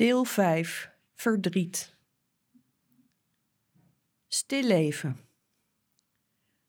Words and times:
Deel 0.00 0.24
5. 0.24 0.90
Verdriet. 1.14 1.96
Stil 4.28 4.62
leven. 4.62 5.16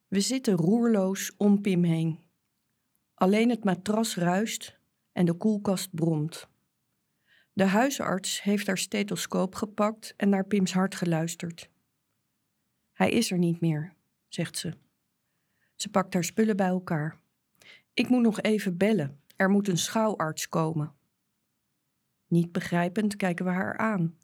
We 0.07 0.19
zitten 0.19 0.53
roerloos 0.55 1.35
om 1.37 1.61
Pim 1.61 1.83
heen. 1.83 2.19
Alleen 3.13 3.49
het 3.49 3.63
matras 3.63 4.15
ruist 4.15 4.79
en 5.11 5.25
de 5.25 5.33
koelkast 5.33 5.95
bromt. 5.95 6.47
De 7.53 7.63
huisarts 7.63 8.41
heeft 8.41 8.67
haar 8.67 8.77
stethoscoop 8.77 9.55
gepakt 9.55 10.13
en 10.17 10.29
naar 10.29 10.45
Pims 10.45 10.73
hart 10.73 10.95
geluisterd. 10.95 11.69
Hij 12.91 13.09
is 13.09 13.31
er 13.31 13.37
niet 13.37 13.61
meer, 13.61 13.93
zegt 14.27 14.57
ze. 14.57 14.73
Ze 15.75 15.89
pakt 15.89 16.13
haar 16.13 16.23
spullen 16.23 16.57
bij 16.57 16.67
elkaar. 16.67 17.19
Ik 17.93 18.09
moet 18.09 18.21
nog 18.21 18.41
even 18.41 18.77
bellen. 18.77 19.21
Er 19.35 19.49
moet 19.49 19.67
een 19.67 19.77
schouwarts 19.77 20.49
komen. 20.49 20.99
Niet 22.31 22.51
begrijpend 22.51 23.15
kijken 23.15 23.45
we 23.45 23.51
haar 23.51 23.77
aan. 23.77 24.17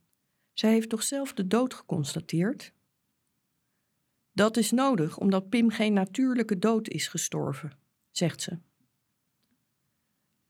Zij 0.53 0.71
heeft 0.71 0.89
toch 0.89 1.03
zelf 1.03 1.33
de 1.33 1.47
dood 1.47 1.73
geconstateerd? 1.73 2.73
Dat 4.31 4.57
is 4.57 4.71
nodig 4.71 5.17
omdat 5.17 5.49
Pim 5.49 5.69
geen 5.69 5.93
natuurlijke 5.93 6.59
dood 6.59 6.87
is 6.87 7.07
gestorven, 7.07 7.71
zegt 8.11 8.41
ze. 8.41 8.59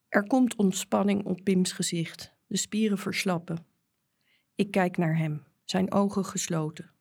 Er 0.08 0.28
komt 0.28 0.56
ontspanning 0.56 1.26
op 1.26 1.44
Pims 1.44 1.72
gezicht, 1.72 2.34
de 2.48 2.58
spieren 2.58 2.98
verslappen. 2.98 3.66
Ik 4.56 4.72
kijk 4.72 4.98
naar 4.98 5.18
hem, 5.18 5.44
zijn 5.64 5.92
ogen 5.92 6.26
gesloten. 6.26 6.92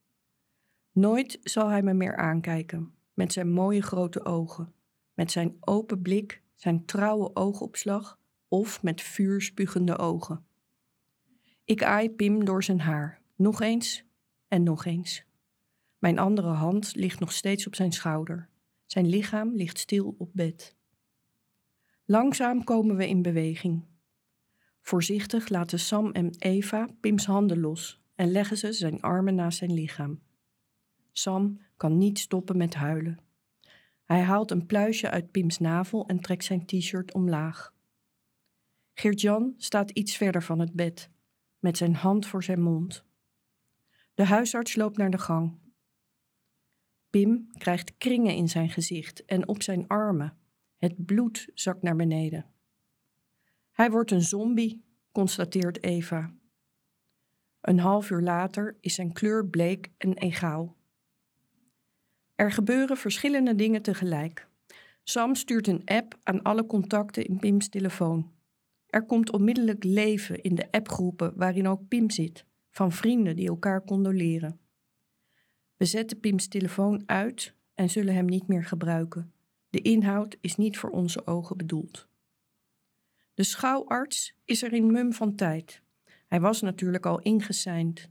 Nooit 0.92 1.38
zal 1.42 1.68
hij 1.68 1.82
me 1.82 1.94
meer 1.94 2.16
aankijken, 2.16 2.94
met 3.14 3.32
zijn 3.32 3.50
mooie 3.50 3.82
grote 3.82 4.24
ogen, 4.24 4.74
met 5.14 5.30
zijn 5.30 5.56
open 5.60 6.02
blik, 6.02 6.42
zijn 6.54 6.84
trouwe 6.84 7.34
oogopslag 7.34 8.18
of 8.48 8.82
met 8.82 9.00
vuurspugende 9.00 9.98
ogen. 9.98 10.46
Ik 11.64 11.82
aai 11.82 12.10
Pim 12.10 12.44
door 12.44 12.64
zijn 12.64 12.80
haar, 12.80 13.22
nog 13.36 13.60
eens 13.60 14.04
en 14.48 14.62
nog 14.62 14.84
eens. 14.84 15.24
Mijn 15.98 16.18
andere 16.18 16.48
hand 16.48 16.94
ligt 16.94 17.20
nog 17.20 17.32
steeds 17.32 17.66
op 17.66 17.74
zijn 17.74 17.92
schouder. 17.92 18.48
Zijn 18.86 19.08
lichaam 19.08 19.54
ligt 19.54 19.78
stil 19.78 20.14
op 20.18 20.30
bed. 20.32 20.76
Langzaam 22.04 22.64
komen 22.64 22.96
we 22.96 23.08
in 23.08 23.22
beweging. 23.22 23.84
Voorzichtig 24.80 25.48
laten 25.48 25.78
Sam 25.78 26.10
en 26.10 26.34
Eva 26.38 26.88
Pims 27.00 27.26
handen 27.26 27.60
los 27.60 28.00
en 28.14 28.30
leggen 28.30 28.56
ze 28.56 28.72
zijn 28.72 29.00
armen 29.00 29.34
naast 29.34 29.58
zijn 29.58 29.72
lichaam. 29.72 30.20
Sam 31.12 31.60
kan 31.76 31.98
niet 31.98 32.18
stoppen 32.18 32.56
met 32.56 32.74
huilen. 32.74 33.18
Hij 34.04 34.20
haalt 34.20 34.50
een 34.50 34.66
pluisje 34.66 35.10
uit 35.10 35.30
Pims 35.30 35.58
navel 35.58 36.06
en 36.06 36.20
trekt 36.20 36.44
zijn 36.44 36.66
t-shirt 36.66 37.14
omlaag. 37.14 37.74
Geert-Jan 38.98 39.54
staat 39.56 39.90
iets 39.90 40.16
verder 40.16 40.42
van 40.42 40.58
het 40.58 40.72
bed, 40.72 41.10
met 41.58 41.76
zijn 41.76 41.94
hand 41.94 42.26
voor 42.26 42.44
zijn 42.44 42.60
mond. 42.60 43.04
De 44.14 44.24
huisarts 44.24 44.76
loopt 44.76 44.96
naar 44.96 45.10
de 45.10 45.18
gang. 45.18 45.58
Pim 47.10 47.50
krijgt 47.58 47.96
kringen 47.96 48.34
in 48.34 48.48
zijn 48.48 48.70
gezicht 48.70 49.24
en 49.24 49.48
op 49.48 49.62
zijn 49.62 49.86
armen. 49.86 50.36
Het 50.76 51.06
bloed 51.06 51.48
zakt 51.54 51.82
naar 51.82 51.96
beneden. 51.96 52.46
Hij 53.70 53.90
wordt 53.90 54.10
een 54.10 54.22
zombie, 54.22 54.84
constateert 55.12 55.82
Eva. 55.82 56.34
Een 57.60 57.78
half 57.78 58.10
uur 58.10 58.22
later 58.22 58.76
is 58.80 58.94
zijn 58.94 59.12
kleur 59.12 59.46
bleek 59.46 59.90
en 59.98 60.14
egaal. 60.14 60.76
Er 62.34 62.52
gebeuren 62.52 62.96
verschillende 62.96 63.54
dingen 63.54 63.82
tegelijk. 63.82 64.48
Sam 65.02 65.34
stuurt 65.34 65.66
een 65.66 65.84
app 65.84 66.18
aan 66.22 66.42
alle 66.42 66.66
contacten 66.66 67.24
in 67.24 67.38
Pims 67.38 67.68
telefoon. 67.68 68.34
Er 68.96 69.04
komt 69.04 69.32
onmiddellijk 69.32 69.84
leven 69.84 70.42
in 70.42 70.54
de 70.54 70.72
appgroepen 70.72 71.32
waarin 71.34 71.68
ook 71.68 71.88
Pim 71.88 72.10
zit, 72.10 72.44
van 72.70 72.92
vrienden 72.92 73.36
die 73.36 73.48
elkaar 73.48 73.84
condoleren. 73.84 74.60
We 75.76 75.84
zetten 75.84 76.20
Pims 76.20 76.48
telefoon 76.48 77.02
uit 77.06 77.54
en 77.74 77.90
zullen 77.90 78.14
hem 78.14 78.24
niet 78.24 78.46
meer 78.46 78.64
gebruiken. 78.64 79.32
De 79.70 79.80
inhoud 79.80 80.36
is 80.40 80.56
niet 80.56 80.78
voor 80.78 80.90
onze 80.90 81.26
ogen 81.26 81.56
bedoeld. 81.56 82.08
De 83.34 83.42
schouwarts 83.42 84.36
is 84.44 84.62
er 84.62 84.72
in 84.72 84.92
mum 84.92 85.12
van 85.12 85.34
tijd. 85.34 85.82
Hij 86.26 86.40
was 86.40 86.60
natuurlijk 86.60 87.06
al 87.06 87.20
ingeseind. 87.20 88.10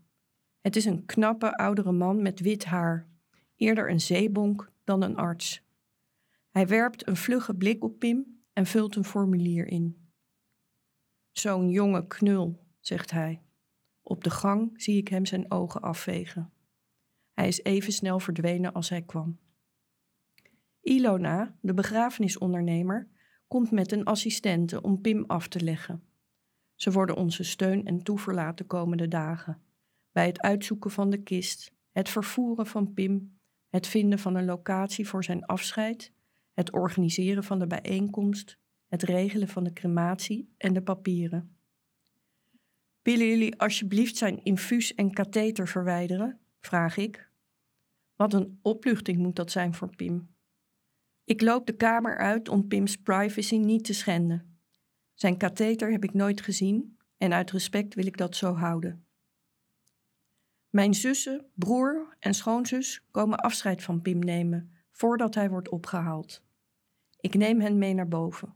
Het 0.62 0.76
is 0.76 0.86
een 0.86 1.06
knappe 1.06 1.58
oudere 1.58 1.92
man 1.92 2.22
met 2.22 2.40
wit 2.40 2.66
haar, 2.66 3.08
eerder 3.56 3.90
een 3.90 4.02
zeebonk 4.02 4.72
dan 4.84 5.02
een 5.02 5.16
arts. 5.16 5.64
Hij 6.50 6.68
werpt 6.68 7.08
een 7.08 7.18
vlugge 7.18 7.54
blik 7.56 7.84
op 7.84 8.00
Pim 8.00 8.42
en 8.54 8.66
vult 8.66 8.96
een 8.96 9.06
formulier 9.06 9.68
in. 9.68 10.05
Zo'n 11.38 11.70
jonge 11.70 12.08
knul, 12.08 12.60
zegt 12.80 13.12
hij. 13.12 13.42
Op 14.02 14.24
de 14.24 14.30
gang 14.30 14.82
zie 14.82 14.98
ik 14.98 15.08
hem 15.08 15.26
zijn 15.26 15.52
ogen 15.52 15.82
afvegen. 15.82 16.52
Hij 17.34 17.48
is 17.48 17.64
even 17.64 17.94
snel 17.94 18.20
verdwenen 18.20 18.74
als 18.74 18.90
hij 18.90 19.02
kwam. 19.02 19.40
Ilona, 20.82 21.56
de 21.62 21.74
begrafenisondernemer, 21.74 23.08
komt 23.48 23.72
met 23.72 23.92
een 23.92 24.04
assistente 24.04 24.82
om 24.82 25.02
Pim 25.02 25.24
af 25.28 25.48
te 25.48 25.64
leggen. 25.64 26.04
Ze 26.76 26.92
worden 26.92 27.16
onze 27.16 27.44
steun 27.44 27.86
en 27.86 28.04
toeverlaat 28.04 28.58
de 28.58 28.66
komende 28.66 29.08
dagen. 29.08 29.62
Bij 30.12 30.26
het 30.26 30.42
uitzoeken 30.42 30.92
van 30.92 31.10
de 31.10 31.24
kist, 31.24 31.74
het 31.92 32.10
vervoeren 32.10 32.68
van 32.68 32.94
Pim, 32.94 33.40
het 33.70 33.88
vinden 33.88 34.20
van 34.20 34.36
een 34.36 34.46
locatie 34.46 35.08
voor 35.08 35.24
zijn 35.24 35.46
afscheid, 35.46 36.14
het 36.54 36.72
organiseren 36.74 37.44
van 37.44 37.60
de 37.60 37.68
bijeenkomst, 37.68 38.58
het 38.88 39.04
regelen 39.04 39.48
van 39.48 39.64
de 39.64 39.74
crematie 39.74 40.54
en 40.58 40.74
de 40.74 40.82
papieren. 40.82 41.56
Willen 43.02 43.28
jullie 43.28 43.60
alsjeblieft 43.60 44.18
zijn 44.18 44.44
infuus 44.44 44.96
en 44.96 45.14
katheter 45.14 45.68
verwijderen? 45.68 46.40
vraag 46.60 46.98
ik. 46.98 47.30
Wat 48.16 48.34
een 48.34 48.60
opluchting 48.62 49.18
moet 49.18 49.36
dat 49.36 49.52
zijn 49.52 49.74
voor 49.74 49.96
Pim. 49.96 50.30
Ik 51.24 51.42
loop 51.42 51.66
de 51.66 51.76
kamer 51.76 52.18
uit 52.18 52.50
om 52.50 52.68
Pim's 52.68 52.98
privacy 52.98 53.58
niet 53.58 53.84
te 53.84 53.94
schenden. 53.94 54.60
Zijn 55.14 55.38
katheter 55.38 55.92
heb 55.92 56.04
ik 56.04 56.14
nooit 56.14 56.42
gezien 56.42 56.98
en 57.18 57.34
uit 57.34 57.52
respect 57.52 57.94
wil 57.94 58.06
ik 58.06 58.18
dat 58.18 58.36
zo 58.36 58.54
houden. 58.54 59.06
Mijn 60.70 60.94
zussen, 60.94 61.46
broer 61.54 62.16
en 62.20 62.34
schoonzus 62.34 63.04
komen 63.12 63.40
afscheid 63.40 63.84
van 63.84 64.02
Pim 64.02 64.20
nemen 64.20 64.74
voordat 64.92 65.36
hij 65.36 65.50
wordt 65.50 65.70
opgehaald. 65.70 66.44
Ik 67.20 67.34
neem 67.34 67.62
hen 67.62 67.78
mee 67.78 67.94
naar 67.94 68.08
boven. 68.08 68.54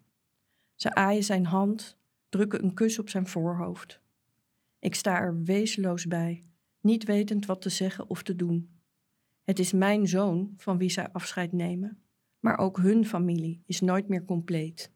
Ze 0.79 0.95
aaien 0.95 1.23
zijn 1.23 1.45
hand, 1.45 1.97
drukken 2.29 2.63
een 2.63 2.73
kus 2.73 2.99
op 2.99 3.09
zijn 3.09 3.27
voorhoofd. 3.27 4.01
Ik 4.79 4.95
sta 4.95 5.19
er 5.19 5.43
wezenloos 5.43 6.07
bij, 6.07 6.43
niet 6.81 7.03
wetend 7.03 7.45
wat 7.45 7.61
te 7.61 7.69
zeggen 7.69 8.09
of 8.09 8.23
te 8.23 8.35
doen. 8.35 8.79
Het 9.43 9.59
is 9.59 9.71
mijn 9.71 10.07
zoon 10.07 10.53
van 10.57 10.77
wie 10.77 10.89
zij 10.89 11.11
afscheid 11.11 11.51
nemen, 11.51 12.01
maar 12.39 12.57
ook 12.57 12.77
hun 12.77 13.05
familie 13.05 13.63
is 13.65 13.81
nooit 13.81 14.07
meer 14.07 14.25
compleet. 14.25 14.91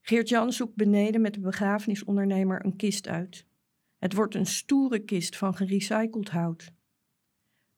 Geert-Jan 0.00 0.52
zoekt 0.52 0.74
beneden 0.74 1.20
met 1.20 1.34
de 1.34 1.40
begrafenisondernemer 1.40 2.64
een 2.64 2.76
kist 2.76 3.08
uit. 3.08 3.46
Het 3.98 4.14
wordt 4.14 4.34
een 4.34 4.46
stoere 4.46 4.98
kist 4.98 5.36
van 5.36 5.54
gerecycled 5.54 6.28
hout. 6.28 6.72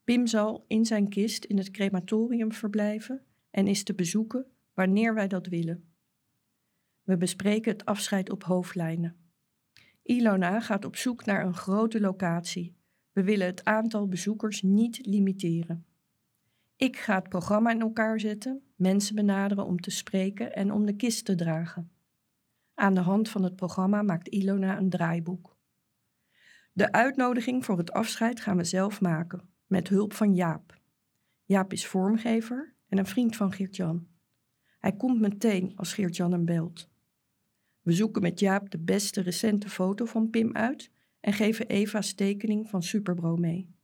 Pim 0.05 0.27
zal 0.27 0.65
in 0.69 0.85
zijn 0.85 1.09
kist 1.09 1.45
in 1.45 1.57
het 1.57 1.71
crematorium 1.71 2.53
verblijven 2.53 3.25
en 3.51 3.67
is 3.67 3.83
te 3.83 3.95
bezoeken 3.95 4.47
wanneer 4.75 5.15
wij 5.15 5.29
dat 5.29 5.47
willen. 5.47 5.90
We 7.10 7.16
bespreken 7.16 7.72
het 7.72 7.84
afscheid 7.84 8.31
op 8.31 8.44
hoofdlijnen. 8.44 9.16
Ilona 10.03 10.60
gaat 10.60 10.84
op 10.84 10.97
zoek 10.97 11.25
naar 11.25 11.44
een 11.44 11.54
grote 11.54 12.00
locatie. 12.00 12.76
We 13.12 13.22
willen 13.22 13.47
het 13.47 13.65
aantal 13.65 14.09
bezoekers 14.09 14.62
niet 14.62 15.06
limiteren. 15.06 15.87
Ik 16.76 16.97
ga 16.97 17.15
het 17.15 17.28
programma 17.28 17.71
in 17.71 17.81
elkaar 17.81 18.21
zetten, 18.21 18.62
mensen 18.76 19.15
benaderen 19.15 19.65
om 19.65 19.81
te 19.81 19.91
spreken 19.91 20.54
en 20.54 20.72
om 20.72 20.87
de 20.87 20.97
kist 20.97 21.25
te 21.25 21.34
dragen. 21.34 21.93
Aan 22.75 22.94
de 22.94 23.00
hand 23.00 23.28
van 23.28 23.42
het 23.42 23.56
programma 23.56 24.03
maakt 24.03 24.28
Ilona 24.28 24.78
een 24.78 24.91
draaiboek. 24.91 25.56
De 26.72 26.92
uitnodiging 26.92 27.65
voor 27.65 27.78
het 27.78 27.92
afscheid 27.92 28.41
gaan 28.41 28.56
we 28.56 28.65
zelf 28.65 29.01
maken, 29.01 29.48
met 29.66 29.89
hulp 29.89 30.13
van 30.13 30.34
Jaap. 30.34 30.80
Jaap 31.45 31.72
is 31.72 31.86
vormgever 31.86 32.74
en 32.89 32.98
een 32.98 33.06
vriend 33.06 33.36
van 33.36 33.53
Geert-Jan. 33.53 34.09
Hij 34.78 34.97
komt 34.97 35.21
meteen 35.21 35.72
als 35.77 35.95
Geert-Jan 35.95 36.33
hem 36.33 36.45
belt. 36.45 36.90
We 37.82 37.92
zoeken 37.92 38.22
met 38.22 38.41
Jaap 38.41 38.71
de 38.71 38.78
beste 38.78 39.21
recente 39.21 39.68
foto 39.68 40.04
van 40.04 40.30
Pim 40.30 40.56
uit 40.56 40.91
en 41.21 41.32
geven 41.32 41.68
Eva's 41.68 42.12
tekening 42.12 42.68
van 42.68 42.82
Superbro 42.82 43.36
mee. 43.36 43.74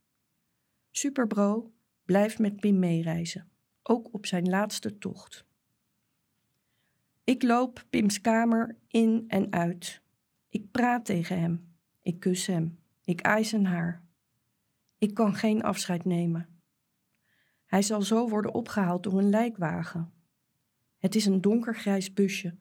Superbro 0.91 1.71
blijft 2.05 2.39
met 2.39 2.59
Pim 2.59 2.79
meereizen, 2.79 3.49
ook 3.83 4.13
op 4.13 4.25
zijn 4.25 4.49
laatste 4.49 4.97
tocht. 4.97 5.45
Ik 7.23 7.43
loop 7.43 7.85
Pims 7.89 8.21
kamer 8.21 8.75
in 8.87 9.23
en 9.27 9.51
uit. 9.51 10.01
Ik 10.49 10.71
praat 10.71 11.05
tegen 11.05 11.39
hem. 11.39 11.75
Ik 12.01 12.19
kus 12.19 12.45
hem. 12.45 12.79
Ik 13.03 13.21
eis 13.21 13.49
zijn 13.49 13.65
haar. 13.65 14.03
Ik 14.97 15.13
kan 15.13 15.35
geen 15.35 15.63
afscheid 15.63 16.05
nemen. 16.05 16.49
Hij 17.65 17.81
zal 17.81 18.01
zo 18.01 18.29
worden 18.29 18.53
opgehaald 18.53 19.03
door 19.03 19.17
een 19.17 19.29
lijkwagen. 19.29 20.11
Het 20.97 21.15
is 21.15 21.25
een 21.25 21.41
donkergrijs 21.41 22.13
busje 22.13 22.57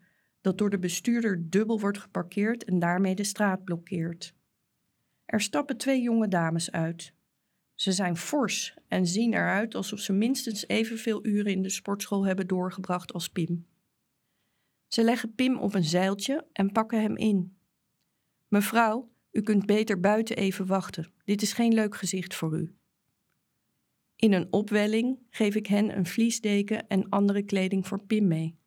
dat 0.46 0.58
door 0.58 0.70
de 0.70 0.78
bestuurder 0.78 1.50
dubbel 1.50 1.80
wordt 1.80 1.98
geparkeerd 1.98 2.64
en 2.64 2.78
daarmee 2.78 3.14
de 3.14 3.24
straat 3.24 3.64
blokkeert. 3.64 4.34
Er 5.24 5.40
stappen 5.40 5.76
twee 5.76 6.02
jonge 6.02 6.28
dames 6.28 6.70
uit. 6.70 7.12
Ze 7.74 7.92
zijn 7.92 8.16
fors 8.16 8.76
en 8.88 9.06
zien 9.06 9.34
eruit 9.34 9.74
alsof 9.74 9.98
ze 9.98 10.12
minstens 10.12 10.68
evenveel 10.68 11.26
uren 11.26 11.52
in 11.52 11.62
de 11.62 11.68
sportschool 11.68 12.26
hebben 12.26 12.46
doorgebracht 12.46 13.12
als 13.12 13.28
Pim. 13.28 13.66
Ze 14.86 15.04
leggen 15.04 15.34
Pim 15.34 15.56
op 15.58 15.74
een 15.74 15.84
zeiltje 15.84 16.46
en 16.52 16.72
pakken 16.72 17.02
hem 17.02 17.16
in. 17.16 17.56
Mevrouw, 18.48 19.10
u 19.30 19.42
kunt 19.42 19.66
beter 19.66 20.00
buiten 20.00 20.36
even 20.36 20.66
wachten. 20.66 21.12
Dit 21.24 21.42
is 21.42 21.52
geen 21.52 21.74
leuk 21.74 21.96
gezicht 21.96 22.34
voor 22.34 22.58
u. 22.58 22.74
In 24.16 24.32
een 24.32 24.52
opwelling 24.52 25.18
geef 25.30 25.54
ik 25.54 25.66
hen 25.66 25.96
een 25.96 26.06
vliesdeken 26.06 26.86
en 26.88 27.08
andere 27.08 27.42
kleding 27.42 27.86
voor 27.86 28.04
Pim 28.04 28.26
mee. 28.26 28.58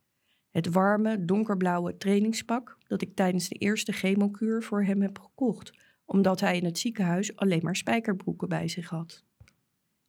Het 0.50 0.68
warme, 0.68 1.25
donkerblauwe 1.25 1.98
trainingspak 1.98 2.78
dat 2.88 3.01
ik 3.01 3.16
tijdens 3.16 3.50
de 3.50 3.56
eerste 3.56 3.92
chemokuur 3.92 4.63
voor 4.63 4.84
hem 4.84 5.01
heb 5.01 5.19
gekocht, 5.19 5.78
omdat 6.06 6.40
hij 6.40 6.57
in 6.57 6.66
het 6.66 6.80
ziekenhuis 6.80 7.36
alleen 7.36 7.63
maar 7.63 7.75
spijkerbroeken 7.75 8.50
bij 8.50 8.68
zich 8.68 8.90
had. 8.90 9.24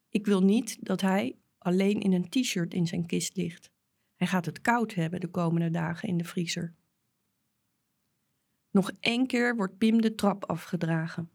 Ik 0.08 0.26
wil 0.26 0.42
niet 0.42 0.76
dat 0.80 1.00
hij 1.00 1.36
alleen 1.58 2.00
in 2.00 2.12
een 2.12 2.28
t-shirt 2.28 2.74
in 2.74 2.86
zijn 2.86 3.06
kist 3.06 3.36
ligt. 3.36 3.70
Hij 4.16 4.26
gaat 4.26 4.46
het 4.46 4.60
koud 4.60 4.94
hebben 4.94 5.20
de 5.20 5.28
komende 5.28 5.70
dagen 5.70 6.08
in 6.08 6.16
de 6.16 6.24
vriezer. 6.24 6.74
Nog 8.70 8.92
één 9.00 9.26
keer 9.26 9.56
wordt 9.56 9.78
Pim 9.78 10.00
de 10.00 10.14
trap 10.14 10.44
afgedragen. 10.44 11.30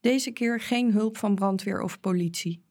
Deze 0.00 0.30
keer 0.30 0.60
geen 0.60 0.92
hulp 0.92 1.16
van 1.16 1.34
brandweer 1.34 1.82
of 1.82 2.00
politie. 2.00 2.62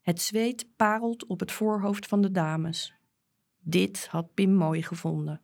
Het 0.00 0.20
zweet 0.20 0.76
parelt 0.76 1.26
op 1.26 1.40
het 1.40 1.52
voorhoofd 1.52 2.06
van 2.06 2.20
de 2.20 2.30
dames. 2.30 2.99
Dit 3.60 4.06
had 4.06 4.34
Pim 4.34 4.54
mooi 4.54 4.82
gevonden. 4.82 5.42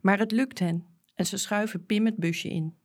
Maar 0.00 0.18
het 0.18 0.32
lukt 0.32 0.58
hen 0.58 0.86
en 1.14 1.26
ze 1.26 1.36
schuiven 1.36 1.86
Pim 1.86 2.06
het 2.06 2.16
busje 2.16 2.48
in. 2.48 2.76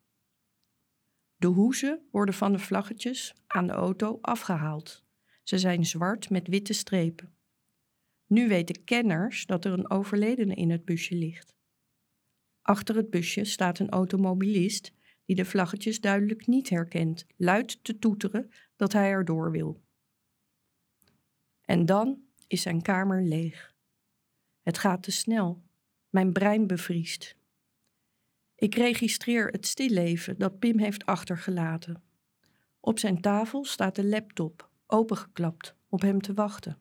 De 1.36 1.48
hoezen 1.48 2.08
worden 2.12 2.34
van 2.34 2.52
de 2.52 2.60
vlaggetjes 2.60 3.34
aan 3.48 3.68
de 3.68 3.74
auto 3.74 4.18
afgehaald. 4.22 5.04
Ze 5.44 5.58
zijn 5.58 5.86
zwart 5.86 6.30
met 6.30 6.48
witte 6.48 6.74
strepen. 6.74 7.34
Nu 8.28 8.48
weten 8.48 8.84
kenners 8.84 9.46
dat 9.46 9.66
er 9.66 9.72
een 9.72 9.90
overledene 9.90 10.56
in 10.56 10.70
het 10.70 10.86
busje 10.86 11.16
ligt. 11.16 11.56
Achter 12.62 12.96
het 12.96 13.10
busje 13.10 13.44
staat 13.44 13.80
een 13.80 13.90
automobilist 13.90 14.94
die 15.26 15.36
de 15.36 15.46
vlaggetjes 15.46 16.02
duidelijk 16.02 16.48
niet 16.48 16.70
herkent, 16.70 17.26
luid 17.36 17.84
te 17.84 18.00
toeteren 18.00 18.52
dat 18.76 18.94
hij 18.94 19.10
erdoor 19.10 19.52
wil. 19.52 19.82
En 21.62 21.86
dan 21.86 22.22
is 22.48 22.62
zijn 22.62 22.82
kamer 22.82 23.24
leeg. 23.24 23.76
Het 24.62 24.78
gaat 24.78 25.04
te 25.04 25.12
snel. 25.12 25.62
Mijn 26.10 26.34
brein 26.34 26.68
bevriest. 26.68 27.36
Ik 28.56 28.76
registreer 28.76 29.48
het 29.48 29.68
stilleven 29.68 30.38
dat 30.38 30.60
Pim 30.60 30.80
heeft 30.80 31.06
achtergelaten. 31.06 32.04
Op 32.80 33.00
zijn 33.00 33.22
tafel 33.22 33.66
staat 33.66 33.96
de 33.96 34.06
laptop, 34.06 34.70
opengeklapt, 34.88 35.76
op 35.90 36.02
hem 36.02 36.22
te 36.22 36.34
wachten. 36.34 36.78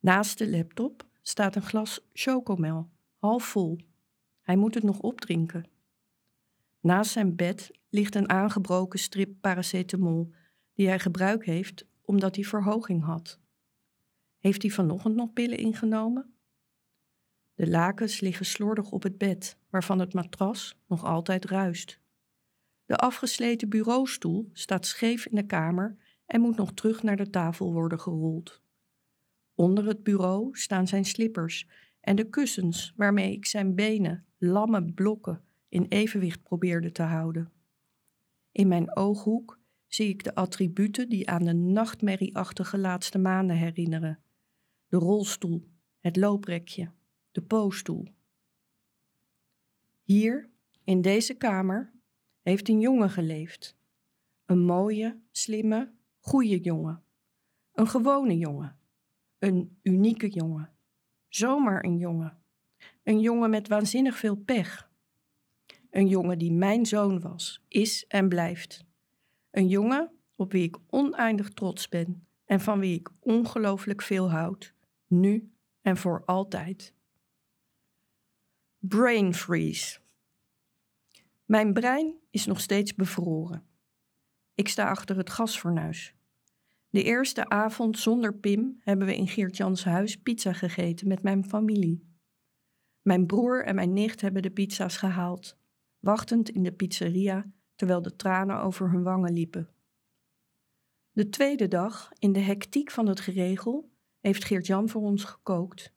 Naast 0.00 0.38
de 0.38 0.50
laptop 0.50 1.06
staat 1.22 1.56
een 1.56 1.62
glas 1.62 2.00
chocomel, 2.12 2.90
half 3.18 3.44
vol. 3.44 3.78
Hij 4.40 4.56
moet 4.56 4.74
het 4.74 4.82
nog 4.82 4.98
opdrinken. 4.98 5.68
Naast 6.80 7.10
zijn 7.10 7.36
bed 7.36 7.70
ligt 7.88 8.14
een 8.14 8.28
aangebroken 8.28 8.98
strip 8.98 9.34
paracetamol 9.40 10.32
die 10.74 10.88
hij 10.88 10.98
gebruik 10.98 11.44
heeft 11.44 11.86
omdat 12.02 12.34
hij 12.34 12.44
verhoging 12.44 13.04
had. 13.04 13.38
Heeft 14.38 14.62
hij 14.62 14.70
vanochtend 14.70 15.14
nog 15.14 15.32
pillen 15.32 15.58
ingenomen? 15.58 16.34
De 17.60 17.68
lakens 17.68 18.20
liggen 18.20 18.46
slordig 18.46 18.90
op 18.90 19.02
het 19.02 19.18
bed, 19.18 19.56
waarvan 19.70 19.98
het 19.98 20.14
matras 20.14 20.76
nog 20.86 21.04
altijd 21.04 21.44
ruist. 21.44 22.00
De 22.84 22.96
afgesleten 22.96 23.68
bureaustoel 23.68 24.50
staat 24.52 24.86
scheef 24.86 25.26
in 25.26 25.36
de 25.36 25.46
kamer 25.46 25.96
en 26.26 26.40
moet 26.40 26.56
nog 26.56 26.72
terug 26.72 27.02
naar 27.02 27.16
de 27.16 27.30
tafel 27.30 27.72
worden 27.72 28.00
gerold. 28.00 28.62
Onder 29.54 29.86
het 29.86 30.02
bureau 30.02 30.58
staan 30.58 30.86
zijn 30.86 31.04
slippers 31.04 31.68
en 32.00 32.16
de 32.16 32.28
kussens 32.28 32.92
waarmee 32.96 33.32
ik 33.32 33.46
zijn 33.46 33.74
benen, 33.74 34.24
lamme 34.38 34.92
blokken, 34.92 35.42
in 35.68 35.86
evenwicht 35.88 36.42
probeerde 36.42 36.92
te 36.92 37.02
houden. 37.02 37.52
In 38.52 38.68
mijn 38.68 38.96
ooghoek 38.96 39.60
zie 39.86 40.08
ik 40.08 40.24
de 40.24 40.34
attributen 40.34 41.08
die 41.08 41.30
aan 41.30 41.44
de 41.44 41.54
nachtmerrieachtige 41.54 42.78
laatste 42.78 43.18
maanden 43.18 43.56
herinneren: 43.56 44.18
de 44.88 44.96
rolstoel, 44.96 45.68
het 45.98 46.16
looprekje, 46.16 46.90
de 47.32 47.42
poosstoel. 47.42 48.08
Hier, 50.02 50.50
in 50.84 51.00
deze 51.00 51.34
kamer, 51.34 51.92
heeft 52.42 52.68
een 52.68 52.80
jongen 52.80 53.10
geleefd. 53.10 53.76
Een 54.44 54.58
mooie, 54.58 55.20
slimme, 55.30 55.92
goede 56.18 56.60
jongen. 56.60 57.02
Een 57.72 57.86
gewone 57.86 58.38
jongen. 58.38 58.78
Een 59.38 59.78
unieke 59.82 60.28
jongen. 60.28 60.72
Zomaar 61.28 61.84
een 61.84 61.98
jongen. 61.98 62.38
Een 63.02 63.20
jongen 63.20 63.50
met 63.50 63.68
waanzinnig 63.68 64.16
veel 64.16 64.36
pech. 64.36 64.90
Een 65.90 66.06
jongen 66.06 66.38
die 66.38 66.52
mijn 66.52 66.86
zoon 66.86 67.20
was, 67.20 67.64
is 67.68 68.06
en 68.06 68.28
blijft. 68.28 68.84
Een 69.50 69.68
jongen 69.68 70.10
op 70.36 70.52
wie 70.52 70.62
ik 70.62 70.78
oneindig 70.86 71.48
trots 71.50 71.88
ben 71.88 72.26
en 72.44 72.60
van 72.60 72.78
wie 72.78 72.98
ik 72.98 73.10
ongelooflijk 73.20 74.02
veel 74.02 74.30
houd, 74.30 74.74
nu 75.06 75.52
en 75.80 75.96
voor 75.96 76.22
altijd. 76.24 76.94
Brain 78.82 79.34
freeze. 79.34 79.98
Mijn 81.44 81.72
brein 81.72 82.14
is 82.30 82.46
nog 82.46 82.60
steeds 82.60 82.94
bevroren. 82.94 83.66
Ik 84.54 84.68
sta 84.68 84.88
achter 84.88 85.16
het 85.16 85.30
gasfornuis. 85.30 86.14
De 86.90 87.02
eerste 87.02 87.48
avond 87.48 87.98
zonder 87.98 88.34
Pim 88.34 88.80
hebben 88.80 89.06
we 89.06 89.16
in 89.16 89.28
Geert-Jans 89.28 89.84
huis 89.84 90.16
pizza 90.16 90.52
gegeten 90.52 91.08
met 91.08 91.22
mijn 91.22 91.44
familie. 91.44 92.08
Mijn 93.02 93.26
broer 93.26 93.64
en 93.64 93.74
mijn 93.74 93.92
nicht 93.92 94.20
hebben 94.20 94.42
de 94.42 94.50
pizza's 94.50 94.96
gehaald, 94.96 95.56
wachtend 95.98 96.50
in 96.50 96.62
de 96.62 96.72
pizzeria 96.72 97.52
terwijl 97.74 98.02
de 98.02 98.16
tranen 98.16 98.60
over 98.60 98.90
hun 98.90 99.02
wangen 99.02 99.32
liepen. 99.32 99.68
De 101.10 101.28
tweede 101.28 101.68
dag, 101.68 102.10
in 102.18 102.32
de 102.32 102.40
hectiek 102.40 102.90
van 102.90 103.06
het 103.06 103.20
geregel, 103.20 103.90
heeft 104.20 104.44
Geert-Jan 104.44 104.88
voor 104.88 105.02
ons 105.02 105.24
gekookt. 105.24 105.92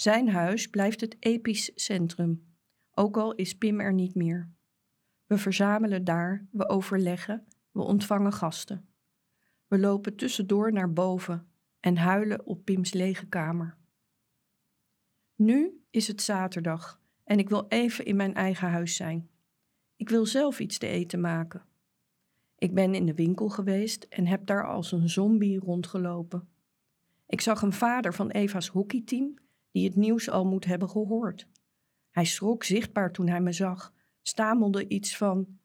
Zijn 0.00 0.28
huis 0.28 0.66
blijft 0.66 1.00
het 1.00 1.16
episch 1.18 1.70
centrum, 1.74 2.54
ook 2.90 3.16
al 3.16 3.34
is 3.34 3.56
Pim 3.56 3.80
er 3.80 3.92
niet 3.92 4.14
meer. 4.14 4.50
We 5.26 5.38
verzamelen 5.38 6.04
daar, 6.04 6.46
we 6.50 6.68
overleggen, 6.68 7.46
we 7.70 7.82
ontvangen 7.82 8.32
gasten. 8.32 8.88
We 9.66 9.78
lopen 9.78 10.16
tussendoor 10.16 10.72
naar 10.72 10.92
boven 10.92 11.48
en 11.80 11.96
huilen 11.96 12.46
op 12.46 12.64
Pims 12.64 12.92
lege 12.92 13.26
kamer. 13.26 13.76
Nu 15.34 15.82
is 15.90 16.08
het 16.08 16.22
zaterdag 16.22 17.00
en 17.24 17.38
ik 17.38 17.48
wil 17.48 17.66
even 17.68 18.04
in 18.04 18.16
mijn 18.16 18.34
eigen 18.34 18.68
huis 18.68 18.96
zijn. 18.96 19.30
Ik 19.96 20.08
wil 20.08 20.26
zelf 20.26 20.60
iets 20.60 20.78
te 20.78 20.86
eten 20.86 21.20
maken. 21.20 21.64
Ik 22.58 22.74
ben 22.74 22.94
in 22.94 23.06
de 23.06 23.14
winkel 23.14 23.48
geweest 23.48 24.04
en 24.04 24.26
heb 24.26 24.46
daar 24.46 24.66
als 24.66 24.92
een 24.92 25.08
zombie 25.08 25.58
rondgelopen. 25.58 26.48
Ik 27.26 27.40
zag 27.40 27.62
een 27.62 27.72
vader 27.72 28.14
van 28.14 28.30
Eva's 28.30 28.68
hockeyteam 28.68 29.46
die 29.78 29.86
het 29.86 29.96
nieuws 29.96 30.30
al 30.30 30.44
moet 30.44 30.64
hebben 30.64 30.90
gehoord. 30.90 31.48
Hij 32.10 32.24
schrok 32.24 32.64
zichtbaar 32.64 33.12
toen 33.12 33.28
hij 33.28 33.40
me 33.40 33.52
zag, 33.52 33.92
stamelde 34.22 34.88
iets 34.88 35.16
van: 35.16 35.58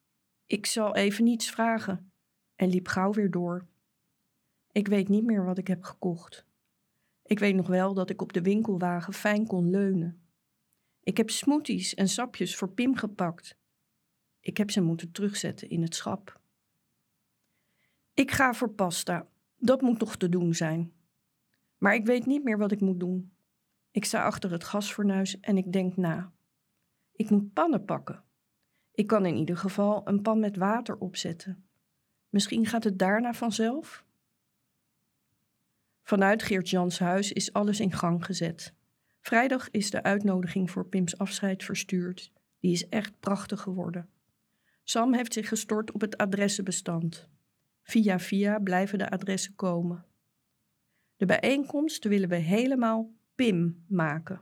Ik 0.46 0.66
zal 0.66 0.94
even 0.94 1.24
niets 1.24 1.50
vragen, 1.50 2.12
en 2.54 2.68
liep 2.68 2.88
gauw 2.88 3.12
weer 3.12 3.30
door. 3.30 3.66
Ik 4.72 4.88
weet 4.88 5.08
niet 5.08 5.24
meer 5.24 5.44
wat 5.44 5.58
ik 5.58 5.66
heb 5.66 5.82
gekocht. 5.82 6.46
Ik 7.22 7.38
weet 7.38 7.54
nog 7.54 7.66
wel 7.66 7.94
dat 7.94 8.10
ik 8.10 8.22
op 8.22 8.32
de 8.32 8.42
winkelwagen 8.42 9.12
fijn 9.12 9.46
kon 9.46 9.70
leunen. 9.70 10.22
Ik 11.02 11.16
heb 11.16 11.30
smoothies 11.30 11.94
en 11.94 12.08
sapjes 12.08 12.56
voor 12.56 12.70
Pim 12.70 12.96
gepakt. 12.96 13.56
Ik 14.40 14.56
heb 14.56 14.70
ze 14.70 14.80
moeten 14.80 15.12
terugzetten 15.12 15.68
in 15.68 15.82
het 15.82 15.94
schap. 15.94 16.40
Ik 18.14 18.30
ga 18.30 18.52
voor 18.52 18.70
pasta. 18.70 19.28
Dat 19.56 19.80
moet 19.80 19.98
toch 19.98 20.16
te 20.16 20.28
doen 20.28 20.54
zijn. 20.54 20.92
Maar 21.78 21.94
ik 21.94 22.06
weet 22.06 22.26
niet 22.26 22.44
meer 22.44 22.58
wat 22.58 22.72
ik 22.72 22.80
moet 22.80 23.00
doen. 23.00 23.33
Ik 23.94 24.04
sta 24.04 24.24
achter 24.24 24.50
het 24.50 24.64
gasfornuis 24.64 25.40
en 25.40 25.56
ik 25.56 25.72
denk 25.72 25.96
na. 25.96 26.32
Ik 27.12 27.30
moet 27.30 27.52
pannen 27.52 27.84
pakken. 27.84 28.22
Ik 28.94 29.06
kan 29.06 29.26
in 29.26 29.36
ieder 29.36 29.56
geval 29.56 30.08
een 30.08 30.22
pan 30.22 30.40
met 30.40 30.56
water 30.56 30.96
opzetten. 30.96 31.64
Misschien 32.28 32.66
gaat 32.66 32.84
het 32.84 32.98
daarna 32.98 33.32
vanzelf? 33.32 34.04
Vanuit 36.02 36.42
Geert-Jans 36.42 36.98
huis 36.98 37.32
is 37.32 37.52
alles 37.52 37.80
in 37.80 37.92
gang 37.92 38.24
gezet. 38.24 38.74
Vrijdag 39.20 39.70
is 39.70 39.90
de 39.90 40.02
uitnodiging 40.02 40.70
voor 40.70 40.86
Pims 40.86 41.18
afscheid 41.18 41.64
verstuurd. 41.64 42.32
Die 42.60 42.72
is 42.72 42.88
echt 42.88 43.20
prachtig 43.20 43.60
geworden. 43.60 44.08
Sam 44.82 45.14
heeft 45.14 45.32
zich 45.32 45.48
gestort 45.48 45.92
op 45.92 46.00
het 46.00 46.16
adressenbestand. 46.16 47.28
Via 47.82 48.18
via 48.18 48.58
blijven 48.58 48.98
de 48.98 49.10
adressen 49.10 49.54
komen. 49.54 50.04
De 51.16 51.26
bijeenkomst 51.26 52.04
willen 52.04 52.28
we 52.28 52.36
helemaal 52.36 53.12
PIM 53.34 53.84
maken. 53.88 54.40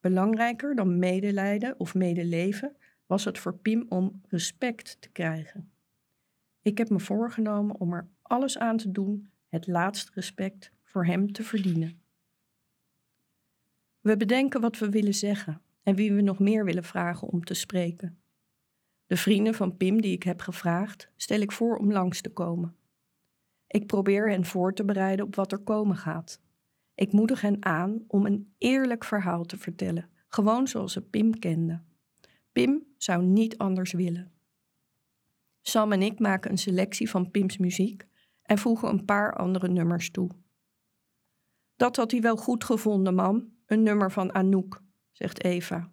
Belangrijker 0.00 0.74
dan 0.74 0.98
medelijden 0.98 1.78
of 1.78 1.94
medeleven 1.94 2.76
was 3.06 3.24
het 3.24 3.38
voor 3.38 3.58
Pim 3.58 3.86
om 3.88 4.20
respect 4.28 4.96
te 5.00 5.10
krijgen. 5.10 5.72
Ik 6.62 6.78
heb 6.78 6.88
me 6.88 7.00
voorgenomen 7.00 7.80
om 7.80 7.92
er 7.92 8.08
alles 8.22 8.58
aan 8.58 8.76
te 8.76 8.90
doen 8.90 9.30
het 9.48 9.66
laatste 9.66 10.10
respect 10.14 10.72
voor 10.82 11.06
hem 11.06 11.32
te 11.32 11.42
verdienen. 11.42 12.02
We 14.00 14.16
bedenken 14.16 14.60
wat 14.60 14.78
we 14.78 14.88
willen 14.88 15.14
zeggen 15.14 15.62
en 15.82 15.94
wie 15.94 16.12
we 16.12 16.20
nog 16.20 16.38
meer 16.38 16.64
willen 16.64 16.84
vragen 16.84 17.28
om 17.28 17.44
te 17.44 17.54
spreken. 17.54 18.18
De 19.06 19.16
vrienden 19.16 19.54
van 19.54 19.76
Pim 19.76 20.00
die 20.00 20.12
ik 20.12 20.22
heb 20.22 20.40
gevraagd, 20.40 21.10
stel 21.16 21.40
ik 21.40 21.52
voor 21.52 21.76
om 21.76 21.92
langs 21.92 22.20
te 22.20 22.32
komen. 22.32 22.76
Ik 23.66 23.86
probeer 23.86 24.30
hen 24.30 24.44
voor 24.44 24.74
te 24.74 24.84
bereiden 24.84 25.26
op 25.26 25.34
wat 25.34 25.52
er 25.52 25.58
komen 25.58 25.96
gaat. 25.96 26.40
Ik 26.94 27.12
moedig 27.12 27.40
hen 27.40 27.64
aan 27.64 28.04
om 28.08 28.26
een 28.26 28.54
eerlijk 28.58 29.04
verhaal 29.04 29.44
te 29.44 29.56
vertellen, 29.56 30.10
gewoon 30.28 30.68
zoals 30.68 30.92
ze 30.92 31.02
Pim 31.02 31.38
kenden. 31.38 31.86
Pim 32.52 32.86
zou 32.96 33.22
niet 33.22 33.58
anders 33.58 33.92
willen. 33.92 34.32
Sam 35.60 35.92
en 35.92 36.02
ik 36.02 36.18
maken 36.18 36.50
een 36.50 36.58
selectie 36.58 37.10
van 37.10 37.30
Pims 37.30 37.58
muziek 37.58 38.06
en 38.42 38.58
voegen 38.58 38.88
een 38.88 39.04
paar 39.04 39.36
andere 39.36 39.68
nummers 39.68 40.10
toe. 40.10 40.30
Dat 41.76 41.96
had 41.96 42.10
hij 42.10 42.20
wel 42.20 42.36
goed 42.36 42.64
gevonden, 42.64 43.14
mam, 43.14 43.52
een 43.66 43.82
nummer 43.82 44.12
van 44.12 44.34
Anouk, 44.34 44.82
zegt 45.12 45.44
Eva. 45.44 45.90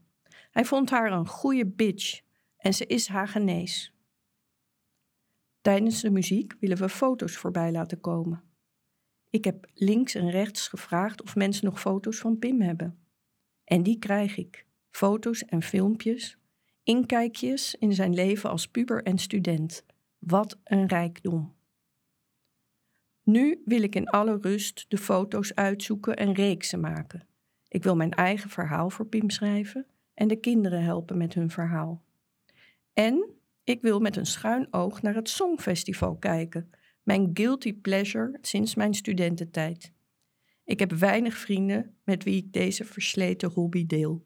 Hij 0.51 0.65
vond 0.65 0.89
haar 0.89 1.11
een 1.11 1.27
goede 1.27 1.67
bitch 1.67 2.21
en 2.57 2.73
ze 2.73 2.85
is 2.85 3.07
Hagenees. 3.07 3.93
Tijdens 5.61 6.01
de 6.01 6.09
muziek 6.09 6.55
willen 6.59 6.77
we 6.77 6.89
foto's 6.89 7.37
voorbij 7.37 7.71
laten 7.71 8.01
komen. 8.01 8.43
Ik 9.31 9.43
heb 9.45 9.67
links 9.73 10.15
en 10.15 10.29
rechts 10.29 10.67
gevraagd 10.67 11.21
of 11.21 11.35
mensen 11.35 11.65
nog 11.65 11.79
foto's 11.79 12.17
van 12.17 12.39
Pim 12.39 12.61
hebben. 12.61 12.99
En 13.63 13.83
die 13.83 13.99
krijg 13.99 14.37
ik. 14.37 14.65
Foto's 14.89 15.45
en 15.45 15.61
filmpjes, 15.61 16.37
inkijkjes 16.83 17.75
in 17.75 17.93
zijn 17.93 18.13
leven 18.13 18.49
als 18.49 18.67
puber 18.67 19.03
en 19.03 19.17
student. 19.17 19.85
Wat 20.19 20.59
een 20.63 20.87
rijkdom. 20.87 21.55
Nu 23.23 23.61
wil 23.65 23.81
ik 23.81 23.95
in 23.95 24.09
alle 24.09 24.37
rust 24.41 24.85
de 24.87 24.97
foto's 24.97 25.55
uitzoeken 25.55 26.15
en 26.15 26.33
reeksen 26.33 26.79
maken. 26.79 27.27
Ik 27.67 27.83
wil 27.83 27.95
mijn 27.95 28.11
eigen 28.11 28.49
verhaal 28.49 28.89
voor 28.89 29.05
Pim 29.05 29.29
schrijven 29.29 29.85
en 30.13 30.27
de 30.27 30.35
kinderen 30.35 30.83
helpen 30.83 31.17
met 31.17 31.33
hun 31.33 31.49
verhaal. 31.49 32.03
En 32.93 33.29
ik 33.63 33.81
wil 33.81 33.99
met 33.99 34.15
een 34.15 34.25
schuin 34.25 34.67
oog 34.73 35.01
naar 35.01 35.15
het 35.15 35.29
Songfestival 35.29 36.15
kijken, 36.15 36.71
mijn 37.03 37.29
guilty 37.33 37.73
pleasure 37.73 38.37
sinds 38.41 38.75
mijn 38.75 38.93
studententijd. 38.93 39.93
Ik 40.63 40.79
heb 40.79 40.91
weinig 40.91 41.37
vrienden 41.37 41.95
met 42.03 42.23
wie 42.23 42.37
ik 42.37 42.53
deze 42.53 42.85
versleten 42.85 43.51
hobby 43.51 43.85
deel. 43.85 44.25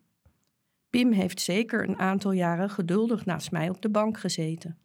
Pim 0.89 1.11
heeft 1.11 1.41
zeker 1.41 1.89
een 1.89 1.99
aantal 1.99 2.31
jaren 2.31 2.69
geduldig 2.69 3.25
naast 3.25 3.51
mij 3.51 3.69
op 3.69 3.81
de 3.81 3.89
bank 3.89 4.17
gezeten. 4.17 4.77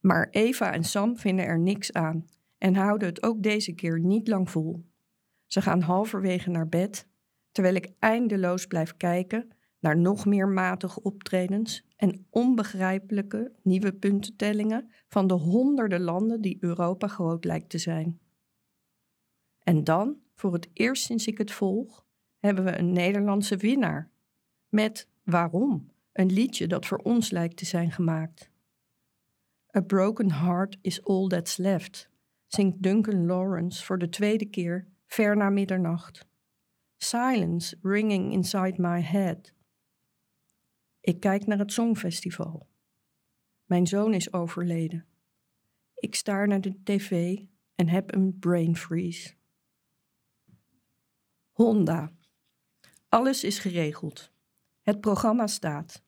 Maar 0.00 0.28
Eva 0.30 0.72
en 0.72 0.84
Sam 0.84 1.16
vinden 1.16 1.44
er 1.44 1.58
niks 1.58 1.92
aan 1.92 2.26
en 2.58 2.74
houden 2.74 3.08
het 3.08 3.22
ook 3.22 3.42
deze 3.42 3.72
keer 3.72 4.00
niet 4.00 4.28
lang 4.28 4.50
vol. 4.50 4.84
Ze 5.46 5.62
gaan 5.62 5.80
halverwege 5.80 6.50
naar 6.50 6.68
bed, 6.68 7.08
terwijl 7.52 7.74
ik 7.74 7.92
eindeloos 7.98 8.66
blijf 8.66 8.96
kijken 8.96 9.48
naar 9.80 9.98
nog 9.98 10.26
meer 10.26 10.48
matige 10.48 11.02
optredens 11.02 11.86
en 12.02 12.26
onbegrijpelijke 12.30 13.52
nieuwe 13.62 13.92
puntentellingen 13.92 14.90
van 15.08 15.26
de 15.26 15.34
honderden 15.34 16.00
landen 16.00 16.40
die 16.40 16.56
Europa 16.60 17.06
groot 17.06 17.44
lijkt 17.44 17.68
te 17.70 17.78
zijn. 17.78 18.20
En 19.62 19.84
dan, 19.84 20.16
voor 20.34 20.52
het 20.52 20.68
eerst 20.72 21.04
sinds 21.04 21.26
ik 21.26 21.38
het 21.38 21.52
volg, 21.52 22.06
hebben 22.38 22.64
we 22.64 22.78
een 22.78 22.92
Nederlandse 22.92 23.56
winnaar. 23.56 24.10
Met 24.68 25.08
Waarom? 25.22 25.90
Een 26.12 26.32
liedje 26.32 26.66
dat 26.66 26.86
voor 26.86 26.98
ons 26.98 27.30
lijkt 27.30 27.56
te 27.56 27.64
zijn 27.64 27.92
gemaakt. 27.92 28.50
A 29.76 29.80
broken 29.80 30.32
heart 30.32 30.78
is 30.80 31.04
all 31.04 31.28
that's 31.28 31.56
left, 31.56 32.08
zingt 32.46 32.82
Duncan 32.82 33.26
Lawrence 33.26 33.84
voor 33.84 33.98
de 33.98 34.08
tweede 34.08 34.46
keer 34.46 34.86
ver 35.06 35.36
na 35.36 35.50
middernacht. 35.50 36.26
Silence 36.96 37.76
ringing 37.82 38.32
inside 38.32 38.80
my 38.80 39.00
head. 39.00 39.52
Ik 41.02 41.20
kijk 41.20 41.46
naar 41.46 41.58
het 41.58 41.72
Songfestival. 41.72 42.68
Mijn 43.64 43.86
zoon 43.86 44.14
is 44.14 44.32
overleden. 44.32 45.06
Ik 45.94 46.14
staar 46.14 46.48
naar 46.48 46.60
de 46.60 46.82
tv 46.82 47.38
en 47.74 47.88
heb 47.88 48.14
een 48.14 48.38
brain 48.38 48.76
freeze. 48.76 49.34
Honda. 51.52 52.12
Alles 53.08 53.44
is 53.44 53.58
geregeld. 53.58 54.32
Het 54.82 55.00
programma 55.00 55.46
staat. 55.46 56.02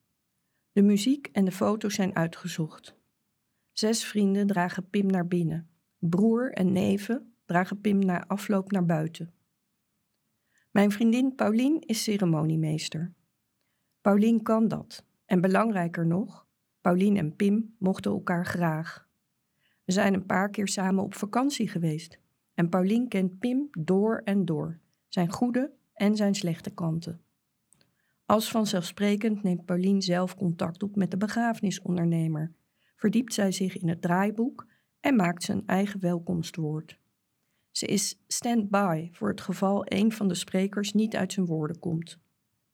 De 0.73 0.83
muziek 0.83 1.27
en 1.27 1.45
de 1.45 1.53
foto's 1.53 1.95
zijn 1.95 2.17
uitgezocht. 2.17 2.97
Zes 3.73 4.05
vrienden 4.05 4.47
dragen 4.47 4.89
Pim 4.89 5.07
naar 5.07 5.27
binnen. 5.27 5.69
Broer 5.99 6.53
en 6.53 6.73
neven 6.73 7.35
dragen 7.45 7.81
Pim 7.81 7.99
na 7.99 8.27
afloop 8.27 8.71
naar 8.71 8.87
buiten. 8.87 9.35
Mijn 10.71 10.91
vriendin 10.91 11.35
Paulien 11.35 11.81
is 11.81 12.03
ceremoniemeester. 12.03 13.15
Paulien 14.05 14.43
kan 14.43 14.69
dat. 14.69 15.05
En 15.25 15.41
belangrijker 15.41 16.07
nog, 16.07 16.47
Paulien 16.81 17.17
en 17.17 17.37
Pim 17.37 17.75
mochten 17.79 18.11
elkaar 18.11 18.47
graag. 18.47 19.09
We 19.85 19.93
zijn 19.93 20.15
een 20.15 20.27
paar 20.27 20.51
keer 20.51 20.69
samen 20.69 21.05
op 21.05 21.15
vakantie 21.15 21.69
geweest. 21.69 22.19
En 22.55 22.69
Paulien 22.69 23.09
kent 23.09 23.39
Pim 23.39 23.69
door 23.71 24.21
en 24.25 24.45
door, 24.45 24.79
zijn 25.09 25.33
goede 25.33 25.73
en 25.93 26.17
zijn 26.17 26.35
slechte 26.35 26.71
kanten. 26.71 27.21
Als 28.27 28.51
vanzelfsprekend 28.51 29.43
neemt 29.43 29.65
Paulien 29.65 30.03
zelf 30.03 30.37
contact 30.37 30.83
op 30.83 30.97
met 30.97 31.11
de 31.11 31.17
begrafenisondernemer, 31.17 32.53
verdiept 32.97 33.35
zij 33.35 33.53
zich 33.53 33.77
in 33.77 33.89
het 33.89 34.03
draaiboek 34.03 34.67
en 35.01 35.17
maakt 35.17 35.43
zijn 35.43 35.63
eigen 35.67 36.01
welkomstwoord. 36.01 36.99
Ze 37.71 37.87
is 37.87 38.23
stand-by 38.27 39.09
voor 39.13 39.29
het 39.29 39.41
geval 39.41 39.83
een 39.85 40.13
van 40.13 40.29
de 40.29 40.35
sprekers 40.35 40.93
niet 40.93 41.17
uit 41.17 41.33
zijn 41.33 41.47
woorden 41.47 41.79
komt. 41.79 42.23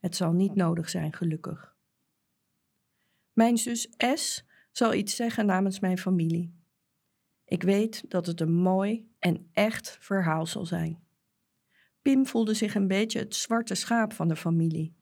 Het 0.00 0.16
zal 0.16 0.32
niet 0.32 0.54
nodig 0.54 0.90
zijn, 0.90 1.12
gelukkig. 1.12 1.76
Mijn 3.32 3.58
zus 3.58 3.88
S 4.14 4.44
zal 4.72 4.94
iets 4.94 5.16
zeggen 5.16 5.46
namens 5.46 5.80
mijn 5.80 5.98
familie. 5.98 6.58
Ik 7.44 7.62
weet 7.62 8.04
dat 8.08 8.26
het 8.26 8.40
een 8.40 8.54
mooi 8.54 9.10
en 9.18 9.48
echt 9.52 9.96
verhaal 10.00 10.46
zal 10.46 10.66
zijn. 10.66 11.02
Pim 12.02 12.26
voelde 12.26 12.54
zich 12.54 12.74
een 12.74 12.88
beetje 12.88 13.18
het 13.18 13.34
zwarte 13.34 13.74
schaap 13.74 14.12
van 14.12 14.28
de 14.28 14.36
familie. 14.36 14.94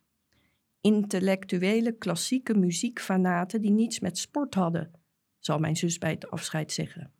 Intellectuele 0.80 1.92
klassieke 1.92 2.54
muziekfanaten 2.54 3.60
die 3.60 3.70
niets 3.70 4.00
met 4.00 4.18
sport 4.18 4.54
hadden, 4.54 4.92
zal 5.38 5.58
mijn 5.58 5.76
zus 5.76 5.98
bij 5.98 6.10
het 6.10 6.30
afscheid 6.30 6.72
zeggen. 6.72 7.12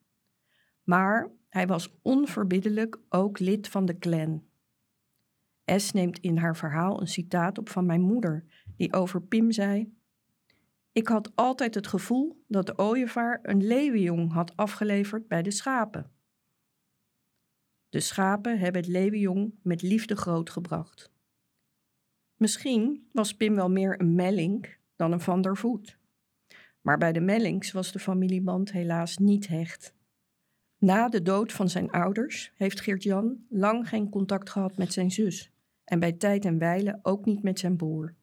Maar 0.82 1.30
hij 1.48 1.66
was 1.66 1.98
onverbiddelijk 2.02 2.98
ook 3.08 3.38
lid 3.38 3.68
van 3.68 3.86
de 3.86 3.98
clan. 3.98 4.47
S 5.76 5.92
neemt 5.92 6.18
in 6.18 6.36
haar 6.36 6.56
verhaal 6.56 7.00
een 7.00 7.08
citaat 7.08 7.58
op 7.58 7.68
van 7.68 7.86
mijn 7.86 8.00
moeder, 8.00 8.44
die 8.76 8.92
over 8.92 9.22
Pim 9.22 9.52
zei: 9.52 9.96
Ik 10.92 11.08
had 11.08 11.32
altijd 11.34 11.74
het 11.74 11.86
gevoel 11.86 12.44
dat 12.46 12.66
de 12.66 12.78
ooievaar 12.78 13.38
een 13.42 13.66
leeuwenjong 13.66 14.32
had 14.32 14.56
afgeleverd 14.56 15.28
bij 15.28 15.42
de 15.42 15.50
schapen. 15.50 16.10
De 17.88 18.00
schapen 18.00 18.58
hebben 18.58 18.80
het 18.80 18.90
leeuwenjong 18.90 19.54
met 19.62 19.82
liefde 19.82 20.16
grootgebracht. 20.16 21.12
Misschien 22.36 23.08
was 23.12 23.34
Pim 23.34 23.54
wel 23.54 23.70
meer 23.70 24.00
een 24.00 24.14
melling 24.14 24.76
dan 24.96 25.12
een 25.12 25.20
van 25.20 25.40
der 25.40 25.56
Voet. 25.56 25.98
Maar 26.80 26.98
bij 26.98 27.12
de 27.12 27.20
Mellings 27.20 27.72
was 27.72 27.92
de 27.92 27.98
familieband 27.98 28.72
helaas 28.72 29.16
niet 29.16 29.48
hecht. 29.48 29.94
Na 30.78 31.08
de 31.08 31.22
dood 31.22 31.52
van 31.52 31.68
zijn 31.68 31.90
ouders 31.90 32.52
heeft 32.56 32.80
Geert-Jan 32.80 33.46
lang 33.48 33.88
geen 33.88 34.08
contact 34.08 34.50
gehad 34.50 34.76
met 34.76 34.92
zijn 34.92 35.10
zus 35.10 35.52
en 35.88 35.98
bij 35.98 36.12
tijd 36.12 36.44
en 36.44 36.58
wijle 36.58 36.98
ook 37.02 37.24
niet 37.24 37.42
met 37.42 37.58
zijn 37.58 37.76
broer. 37.76 38.14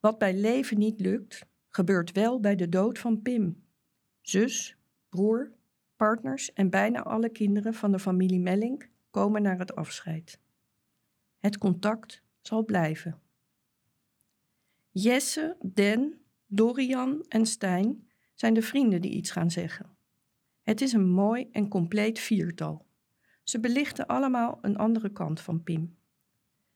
Wat 0.00 0.18
bij 0.18 0.34
leven 0.34 0.78
niet 0.78 1.00
lukt, 1.00 1.46
gebeurt 1.68 2.12
wel 2.12 2.40
bij 2.40 2.56
de 2.56 2.68
dood 2.68 2.98
van 2.98 3.22
Pim. 3.22 3.62
Zus, 4.20 4.76
broer, 5.08 5.52
partners 5.96 6.52
en 6.52 6.70
bijna 6.70 7.02
alle 7.02 7.28
kinderen 7.28 7.74
van 7.74 7.92
de 7.92 7.98
familie 7.98 8.40
Melling 8.40 8.88
komen 9.10 9.42
naar 9.42 9.58
het 9.58 9.74
afscheid. 9.74 10.40
Het 11.38 11.58
contact 11.58 12.22
zal 12.40 12.64
blijven. 12.64 13.20
Jesse, 14.90 15.56
Den, 15.72 16.20
Dorian 16.46 17.24
en 17.28 17.46
Stijn 17.46 18.08
zijn 18.34 18.54
de 18.54 18.62
vrienden 18.62 19.00
die 19.00 19.12
iets 19.12 19.30
gaan 19.30 19.50
zeggen. 19.50 19.96
Het 20.62 20.80
is 20.80 20.92
een 20.92 21.08
mooi 21.08 21.48
en 21.52 21.68
compleet 21.68 22.18
viertal. 22.18 22.86
Ze 23.42 23.60
belichten 23.60 24.06
allemaal 24.06 24.58
een 24.62 24.76
andere 24.76 25.12
kant 25.12 25.40
van 25.40 25.62
Pim. 25.62 25.96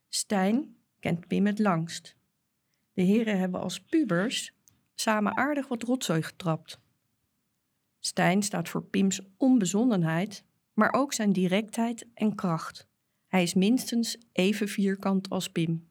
Stijn 0.08 0.76
kent 1.00 1.26
Pim 1.26 1.46
het 1.46 1.58
langst. 1.58 2.16
De 2.92 3.02
heren 3.02 3.38
hebben 3.38 3.60
als 3.60 3.80
pubers 3.80 4.54
samen 4.94 5.36
aardig 5.36 5.68
wat 5.68 5.82
rotzooi 5.82 6.22
getrapt. 6.22 6.80
Stijn 7.98 8.42
staat 8.42 8.68
voor 8.68 8.84
Pims 8.84 9.20
onbezonnenheid, 9.36 10.44
maar 10.72 10.92
ook 10.92 11.12
zijn 11.12 11.32
directheid 11.32 12.06
en 12.14 12.34
kracht. 12.34 12.88
Hij 13.26 13.42
is 13.42 13.54
minstens 13.54 14.18
even 14.32 14.68
vierkant 14.68 15.28
als 15.30 15.50
Pim. 15.50 15.88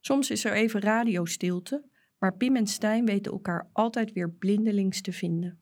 Soms 0.00 0.30
is 0.30 0.44
er 0.44 0.52
even 0.52 0.80
radiostilte, 0.80 1.88
maar 2.18 2.36
Pim 2.36 2.56
en 2.56 2.66
Stijn 2.66 3.04
weten 3.04 3.32
elkaar 3.32 3.70
altijd 3.72 4.12
weer 4.12 4.30
blindelings 4.30 5.00
te 5.00 5.12
vinden. 5.12 5.60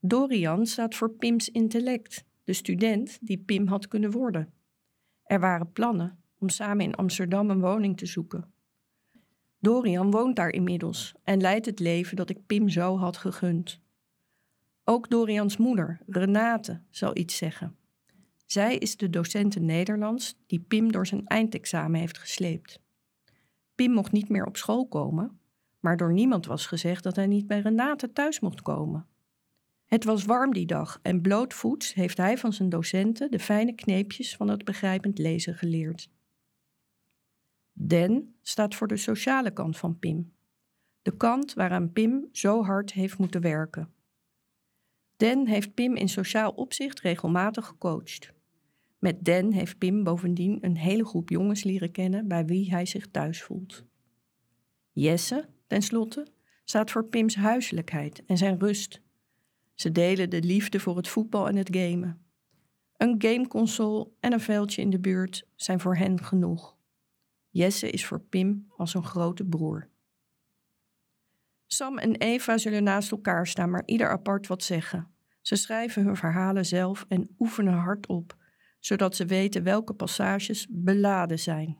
Dorian 0.00 0.66
staat 0.66 0.94
voor 0.94 1.10
Pims 1.10 1.48
intellect, 1.48 2.24
de 2.44 2.52
student 2.52 3.18
die 3.20 3.38
Pim 3.38 3.66
had 3.66 3.88
kunnen 3.88 4.10
worden. 4.10 4.54
Er 5.22 5.40
waren 5.40 5.72
plannen 5.72 6.21
om 6.42 6.48
samen 6.48 6.84
in 6.84 6.94
Amsterdam 6.94 7.50
een 7.50 7.60
woning 7.60 7.96
te 7.96 8.06
zoeken. 8.06 8.52
Dorian 9.58 10.10
woont 10.10 10.36
daar 10.36 10.50
inmiddels 10.50 11.14
en 11.24 11.40
leidt 11.40 11.66
het 11.66 11.78
leven 11.78 12.16
dat 12.16 12.30
ik 12.30 12.46
Pim 12.46 12.68
zo 12.68 12.96
had 12.98 13.16
gegund. 13.16 13.80
Ook 14.84 15.10
Dorians 15.10 15.56
moeder, 15.56 16.00
Renate, 16.06 16.80
zal 16.90 17.16
iets 17.16 17.36
zeggen. 17.36 17.76
Zij 18.46 18.76
is 18.76 18.96
de 18.96 19.10
docent 19.10 19.60
Nederlands 19.60 20.34
die 20.46 20.60
Pim 20.60 20.92
door 20.92 21.06
zijn 21.06 21.26
eindexamen 21.26 22.00
heeft 22.00 22.18
gesleept. 22.18 22.80
Pim 23.74 23.92
mocht 23.92 24.12
niet 24.12 24.28
meer 24.28 24.46
op 24.46 24.56
school 24.56 24.86
komen, 24.86 25.40
maar 25.80 25.96
door 25.96 26.12
niemand 26.12 26.46
was 26.46 26.66
gezegd 26.66 27.02
dat 27.02 27.16
hij 27.16 27.26
niet 27.26 27.46
bij 27.46 27.60
Renate 27.60 28.12
thuis 28.12 28.40
mocht 28.40 28.62
komen. 28.62 29.06
Het 29.86 30.04
was 30.04 30.24
warm 30.24 30.52
die 30.52 30.66
dag 30.66 30.98
en 31.02 31.20
blootvoets 31.20 31.94
heeft 31.94 32.16
hij 32.16 32.38
van 32.38 32.52
zijn 32.52 32.68
docenten 32.68 33.30
de 33.30 33.38
fijne 33.38 33.72
kneepjes 33.72 34.36
van 34.36 34.48
het 34.48 34.64
begrijpend 34.64 35.18
lezen 35.18 35.54
geleerd. 35.54 36.08
Den 37.86 38.34
staat 38.42 38.74
voor 38.74 38.86
de 38.86 38.96
sociale 38.96 39.52
kant 39.52 39.76
van 39.76 39.98
Pim. 39.98 40.32
De 41.02 41.16
kant 41.16 41.52
waaraan 41.52 41.92
Pim 41.92 42.28
zo 42.32 42.64
hard 42.64 42.92
heeft 42.92 43.18
moeten 43.18 43.40
werken. 43.40 43.92
Den 45.16 45.46
heeft 45.46 45.74
Pim 45.74 45.96
in 45.96 46.08
sociaal 46.08 46.50
opzicht 46.50 47.00
regelmatig 47.00 47.66
gecoacht. 47.66 48.32
Met 48.98 49.24
Den 49.24 49.52
heeft 49.52 49.78
Pim 49.78 50.04
bovendien 50.04 50.58
een 50.60 50.76
hele 50.76 51.04
groep 51.04 51.28
jongens 51.28 51.64
leren 51.64 51.90
kennen 51.90 52.28
bij 52.28 52.44
wie 52.44 52.70
hij 52.70 52.86
zich 52.86 53.06
thuis 53.10 53.42
voelt. 53.42 53.84
Jesse, 54.92 55.48
tenslotte, 55.66 56.26
staat 56.64 56.90
voor 56.90 57.04
Pims 57.04 57.34
huiselijkheid 57.34 58.24
en 58.26 58.38
zijn 58.38 58.58
rust. 58.58 59.00
Ze 59.74 59.92
delen 59.92 60.30
de 60.30 60.42
liefde 60.42 60.80
voor 60.80 60.96
het 60.96 61.08
voetbal 61.08 61.48
en 61.48 61.56
het 61.56 61.76
gamen. 61.76 62.22
Een 62.96 63.14
gameconsole 63.18 64.10
en 64.20 64.32
een 64.32 64.40
veldje 64.40 64.82
in 64.82 64.90
de 64.90 64.98
buurt 64.98 65.46
zijn 65.56 65.80
voor 65.80 65.96
hen 65.96 66.22
genoeg. 66.22 66.76
Jesse 67.52 67.90
is 67.90 68.06
voor 68.06 68.20
Pim 68.20 68.66
als 68.76 68.94
een 68.94 69.04
grote 69.04 69.44
broer. 69.44 69.88
Sam 71.66 71.98
en 71.98 72.16
Eva 72.16 72.58
zullen 72.58 72.82
naast 72.82 73.10
elkaar 73.10 73.46
staan, 73.46 73.70
maar 73.70 73.82
ieder 73.86 74.08
apart 74.10 74.46
wat 74.46 74.62
zeggen. 74.62 75.14
Ze 75.40 75.56
schrijven 75.56 76.04
hun 76.04 76.16
verhalen 76.16 76.66
zelf 76.66 77.04
en 77.08 77.34
oefenen 77.38 77.74
hardop, 77.74 78.36
zodat 78.78 79.16
ze 79.16 79.26
weten 79.26 79.62
welke 79.62 79.94
passages 79.94 80.66
beladen 80.70 81.38
zijn. 81.38 81.78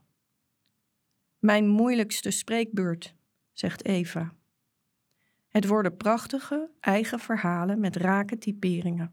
Mijn 1.39 1.69
moeilijkste 1.69 2.31
spreekbeurt, 2.31 3.15
zegt 3.53 3.85
Eva. 3.85 4.35
Het 5.49 5.67
worden 5.67 5.97
prachtige, 5.97 6.71
eigen 6.81 7.19
verhalen 7.19 7.81
met 7.81 7.97
rake 7.97 8.39
typeringen. 8.39 9.13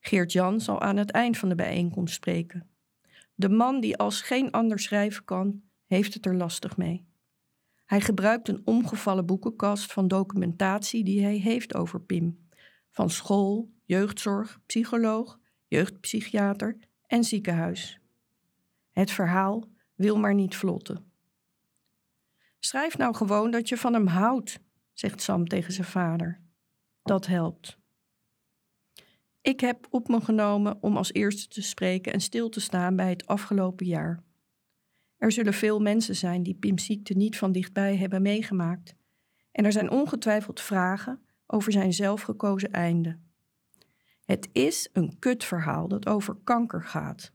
Geert-Jan 0.00 0.60
zal 0.60 0.80
aan 0.80 0.96
het 0.96 1.10
eind 1.10 1.38
van 1.38 1.48
de 1.48 1.54
bijeenkomst 1.54 2.14
spreken. 2.14 2.70
De 3.40 3.48
man 3.48 3.80
die 3.80 3.96
als 3.96 4.20
geen 4.20 4.50
ander 4.50 4.78
schrijven 4.78 5.24
kan, 5.24 5.62
heeft 5.86 6.14
het 6.14 6.26
er 6.26 6.34
lastig 6.34 6.76
mee. 6.76 7.06
Hij 7.86 8.00
gebruikt 8.00 8.48
een 8.48 8.62
omgevallen 8.64 9.26
boekenkast 9.26 9.92
van 9.92 10.08
documentatie 10.08 11.04
die 11.04 11.22
hij 11.22 11.36
heeft 11.36 11.74
over 11.74 12.00
Pim. 12.00 12.48
Van 12.90 13.10
school, 13.10 13.72
jeugdzorg, 13.84 14.60
psycholoog, 14.66 15.38
jeugdpsychiater 15.66 16.78
en 17.06 17.24
ziekenhuis. 17.24 18.00
Het 18.90 19.10
verhaal 19.10 19.68
wil 19.94 20.18
maar 20.18 20.34
niet 20.34 20.56
vlotten. 20.56 21.12
Schrijf 22.58 22.98
nou 22.98 23.14
gewoon 23.14 23.50
dat 23.50 23.68
je 23.68 23.76
van 23.76 23.92
hem 23.92 24.06
houdt, 24.06 24.60
zegt 24.92 25.22
Sam 25.22 25.48
tegen 25.48 25.72
zijn 25.72 25.86
vader. 25.86 26.40
Dat 27.02 27.26
helpt. 27.26 27.79
Ik 29.42 29.60
heb 29.60 29.86
op 29.90 30.08
me 30.08 30.20
genomen 30.20 30.82
om 30.82 30.96
als 30.96 31.12
eerste 31.12 31.48
te 31.48 31.62
spreken 31.62 32.12
en 32.12 32.20
stil 32.20 32.48
te 32.48 32.60
staan 32.60 32.96
bij 32.96 33.08
het 33.08 33.26
afgelopen 33.26 33.86
jaar. 33.86 34.22
Er 35.16 35.32
zullen 35.32 35.54
veel 35.54 35.80
mensen 35.80 36.16
zijn 36.16 36.42
die 36.42 36.54
Pim's 36.54 36.84
ziekte 36.84 37.14
niet 37.14 37.38
van 37.38 37.52
dichtbij 37.52 37.96
hebben 37.96 38.22
meegemaakt. 38.22 38.94
En 39.52 39.64
er 39.64 39.72
zijn 39.72 39.90
ongetwijfeld 39.90 40.60
vragen 40.60 41.20
over 41.46 41.72
zijn 41.72 41.92
zelfgekozen 41.92 42.72
einde. 42.72 43.18
Het 44.24 44.48
is 44.52 44.88
een 44.92 45.18
kutverhaal 45.18 45.88
dat 45.88 46.06
over 46.06 46.36
kanker 46.44 46.84
gaat, 46.84 47.32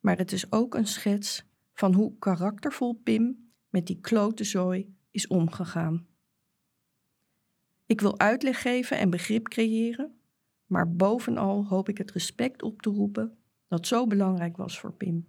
maar 0.00 0.16
het 0.16 0.32
is 0.32 0.52
ook 0.52 0.74
een 0.74 0.86
schets 0.86 1.44
van 1.72 1.94
hoe 1.94 2.18
karaktervol 2.18 2.94
Pim 2.94 3.50
met 3.68 3.86
die 3.86 4.00
klote 4.00 4.44
zooi 4.44 4.96
is 5.10 5.26
omgegaan. 5.26 6.06
Ik 7.86 8.00
wil 8.00 8.18
uitleg 8.18 8.62
geven 8.62 8.98
en 8.98 9.10
begrip 9.10 9.48
creëren, 9.48 10.20
maar 10.66 10.92
bovenal 10.92 11.66
hoop 11.66 11.88
ik 11.88 11.98
het 11.98 12.10
respect 12.10 12.62
op 12.62 12.82
te 12.82 12.90
roepen 12.90 13.38
dat 13.68 13.86
zo 13.86 14.06
belangrijk 14.06 14.56
was 14.56 14.80
voor 14.80 14.92
Pim. 14.92 15.28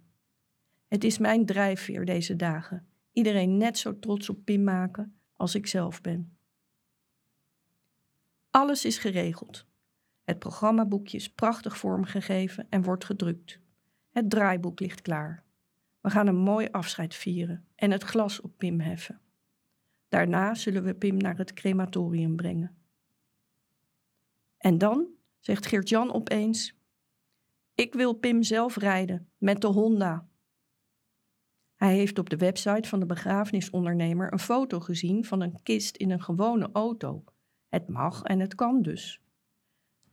Het 0.86 1.04
is 1.04 1.18
mijn 1.18 1.46
drijfveer 1.46 2.04
deze 2.04 2.36
dagen. 2.36 2.86
Iedereen 3.12 3.56
net 3.56 3.78
zo 3.78 3.98
trots 3.98 4.28
op 4.28 4.44
Pim 4.44 4.64
maken 4.64 5.18
als 5.36 5.54
ik 5.54 5.66
zelf 5.66 6.00
ben. 6.00 6.36
Alles 8.50 8.84
is 8.84 8.98
geregeld. 8.98 9.66
Het 10.24 10.38
programmaboekje 10.38 11.16
is 11.16 11.32
prachtig 11.32 11.78
vormgegeven 11.78 12.66
en 12.70 12.82
wordt 12.82 13.04
gedrukt. 13.04 13.60
Het 14.10 14.30
draaiboek 14.30 14.80
ligt 14.80 15.02
klaar. 15.02 15.44
We 16.00 16.10
gaan 16.10 16.26
een 16.26 16.36
mooi 16.36 16.68
afscheid 16.70 17.14
vieren 17.14 17.64
en 17.74 17.90
het 17.90 18.02
glas 18.02 18.40
op 18.40 18.52
Pim 18.56 18.80
heffen. 18.80 19.20
Daarna 20.08 20.54
zullen 20.54 20.82
we 20.82 20.94
Pim 20.94 21.16
naar 21.16 21.36
het 21.36 21.52
crematorium 21.52 22.36
brengen. 22.36 22.76
En 24.58 24.78
dan, 24.78 25.06
zegt 25.48 25.66
Geert-Jan 25.66 26.12
opeens, 26.12 26.74
ik 27.74 27.94
wil 27.94 28.12
Pim 28.12 28.42
zelf 28.42 28.76
rijden 28.76 29.28
met 29.38 29.60
de 29.60 29.66
Honda. 29.66 30.28
Hij 31.76 31.94
heeft 31.94 32.18
op 32.18 32.30
de 32.30 32.36
website 32.36 32.88
van 32.88 33.00
de 33.00 33.06
begrafenisondernemer 33.06 34.32
een 34.32 34.38
foto 34.38 34.80
gezien 34.80 35.24
van 35.24 35.40
een 35.40 35.62
kist 35.62 35.96
in 35.96 36.10
een 36.10 36.22
gewone 36.22 36.68
auto. 36.72 37.24
Het 37.68 37.88
mag 37.88 38.22
en 38.22 38.40
het 38.40 38.54
kan 38.54 38.82
dus. 38.82 39.20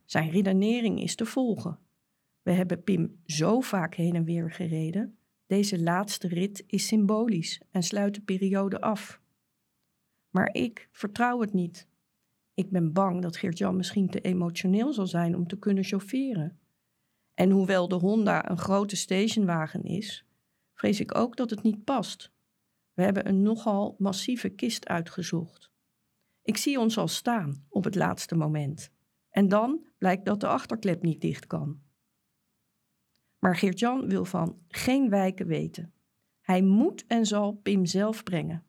Zijn 0.04 0.30
redenering 0.30 1.02
is 1.02 1.14
te 1.14 1.26
volgen. 1.26 1.78
We 2.42 2.52
hebben 2.52 2.82
Pim 2.82 3.20
zo 3.24 3.60
vaak 3.60 3.94
heen 3.94 4.14
en 4.14 4.24
weer 4.24 4.52
gereden. 4.52 5.18
Deze 5.46 5.82
laatste 5.82 6.28
rit 6.28 6.64
is 6.66 6.86
symbolisch 6.86 7.60
en 7.70 7.82
sluit 7.82 8.14
de 8.14 8.22
periode 8.22 8.80
af. 8.80 9.20
Maar 10.30 10.48
ik 10.52 10.88
vertrouw 10.92 11.40
het 11.40 11.52
niet. 11.52 11.88
Ik 12.56 12.70
ben 12.70 12.92
bang 12.92 13.22
dat 13.22 13.36
Geert-Jan 13.36 13.76
misschien 13.76 14.08
te 14.08 14.20
emotioneel 14.20 14.92
zal 14.92 15.06
zijn 15.06 15.36
om 15.36 15.46
te 15.46 15.58
kunnen 15.58 15.84
chaufferen. 15.84 16.58
En 17.34 17.50
hoewel 17.50 17.88
de 17.88 17.94
Honda 17.94 18.50
een 18.50 18.58
grote 18.58 18.96
stationwagen 18.96 19.82
is, 19.82 20.26
vrees 20.74 21.00
ik 21.00 21.14
ook 21.14 21.36
dat 21.36 21.50
het 21.50 21.62
niet 21.62 21.84
past. 21.84 22.32
We 22.92 23.02
hebben 23.02 23.28
een 23.28 23.42
nogal 23.42 23.94
massieve 23.98 24.48
kist 24.48 24.88
uitgezocht. 24.88 25.70
Ik 26.42 26.56
zie 26.56 26.78
ons 26.78 26.98
al 26.98 27.08
staan 27.08 27.64
op 27.68 27.84
het 27.84 27.94
laatste 27.94 28.34
moment. 28.34 28.90
En 29.30 29.48
dan 29.48 29.86
blijkt 29.98 30.24
dat 30.24 30.40
de 30.40 30.46
achterklep 30.48 31.02
niet 31.02 31.20
dicht 31.20 31.46
kan. 31.46 31.80
Maar 33.38 33.56
Geert-Jan 33.56 34.08
wil 34.08 34.24
van 34.24 34.58
geen 34.68 35.08
wijken 35.08 35.46
weten. 35.46 35.92
Hij 36.40 36.62
moet 36.62 37.06
en 37.06 37.26
zal 37.26 37.52
Pim 37.52 37.86
zelf 37.86 38.22
brengen. 38.22 38.64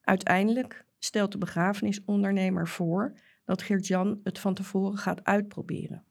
Uiteindelijk 0.00 0.86
stelt 1.04 1.32
de 1.32 1.38
begrafenisondernemer 1.38 2.68
voor 2.68 3.18
dat 3.44 3.62
Geert-Jan 3.62 4.20
het 4.22 4.38
van 4.38 4.54
tevoren 4.54 4.98
gaat 4.98 5.24
uitproberen. 5.24 6.04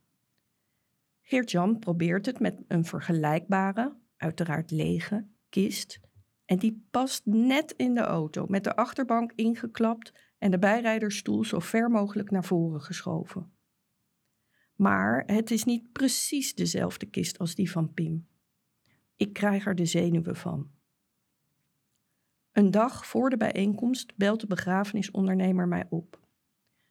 Geert-Jan 1.21 1.79
probeert 1.79 2.25
het 2.25 2.39
met 2.39 2.61
een 2.67 2.85
vergelijkbare, 2.85 3.95
uiteraard 4.17 4.71
lege, 4.71 5.27
kist 5.49 5.99
en 6.45 6.57
die 6.57 6.87
past 6.91 7.25
net 7.25 7.73
in 7.77 7.93
de 7.93 8.01
auto, 8.01 8.45
met 8.47 8.63
de 8.63 8.75
achterbank 8.75 9.31
ingeklapt 9.35 10.13
en 10.37 10.51
de 10.51 10.59
bijrijdersstoel 10.59 11.43
zo 11.43 11.59
ver 11.59 11.89
mogelijk 11.89 12.31
naar 12.31 12.43
voren 12.43 12.81
geschoven. 12.81 13.51
Maar 14.75 15.23
het 15.25 15.51
is 15.51 15.63
niet 15.63 15.91
precies 15.91 16.55
dezelfde 16.55 17.05
kist 17.05 17.37
als 17.37 17.55
die 17.55 17.71
van 17.71 17.93
Pim. 17.93 18.27
Ik 19.15 19.33
krijg 19.33 19.65
er 19.65 19.75
de 19.75 19.85
zenuwen 19.85 20.35
van. 20.35 20.71
Een 22.51 22.71
dag 22.71 23.05
voor 23.05 23.29
de 23.29 23.37
bijeenkomst 23.37 24.15
belt 24.15 24.39
de 24.39 24.47
begrafenisondernemer 24.47 25.67
mij 25.67 25.85
op. 25.89 26.19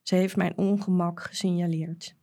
Ze 0.03 0.14
heeft 0.14 0.37
mijn 0.37 0.57
ongemak 0.57 1.23
gesignaleerd. 1.23 2.16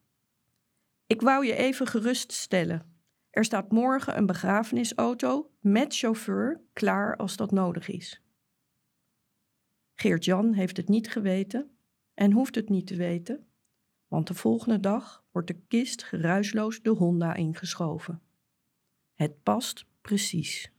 Ik 1.07 1.21
wou 1.21 1.45
je 1.45 1.55
even 1.55 1.87
geruststellen. 1.87 2.95
Er 3.29 3.43
staat 3.43 3.71
morgen 3.71 4.17
een 4.17 4.25
begrafenisauto 4.25 5.51
met 5.59 5.95
chauffeur 5.95 6.61
klaar 6.73 7.15
als 7.15 7.35
dat 7.35 7.51
nodig 7.51 7.87
is. 7.87 8.21
Geert-Jan 9.93 10.53
heeft 10.53 10.77
het 10.77 10.87
niet 10.87 11.09
geweten 11.09 11.77
en 12.13 12.31
hoeft 12.31 12.55
het 12.55 12.69
niet 12.69 12.87
te 12.87 12.95
weten, 12.95 13.47
want 14.07 14.27
de 14.27 14.33
volgende 14.33 14.79
dag 14.79 15.25
wordt 15.31 15.47
de 15.47 15.59
kist 15.67 16.03
geruisloos 16.03 16.81
de 16.81 16.89
Honda 16.89 17.33
ingeschoven. 17.33 18.21
Het 19.13 19.43
past 19.43 19.85
precies. 20.01 20.71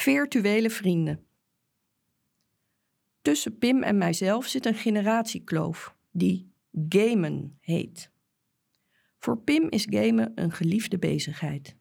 Virtuele 0.00 0.70
vrienden. 0.70 1.26
Tussen 3.22 3.58
Pim 3.58 3.82
en 3.82 3.98
mijzelf 3.98 4.46
zit 4.46 4.66
een 4.66 4.74
generatiekloof 4.74 5.94
die 6.10 6.52
gamen 6.88 7.58
heet. 7.60 8.10
Voor 9.18 9.38
Pim 9.38 9.68
is 9.68 9.86
gamen 9.90 10.32
een 10.34 10.52
geliefde 10.52 10.98
bezigheid. 10.98 11.76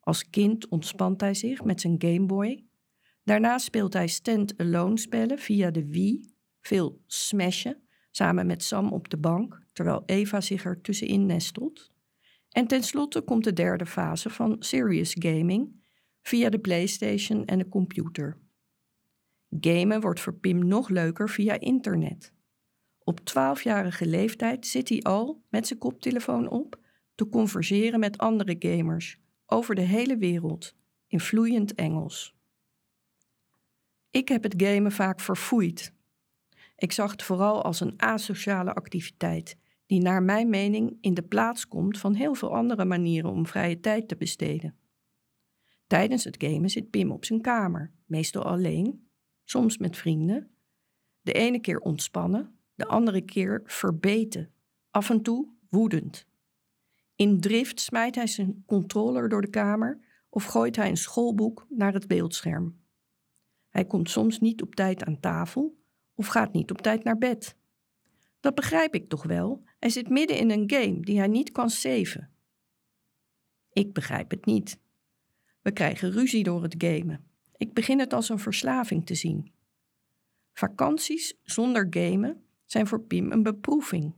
Als 0.00 0.30
kind 0.30 0.68
ontspant 0.68 1.20
hij 1.20 1.34
zich 1.34 1.64
met 1.64 1.80
zijn 1.80 1.94
Gameboy. 1.98 2.64
Daarna 3.22 3.58
speelt 3.58 3.92
hij 3.92 4.08
stand-alone 4.08 4.98
spellen 4.98 5.38
via 5.38 5.70
de 5.70 5.86
Wii, 5.86 6.34
veel 6.60 7.02
smashen, 7.06 7.82
samen 8.10 8.46
met 8.46 8.62
Sam 8.62 8.92
op 8.92 9.08
de 9.08 9.18
bank, 9.18 9.62
terwijl 9.72 10.02
Eva 10.06 10.40
zich 10.40 10.64
er 10.64 10.80
tussenin 10.80 11.26
nestelt. 11.26 11.90
En 12.48 12.66
tenslotte 12.66 13.20
komt 13.20 13.44
de 13.44 13.52
derde 13.52 13.86
fase 13.86 14.30
van 14.30 14.56
serious 14.58 15.16
gaming 15.18 15.82
via 16.24 16.50
de 16.50 16.58
PlayStation 16.58 17.44
en 17.44 17.58
de 17.58 17.68
computer. 17.68 18.38
Gamen 19.60 20.00
wordt 20.00 20.20
voor 20.20 20.34
Pim 20.34 20.66
nog 20.66 20.88
leuker 20.88 21.28
via 21.28 21.60
internet. 21.60 22.32
Op 22.98 23.20
12-jarige 23.20 24.06
leeftijd 24.06 24.66
zit 24.66 24.88
hij 24.88 25.02
al 25.02 25.42
met 25.48 25.66
zijn 25.66 25.78
koptelefoon 25.78 26.48
op 26.48 26.78
te 27.14 27.28
converseren 27.28 28.00
met 28.00 28.18
andere 28.18 28.56
gamers 28.58 29.18
over 29.46 29.74
de 29.74 29.80
hele 29.80 30.16
wereld 30.16 30.74
in 31.06 31.20
vloeiend 31.20 31.74
Engels. 31.74 32.34
Ik 34.10 34.28
heb 34.28 34.42
het 34.42 34.54
gamen 34.56 34.92
vaak 34.92 35.20
verfoeid. 35.20 35.92
Ik 36.76 36.92
zag 36.92 37.10
het 37.10 37.22
vooral 37.22 37.62
als 37.62 37.80
een 37.80 37.94
asociale 37.96 38.74
activiteit 38.74 39.56
die 39.86 40.00
naar 40.00 40.22
mijn 40.22 40.48
mening 40.48 40.98
in 41.00 41.14
de 41.14 41.22
plaats 41.22 41.68
komt 41.68 41.98
van 41.98 42.14
heel 42.14 42.34
veel 42.34 42.54
andere 42.54 42.84
manieren 42.84 43.30
om 43.30 43.46
vrije 43.46 43.80
tijd 43.80 44.08
te 44.08 44.16
besteden. 44.16 44.74
Tijdens 45.86 46.24
het 46.24 46.42
gamen 46.44 46.70
zit 46.70 46.90
Pim 46.90 47.10
op 47.10 47.24
zijn 47.24 47.40
kamer, 47.40 47.92
meestal 48.04 48.42
alleen, 48.42 49.08
soms 49.44 49.78
met 49.78 49.96
vrienden. 49.96 50.50
De 51.20 51.32
ene 51.32 51.60
keer 51.60 51.78
ontspannen, 51.78 52.58
de 52.74 52.86
andere 52.86 53.20
keer 53.20 53.62
verbeten, 53.64 54.52
af 54.90 55.10
en 55.10 55.22
toe 55.22 55.48
woedend. 55.68 56.26
In 57.16 57.40
drift 57.40 57.80
smijt 57.80 58.14
hij 58.14 58.26
zijn 58.26 58.62
controller 58.66 59.28
door 59.28 59.40
de 59.40 59.50
kamer 59.50 60.00
of 60.28 60.44
gooit 60.44 60.76
hij 60.76 60.88
een 60.88 60.96
schoolboek 60.96 61.66
naar 61.68 61.92
het 61.92 62.06
beeldscherm. 62.06 62.82
Hij 63.68 63.84
komt 63.84 64.10
soms 64.10 64.40
niet 64.40 64.62
op 64.62 64.74
tijd 64.74 65.04
aan 65.04 65.20
tafel 65.20 65.78
of 66.14 66.26
gaat 66.26 66.52
niet 66.52 66.70
op 66.70 66.80
tijd 66.80 67.04
naar 67.04 67.18
bed. 67.18 67.56
Dat 68.40 68.54
begrijp 68.54 68.94
ik 68.94 69.08
toch 69.08 69.22
wel. 69.22 69.64
Hij 69.78 69.88
zit 69.88 70.08
midden 70.08 70.38
in 70.38 70.50
een 70.50 70.70
game 70.70 71.00
die 71.00 71.18
hij 71.18 71.28
niet 71.28 71.52
kan 71.52 71.70
saven. 71.70 72.30
Ik 73.72 73.92
begrijp 73.92 74.30
het 74.30 74.44
niet. 74.44 74.78
We 75.64 75.72
krijgen 75.72 76.10
ruzie 76.10 76.42
door 76.42 76.62
het 76.62 76.74
gamen. 76.78 77.24
Ik 77.56 77.74
begin 77.74 77.98
het 77.98 78.12
als 78.12 78.28
een 78.28 78.38
verslaving 78.38 79.06
te 79.06 79.14
zien. 79.14 79.52
Vakanties 80.52 81.38
zonder 81.42 81.86
gamen 81.90 82.44
zijn 82.64 82.86
voor 82.86 83.00
Pim 83.00 83.32
een 83.32 83.42
beproeving. 83.42 84.14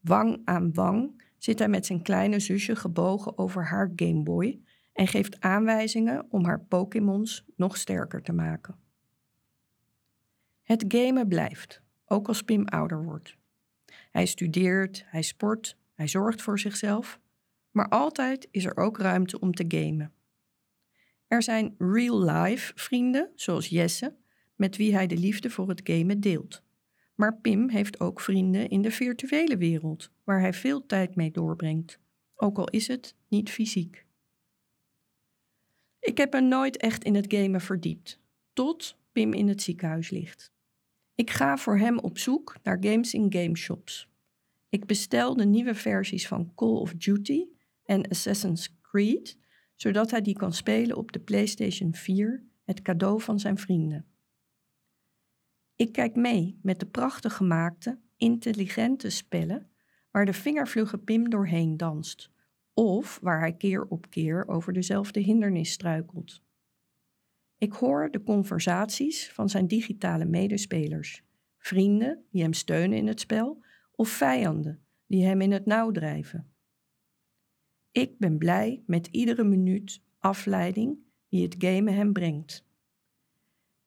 Wang 0.00 0.40
aan 0.44 0.72
wang 0.72 1.22
zit 1.36 1.58
hij 1.58 1.68
met 1.68 1.86
zijn 1.86 2.02
kleine 2.02 2.40
zusje 2.40 2.76
gebogen 2.76 3.38
over 3.38 3.66
haar 3.66 3.92
Gameboy 3.96 4.60
en 4.92 5.06
geeft 5.06 5.40
aanwijzingen 5.40 6.26
om 6.30 6.44
haar 6.44 6.60
Pokémons 6.60 7.44
nog 7.56 7.76
sterker 7.76 8.22
te 8.22 8.32
maken. 8.32 8.76
Het 10.62 10.84
gamen 10.88 11.28
blijft, 11.28 11.82
ook 12.06 12.28
als 12.28 12.42
Pim 12.42 12.64
ouder 12.64 13.04
wordt. 13.04 13.36
Hij 14.10 14.26
studeert, 14.26 15.04
hij 15.06 15.22
sport, 15.22 15.76
hij 15.94 16.08
zorgt 16.08 16.42
voor 16.42 16.58
zichzelf, 16.58 17.20
maar 17.70 17.88
altijd 17.88 18.48
is 18.50 18.64
er 18.64 18.76
ook 18.76 18.98
ruimte 18.98 19.40
om 19.40 19.54
te 19.54 19.64
gamen. 19.68 20.12
Er 21.28 21.42
zijn 21.42 21.74
real-life 21.78 22.72
vrienden, 22.74 23.30
zoals 23.34 23.68
Jesse, 23.68 24.16
met 24.56 24.76
wie 24.76 24.94
hij 24.94 25.06
de 25.06 25.16
liefde 25.16 25.50
voor 25.50 25.68
het 25.68 25.80
gamen 25.84 26.20
deelt. 26.20 26.62
Maar 27.14 27.36
Pim 27.36 27.68
heeft 27.68 28.00
ook 28.00 28.20
vrienden 28.20 28.68
in 28.68 28.82
de 28.82 28.90
virtuele 28.90 29.56
wereld, 29.56 30.10
waar 30.24 30.40
hij 30.40 30.52
veel 30.52 30.86
tijd 30.86 31.16
mee 31.16 31.30
doorbrengt, 31.30 31.98
ook 32.36 32.58
al 32.58 32.68
is 32.68 32.86
het 32.86 33.14
niet 33.28 33.50
fysiek. 33.50 34.06
Ik 36.00 36.18
heb 36.18 36.32
me 36.32 36.40
nooit 36.40 36.76
echt 36.76 37.04
in 37.04 37.14
het 37.14 37.34
gamen 37.34 37.60
verdiept, 37.60 38.20
tot 38.52 38.96
Pim 39.12 39.32
in 39.32 39.48
het 39.48 39.62
ziekenhuis 39.62 40.10
ligt. 40.10 40.52
Ik 41.14 41.30
ga 41.30 41.56
voor 41.56 41.78
hem 41.78 41.98
op 41.98 42.18
zoek 42.18 42.56
naar 42.62 42.78
games 42.80 43.14
in 43.14 43.32
gameshops. 43.32 44.08
Ik 44.68 44.86
bestel 44.86 45.36
de 45.36 45.46
nieuwe 45.46 45.74
versies 45.74 46.28
van 46.28 46.54
Call 46.54 46.76
of 46.76 46.92
Duty 46.94 47.46
en 47.84 48.08
Assassin's 48.08 48.76
Creed, 48.82 49.38
zodat 49.78 50.10
hij 50.10 50.22
die 50.22 50.36
kan 50.36 50.52
spelen 50.52 50.96
op 50.96 51.12
de 51.12 51.20
PlayStation 51.20 51.94
4, 51.94 52.44
het 52.64 52.82
cadeau 52.82 53.20
van 53.20 53.40
zijn 53.40 53.58
vrienden. 53.58 54.06
Ik 55.76 55.92
kijk 55.92 56.16
mee 56.16 56.58
met 56.62 56.80
de 56.80 56.86
prachtig 56.86 57.36
gemaakte, 57.36 57.98
intelligente 58.16 59.10
spellen 59.10 59.70
waar 60.10 60.24
de 60.24 60.32
vingervlugge 60.32 60.98
Pim 60.98 61.30
doorheen 61.30 61.76
danst, 61.76 62.30
of 62.74 63.18
waar 63.22 63.40
hij 63.40 63.52
keer 63.52 63.86
op 63.86 64.10
keer 64.10 64.48
over 64.48 64.72
dezelfde 64.72 65.20
hindernis 65.20 65.72
struikelt. 65.72 66.42
Ik 67.58 67.72
hoor 67.72 68.10
de 68.10 68.22
conversaties 68.22 69.32
van 69.32 69.48
zijn 69.48 69.66
digitale 69.66 70.24
medespelers, 70.24 71.22
vrienden 71.58 72.24
die 72.30 72.42
hem 72.42 72.52
steunen 72.52 72.98
in 72.98 73.06
het 73.06 73.20
spel 73.20 73.64
of 73.92 74.08
vijanden 74.08 74.82
die 75.06 75.24
hem 75.24 75.40
in 75.40 75.52
het 75.52 75.66
nauw 75.66 75.90
drijven. 75.90 76.52
Ik 77.98 78.18
ben 78.18 78.38
blij 78.38 78.82
met 78.86 79.06
iedere 79.06 79.44
minuut 79.44 80.02
afleiding 80.18 80.98
die 81.28 81.42
het 81.42 81.54
gamen 81.58 81.94
hem 81.94 82.12
brengt. 82.12 82.64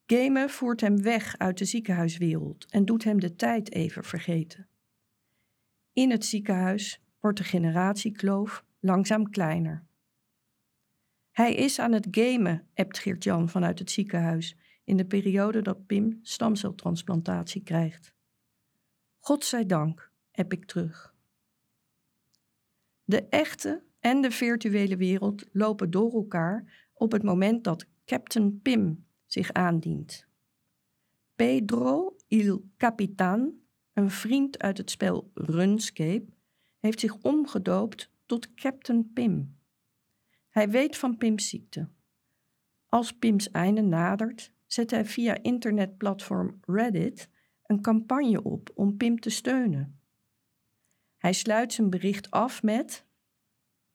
Gamen 0.05 0.49
voert 0.49 0.81
hem 0.81 1.01
weg 1.01 1.37
uit 1.37 1.57
de 1.57 1.65
ziekenhuiswereld 1.65 2.65
en 2.71 2.85
doet 2.85 3.03
hem 3.03 3.19
de 3.19 3.35
tijd 3.35 3.71
even 3.71 4.03
vergeten. 4.03 4.67
In 5.93 6.11
het 6.11 6.25
ziekenhuis 6.25 7.01
wordt 7.19 7.37
de 7.37 7.43
generatiekloof 7.43 8.65
langzaam 8.79 9.29
kleiner. 9.29 9.85
Hij 11.31 11.53
is 11.53 11.79
aan 11.79 11.91
het 11.91 12.07
gamen, 12.11 12.67
ebt 12.73 12.99
Geert-Jan 12.99 13.49
vanuit 13.49 13.79
het 13.79 13.91
ziekenhuis 13.91 14.57
in 14.83 14.97
de 14.97 15.05
periode 15.05 15.61
dat 15.61 15.85
Pim 15.85 16.19
stamceltransplantatie 16.21 17.63
krijgt. 17.63 18.13
Godzijdank, 19.19 20.11
heb 20.31 20.53
ik 20.53 20.65
terug. 20.65 21.15
De 23.03 23.27
echte 23.27 23.89
en 24.01 24.21
de 24.21 24.31
virtuele 24.31 24.97
wereld 24.97 25.45
lopen 25.51 25.91
door 25.91 26.13
elkaar 26.13 26.87
op 26.93 27.11
het 27.11 27.23
moment 27.23 27.63
dat 27.63 27.85
Captain 28.05 28.59
Pim 28.61 29.05
zich 29.25 29.53
aandient. 29.53 30.27
Pedro 31.35 32.15
il 32.27 32.63
Capitan, 32.77 33.53
een 33.93 34.09
vriend 34.09 34.59
uit 34.59 34.77
het 34.77 34.89
spel 34.89 35.31
RuneScape, 35.33 36.25
heeft 36.79 36.99
zich 36.99 37.17
omgedoopt 37.21 38.11
tot 38.25 38.53
Captain 38.53 39.11
Pim. 39.13 39.57
Hij 40.49 40.69
weet 40.69 40.97
van 40.97 41.17
Pim's 41.17 41.49
ziekte. 41.49 41.89
Als 42.89 43.11
Pim's 43.11 43.51
einde 43.51 43.81
nadert, 43.81 44.51
zet 44.65 44.91
hij 44.91 45.05
via 45.05 45.41
internetplatform 45.41 46.59
Reddit 46.65 47.29
een 47.65 47.81
campagne 47.81 48.43
op 48.43 48.71
om 48.73 48.97
Pim 48.97 49.19
te 49.19 49.29
steunen. 49.29 49.99
Hij 51.17 51.33
sluit 51.33 51.73
zijn 51.73 51.89
bericht 51.89 52.31
af 52.31 52.63
met: 52.63 53.05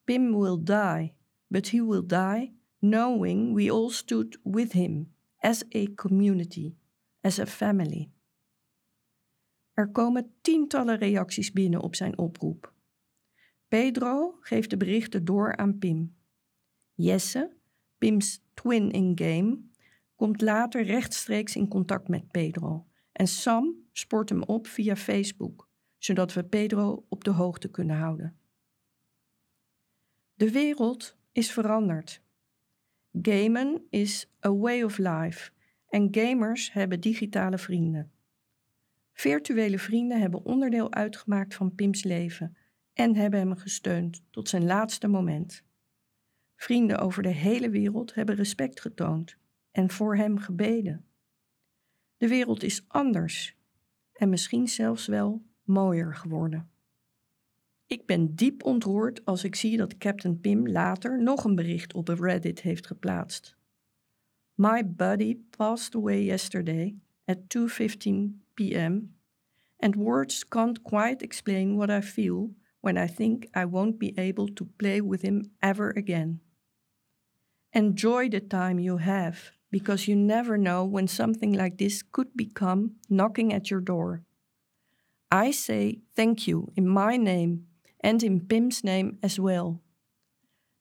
Pim 0.06 0.32
will 0.38 0.58
die, 0.64 1.14
but 1.48 1.68
he 1.68 1.80
will 1.82 2.06
die 2.06 2.52
knowing 2.78 3.54
we 3.54 3.70
all 3.70 3.90
stood 3.90 4.38
with 4.42 4.72
him 4.72 5.12
as 5.42 5.64
a 5.74 5.86
community, 5.94 6.76
as 7.20 7.38
a 7.38 7.46
family. 7.46 8.10
Er 9.74 9.88
komen 9.88 10.32
tientallen 10.40 10.98
reacties 10.98 11.52
binnen 11.52 11.80
op 11.80 11.94
zijn 11.94 12.18
oproep. 12.18 12.72
Pedro 13.68 14.36
geeft 14.40 14.70
de 14.70 14.76
berichten 14.76 15.24
door 15.24 15.56
aan 15.56 15.78
Pim. 15.78 16.16
Jesse, 16.94 17.56
Pim's 17.98 18.42
twin 18.54 18.90
in 18.90 19.12
game, 19.14 19.58
komt 20.14 20.40
later 20.40 20.82
rechtstreeks 20.84 21.56
in 21.56 21.68
contact 21.68 22.08
met 22.08 22.30
Pedro 22.30 22.86
en 23.12 23.28
Sam 23.28 23.74
spoort 23.92 24.28
hem 24.28 24.42
op 24.42 24.66
via 24.66 24.96
Facebook, 24.96 25.68
zodat 25.98 26.32
we 26.32 26.44
Pedro 26.44 27.04
op 27.08 27.24
de 27.24 27.30
hoogte 27.30 27.70
kunnen 27.70 27.96
houden. 27.96 28.38
De 30.36 30.50
wereld 30.50 31.16
is 31.32 31.52
veranderd. 31.52 32.22
Gamen 33.22 33.86
is 33.90 34.30
a 34.44 34.54
way 34.54 34.82
of 34.82 34.98
life 34.98 35.50
en 35.88 36.08
gamers 36.10 36.72
hebben 36.72 37.00
digitale 37.00 37.58
vrienden. 37.58 38.12
Virtuele 39.12 39.78
vrienden 39.78 40.20
hebben 40.20 40.44
onderdeel 40.44 40.92
uitgemaakt 40.92 41.54
van 41.54 41.74
Pim's 41.74 42.04
leven 42.04 42.56
en 42.92 43.14
hebben 43.14 43.40
hem 43.40 43.56
gesteund 43.56 44.22
tot 44.30 44.48
zijn 44.48 44.64
laatste 44.64 45.08
moment. 45.08 45.62
Vrienden 46.56 46.98
over 46.98 47.22
de 47.22 47.28
hele 47.28 47.70
wereld 47.70 48.14
hebben 48.14 48.34
respect 48.34 48.80
getoond 48.80 49.36
en 49.70 49.90
voor 49.90 50.16
hem 50.16 50.38
gebeden. 50.38 51.04
De 52.16 52.28
wereld 52.28 52.62
is 52.62 52.84
anders 52.88 53.56
en 54.12 54.28
misschien 54.28 54.68
zelfs 54.68 55.06
wel 55.06 55.46
mooier 55.62 56.14
geworden. 56.14 56.70
Ik 57.86 58.06
ben 58.06 58.34
diep 58.34 58.64
ontroerd 58.64 59.24
als 59.24 59.44
ik 59.44 59.54
zie 59.54 59.76
dat 59.76 59.98
Captain 59.98 60.40
Pim 60.40 60.68
later 60.68 61.22
nog 61.22 61.44
een 61.44 61.54
bericht 61.54 61.94
op 61.94 62.08
Reddit 62.08 62.60
heeft 62.60 62.86
geplaatst. 62.86 63.56
My 64.54 64.82
buddy 64.94 65.38
passed 65.56 65.94
away 65.94 66.24
yesterday 66.24 66.96
at 67.24 67.38
2:15 67.48 68.40
p.m. 68.54 69.14
and 69.78 69.94
words 69.94 70.48
can't 70.48 70.82
quite 70.82 71.24
explain 71.24 71.76
what 71.76 71.90
I 71.90 72.00
feel 72.02 72.54
when 72.80 72.96
I 72.96 73.14
think 73.14 73.44
I 73.56 73.64
won't 73.64 73.98
be 73.98 74.12
able 74.14 74.52
to 74.52 74.64
play 74.76 75.02
with 75.02 75.22
him 75.22 75.52
ever 75.58 75.92
again. 75.96 76.40
Enjoy 77.70 78.28
the 78.28 78.46
time 78.46 78.82
you 78.82 78.98
have 78.98 79.38
because 79.70 80.10
you 80.10 80.18
never 80.18 80.56
know 80.56 80.90
when 80.90 81.08
something 81.08 81.56
like 81.56 81.76
this 81.76 82.02
could 82.10 82.34
become 82.34 82.96
knocking 83.08 83.52
at 83.52 83.68
your 83.68 83.82
door. 83.82 84.22
I 85.30 85.52
say 85.52 86.00
thank 86.14 86.46
you 86.46 86.72
in 86.74 86.88
my 86.88 87.16
name 87.16 87.66
and 88.06 88.22
in 88.22 88.46
Pim's 88.46 88.82
name 88.82 89.18
as 89.20 89.36
well. 89.36 89.80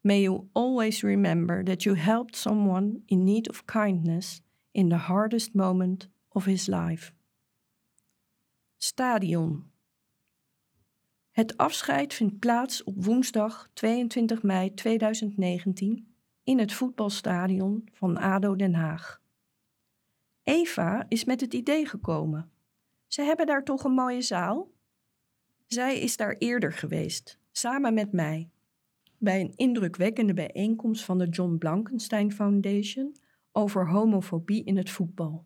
May 0.04 0.22
you 0.22 0.48
always 0.54 1.04
remember 1.04 1.64
that 1.64 1.84
you 1.84 1.96
helped 1.96 2.36
someone 2.36 3.02
in 3.08 3.26
need 3.26 3.50
of 3.50 3.66
kindness 3.66 4.42
in 4.74 4.90
the 4.90 4.98
hardest 4.98 5.56
moment 5.56 6.08
of 6.30 6.46
his 6.46 6.68
life. 6.68 7.14
Stadion. 8.78 9.72
Het 11.32 11.58
afscheid 11.58 12.14
vindt 12.14 12.40
plaats 12.40 12.84
op 12.84 13.04
woensdag 13.04 13.70
22 13.74 14.44
mei 14.44 14.74
2019 14.74 16.08
in 16.44 16.60
het 16.60 16.74
voetbalstadion 16.74 17.88
van 17.92 18.18
ADO 18.18 18.56
Den 18.56 18.74
Haag. 18.74 19.22
Eva 20.44 21.06
is 21.08 21.24
met 21.24 21.42
het 21.42 21.54
idee 21.54 21.86
gekomen. 21.86 22.52
Ze 23.08 23.22
hebben 23.22 23.46
daar 23.46 23.64
toch 23.64 23.84
een 23.84 23.94
mooie 23.94 24.22
zaal? 24.22 24.74
Zij 25.68 26.00
is 26.00 26.18
daar 26.18 26.36
eerder 26.38 26.74
geweest, 26.74 27.40
samen 27.52 27.94
met 27.94 28.12
mij, 28.12 28.50
bij 29.18 29.42
een 29.42 29.54
indrukwekkende 29.56 30.34
bijeenkomst 30.34 31.04
van 31.04 31.18
de 31.18 31.28
John 31.30 31.58
Blankenstein 31.58 32.32
Foundation 32.32 33.16
over 33.52 33.90
homofobie 33.90 34.64
in 34.64 34.78
het 34.78 34.90
voetbal. 34.90 35.46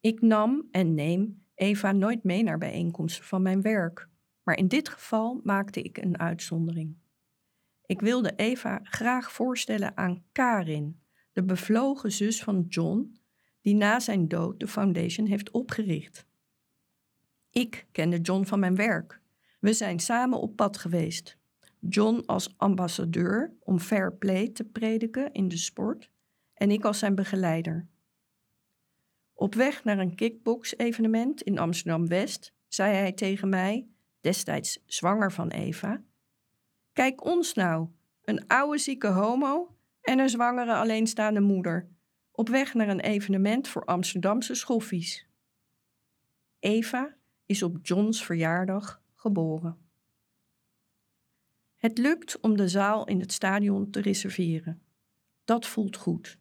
Ik 0.00 0.20
nam 0.20 0.68
en 0.70 0.94
neem 0.94 1.44
Eva 1.54 1.92
nooit 1.92 2.24
mee 2.24 2.42
naar 2.42 2.58
bijeenkomsten 2.58 3.24
van 3.24 3.42
mijn 3.42 3.62
werk, 3.62 4.08
maar 4.42 4.56
in 4.56 4.68
dit 4.68 4.88
geval 4.88 5.40
maakte 5.44 5.82
ik 5.82 5.96
een 5.96 6.18
uitzondering. 6.18 6.96
Ik 7.86 8.00
wilde 8.00 8.32
Eva 8.36 8.80
graag 8.82 9.32
voorstellen 9.32 9.96
aan 9.96 10.24
Karin, 10.32 11.00
de 11.32 11.44
bevlogen 11.44 12.12
zus 12.12 12.42
van 12.42 12.64
John, 12.68 13.16
die 13.60 13.74
na 13.74 14.00
zijn 14.00 14.28
dood 14.28 14.60
de 14.60 14.68
foundation 14.68 15.26
heeft 15.26 15.50
opgericht. 15.50 16.26
Ik 17.52 17.86
kende 17.92 18.20
John 18.20 18.44
van 18.44 18.58
mijn 18.58 18.76
werk. 18.76 19.20
We 19.60 19.72
zijn 19.72 20.00
samen 20.00 20.40
op 20.40 20.56
pad 20.56 20.76
geweest. 20.76 21.36
John 21.78 22.22
als 22.26 22.54
ambassadeur 22.56 23.52
om 23.58 23.78
fair 23.78 24.12
play 24.12 24.48
te 24.48 24.64
prediken 24.64 25.32
in 25.32 25.48
de 25.48 25.56
sport 25.56 26.10
en 26.54 26.70
ik 26.70 26.84
als 26.84 26.98
zijn 26.98 27.14
begeleider. 27.14 27.86
Op 29.34 29.54
weg 29.54 29.84
naar 29.84 29.98
een 29.98 30.14
kickbox-evenement 30.14 31.42
in 31.42 31.58
Amsterdam-West 31.58 32.52
zei 32.68 32.94
hij 32.94 33.12
tegen 33.12 33.48
mij, 33.48 33.86
destijds 34.20 34.82
zwanger 34.86 35.32
van 35.32 35.48
Eva: 35.48 36.02
Kijk 36.92 37.24
ons 37.24 37.54
nou, 37.54 37.88
een 38.24 38.46
oude 38.46 38.78
zieke 38.78 39.08
homo 39.08 39.76
en 40.00 40.18
een 40.18 40.28
zwangere 40.28 40.74
alleenstaande 40.74 41.40
moeder, 41.40 41.88
op 42.30 42.48
weg 42.48 42.74
naar 42.74 42.88
een 42.88 43.00
evenement 43.00 43.68
voor 43.68 43.84
Amsterdamse 43.84 44.54
schoffies. 44.54 45.26
Eva 46.58 47.16
is 47.46 47.62
op 47.62 47.78
Johns 47.82 48.24
verjaardag 48.24 49.02
geboren. 49.14 49.76
Het 51.76 51.98
lukt 51.98 52.40
om 52.40 52.56
de 52.56 52.68
zaal 52.68 53.06
in 53.06 53.20
het 53.20 53.32
stadion 53.32 53.90
te 53.90 54.00
reserveren. 54.00 54.82
Dat 55.44 55.66
voelt 55.66 55.96
goed. 55.96 56.38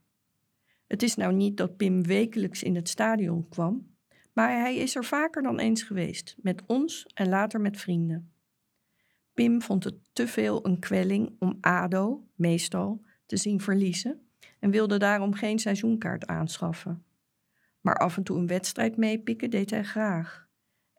Het 0.87 1.03
is 1.03 1.15
nou 1.15 1.33
niet 1.33 1.57
dat 1.57 1.77
Pim 1.77 2.03
wekelijks 2.03 2.63
in 2.63 2.75
het 2.75 2.89
stadion 2.89 3.49
kwam, 3.49 3.95
maar 4.33 4.49
hij 4.49 4.75
is 4.75 4.95
er 4.95 5.05
vaker 5.05 5.41
dan 5.41 5.59
eens 5.59 5.83
geweest, 5.83 6.35
met 6.41 6.61
ons 6.65 7.05
en 7.13 7.29
later 7.29 7.61
met 7.61 7.77
vrienden. 7.77 8.31
Pim 9.33 9.61
vond 9.61 9.83
het 9.83 9.95
te 10.13 10.27
veel 10.27 10.65
een 10.65 10.79
kwelling 10.79 11.35
om 11.39 11.57
ADO, 11.61 12.27
meestal, 12.35 13.01
te 13.25 13.37
zien 13.37 13.61
verliezen 13.61 14.27
en 14.59 14.71
wilde 14.71 14.97
daarom 14.97 15.33
geen 15.33 15.59
seizoenkaart 15.59 16.27
aanschaffen. 16.27 17.03
Maar 17.81 17.95
af 17.95 18.17
en 18.17 18.23
toe 18.23 18.37
een 18.37 18.47
wedstrijd 18.47 18.97
meepikken 18.97 19.49
deed 19.49 19.69
hij 19.69 19.83
graag. 19.83 20.49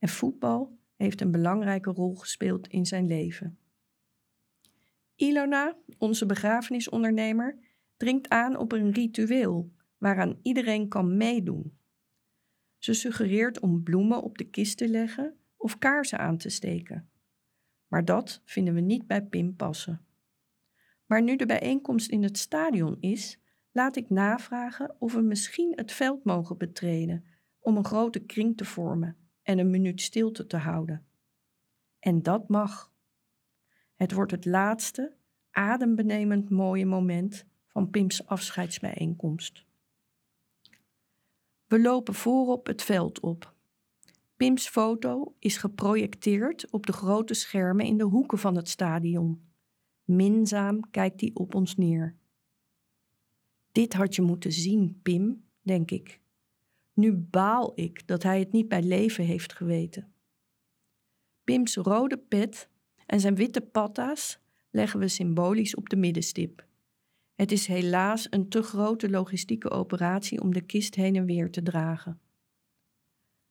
En 0.03 0.09
voetbal 0.09 0.79
heeft 0.97 1.21
een 1.21 1.31
belangrijke 1.31 1.91
rol 1.91 2.15
gespeeld 2.15 2.69
in 2.69 2.87
zijn 2.87 3.07
leven. 3.07 3.59
Ilona, 5.15 5.77
onze 5.99 6.27
begrafenisondernemer, 6.27 7.59
dringt 7.97 8.29
aan 8.29 8.57
op 8.57 8.73
een 8.73 8.91
ritueel 8.91 9.73
waaraan 9.99 10.39
iedereen 10.43 10.89
kan 10.89 11.17
meedoen. 11.17 11.79
Ze 12.79 12.93
suggereert 12.93 13.61
om 13.61 13.83
bloemen 13.83 14.23
op 14.23 14.39
de 14.39 14.45
kist 14.45 14.77
te 14.77 14.89
leggen 14.89 15.37
of 15.57 15.79
kaarsen 15.79 16.19
aan 16.19 16.37
te 16.37 16.49
steken. 16.49 17.11
Maar 17.87 18.05
dat 18.05 18.43
vinden 18.45 18.75
we 18.75 18.81
niet 18.81 19.07
bij 19.07 19.23
Pim 19.23 19.57
passen. 19.57 20.07
Maar 21.07 21.23
nu 21.23 21.37
de 21.37 21.47
bijeenkomst 21.47 22.11
in 22.11 22.23
het 22.23 22.39
stadion 22.39 22.97
is, 23.01 23.39
laat 23.73 23.97
ik 23.97 24.11
navragen 24.11 24.97
of 24.99 25.13
we 25.13 25.21
misschien 25.21 25.73
het 25.75 25.93
veld 25.93 26.25
mogen 26.25 26.59
betreden 26.59 27.25
om 27.61 27.77
een 27.77 27.85
grote 27.85 28.21
kring 28.21 28.57
te 28.57 28.65
vormen 28.65 29.17
en 29.43 29.59
een 29.59 29.71
minuut 29.71 30.01
stilte 30.01 30.47
te 30.47 30.57
houden. 30.57 31.07
En 31.99 32.23
dat 32.23 32.49
mag. 32.49 32.93
Het 33.95 34.13
wordt 34.13 34.31
het 34.31 34.45
laatste, 34.45 35.17
adembenemend 35.51 36.51
mooie 36.51 36.87
moment 36.87 37.47
van 37.67 37.91
Pims 37.91 38.27
afscheidsbijeenkomst. 38.27 39.65
We 41.67 41.81
lopen 41.81 42.15
voorop 42.15 42.67
het 42.67 42.83
veld 42.83 43.21
op. 43.21 43.55
Pims 44.37 44.69
foto 44.69 45.35
is 45.39 45.57
geprojecteerd 45.57 46.71
op 46.71 46.87
de 46.87 46.93
grote 46.93 47.35
schermen 47.35 47.87
in 47.87 47.97
de 47.97 48.05
hoeken 48.05 48.39
van 48.39 48.57
het 48.57 48.69
stadion. 48.69 49.51
Minzaam 50.05 50.91
kijkt 50.91 51.21
hij 51.21 51.31
op 51.35 51.55
ons 51.55 51.77
neer. 51.77 52.17
Dit 53.73 53.93
had 53.93 54.15
je 54.15 54.23
moeten 54.23 54.53
zien, 54.53 55.01
Pim, 55.03 55.45
denk 55.61 55.91
ik. 55.91 56.22
Nu 56.93 57.13
baal 57.13 57.73
ik 57.75 58.07
dat 58.07 58.23
hij 58.23 58.39
het 58.39 58.53
niet 58.53 58.69
bij 58.69 58.83
leven 58.83 59.25
heeft 59.25 59.53
geweten. 59.53 60.13
Pims 61.45 61.77
rode 61.77 62.19
pet 62.19 62.69
en 63.07 63.21
zijn 63.21 63.35
witte 63.35 63.61
patta's 63.61 64.41
leggen 64.71 65.01
we 65.01 65.09
symbolisch 65.09 65.75
op 65.75 65.89
de 65.89 65.97
middenstip. 65.97 66.67
Het 67.35 67.53
is 67.53 67.67
helaas 67.67 68.27
een 68.31 68.49
te 68.49 68.63
grote 68.63 69.11
logistieke 69.11 69.71
operatie 69.71 70.41
om 70.41 70.53
de 70.53 70.61
kist 70.61 70.95
heen 70.95 71.17
en 71.17 71.25
weer 71.25 71.51
te 71.51 71.63
dragen. 71.63 72.21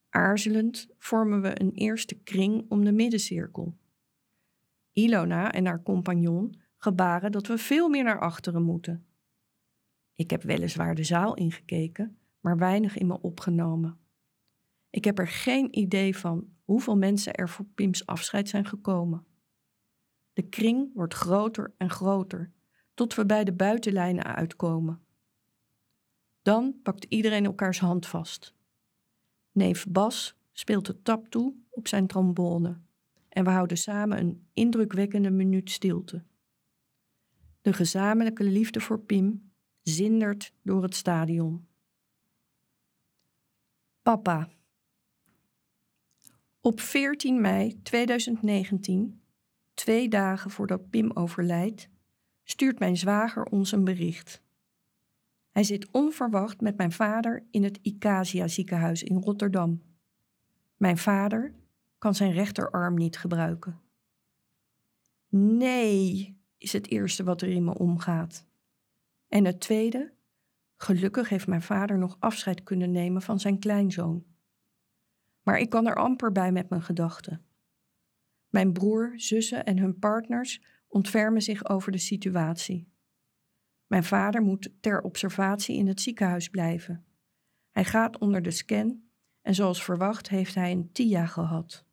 Aarzelend 0.09 0.87
vormen 0.97 1.41
we 1.41 1.61
een 1.61 1.71
eerste 1.71 2.15
kring 2.15 2.65
om 2.69 2.85
de 2.85 2.91
middencirkel. 2.91 3.77
Ilona 4.91 5.51
en 5.51 5.65
haar 5.65 5.83
compagnon 5.83 6.61
gebaren 6.77 7.31
dat 7.31 7.47
we 7.47 7.57
veel 7.57 7.89
meer 7.89 8.03
naar 8.03 8.19
achteren 8.19 8.63
moeten. 8.63 9.05
Ik 10.15 10.29
heb 10.29 10.43
weliswaar 10.43 10.95
de 10.95 11.03
zaal 11.03 11.33
ingekeken, 11.33 12.17
maar 12.41 12.57
weinig 12.57 12.97
in 12.97 13.07
me 13.07 13.21
opgenomen. 13.21 13.99
Ik 14.89 15.03
heb 15.03 15.19
er 15.19 15.27
geen 15.27 15.77
idee 15.79 16.17
van 16.17 16.53
hoeveel 16.63 16.97
mensen 16.97 17.33
er 17.33 17.49
voor 17.49 17.65
Pims 17.65 18.05
afscheid 18.05 18.49
zijn 18.49 18.65
gekomen. 18.65 19.25
De 20.33 20.41
kring 20.41 20.93
wordt 20.93 21.13
groter 21.13 21.73
en 21.77 21.89
groter, 21.89 22.51
tot 22.93 23.15
we 23.15 23.25
bij 23.25 23.43
de 23.43 23.53
buitenlijnen 23.53 24.23
uitkomen. 24.23 25.01
Dan 26.41 26.79
pakt 26.83 27.03
iedereen 27.03 27.45
elkaars 27.45 27.79
hand 27.79 28.07
vast. 28.07 28.53
Neef 29.51 29.87
Bas 29.87 30.35
speelt 30.51 30.85
de 30.85 31.01
tap 31.01 31.27
toe 31.27 31.55
op 31.69 31.87
zijn 31.87 32.07
trombone 32.07 32.79
en 33.29 33.43
we 33.43 33.49
houden 33.49 33.77
samen 33.77 34.17
een 34.17 34.47
indrukwekkende 34.53 35.29
minuut 35.29 35.71
stilte. 35.71 36.23
De 37.61 37.73
gezamenlijke 37.73 38.43
liefde 38.43 38.79
voor 38.79 38.99
Pim 38.99 39.51
zindert 39.81 40.53
door 40.61 40.83
het 40.83 40.95
stadion. 40.95 41.67
Papa. 44.01 44.49
Op 46.61 46.79
14 46.79 47.41
mei 47.41 47.81
2019, 47.81 49.21
twee 49.73 50.09
dagen 50.09 50.51
voordat 50.51 50.89
Pim 50.89 51.11
overlijdt, 51.11 51.89
stuurt 52.43 52.79
mijn 52.79 52.97
zwager 52.97 53.43
ons 53.43 53.71
een 53.71 53.83
bericht. 53.83 54.41
Hij 55.49 55.63
zit 55.63 55.91
onverwacht 55.91 56.61
met 56.61 56.77
mijn 56.77 56.91
vader 56.91 57.47
in 57.51 57.63
het 57.63 57.79
Icasia 57.81 58.47
ziekenhuis 58.47 59.03
in 59.03 59.17
Rotterdam. 59.17 59.81
Mijn 60.77 60.97
vader 60.97 61.53
kan 61.97 62.15
zijn 62.15 62.31
rechterarm 62.31 62.95
niet 62.95 63.17
gebruiken. 63.17 63.81
Nee, 65.29 66.37
is 66.57 66.73
het 66.73 66.87
eerste 66.89 67.23
wat 67.23 67.41
er 67.41 67.49
in 67.49 67.63
me 67.63 67.77
omgaat. 67.77 68.45
En 69.27 69.45
het 69.45 69.59
tweede, 69.59 70.13
gelukkig 70.81 71.29
heeft 71.29 71.47
mijn 71.47 71.61
vader 71.61 71.97
nog 71.97 72.15
afscheid 72.19 72.63
kunnen 72.63 72.91
nemen 72.91 73.21
van 73.21 73.39
zijn 73.39 73.59
kleinzoon. 73.59 74.25
Maar 75.41 75.59
ik 75.59 75.69
kan 75.69 75.87
er 75.87 75.95
amper 75.95 76.31
bij 76.31 76.51
met 76.51 76.69
mijn 76.69 76.81
gedachten. 76.81 77.45
Mijn 78.49 78.73
broer, 78.73 79.13
zussen 79.15 79.65
en 79.65 79.77
hun 79.77 79.99
partners 79.99 80.61
ontfermen 80.87 81.41
zich 81.41 81.69
over 81.69 81.91
de 81.91 81.97
situatie. 81.97 82.89
Mijn 83.87 84.03
vader 84.03 84.41
moet 84.41 84.71
ter 84.79 85.01
observatie 85.01 85.77
in 85.77 85.87
het 85.87 86.01
ziekenhuis 86.01 86.49
blijven. 86.49 87.05
Hij 87.69 87.85
gaat 87.85 88.17
onder 88.17 88.41
de 88.41 88.51
scan 88.51 89.03
en 89.41 89.55
zoals 89.55 89.83
verwacht 89.83 90.29
heeft 90.29 90.55
hij 90.55 90.71
een 90.71 90.91
TIA 90.91 91.25
gehad. 91.25 91.85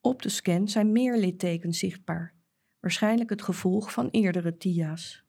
Op 0.00 0.22
de 0.22 0.28
scan 0.28 0.68
zijn 0.68 0.92
meer 0.92 1.16
littekens 1.16 1.78
zichtbaar, 1.78 2.34
waarschijnlijk 2.80 3.30
het 3.30 3.42
gevolg 3.42 3.92
van 3.92 4.08
eerdere 4.10 4.56
TIA's. 4.56 5.25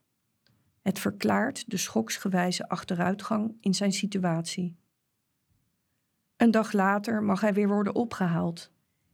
Het 0.87 0.99
verklaart 0.99 1.69
de 1.69 1.77
schoksgewijze 1.77 2.69
achteruitgang 2.69 3.57
in 3.59 3.73
zijn 3.73 3.91
situatie. 3.91 4.77
Een 6.35 6.51
dag 6.51 6.71
later 6.71 7.23
mag 7.23 7.41
hij 7.41 7.53
weer 7.53 7.67
worden 7.67 7.95
opgehaald. 7.95 8.71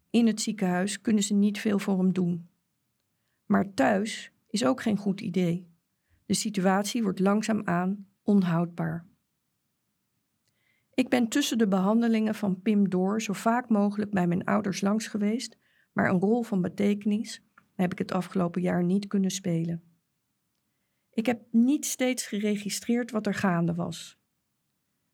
In 0.09 0.27
het 0.27 0.41
ziekenhuis 0.41 1.01
kunnen 1.01 1.23
ze 1.23 1.33
niet 1.33 1.59
veel 1.59 1.79
voor 1.79 1.97
hem 1.97 2.13
doen. 2.13 2.49
Maar 3.45 3.73
thuis 3.73 4.31
is 4.47 4.65
ook 4.65 4.81
geen 4.81 4.97
goed 4.97 5.21
idee. 5.21 5.67
De 6.25 6.33
situatie 6.33 7.03
wordt 7.03 7.19
langzaamaan 7.19 8.07
onhoudbaar. 8.23 9.05
Ik 10.93 11.09
ben 11.09 11.27
tussen 11.27 11.57
de 11.57 11.67
behandelingen 11.67 12.35
van 12.35 12.61
Pim 12.61 12.89
door 12.89 13.21
zo 13.21 13.33
vaak 13.33 13.69
mogelijk 13.69 14.11
bij 14.11 14.27
mijn 14.27 14.43
ouders 14.43 14.81
langs 14.81 15.07
geweest, 15.07 15.57
maar 15.93 16.09
een 16.09 16.19
rol 16.19 16.43
van 16.43 16.61
betekenis 16.61 17.43
heb 17.73 17.91
ik 17.91 17.97
het 17.97 18.11
afgelopen 18.11 18.61
jaar 18.61 18.83
niet 18.83 19.07
kunnen 19.07 19.31
spelen. 19.31 19.92
Ik 21.13 21.25
heb 21.25 21.41
niet 21.51 21.85
steeds 21.85 22.25
geregistreerd 22.25 23.11
wat 23.11 23.25
er 23.25 23.33
gaande 23.33 23.73
was. 23.73 24.17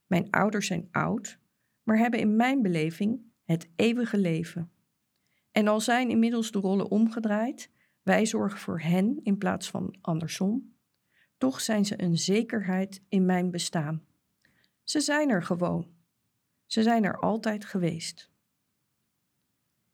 Mijn 0.06 0.30
ouders 0.30 0.68
zijn 0.68 0.88
oud, 0.92 1.40
maar 1.84 1.98
hebben 1.98 2.20
in 2.20 2.36
mijn 2.36 2.62
beleving 2.62 3.22
het 3.44 3.70
eeuwige 3.76 4.18
leven. 4.18 4.72
En 5.52 5.68
al 5.68 5.82
zijn 5.82 6.10
inmiddels 6.10 6.52
de 6.52 6.60
rollen 6.60 6.90
omgedraaid, 6.90 7.72
wij 8.02 8.26
zorgen 8.26 8.60
voor 8.60 8.80
hen 8.80 9.20
in 9.24 9.38
plaats 9.38 9.70
van 9.70 9.98
andersom, 10.02 10.76
toch 11.38 11.62
zijn 11.62 11.86
ze 11.86 12.02
een 12.02 12.18
zekerheid 12.18 13.02
in 13.10 13.26
mijn 13.26 13.52
bestaan. 13.52 14.06
Ze 14.84 15.00
zijn 15.00 15.30
er 15.30 15.44
gewoon. 15.44 15.92
Ze 16.66 16.84
zijn 16.84 17.04
er 17.04 17.20
altijd 17.20 17.66
geweest. 17.66 18.32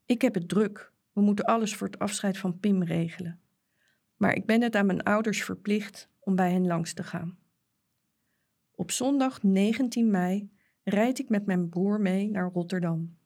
Ik 0.05 0.21
heb 0.21 0.33
het 0.33 0.49
druk. 0.49 0.93
We 1.11 1.21
moeten 1.21 1.45
alles 1.45 1.75
voor 1.75 1.87
het 1.87 1.99
afscheid 1.99 2.37
van 2.37 2.59
Pim 2.59 2.83
regelen. 2.83 3.44
Maar 4.15 4.35
ik 4.35 4.45
ben 4.45 4.61
het 4.61 4.75
aan 4.75 4.85
mijn 4.85 5.03
ouders 5.03 5.43
verplicht 5.43 6.09
om 6.19 6.35
bij 6.35 6.51
hen 6.51 6.67
langs 6.67 6.93
te 6.93 7.03
gaan. 7.03 7.37
Op 8.71 8.91
zondag 8.91 9.43
19 9.43 10.11
mei 10.11 10.49
rijd 10.83 11.19
ik 11.19 11.29
met 11.29 11.45
mijn 11.45 11.69
broer 11.69 12.01
mee 12.01 12.29
naar 12.29 12.51
Rotterdam. 12.51 13.17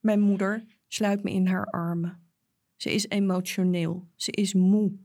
Mijn 0.00 0.20
moeder 0.20 0.64
sluit 0.86 1.22
me 1.22 1.30
in 1.30 1.46
haar 1.46 1.66
armen. 1.66 2.20
Ze 2.76 2.94
is 2.94 3.08
emotioneel, 3.08 4.08
ze 4.14 4.30
is 4.30 4.54
moe, 4.54 4.98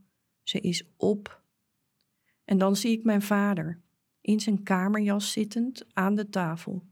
ze 0.44 0.60
is 0.60 0.84
op. 0.98 1.44
En 2.46 2.58
dan 2.58 2.76
zie 2.76 2.92
ik 2.92 3.04
mijn 3.04 3.22
vader, 3.22 3.82
in 4.22 4.40
zijn 4.40 4.64
kamerjas 4.64 5.32
zittend 5.32 5.86
aan 5.94 6.16
de 6.16 6.30
tafel. 6.30 6.84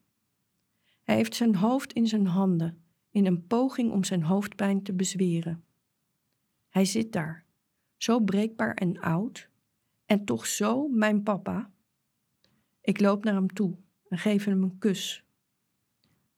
Hij 1.04 1.16
heeft 1.16 1.36
zijn 1.36 1.56
hoofd 1.56 1.94
in 1.94 2.08
zijn 2.08 2.28
handen, 2.28 2.84
in 3.12 3.26
een 3.26 3.48
poging 3.48 3.92
om 3.92 4.04
zijn 4.04 4.24
hoofdpijn 4.24 4.84
te 4.84 4.94
bezweren. 4.94 5.64
Hij 6.70 6.86
zit 6.86 7.12
daar, 7.12 7.46
zo 8.00 8.20
breekbaar 8.20 8.74
en 8.74 9.00
oud, 9.00 9.50
en 10.06 10.26
toch 10.26 10.46
zo 10.48 10.88
mijn 10.88 11.24
papa. 11.24 11.72
Ik 12.82 13.00
loop 13.00 13.24
naar 13.24 13.34
hem 13.34 13.54
toe 13.54 13.78
en 14.08 14.18
geef 14.18 14.46
hem 14.46 14.64
een 14.64 14.78
kus. 14.78 15.26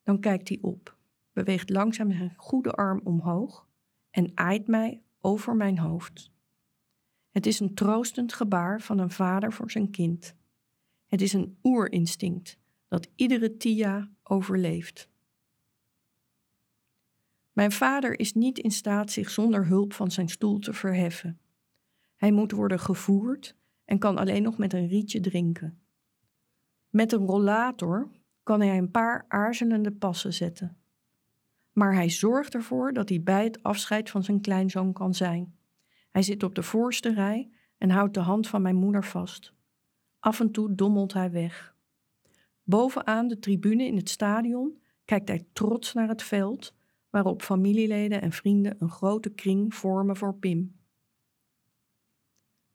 Dan 0.03 0.19
kijkt 0.19 0.49
hij 0.49 0.57
op, 0.61 0.97
beweegt 1.33 1.69
langzaam 1.69 2.11
zijn 2.11 2.33
goede 2.37 2.71
arm 2.71 3.01
omhoog 3.03 3.67
en 4.09 4.31
aait 4.33 4.67
mij 4.67 5.01
over 5.19 5.55
mijn 5.55 5.77
hoofd. 5.77 6.31
Het 7.29 7.45
is 7.45 7.59
een 7.59 7.73
troostend 7.73 8.33
gebaar 8.33 8.81
van 8.81 8.99
een 8.99 9.11
vader 9.11 9.53
voor 9.53 9.71
zijn 9.71 9.91
kind. 9.91 10.35
Het 11.05 11.21
is 11.21 11.33
een 11.33 11.57
oerinstinct 11.63 12.57
dat 12.87 13.07
iedere 13.15 13.57
Tia 13.57 14.09
overleeft. 14.23 15.09
Mijn 17.51 17.71
vader 17.71 18.19
is 18.19 18.33
niet 18.33 18.59
in 18.59 18.71
staat 18.71 19.11
zich 19.11 19.29
zonder 19.29 19.67
hulp 19.67 19.93
van 19.93 20.11
zijn 20.11 20.29
stoel 20.29 20.59
te 20.59 20.73
verheffen. 20.73 21.39
Hij 22.21 22.31
moet 22.31 22.51
worden 22.51 22.79
gevoerd 22.79 23.55
en 23.85 23.99
kan 23.99 24.17
alleen 24.17 24.43
nog 24.43 24.57
met 24.57 24.73
een 24.73 24.87
rietje 24.87 25.19
drinken. 25.19 25.79
Met 26.89 27.11
een 27.11 27.25
rollator 27.25 28.11
kan 28.43 28.61
hij 28.61 28.77
een 28.77 28.91
paar 28.91 29.25
aarzelende 29.27 29.91
passen 29.91 30.33
zetten. 30.33 30.77
Maar 31.71 31.93
hij 31.93 32.09
zorgt 32.09 32.53
ervoor 32.53 32.93
dat 32.93 33.09
hij 33.09 33.21
bij 33.21 33.43
het 33.43 33.63
afscheid 33.63 34.09
van 34.09 34.23
zijn 34.23 34.41
kleinzoon 34.41 34.93
kan 34.93 35.13
zijn. 35.13 35.55
Hij 36.09 36.21
zit 36.21 36.43
op 36.43 36.55
de 36.55 36.63
voorste 36.63 37.13
rij 37.13 37.49
en 37.77 37.89
houdt 37.89 38.13
de 38.13 38.19
hand 38.19 38.47
van 38.47 38.61
mijn 38.61 38.75
moeder 38.75 39.03
vast. 39.03 39.53
Af 40.19 40.39
en 40.39 40.51
toe 40.51 40.75
dommelt 40.75 41.13
hij 41.13 41.31
weg. 41.31 41.75
Bovenaan 42.63 43.27
de 43.27 43.39
tribune 43.39 43.85
in 43.85 43.95
het 43.95 44.09
stadion 44.09 44.81
kijkt 45.05 45.27
hij 45.27 45.45
trots 45.53 45.93
naar 45.93 46.07
het 46.07 46.23
veld, 46.23 46.75
waarop 47.09 47.41
familieleden 47.41 48.21
en 48.21 48.31
vrienden 48.31 48.75
een 48.79 48.91
grote 48.91 49.29
kring 49.29 49.75
vormen 49.75 50.15
voor 50.15 50.35
Pim. 50.35 50.79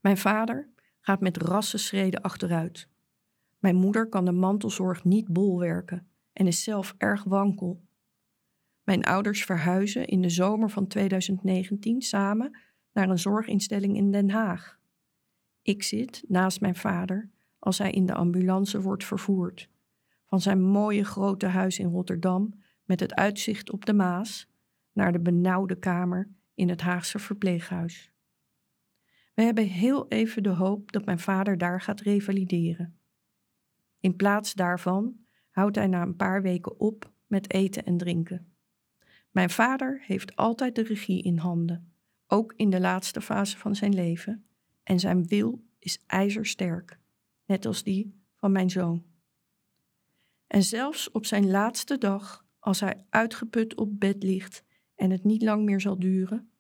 Mijn 0.07 0.19
vader 0.19 0.69
gaat 1.01 1.21
met 1.21 1.37
rassenschreden 1.37 2.23
achteruit. 2.23 2.89
Mijn 3.59 3.77
moeder 3.77 4.09
kan 4.09 4.25
de 4.25 4.33
mantelzorg 4.33 5.05
niet 5.05 5.29
bolwerken 5.29 6.07
en 6.33 6.47
is 6.47 6.63
zelf 6.63 6.95
erg 6.99 7.25
wankel. 7.25 7.83
Mijn 8.83 9.05
ouders 9.05 9.45
verhuizen 9.45 10.07
in 10.07 10.23
de 10.23 10.29
zomer 10.29 10.71
van 10.71 10.87
2019 10.87 12.03
samen 12.03 12.59
naar 12.93 13.09
een 13.09 13.19
zorginstelling 13.19 13.97
in 13.97 14.11
Den 14.11 14.31
Haag. 14.31 14.79
Ik 15.63 15.83
zit 15.83 16.25
naast 16.29 16.61
mijn 16.61 16.77
vader 16.77 17.31
als 17.59 17.79
hij 17.79 17.91
in 17.91 18.07
de 18.07 18.15
ambulance 18.15 18.81
wordt 18.81 19.05
vervoerd. 19.05 19.69
Van 20.25 20.41
zijn 20.41 20.63
mooie 20.63 21.05
grote 21.05 21.47
huis 21.47 21.79
in 21.79 21.91
Rotterdam 21.91 22.55
met 22.85 23.01
het 23.01 23.15
uitzicht 23.15 23.71
op 23.71 23.85
de 23.87 23.95
Maas 23.95 24.49
naar 24.93 25.13
de 25.13 25.21
benauwde 25.21 25.79
kamer 25.79 26.29
in 26.55 26.69
het 26.69 26.81
Haagse 26.81 27.19
verpleeghuis. 27.19 28.11
We 29.37 29.43
hebben 29.43 29.65
heel 29.65 30.09
even 30.09 30.43
de 30.43 30.49
hoop 30.49 30.93
dat 30.93 31.05
mijn 31.05 31.19
vader 31.19 31.59
daar 31.59 31.81
gaat 31.81 32.01
revalideren. 32.01 32.99
In 34.01 34.17
plaats 34.17 34.55
daarvan 34.55 35.17
houdt 35.51 35.77
hij 35.77 35.87
na 35.87 36.03
een 36.03 36.17
paar 36.17 36.43
weken 36.43 36.81
op 36.81 37.13
met 37.27 37.53
eten 37.53 37.85
en 37.85 37.97
drinken. 37.97 38.53
Mijn 39.31 39.51
vader 39.51 40.03
heeft 40.07 40.37
altijd 40.37 40.75
de 40.75 40.83
regie 40.83 41.23
in 41.23 41.39
handen, 41.39 41.93
ook 42.27 42.53
in 42.53 42.71
de 42.71 42.81
laatste 42.81 43.21
fase 43.21 43.59
van 43.59 43.75
zijn 43.75 43.95
leven, 43.95 44.47
en 44.83 45.01
zijn 45.01 45.27
wil 45.27 45.65
is 45.79 46.03
ijzersterk, 46.07 46.99
net 47.45 47.67
als 47.67 47.83
die 47.83 48.23
van 48.35 48.53
mijn 48.53 48.71
zoon. 48.71 49.05
En 50.47 50.63
zelfs 50.63 51.11
op 51.11 51.27
zijn 51.27 51.51
laatste 51.51 51.99
dag, 51.99 52.47
als 52.59 52.81
hij 52.81 53.05
uitgeput 53.09 53.75
op 53.75 54.01
bed 54.01 54.23
ligt 54.23 54.65
en 54.95 55.11
het 55.11 55.25
niet 55.25 55.43
lang 55.43 55.65
meer 55.65 55.81
zal 55.81 55.99
duren, 55.99 56.51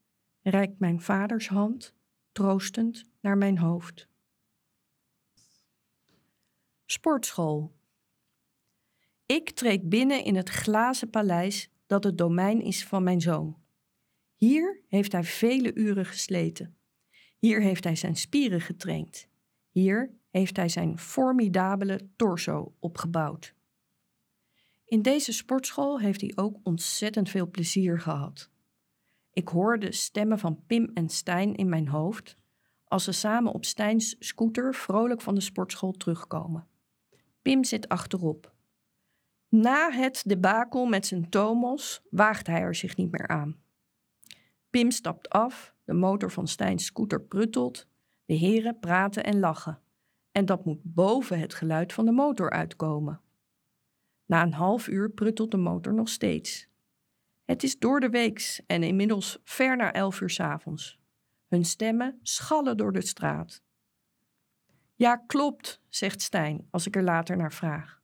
reikt 0.43 0.79
mijn 0.79 1.01
vaders 1.01 1.49
hand 1.49 1.96
troostend 2.37 3.05
naar 3.21 3.39
mijn 3.39 3.59
hoofd. 3.59 4.09
Sportschool. 6.85 7.75
Ik 9.27 9.51
treed 9.51 9.89
binnen 9.89 10.25
in 10.25 10.37
het 10.37 10.49
glazen 10.49 11.11
paleis 11.11 11.71
dat 11.87 12.05
het 12.05 12.19
domein 12.19 12.63
is 12.63 12.85
van 12.85 13.03
mijn 13.03 13.21
zoon. 13.21 13.57
Hier 14.35 14.83
heeft 14.89 15.13
hij 15.13 15.25
vele 15.25 15.75
uren 15.75 16.07
gesleten. 16.07 16.77
Hier 17.39 17.61
heeft 17.61 17.85
hij 17.85 17.97
zijn 17.97 18.17
spieren 18.17 18.61
getraind. 18.61 19.29
Hier 19.71 20.15
heeft 20.31 20.57
hij 20.57 20.69
zijn 20.69 20.99
formidabele 20.99 22.09
torso 22.17 22.75
opgebouwd. 22.79 23.55
In 24.85 25.03
deze 25.03 25.33
sportschool 25.33 26.01
heeft 26.01 26.21
hij 26.21 26.33
ook 26.35 26.59
ontzettend 26.63 27.31
veel 27.31 27.51
plezier 27.51 28.01
gehad. 28.01 28.51
Ik 29.37 29.49
hoorde 29.49 29.93
stemmen 29.93 30.39
van 30.39 30.67
Pim 30.67 30.91
en 30.95 31.09
Stijn 31.09 31.55
in 31.55 31.69
mijn 31.69 31.89
hoofd 31.89 32.37
als 32.85 33.05
ze 33.05 33.13
samen 33.13 33.53
op 33.53 33.65
Stijns 33.65 34.17
scooter 34.19 34.75
vrolijk 34.75 35.21
van 35.21 35.35
de 35.35 35.41
sportschool 35.41 35.93
terugkomen. 35.93 36.67
Pim 37.43 37.65
zit 37.65 37.89
achterop. 37.89 38.55
Na 39.49 39.91
het 39.91 40.23
debakel 40.27 40.87
met 40.87 41.07
zijn 41.07 41.29
Tomos 41.29 42.03
waagt 42.11 42.47
hij 42.47 42.61
er 42.61 42.75
zich 42.75 42.97
niet 42.97 43.11
meer 43.11 43.29
aan. 43.29 43.57
Pim 44.71 44.91
stapt 44.91 45.29
af, 45.29 45.75
de 45.85 45.95
motor 45.95 46.31
van 46.31 46.49
Stijns 46.49 46.85
scooter 46.85 47.21
pruttelt, 47.21 47.87
de 48.25 48.35
heren 48.35 48.79
praten 48.79 49.25
en 49.25 49.39
lachen. 49.39 49.81
En 50.33 50.47
dat 50.47 50.65
moet 50.65 50.81
boven 50.83 51.39
het 51.39 51.55
geluid 51.55 51.93
van 51.93 52.05
de 52.05 52.13
motor 52.13 52.51
uitkomen. 52.51 53.21
Na 54.27 54.43
een 54.43 54.53
half 54.53 54.89
uur 54.89 55.11
pruttelt 55.11 55.51
de 55.51 55.57
motor 55.57 55.95
nog 55.95 56.09
steeds. 56.09 56.69
Het 57.47 57.63
is 57.63 57.79
door 57.79 58.01
de 58.01 58.09
weeks 58.09 58.61
en 58.67 58.83
inmiddels 58.83 59.39
ver 59.45 59.77
na 59.77 59.93
elf 59.93 60.21
uur 60.21 60.31
s 60.31 60.41
avonds. 60.41 60.99
Hun 61.47 61.65
stemmen 61.65 62.19
schallen 62.23 62.77
door 62.77 62.93
de 62.93 63.07
straat. 63.07 63.63
Ja, 64.95 65.17
klopt, 65.17 65.81
zegt 65.89 66.23
Stijn 66.23 66.67
als 66.71 66.87
ik 66.87 66.97
er 66.97 67.03
later 67.03 67.37
naar 67.37 67.53
vraag. 67.53 68.03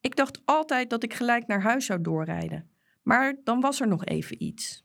Ik 0.00 0.16
dacht 0.16 0.40
altijd 0.44 0.90
dat 0.90 1.02
ik 1.02 1.14
gelijk 1.14 1.46
naar 1.46 1.62
huis 1.62 1.86
zou 1.86 2.00
doorrijden, 2.00 2.70
maar 3.02 3.36
dan 3.44 3.60
was 3.60 3.80
er 3.80 3.88
nog 3.88 4.04
even 4.04 4.42
iets. 4.42 4.84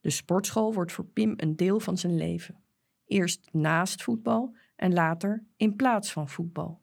De 0.00 0.10
sportschool 0.10 0.74
wordt 0.74 0.92
voor 0.92 1.04
Pim 1.06 1.34
een 1.36 1.56
deel 1.56 1.80
van 1.80 1.98
zijn 1.98 2.16
leven. 2.16 2.60
eerst 3.04 3.48
naast 3.52 4.02
voetbal 4.02 4.56
en 4.76 4.92
later 4.92 5.44
in 5.56 5.76
plaats 5.76 6.12
van 6.12 6.28
voetbal. 6.28 6.82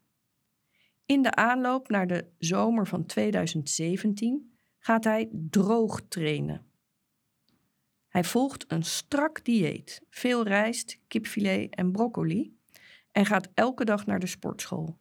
In 1.05 1.21
de 1.21 1.35
aanloop 1.35 1.89
naar 1.89 2.07
de 2.07 2.27
zomer 2.37 2.87
van 2.87 3.05
2017 3.05 4.58
gaat 4.79 5.03
hij 5.03 5.29
droog 5.31 6.01
trainen. 6.07 6.65
Hij 8.07 8.23
volgt 8.23 8.71
een 8.71 8.83
strak 8.83 9.45
dieet, 9.45 10.01
veel 10.09 10.43
rijst, 10.43 10.99
kipfilet 11.07 11.75
en 11.75 11.91
broccoli 11.91 12.57
en 13.11 13.25
gaat 13.25 13.49
elke 13.53 13.85
dag 13.85 14.05
naar 14.05 14.19
de 14.19 14.27
sportschool. 14.27 14.97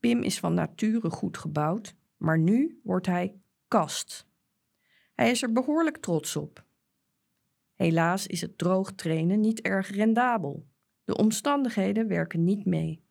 Pim 0.00 0.22
is 0.22 0.38
van 0.38 0.54
nature 0.54 1.10
goed 1.10 1.38
gebouwd, 1.38 1.94
maar 2.16 2.38
nu 2.38 2.80
wordt 2.82 3.06
hij 3.06 3.34
kast. 3.68 4.26
Hij 5.14 5.30
is 5.30 5.42
er 5.42 5.52
behoorlijk 5.52 5.96
trots 5.96 6.36
op. 6.36 6.64
Helaas 7.74 8.26
is 8.26 8.40
het 8.40 8.58
droog 8.58 8.92
trainen 8.92 9.40
niet 9.40 9.60
erg 9.60 9.90
rendabel. 9.90 10.66
De 11.04 11.16
omstandigheden 11.16 12.08
werken 12.08 12.44
niet 12.44 12.64
mee. 12.64 13.04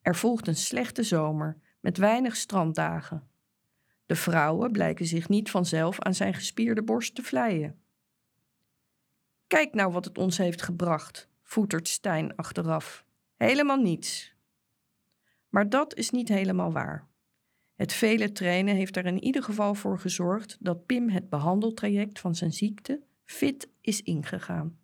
Er 0.00 0.16
volgt 0.16 0.46
een 0.46 0.56
slechte 0.56 1.02
zomer 1.02 1.58
met 1.80 1.96
weinig 1.96 2.36
stranddagen. 2.36 3.29
De 4.10 4.16
vrouwen 4.16 4.72
blijken 4.72 5.06
zich 5.06 5.28
niet 5.28 5.50
vanzelf 5.50 6.00
aan 6.00 6.14
zijn 6.14 6.34
gespierde 6.34 6.82
borst 6.82 7.14
te 7.14 7.22
vleien. 7.22 7.80
Kijk 9.46 9.74
nou 9.74 9.92
wat 9.92 10.04
het 10.04 10.18
ons 10.18 10.38
heeft 10.38 10.62
gebracht, 10.62 11.28
voetert 11.42 11.88
Stijn 11.88 12.36
achteraf. 12.36 13.04
Helemaal 13.36 13.76
niets. 13.76 14.34
Maar 15.48 15.68
dat 15.68 15.94
is 15.94 16.10
niet 16.10 16.28
helemaal 16.28 16.72
waar. 16.72 17.08
Het 17.74 17.92
vele 17.92 18.32
trainen 18.32 18.74
heeft 18.74 18.96
er 18.96 19.06
in 19.06 19.22
ieder 19.22 19.42
geval 19.42 19.74
voor 19.74 19.98
gezorgd 19.98 20.56
dat 20.60 20.86
Pim 20.86 21.08
het 21.08 21.28
behandeltraject 21.28 22.20
van 22.20 22.34
zijn 22.34 22.52
ziekte 22.52 23.02
fit 23.24 23.68
is 23.80 24.02
ingegaan. 24.02 24.78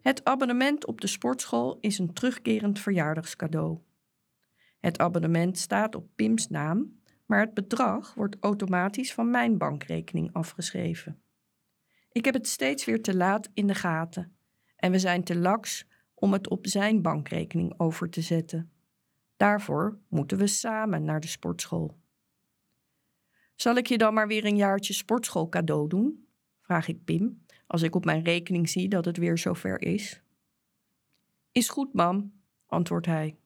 Het 0.00 0.24
abonnement 0.24 0.86
op 0.86 1.00
de 1.00 1.06
sportschool 1.06 1.78
is 1.80 1.98
een 1.98 2.12
terugkerend 2.12 2.78
verjaardagscadeau. 2.78 3.78
Het 4.80 4.98
abonnement 4.98 5.58
staat 5.58 5.94
op 5.94 6.08
Pims 6.14 6.48
naam, 6.48 7.02
maar 7.34 7.42
het 7.42 7.54
bedrag 7.54 8.14
wordt 8.14 8.36
automatisch 8.40 9.14
van 9.14 9.30
mijn 9.30 9.58
bankrekening 9.58 10.32
afgeschreven. 10.32 11.22
Ik 12.12 12.24
heb 12.24 12.34
het 12.34 12.48
steeds 12.48 12.84
weer 12.84 13.02
te 13.02 13.16
laat 13.16 13.50
in 13.54 13.66
de 13.66 13.74
gaten 13.74 14.36
en 14.76 14.90
we 14.90 14.98
zijn 14.98 15.24
te 15.24 15.36
laks 15.36 15.86
om 16.14 16.32
het 16.32 16.48
op 16.48 16.66
zijn 16.66 17.02
bankrekening 17.02 17.74
over 17.76 18.10
te 18.10 18.20
zetten. 18.20 18.72
Daarvoor 19.36 19.98
moeten 20.08 20.38
we 20.38 20.46
samen 20.46 21.04
naar 21.04 21.20
de 21.20 21.26
sportschool. 21.26 21.98
Zal 23.54 23.76
ik 23.76 23.86
je 23.86 23.98
dan 23.98 24.14
maar 24.14 24.28
weer 24.28 24.44
een 24.44 24.56
jaartje 24.56 24.92
sportschool 24.92 25.48
cadeau 25.48 25.88
doen? 25.88 26.28
vraag 26.60 26.88
ik 26.88 27.04
Pim 27.04 27.44
als 27.66 27.82
ik 27.82 27.94
op 27.94 28.04
mijn 28.04 28.24
rekening 28.24 28.68
zie 28.68 28.88
dat 28.88 29.04
het 29.04 29.16
weer 29.16 29.38
zover 29.38 29.82
is. 29.82 30.22
Is 31.52 31.68
goed, 31.68 31.92
mam, 31.92 32.32
antwoordt 32.66 33.06
hij. 33.06 33.36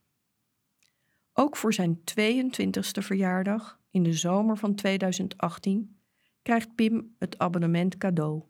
Ook 1.32 1.56
voor 1.56 1.72
zijn 1.72 2.00
22e 2.20 3.02
verjaardag 3.02 3.77
in 3.90 4.02
de 4.02 4.12
zomer 4.12 4.56
van 4.56 4.74
2018 4.74 5.96
krijgt 6.42 6.74
Pim 6.74 7.14
het 7.18 7.38
abonnement 7.38 7.96
cadeau. 7.96 8.42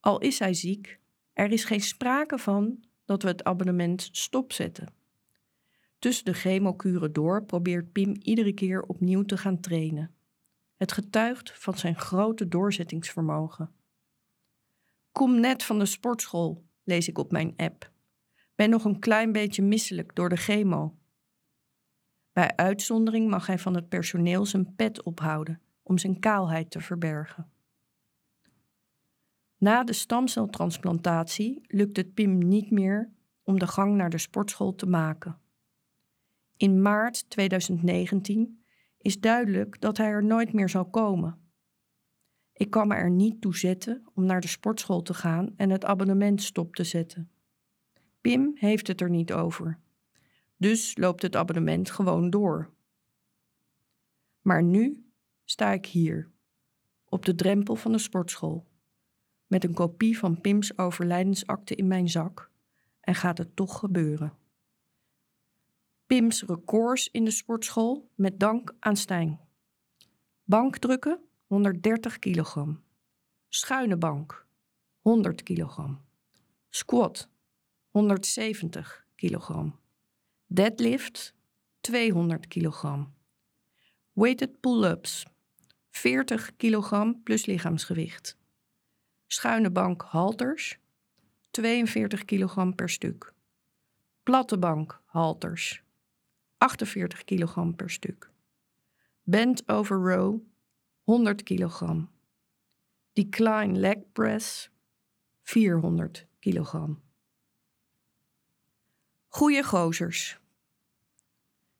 Al 0.00 0.20
is 0.20 0.38
hij 0.38 0.54
ziek, 0.54 1.00
er 1.32 1.52
is 1.52 1.64
geen 1.64 1.80
sprake 1.80 2.38
van 2.38 2.84
dat 3.04 3.22
we 3.22 3.28
het 3.28 3.44
abonnement 3.44 4.08
stopzetten. 4.12 4.92
Tussen 5.98 6.24
de 6.24 6.32
chemokuren 6.32 7.12
door 7.12 7.44
probeert 7.44 7.92
Pim 7.92 8.16
iedere 8.22 8.52
keer 8.52 8.82
opnieuw 8.82 9.22
te 9.22 9.36
gaan 9.36 9.60
trainen. 9.60 10.14
Het 10.76 10.92
getuigt 10.92 11.52
van 11.58 11.78
zijn 11.78 11.96
grote 11.96 12.48
doorzettingsvermogen. 12.48 13.70
Kom 15.12 15.40
net 15.40 15.62
van 15.62 15.78
de 15.78 15.86
sportschool, 15.86 16.64
lees 16.84 17.08
ik 17.08 17.18
op 17.18 17.32
mijn 17.32 17.52
app. 17.56 17.90
Ben 18.54 18.70
nog 18.70 18.84
een 18.84 18.98
klein 18.98 19.32
beetje 19.32 19.62
misselijk 19.62 20.14
door 20.14 20.28
de 20.28 20.36
chemo. 20.36 20.98
Bij 22.32 22.56
uitzondering 22.56 23.28
mag 23.28 23.46
hij 23.46 23.58
van 23.58 23.74
het 23.74 23.88
personeel 23.88 24.46
zijn 24.46 24.74
pet 24.74 25.02
ophouden 25.02 25.60
om 25.82 25.98
zijn 25.98 26.18
kaalheid 26.18 26.70
te 26.70 26.80
verbergen. 26.80 27.50
Na 29.58 29.84
de 29.84 29.92
stamceltransplantatie 29.92 31.60
lukt 31.66 31.96
het 31.96 32.14
Pim 32.14 32.38
niet 32.38 32.70
meer 32.70 33.10
om 33.42 33.58
de 33.58 33.66
gang 33.66 33.96
naar 33.96 34.10
de 34.10 34.18
sportschool 34.18 34.74
te 34.74 34.86
maken. 34.86 35.38
In 36.56 36.82
maart 36.82 37.30
2019 37.30 38.64
is 38.98 39.20
duidelijk 39.20 39.80
dat 39.80 39.96
hij 39.96 40.06
er 40.06 40.24
nooit 40.24 40.52
meer 40.52 40.68
zal 40.68 40.84
komen. 40.84 41.38
Ik 42.52 42.70
kan 42.70 42.88
me 42.88 42.94
er 42.94 43.10
niet 43.10 43.40
toe 43.40 43.56
zetten 43.56 44.04
om 44.14 44.24
naar 44.24 44.40
de 44.40 44.48
sportschool 44.48 45.02
te 45.02 45.14
gaan 45.14 45.52
en 45.56 45.70
het 45.70 45.84
abonnement 45.84 46.42
stop 46.42 46.74
te 46.74 46.84
zetten. 46.84 47.30
Pim 48.20 48.50
heeft 48.54 48.86
het 48.86 49.00
er 49.00 49.10
niet 49.10 49.32
over. 49.32 49.78
Dus 50.60 50.96
loopt 50.96 51.22
het 51.22 51.36
abonnement 51.36 51.90
gewoon 51.90 52.30
door. 52.30 52.70
Maar 54.40 54.62
nu 54.62 55.10
sta 55.44 55.72
ik 55.72 55.86
hier, 55.86 56.30
op 57.08 57.24
de 57.24 57.34
drempel 57.34 57.76
van 57.76 57.92
de 57.92 57.98
sportschool, 57.98 58.66
met 59.46 59.64
een 59.64 59.74
kopie 59.74 60.18
van 60.18 60.40
Pims 60.40 60.78
overlijdensakte 60.78 61.74
in 61.74 61.86
mijn 61.86 62.08
zak 62.08 62.50
en 63.00 63.14
gaat 63.14 63.38
het 63.38 63.56
toch 63.56 63.78
gebeuren. 63.78 64.32
Pims 66.06 66.42
records 66.42 67.08
in 67.10 67.24
de 67.24 67.30
sportschool 67.30 68.10
met 68.14 68.40
dank 68.40 68.74
aan 68.78 68.96
Stijn. 68.96 69.40
Bankdrukken 70.44 71.20
130 71.46 72.18
kilogram. 72.18 72.82
Schuine 73.48 73.96
bank 73.96 74.46
100 75.00 75.42
kilogram. 75.42 76.00
Squat 76.68 77.28
170 77.90 79.06
kilogram. 79.14 79.79
Deadlift 80.52 81.32
200 81.82 82.48
kilogram. 82.48 83.12
Weighted 84.14 84.60
pull-ups 84.60 85.24
40 85.92 86.56
kilogram 86.58 87.22
plus 87.24 87.46
lichaamsgewicht. 87.46 88.34
Schuine 89.28 89.70
bank 89.70 90.02
halters 90.02 90.76
42 91.52 92.24
kilogram 92.26 92.74
per 92.74 92.88
stuk. 92.88 93.32
Platte 94.24 94.58
bank 94.58 94.98
halters 95.06 95.80
48 96.58 97.24
kilogram 97.26 97.72
per 97.74 97.88
stuk. 97.88 98.30
Bent 99.24 99.62
over 99.68 100.00
row 100.00 100.40
100 101.04 101.44
kilogram. 101.44 102.08
Decline 103.14 103.80
leg 103.80 104.12
press 104.14 104.68
400 105.44 106.26
kilogram. 106.40 107.00
Goeie 109.28 109.62
gozers. 109.62 110.39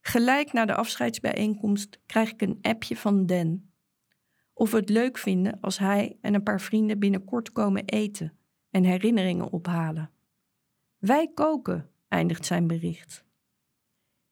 Gelijk 0.01 0.53
na 0.53 0.65
de 0.65 0.75
afscheidsbijeenkomst 0.75 2.01
krijg 2.07 2.31
ik 2.31 2.43
een 2.43 2.59
appje 2.63 2.97
van 2.97 3.27
Den. 3.27 3.73
Of 4.53 4.71
we 4.71 4.77
het 4.77 4.89
leuk 4.89 5.19
vinden 5.19 5.61
als 5.61 5.79
hij 5.79 6.19
en 6.21 6.35
een 6.35 6.43
paar 6.43 6.61
vrienden 6.61 6.99
binnenkort 6.99 7.53
komen 7.53 7.85
eten 7.85 8.39
en 8.71 8.85
herinneringen 8.85 9.51
ophalen. 9.51 10.11
Wij 10.99 11.31
koken, 11.35 11.91
eindigt 12.09 12.47
zijn 12.47 12.67
bericht. 12.67 13.25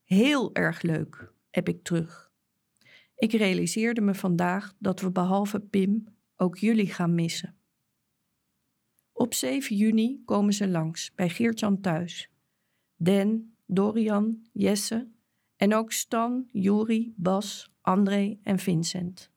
Heel 0.04 0.54
erg 0.54 0.82
leuk, 0.82 1.32
heb 1.50 1.68
ik 1.68 1.82
terug. 1.82 2.32
Ik 3.14 3.32
realiseerde 3.32 4.00
me 4.00 4.14
vandaag 4.14 4.74
dat 4.78 5.00
we 5.00 5.10
behalve 5.10 5.60
Pim 5.60 6.04
ook 6.36 6.58
jullie 6.58 6.92
gaan 6.92 7.14
missen. 7.14 7.56
Op 9.12 9.34
7 9.34 9.76
juni 9.76 10.22
komen 10.24 10.52
ze 10.52 10.68
langs 10.68 11.14
bij 11.14 11.28
Geertjan 11.28 11.80
thuis. 11.80 12.30
Den, 12.96 13.56
Dorian, 13.66 14.46
Jesse 14.52 15.08
en 15.58 15.74
ook 15.74 15.92
Stan, 15.92 16.48
Juri, 16.52 17.14
Bas, 17.16 17.72
André 17.80 18.38
en 18.42 18.58
Vincent. 18.58 19.30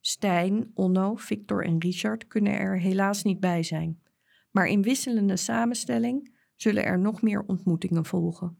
Stijn, 0.00 0.70
Onno, 0.74 1.14
Victor 1.14 1.64
en 1.64 1.78
Richard 1.78 2.26
kunnen 2.26 2.58
er 2.58 2.78
helaas 2.78 3.22
niet 3.22 3.40
bij 3.40 3.62
zijn, 3.62 4.02
maar 4.50 4.66
in 4.66 4.82
wisselende 4.82 5.36
samenstelling 5.36 6.34
zullen 6.54 6.84
er 6.84 6.98
nog 6.98 7.22
meer 7.22 7.44
ontmoetingen 7.46 8.04
volgen. 8.04 8.56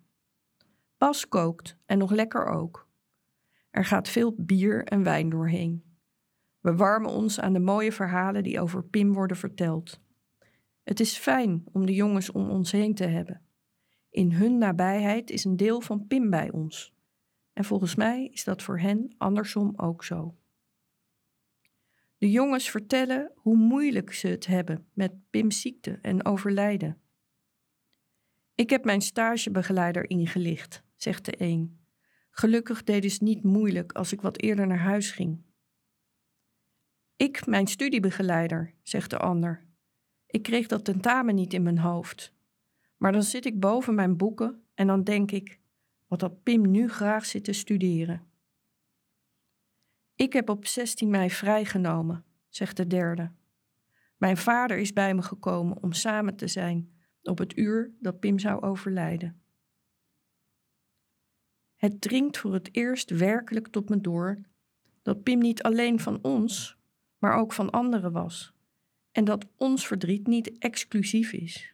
Bas 0.98 1.28
kookt 1.28 1.78
en 1.86 1.98
nog 1.98 2.10
lekker 2.10 2.46
ook. 2.46 2.88
Er 3.70 3.84
gaat 3.84 4.08
veel 4.08 4.34
bier 4.38 4.84
en 4.84 5.02
wijn 5.02 5.28
doorheen. 5.28 5.84
We 6.60 6.76
warmen 6.76 7.10
ons 7.10 7.40
aan 7.40 7.52
de 7.52 7.60
mooie 7.60 7.92
verhalen 7.92 8.42
die 8.42 8.60
over 8.60 8.84
Pim 8.84 9.12
worden 9.12 9.36
verteld. 9.36 10.00
Het 10.82 11.00
is 11.00 11.16
fijn 11.16 11.64
om 11.72 11.86
de 11.86 11.94
jongens 11.94 12.30
om 12.30 12.50
ons 12.50 12.72
heen 12.72 12.94
te 12.94 13.06
hebben. 13.06 13.42
In 14.12 14.32
hun 14.32 14.58
nabijheid 14.58 15.30
is 15.30 15.44
een 15.44 15.56
deel 15.56 15.80
van 15.80 16.06
Pim 16.06 16.30
bij 16.30 16.50
ons. 16.50 16.94
En 17.52 17.64
volgens 17.64 17.94
mij 17.94 18.26
is 18.26 18.44
dat 18.44 18.62
voor 18.62 18.78
hen 18.78 19.14
andersom 19.18 19.72
ook 19.76 20.04
zo. 20.04 20.36
De 22.18 22.30
jongens 22.30 22.70
vertellen 22.70 23.32
hoe 23.34 23.56
moeilijk 23.56 24.12
ze 24.12 24.28
het 24.28 24.46
hebben 24.46 24.86
met 24.92 25.30
Pim's 25.30 25.60
ziekte 25.60 25.98
en 26.02 26.24
overlijden. 26.24 27.00
Ik 28.54 28.70
heb 28.70 28.84
mijn 28.84 29.00
stagebegeleider 29.00 30.10
ingelicht, 30.10 30.82
zegt 30.96 31.24
de 31.24 31.34
een. 31.40 31.80
Gelukkig 32.30 32.84
deed 32.84 33.04
het 33.04 33.20
niet 33.20 33.42
moeilijk 33.42 33.92
als 33.92 34.12
ik 34.12 34.20
wat 34.20 34.40
eerder 34.40 34.66
naar 34.66 34.78
huis 34.78 35.10
ging. 35.10 35.42
Ik 37.16 37.46
mijn 37.46 37.66
studiebegeleider, 37.66 38.74
zegt 38.82 39.10
de 39.10 39.18
ander. 39.18 39.66
Ik 40.26 40.42
kreeg 40.42 40.66
dat 40.66 40.84
tentamen 40.84 41.34
niet 41.34 41.54
in 41.54 41.62
mijn 41.62 41.78
hoofd. 41.78 42.32
Maar 43.02 43.12
dan 43.12 43.22
zit 43.22 43.44
ik 43.44 43.60
boven 43.60 43.94
mijn 43.94 44.16
boeken 44.16 44.62
en 44.74 44.86
dan 44.86 45.04
denk 45.04 45.30
ik, 45.30 45.60
wat 46.06 46.20
had 46.20 46.42
Pim 46.42 46.70
nu 46.70 46.88
graag 46.88 47.26
zitten 47.26 47.54
studeren. 47.54 48.26
Ik 50.14 50.32
heb 50.32 50.48
op 50.48 50.66
16 50.66 51.10
mei 51.10 51.30
vrijgenomen, 51.30 52.24
zegt 52.48 52.76
de 52.76 52.86
derde. 52.86 53.30
Mijn 54.16 54.36
vader 54.36 54.78
is 54.78 54.92
bij 54.92 55.14
me 55.14 55.22
gekomen 55.22 55.82
om 55.82 55.92
samen 55.92 56.36
te 56.36 56.46
zijn 56.46 56.92
op 57.22 57.38
het 57.38 57.56
uur 57.56 57.92
dat 58.00 58.20
Pim 58.20 58.38
zou 58.38 58.62
overlijden. 58.62 59.42
Het 61.76 62.00
dringt 62.00 62.38
voor 62.38 62.52
het 62.52 62.68
eerst 62.72 63.10
werkelijk 63.10 63.68
tot 63.68 63.88
me 63.88 64.00
door 64.00 64.40
dat 65.02 65.22
Pim 65.22 65.38
niet 65.38 65.62
alleen 65.62 66.00
van 66.00 66.18
ons, 66.22 66.78
maar 67.18 67.34
ook 67.34 67.52
van 67.52 67.70
anderen 67.70 68.12
was. 68.12 68.52
En 69.12 69.24
dat 69.24 69.46
ons 69.56 69.86
verdriet 69.86 70.26
niet 70.26 70.58
exclusief 70.58 71.32
is. 71.32 71.71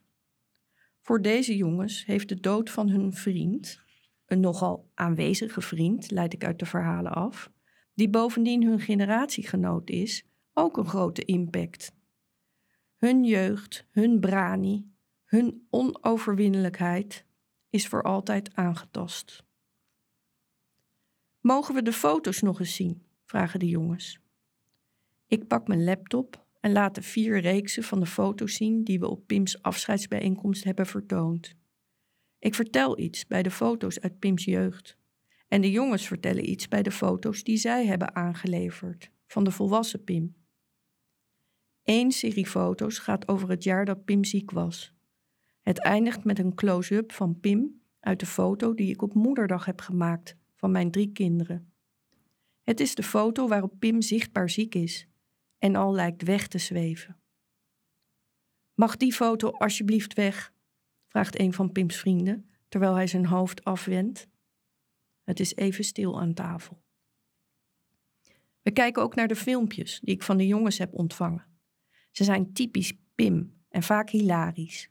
Voor 1.09 1.23
deze 1.23 1.57
jongens 1.57 2.07
heeft 2.07 2.29
de 2.29 2.41
dood 2.41 2.71
van 2.71 2.89
hun 2.89 3.13
vriend, 3.13 3.81
een 4.27 4.41
nogal 4.41 4.91
aanwezige 4.95 5.61
vriend, 5.61 6.11
leid 6.11 6.33
ik 6.33 6.45
uit 6.45 6.59
de 6.59 6.67
verhalen 6.67 7.13
af, 7.13 7.51
die 7.95 8.09
bovendien 8.09 8.63
hun 8.63 8.81
generatiegenoot 8.81 9.91
is, 9.91 10.27
ook 10.53 10.77
een 10.77 10.87
grote 10.87 11.25
impact. 11.25 11.93
Hun 12.97 13.25
jeugd, 13.25 13.87
hun 13.91 14.21
brani, 14.21 14.91
hun 15.25 15.67
onoverwinnelijkheid 15.71 17.25
is 17.71 17.89
voor 17.89 18.03
altijd 18.03 18.55
aangetast. 18.55 19.45
Mogen 21.41 21.75
we 21.75 21.83
de 21.83 21.93
foto's 21.93 22.41
nog 22.41 22.61
eens 22.61 22.75
zien? 22.75 23.03
vragen 23.25 23.59
de 23.59 23.69
jongens. 23.69 24.21
Ik 25.27 25.47
pak 25.47 25.69
mijn 25.69 25.85
laptop 25.85 26.47
en 26.61 26.73
laat 26.73 26.95
de 26.95 27.03
vier 27.03 27.41
reeksen 27.41 27.83
van 27.83 28.01
de 28.01 28.07
foto's 28.07 28.55
zien 28.55 28.85
die 28.85 28.99
we 28.99 29.09
op 29.09 29.27
Pim's 29.27 29.63
afscheidsbijeenkomst 29.63 30.65
hebben 30.65 30.87
vertoond. 30.87 31.55
Ik 32.39 32.55
vertel 32.55 32.99
iets 32.99 33.27
bij 33.27 33.43
de 33.43 33.51
foto's 33.51 34.01
uit 34.01 34.19
Pim's 34.19 34.45
jeugd. 34.45 34.97
En 35.49 35.61
de 35.61 35.71
jongens 35.71 36.07
vertellen 36.07 36.51
iets 36.51 36.69
bij 36.69 36.83
de 36.83 36.91
foto's 36.91 37.43
die 37.43 37.57
zij 37.57 37.87
hebben 37.87 38.15
aangeleverd 38.15 39.11
van 39.27 39.45
de 39.45 39.51
volwassen 39.51 40.05
Pim. 40.05 40.37
Eén 41.85 42.13
serie 42.13 42.47
foto's 42.47 42.99
gaat 42.99 43.29
over 43.29 43.49
het 43.49 43.65
jaar 43.65 43.85
dat 43.85 44.05
Pim 44.05 44.25
ziek 44.25 44.51
was. 44.51 44.93
Het 45.63 45.83
eindigt 45.83 46.25
met 46.25 46.39
een 46.39 46.55
close-up 46.55 47.13
van 47.13 47.41
Pim 47.41 47.81
uit 48.01 48.21
de 48.21 48.27
foto 48.27 48.75
die 48.75 48.91
ik 48.91 49.03
op 49.03 49.15
moederdag 49.15 49.65
heb 49.65 49.81
gemaakt 49.81 50.37
van 50.55 50.71
mijn 50.71 50.91
drie 50.91 51.13
kinderen. 51.13 51.73
Het 52.63 52.81
is 52.81 52.95
de 52.95 53.03
foto 53.03 53.49
waarop 53.49 53.75
Pim 53.79 54.03
zichtbaar 54.03 54.51
ziek 54.51 54.75
is 54.75 55.08
en 55.59 55.77
al 55.77 55.93
lijkt 55.93 56.23
weg 56.23 56.49
te 56.49 56.59
zweven. 56.59 57.17
Mag 58.75 58.97
die 58.97 59.13
foto 59.13 59.51
alsjeblieft 59.51 60.15
weg? 60.15 60.53
vraagt 61.07 61.39
een 61.41 61.53
van 61.53 61.73
Pims 61.73 61.97
vrienden 61.97 62.51
terwijl 62.69 62.95
hij 62.95 63.07
zijn 63.07 63.27
hoofd 63.27 63.65
afwendt. 63.65 64.29
Het 65.23 65.41
is 65.41 65.55
even 65.55 65.85
stil 65.85 66.21
aan 66.21 66.35
tafel. 66.35 66.83
We 68.63 68.71
kijken 68.71 69.03
ook 69.03 69.15
naar 69.15 69.29
de 69.29 69.37
filmpjes 69.37 70.01
die 70.01 70.15
ik 70.15 70.23
van 70.23 70.37
de 70.37 70.47
jongens 70.47 70.79
heb 70.79 70.95
ontvangen. 70.95 71.47
Ze 72.11 72.25
zijn 72.25 72.53
typisch 72.53 72.93
Pim 73.15 73.63
en 73.69 73.83
vaak 73.83 74.11
hilarisch. 74.11 74.91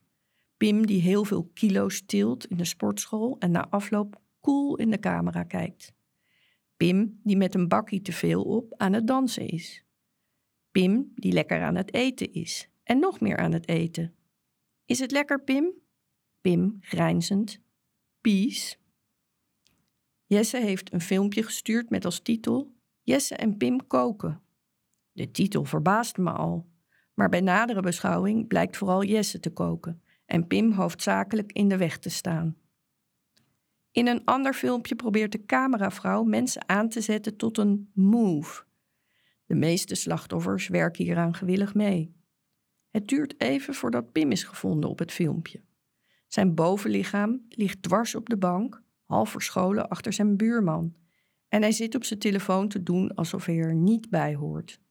Pim 0.57 0.85
die 0.85 1.01
heel 1.01 1.23
veel 1.23 1.49
kilo's 1.53 2.05
tilt 2.05 2.45
in 2.45 2.57
de 2.57 2.65
sportschool 2.65 3.35
en 3.39 3.51
na 3.51 3.69
afloop 3.69 4.21
cool 4.41 4.75
in 4.75 4.89
de 4.89 4.99
camera 4.99 5.43
kijkt. 5.43 5.93
Pim 6.77 7.19
die 7.23 7.37
met 7.37 7.55
een 7.55 7.67
bakkie 7.67 8.01
te 8.01 8.11
veel 8.11 8.43
op 8.43 8.73
aan 8.77 8.93
het 8.93 9.07
dansen 9.07 9.47
is. 9.47 9.85
Pim 10.77 11.11
die 11.15 11.31
lekker 11.31 11.61
aan 11.63 11.75
het 11.75 11.93
eten 11.93 12.33
is 12.33 12.69
en 12.83 12.99
nog 12.99 13.19
meer 13.19 13.37
aan 13.37 13.51
het 13.51 13.67
eten. 13.67 14.15
Is 14.85 14.99
het 14.99 15.11
lekker, 15.11 15.43
Pim? 15.43 15.73
Pim 16.41 16.77
grijnzend. 16.81 17.59
Peace. 18.21 18.75
Jesse 20.25 20.57
heeft 20.57 20.93
een 20.93 21.01
filmpje 21.01 21.43
gestuurd 21.43 21.89
met 21.89 22.05
als 22.05 22.19
titel 22.19 22.75
Jesse 23.01 23.35
en 23.35 23.57
Pim 23.57 23.87
koken. 23.87 24.41
De 25.11 25.31
titel 25.31 25.65
verbaast 25.65 26.17
me 26.17 26.31
al, 26.31 26.69
maar 27.13 27.29
bij 27.29 27.41
nadere 27.41 27.81
beschouwing 27.81 28.47
blijkt 28.47 28.77
vooral 28.77 29.03
Jesse 29.03 29.39
te 29.39 29.49
koken 29.49 30.01
en 30.25 30.47
Pim 30.47 30.71
hoofdzakelijk 30.71 31.51
in 31.51 31.67
de 31.67 31.77
weg 31.77 31.97
te 31.97 32.09
staan. 32.09 32.57
In 33.91 34.07
een 34.07 34.25
ander 34.25 34.53
filmpje 34.53 34.95
probeert 34.95 35.31
de 35.31 35.45
cameravrouw 35.45 36.23
mensen 36.23 36.69
aan 36.69 36.89
te 36.89 37.01
zetten 37.01 37.37
tot 37.37 37.57
een 37.57 37.91
move. 37.93 38.65
De 39.47 39.55
meeste 39.55 39.95
slachtoffers 39.95 40.67
werken 40.67 41.03
hieraan 41.03 41.35
gewillig 41.35 41.73
mee. 41.73 42.15
Het 42.89 43.07
duurt 43.07 43.41
even 43.41 43.73
voordat 43.73 44.11
Pim 44.11 44.31
is 44.31 44.43
gevonden 44.43 44.89
op 44.89 44.99
het 44.99 45.11
filmpje. 45.11 45.63
Zijn 46.27 46.55
bovenlichaam 46.55 47.45
ligt 47.49 47.83
dwars 47.83 48.15
op 48.15 48.29
de 48.29 48.37
bank, 48.37 48.83
half 49.05 49.29
verscholen 49.29 49.89
achter 49.89 50.13
zijn 50.13 50.37
buurman. 50.37 50.95
En 51.47 51.61
hij 51.61 51.71
zit 51.71 51.95
op 51.95 52.03
zijn 52.03 52.19
telefoon 52.19 52.67
te 52.67 52.83
doen 52.83 53.15
alsof 53.15 53.45
hij 53.45 53.57
er 53.57 53.75
niet 53.75 54.09
bij 54.09 54.35
hoort. 54.35 54.81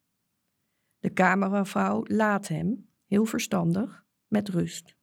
De 0.99 1.13
cameravrouw 1.13 2.05
laat 2.07 2.49
hem, 2.49 2.89
heel 3.07 3.25
verstandig, 3.25 4.05
met 4.29 4.49
rust. 4.49 4.97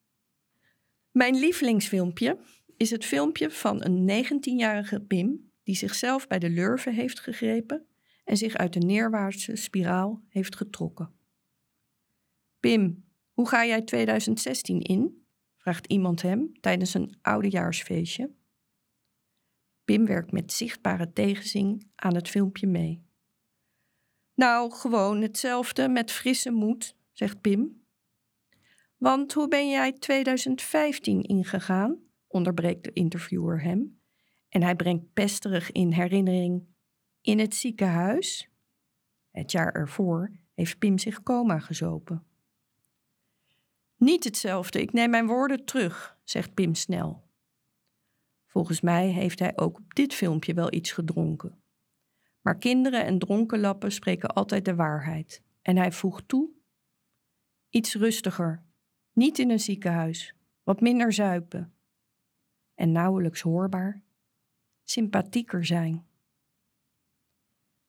Mijn 1.10 1.34
lievelingsfilmpje 1.34 2.38
is 2.76 2.90
het 2.90 3.04
filmpje 3.04 3.50
van 3.50 3.84
een 3.84 4.24
19-jarige 4.24 5.00
Pim 5.00 5.50
die 5.62 5.76
zichzelf 5.76 6.26
bij 6.26 6.38
de 6.38 6.50
lurven 6.50 6.94
heeft 6.94 7.20
gegrepen 7.20 7.86
en 8.24 8.36
zich 8.36 8.54
uit 8.54 8.72
de 8.72 8.78
neerwaartse 8.78 9.56
spiraal 9.56 10.22
heeft 10.28 10.56
getrokken. 10.56 11.12
Pim, 12.60 13.04
hoe 13.32 13.48
ga 13.48 13.66
jij 13.66 13.82
2016 13.82 14.80
in? 14.80 15.26
vraagt 15.56 15.86
iemand 15.86 16.22
hem 16.22 16.52
tijdens 16.60 16.94
een 16.94 17.18
oudejaarsfeestje. 17.22 18.34
Pim 19.84 20.06
werkt 20.06 20.32
met 20.32 20.52
zichtbare 20.52 21.12
tegenzin 21.12 21.90
aan 21.94 22.14
het 22.14 22.28
filmpje 22.28 22.66
mee. 22.66 23.06
Nou, 24.34 24.72
gewoon 24.72 25.22
hetzelfde 25.22 25.88
met 25.88 26.10
frisse 26.10 26.50
moed, 26.50 26.96
zegt 27.12 27.40
Pim. 27.40 27.84
Want 28.96 29.32
hoe 29.32 29.48
ben 29.48 29.68
jij 29.68 29.92
2015 29.92 31.22
ingegaan? 31.22 32.02
onderbreekt 32.28 32.84
de 32.84 32.92
interviewer 32.92 33.62
hem. 33.62 34.00
En 34.48 34.62
hij 34.62 34.76
brengt 34.76 35.12
pesterig 35.12 35.72
in 35.72 35.92
herinnering 35.92 36.73
in 37.24 37.38
het 37.38 37.54
ziekenhuis. 37.54 38.48
Het 39.30 39.50
jaar 39.50 39.72
ervoor 39.72 40.30
heeft 40.54 40.78
Pim 40.78 40.98
zich 40.98 41.22
coma 41.22 41.58
gezopen. 41.58 42.26
Niet 43.96 44.24
hetzelfde, 44.24 44.80
ik 44.80 44.92
neem 44.92 45.10
mijn 45.10 45.26
woorden 45.26 45.64
terug, 45.64 46.18
zegt 46.24 46.54
Pim 46.54 46.74
snel. 46.74 47.28
Volgens 48.46 48.80
mij 48.80 49.08
heeft 49.08 49.38
hij 49.38 49.56
ook 49.56 49.76
op 49.78 49.94
dit 49.94 50.14
filmpje 50.14 50.54
wel 50.54 50.72
iets 50.72 50.92
gedronken. 50.92 51.62
Maar 52.40 52.58
kinderen 52.58 53.04
en 53.04 53.18
dronkenlappen 53.18 53.92
spreken 53.92 54.28
altijd 54.28 54.64
de 54.64 54.74
waarheid. 54.74 55.42
En 55.62 55.76
hij 55.76 55.92
voegt 55.92 56.28
toe: 56.28 56.50
Iets 57.68 57.94
rustiger, 57.94 58.64
niet 59.12 59.38
in 59.38 59.50
een 59.50 59.60
ziekenhuis, 59.60 60.34
wat 60.62 60.80
minder 60.80 61.12
zuipen. 61.12 61.74
En 62.74 62.92
nauwelijks 62.92 63.40
hoorbaar, 63.40 64.02
sympathieker 64.82 65.64
zijn. 65.64 66.06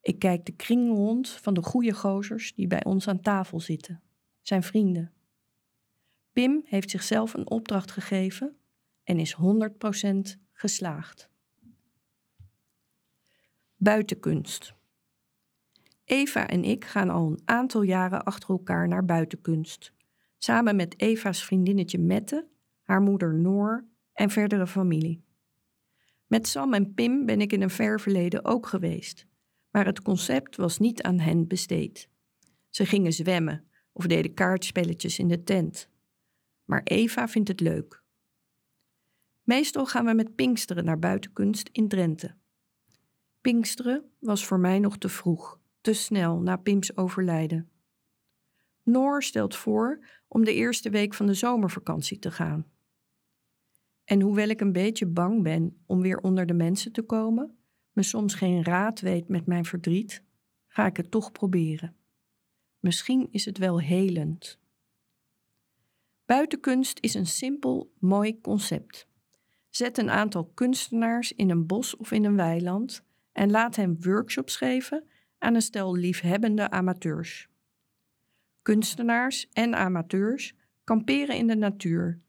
Ik 0.06 0.18
kijk 0.18 0.46
de 0.46 0.52
kring 0.52 0.88
rond 0.88 1.28
van 1.28 1.54
de 1.54 1.62
goede 1.62 1.92
gozers 1.92 2.54
die 2.54 2.66
bij 2.66 2.84
ons 2.84 3.08
aan 3.08 3.20
tafel 3.20 3.60
zitten, 3.60 4.02
zijn 4.40 4.62
vrienden. 4.62 5.12
Pim 6.32 6.62
heeft 6.64 6.90
zichzelf 6.90 7.34
een 7.34 7.50
opdracht 7.50 7.90
gegeven 7.90 8.56
en 9.04 9.18
is 9.18 9.36
100% 9.36 10.40
geslaagd. 10.52 11.30
Buitenkunst. 13.76 14.74
Eva 16.04 16.46
en 16.46 16.64
ik 16.64 16.84
gaan 16.84 17.10
al 17.10 17.26
een 17.26 17.42
aantal 17.44 17.82
jaren 17.82 18.24
achter 18.24 18.50
elkaar 18.50 18.88
naar 18.88 19.04
buitenkunst. 19.04 19.92
Samen 20.38 20.76
met 20.76 21.00
Eva's 21.00 21.44
vriendinnetje 21.44 21.98
Mette, 21.98 22.46
haar 22.82 23.00
moeder 23.00 23.34
Noor 23.34 23.84
en 24.12 24.30
verdere 24.30 24.66
familie. 24.66 25.24
Met 26.26 26.48
Sam 26.48 26.74
en 26.74 26.94
Pim 26.94 27.26
ben 27.26 27.40
ik 27.40 27.52
in 27.52 27.62
een 27.62 27.70
ver 27.70 28.00
verleden 28.00 28.44
ook 28.44 28.66
geweest, 28.66 29.26
maar 29.76 29.86
het 29.86 30.02
concept 30.02 30.56
was 30.56 30.78
niet 30.78 31.02
aan 31.02 31.18
hen 31.18 31.46
besteed. 31.46 32.08
Ze 32.68 32.86
gingen 32.86 33.12
zwemmen 33.12 33.68
of 33.92 34.06
deden 34.06 34.34
kaartspelletjes 34.34 35.18
in 35.18 35.28
de 35.28 35.42
tent. 35.42 35.90
Maar 36.64 36.80
Eva 36.84 37.28
vindt 37.28 37.48
het 37.48 37.60
leuk. 37.60 38.02
Meestal 39.42 39.86
gaan 39.86 40.04
we 40.04 40.14
met 40.14 40.34
Pinksteren 40.34 40.84
naar 40.84 40.98
buitenkunst 40.98 41.68
in 41.72 41.88
Drenthe. 41.88 42.34
Pinksteren 43.40 44.10
was 44.18 44.46
voor 44.46 44.58
mij 44.58 44.78
nog 44.78 44.98
te 44.98 45.08
vroeg, 45.08 45.60
te 45.80 45.92
snel 45.92 46.40
na 46.40 46.56
Pims 46.56 46.96
overlijden. 46.96 47.70
Noor 48.82 49.22
stelt 49.22 49.56
voor 49.56 50.06
om 50.28 50.44
de 50.44 50.54
eerste 50.54 50.90
week 50.90 51.14
van 51.14 51.26
de 51.26 51.34
zomervakantie 51.34 52.18
te 52.18 52.30
gaan. 52.30 52.66
En 54.04 54.20
hoewel 54.20 54.48
ik 54.48 54.60
een 54.60 54.72
beetje 54.72 55.06
bang 55.06 55.42
ben 55.42 55.82
om 55.86 56.00
weer 56.00 56.18
onder 56.18 56.46
de 56.46 56.54
mensen 56.54 56.92
te 56.92 57.02
komen, 57.02 57.55
me 57.96 58.02
soms 58.02 58.34
geen 58.34 58.64
raad 58.64 59.00
weet 59.00 59.28
met 59.28 59.46
mijn 59.46 59.64
verdriet, 59.64 60.22
ga 60.66 60.86
ik 60.86 60.96
het 60.96 61.10
toch 61.10 61.32
proberen. 61.32 61.96
Misschien 62.80 63.28
is 63.30 63.44
het 63.44 63.58
wel 63.58 63.80
helend. 63.80 64.58
Buitenkunst 66.24 66.98
is 67.00 67.14
een 67.14 67.26
simpel, 67.26 67.92
mooi 67.98 68.40
concept. 68.40 69.08
Zet 69.70 69.98
een 69.98 70.10
aantal 70.10 70.44
kunstenaars 70.44 71.32
in 71.32 71.50
een 71.50 71.66
bos 71.66 71.96
of 71.96 72.10
in 72.10 72.24
een 72.24 72.36
weiland 72.36 73.04
en 73.32 73.50
laat 73.50 73.76
hen 73.76 74.02
workshops 74.02 74.56
geven 74.56 75.04
aan 75.38 75.54
een 75.54 75.62
stel 75.62 75.94
liefhebbende 75.94 76.70
amateurs. 76.70 77.48
Kunstenaars 78.62 79.48
en 79.52 79.74
amateurs 79.74 80.54
kamperen 80.84 81.36
in 81.36 81.46
de 81.46 81.56
natuur 81.56 82.20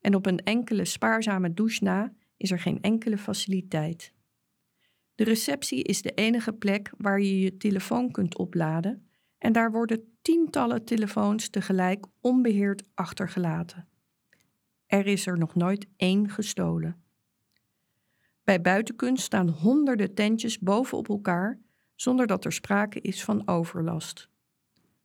en 0.00 0.14
op 0.14 0.26
een 0.26 0.38
enkele 0.38 0.84
spaarzame 0.84 1.54
douche 1.54 1.84
na 1.84 2.12
is 2.36 2.50
er 2.50 2.60
geen 2.60 2.82
enkele 2.82 3.18
faciliteit. 3.18 4.16
De 5.18 5.24
receptie 5.24 5.82
is 5.82 6.02
de 6.02 6.10
enige 6.10 6.52
plek 6.52 6.90
waar 6.96 7.20
je 7.20 7.40
je 7.40 7.56
telefoon 7.56 8.10
kunt 8.10 8.38
opladen 8.38 9.08
en 9.38 9.52
daar 9.52 9.72
worden 9.72 10.18
tientallen 10.22 10.84
telefoons 10.84 11.48
tegelijk 11.48 12.06
onbeheerd 12.20 12.82
achtergelaten. 12.94 13.88
Er 14.86 15.06
is 15.06 15.26
er 15.26 15.38
nog 15.38 15.54
nooit 15.54 15.86
één 15.96 16.28
gestolen. 16.30 17.02
Bij 18.44 18.60
buitenkunst 18.60 19.24
staan 19.24 19.48
honderden 19.48 20.14
tentjes 20.14 20.58
bovenop 20.58 21.08
elkaar 21.08 21.58
zonder 21.94 22.26
dat 22.26 22.44
er 22.44 22.52
sprake 22.52 23.00
is 23.00 23.24
van 23.24 23.48
overlast. 23.48 24.28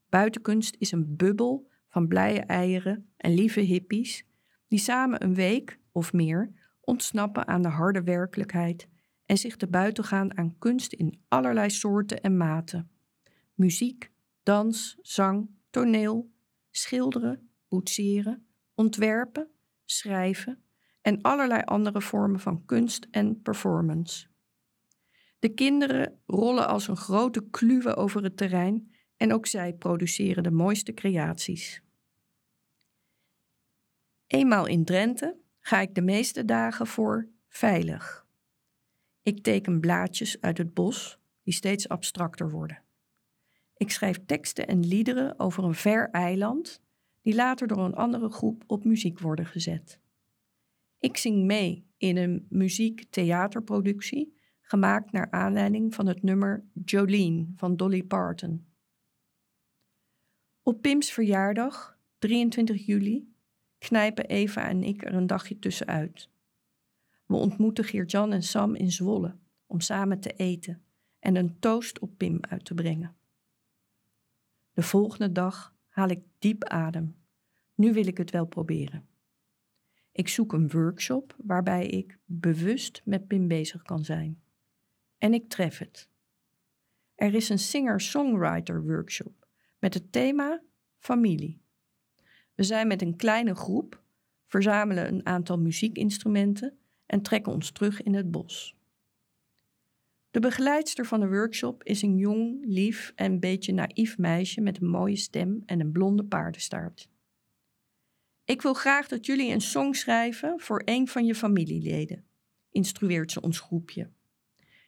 Buitenkunst 0.09 0.75
is 0.79 0.91
een 0.91 1.15
bubbel 1.15 1.69
van 1.89 2.07
blije 2.07 2.41
eieren 2.41 3.09
en 3.17 3.33
lieve 3.33 3.59
hippies 3.59 4.25
die 4.67 4.79
samen 4.79 5.23
een 5.23 5.35
week 5.35 5.79
of 5.91 6.13
meer 6.13 6.51
ontsnappen 6.81 7.47
aan 7.47 7.61
de 7.61 7.69
harde 7.69 8.03
werkelijkheid 8.03 8.91
en 9.33 9.39
zich 9.39 9.55
te 9.55 9.67
buiten 9.67 10.03
gaan 10.03 10.37
aan 10.37 10.57
kunst 10.59 10.93
in 10.93 11.21
allerlei 11.27 11.69
soorten 11.69 12.21
en 12.21 12.37
maten. 12.37 12.89
Muziek, 13.53 14.11
dans, 14.43 14.97
zang, 15.01 15.49
toneel, 15.69 16.31
schilderen, 16.71 17.49
boetseren, 17.67 18.47
ontwerpen, 18.75 19.47
schrijven 19.85 20.63
en 21.01 21.21
allerlei 21.21 21.61
andere 21.61 22.01
vormen 22.01 22.39
van 22.39 22.65
kunst 22.65 23.07
en 23.11 23.41
performance. 23.41 24.27
De 25.39 25.49
kinderen 25.49 26.19
rollen 26.25 26.67
als 26.67 26.87
een 26.87 26.97
grote 26.97 27.49
kluwe 27.49 27.95
over 27.95 28.23
het 28.23 28.37
terrein 28.37 28.93
en 29.17 29.33
ook 29.33 29.45
zij 29.45 29.73
produceren 29.73 30.43
de 30.43 30.51
mooiste 30.51 30.93
creaties. 30.93 31.81
Eenmaal 34.27 34.65
in 34.65 34.85
Drenthe 34.85 35.37
ga 35.59 35.79
ik 35.79 35.95
de 35.95 36.01
meeste 36.01 36.45
dagen 36.45 36.87
voor 36.87 37.29
veilig. 37.47 38.22
Ik 39.23 39.43
teken 39.43 39.79
blaadjes 39.79 40.41
uit 40.41 40.57
het 40.57 40.73
bos 40.73 41.19
die 41.43 41.53
steeds 41.53 41.89
abstracter 41.89 42.49
worden. 42.49 42.81
Ik 43.77 43.91
schrijf 43.91 44.25
teksten 44.25 44.67
en 44.67 44.85
liederen 44.85 45.39
over 45.39 45.63
een 45.63 45.75
ver 45.75 46.09
eiland 46.09 46.81
die 47.21 47.35
later 47.35 47.67
door 47.67 47.77
een 47.77 47.95
andere 47.95 48.29
groep 48.29 48.63
op 48.67 48.83
muziek 48.83 49.19
worden 49.19 49.45
gezet. 49.45 49.99
Ik 50.99 51.17
zing 51.17 51.45
mee 51.45 51.87
in 51.97 52.17
een 52.17 52.45
muziek-theaterproductie 52.49 54.37
gemaakt 54.61 55.11
naar 55.11 55.31
aanleiding 55.31 55.93
van 55.93 56.07
het 56.07 56.23
nummer 56.23 56.65
Jolene 56.85 57.47
van 57.55 57.75
Dolly 57.75 58.03
Parton. 58.03 58.65
Op 60.63 60.81
Pim's 60.81 61.11
verjaardag, 61.11 61.97
23 62.17 62.85
juli, 62.85 63.33
knijpen 63.77 64.25
Eva 64.25 64.67
en 64.67 64.83
ik 64.83 65.05
er 65.05 65.13
een 65.13 65.27
dagje 65.27 65.59
tussenuit. 65.59 66.29
We 67.25 67.35
ontmoeten 67.35 67.83
Geert-Jan 67.83 68.33
en 68.33 68.43
Sam 68.43 68.75
in 68.75 68.91
Zwolle 68.91 69.35
om 69.65 69.79
samen 69.79 70.19
te 70.19 70.33
eten 70.33 70.83
en 71.19 71.35
een 71.35 71.59
toast 71.59 71.99
op 71.99 72.17
Pim 72.17 72.37
uit 72.41 72.65
te 72.65 72.73
brengen. 72.73 73.15
De 74.73 74.81
volgende 74.81 75.31
dag 75.31 75.75
haal 75.87 76.09
ik 76.09 76.23
diep 76.39 76.63
adem. 76.63 77.15
Nu 77.75 77.93
wil 77.93 78.07
ik 78.07 78.17
het 78.17 78.31
wel 78.31 78.45
proberen. 78.45 79.07
Ik 80.11 80.27
zoek 80.27 80.53
een 80.53 80.69
workshop 80.69 81.35
waarbij 81.37 81.87
ik 81.87 82.17
bewust 82.25 83.01
met 83.05 83.27
Pim 83.27 83.47
bezig 83.47 83.81
kan 83.81 84.03
zijn. 84.03 84.41
En 85.17 85.33
ik 85.33 85.49
tref 85.49 85.77
het. 85.77 86.09
Er 87.15 87.33
is 87.33 87.49
een 87.49 87.59
singer-songwriter 87.59 88.83
workshop 88.83 89.47
met 89.79 89.93
het 89.93 90.11
thema 90.11 90.61
familie. 90.97 91.61
We 92.55 92.63
zijn 92.63 92.87
met 92.87 93.01
een 93.01 93.15
kleine 93.15 93.55
groep, 93.55 94.03
verzamelen 94.45 95.07
een 95.07 95.25
aantal 95.25 95.59
muziekinstrumenten 95.59 96.77
en 97.13 97.21
trekken 97.21 97.53
ons 97.53 97.71
terug 97.71 98.01
in 98.01 98.13
het 98.13 98.31
bos. 98.31 98.75
De 100.31 100.39
begeleidster 100.39 101.05
van 101.05 101.19
de 101.19 101.27
workshop 101.27 101.83
is 101.83 102.01
een 102.01 102.17
jong, 102.17 102.65
lief 102.65 103.11
en 103.15 103.39
beetje 103.39 103.73
naïef 103.73 104.17
meisje 104.17 104.61
met 104.61 104.81
een 104.81 104.89
mooie 104.89 105.15
stem 105.15 105.63
en 105.65 105.79
een 105.79 105.91
blonde 105.91 106.25
paardenstaart. 106.25 107.09
Ik 108.45 108.61
wil 108.61 108.73
graag 108.73 109.07
dat 109.07 109.25
jullie 109.25 109.51
een 109.51 109.61
song 109.61 109.93
schrijven 109.93 110.59
voor 110.59 110.81
een 110.85 111.07
van 111.07 111.25
je 111.25 111.35
familieleden, 111.35 112.25
instrueert 112.71 113.31
ze 113.31 113.41
ons 113.41 113.59
groepje. 113.59 114.09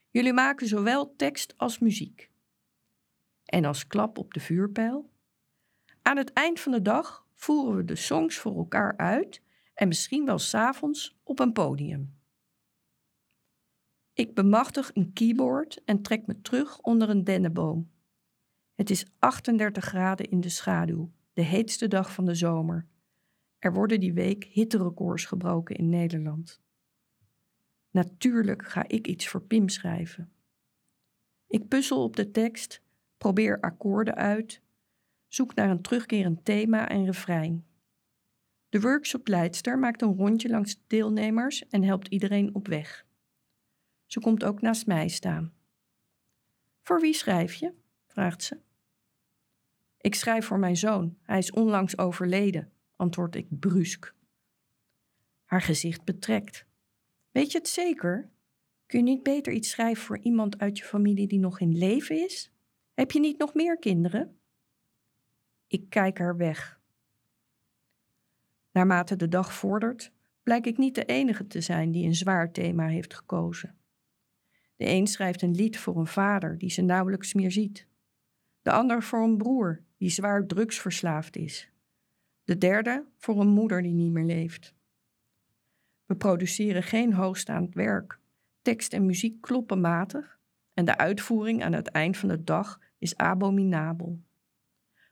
Jullie 0.10 0.34
maken 0.34 0.68
zowel 0.68 1.16
tekst 1.16 1.54
als 1.58 1.80
muziek. 1.80 2.30
En 3.46 3.66
als 3.66 3.88
klap 3.88 4.18
op 4.18 4.34
de 4.34 4.40
vuurpijl. 4.40 5.10
Aan 6.02 6.18
het 6.18 6.34
eind 6.34 6.60
van 6.60 6.72
de 6.72 6.82
dag 6.82 7.28
voeren 7.34 7.76
we 7.76 7.86
de 7.86 7.96
songs 7.96 8.38
voor 8.38 8.58
elkaar 8.58 8.98
uit 8.98 9.42
en 9.76 9.88
misschien 9.88 10.26
wel 10.26 10.40
s'avonds 10.40 11.18
op 11.24 11.40
een 11.40 11.52
podium. 11.52 12.15
Ik 14.16 14.34
bemachtig 14.34 14.92
een 14.94 15.14
keyboard 15.14 15.84
en 15.86 16.02
trek 16.02 16.28
me 16.28 16.42
terug 16.42 16.80
onder 16.80 17.10
een 17.10 17.24
dennenboom. 17.24 17.92
Het 18.76 18.90
is 18.90 19.06
38 19.20 19.86
graden 19.86 20.30
in 20.30 20.42
de 20.42 20.50
schaduw, 20.50 21.12
de 21.34 21.42
heetste 21.42 21.88
dag 21.88 22.14
van 22.14 22.26
de 22.26 22.36
zomer. 22.36 22.88
Er 23.60 23.74
worden 23.74 24.00
die 24.00 24.14
week 24.14 24.44
hitterecords 24.44 25.26
gebroken 25.26 25.76
in 25.76 25.90
Nederland. 25.90 26.62
Natuurlijk 27.92 28.66
ga 28.66 28.88
ik 28.88 29.08
iets 29.08 29.28
voor 29.28 29.42
Pim 29.42 29.70
schrijven. 29.70 30.32
Ik 31.48 31.68
puzzel 31.68 32.04
op 32.04 32.16
de 32.16 32.32
tekst, 32.32 32.82
probeer 33.18 33.60
akkoorden 33.60 34.16
uit, 34.16 34.62
zoek 35.28 35.56
naar 35.56 35.70
een 35.70 35.82
terugkerend 35.82 36.46
thema 36.46 36.90
en 36.90 37.06
refrein. 37.06 37.66
De 38.70 38.82
workshopleidster 38.82 39.80
maakt 39.80 40.02
een 40.02 40.16
rondje 40.16 40.50
langs 40.50 40.76
de 40.76 40.84
deelnemers 40.88 41.68
en 41.68 41.84
helpt 41.84 42.08
iedereen 42.08 42.56
op 42.56 42.68
weg. 42.68 43.06
Ze 44.06 44.20
komt 44.20 44.44
ook 44.44 44.62
naast 44.62 44.88
mij 44.88 45.08
staan. 45.08 45.54
Voor 46.82 47.00
wie 47.00 47.14
schrijf 47.14 47.54
je? 47.54 47.74
vraagt 48.08 48.44
ze. 48.44 48.60
Ik 49.98 50.16
schrijf 50.16 50.46
voor 50.46 50.60
mijn 50.60 50.78
zoon. 50.78 51.18
Hij 51.22 51.38
is 51.38 51.52
onlangs 51.52 51.98
overleden, 51.98 52.72
antwoord 52.96 53.36
ik 53.36 53.48
brusk. 53.50 54.14
Haar 55.46 55.62
gezicht 55.62 56.04
betrekt. 56.04 56.66
Weet 57.32 57.52
je 57.52 57.58
het 57.58 57.68
zeker? 57.68 58.30
Kun 58.86 59.00
je 59.00 59.06
niet 59.06 59.24
beter 59.24 59.54
iets 59.54 59.70
schrijven 59.70 60.04
voor 60.04 60.18
iemand 60.18 60.60
uit 60.60 60.78
je 60.78 60.84
familie 60.84 61.28
die 61.28 61.40
nog 61.40 61.60
in 61.60 61.78
leven 61.78 62.24
is? 62.24 62.52
Heb 62.94 63.12
je 63.12 63.20
niet 63.20 63.38
nog 63.38 63.54
meer 63.54 63.78
kinderen? 63.78 64.38
Ik 65.68 65.90
kijk 65.90 66.18
haar 66.18 66.38
weg. 66.38 66.80
Naarmate 68.72 69.16
de 69.16 69.28
dag 69.28 69.54
vordert, 69.54 70.12
blijk 70.44 70.66
ik 70.66 70.78
niet 70.78 70.96
de 70.96 71.06
enige 71.06 71.48
te 71.48 71.62
zijn 71.62 71.92
die 71.92 72.06
een 72.06 72.16
zwaar 72.16 72.52
thema 72.52 72.88
heeft 72.88 73.14
gekozen. 73.14 73.75
De 74.76 74.90
een 74.90 75.08
schrijft 75.08 75.42
een 75.42 75.56
lied 75.56 75.78
voor 75.78 75.98
een 75.98 76.08
vader 76.08 76.58
die 76.58 76.70
ze 76.70 76.82
nauwelijks 76.82 77.34
meer 77.34 77.52
ziet. 77.52 77.88
De 78.62 78.72
ander 78.72 79.04
voor 79.04 79.24
een 79.24 79.38
broer 79.38 79.82
die 79.98 80.10
zwaar 80.10 80.46
drugsverslaafd 80.46 81.36
is. 81.36 81.70
De 82.44 82.58
derde 82.58 83.06
voor 83.18 83.40
een 83.40 83.48
moeder 83.48 83.82
die 83.82 83.94
niet 83.94 84.12
meer 84.12 84.26
leeft. 84.26 84.74
We 86.06 86.16
produceren 86.16 86.84
geen 86.84 87.14
hoogstaand 87.14 87.74
werk. 87.74 88.20
Tekst 88.62 88.94
en 88.94 89.06
muziek 89.06 89.42
kloppen 89.42 89.82
matig 89.82 90.40
en 90.74 90.86
de 90.86 90.98
uitvoering 90.98 91.64
aan 91.64 91.74
het 91.74 91.88
eind 91.88 92.18
van 92.18 92.30
de 92.30 92.44
dag 92.44 92.80
is 92.98 93.18
abominabel. 93.18 94.20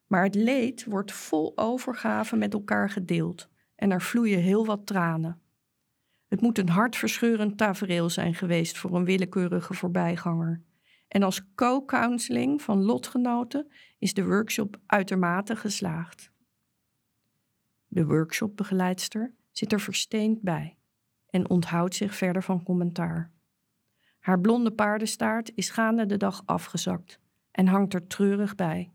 Maar 0.08 0.24
het 0.24 0.36
leed 0.36 0.86
wordt 0.86 1.12
vol 1.12 1.58
overgave 1.58 2.36
met 2.36 2.54
elkaar 2.54 2.90
gedeeld 2.90 3.50
en 3.76 3.92
er 3.92 4.02
vloeien 4.02 4.40
heel 4.40 4.66
wat 4.66 4.86
tranen. 4.86 5.42
Het 6.34 6.42
moet 6.42 6.58
een 6.58 6.70
hartverscheurend 6.70 7.58
tafereel 7.58 8.10
zijn 8.10 8.36
geweest 8.36 8.78
voor 8.78 8.96
een 8.96 9.06
willekeurige 9.06 9.74
voorbijganger. 9.74 10.62
En 11.08 11.24
als 11.24 11.54
co-counseling 11.56 12.62
van 12.62 12.84
lotgenoten 12.84 13.72
is 14.00 14.14
de 14.14 14.26
workshop 14.26 14.78
uitermate 14.86 15.56
geslaagd. 15.56 16.32
De 17.88 18.06
workshopbegeleidster 18.06 19.34
zit 19.52 19.72
er 19.72 19.80
versteend 19.80 20.42
bij 20.42 20.78
en 21.30 21.50
onthoudt 21.50 21.96
zich 21.96 22.16
verder 22.16 22.44
van 22.44 22.64
commentaar. 22.64 23.32
Haar 24.20 24.40
blonde 24.40 24.72
paardenstaart 24.72 25.52
is 25.56 25.70
gaande 25.70 26.06
de 26.06 26.18
dag 26.18 26.42
afgezakt 26.46 27.20
en 27.52 27.68
hangt 27.68 27.94
er 27.94 28.08
treurig 28.08 28.56
bij. 28.56 28.94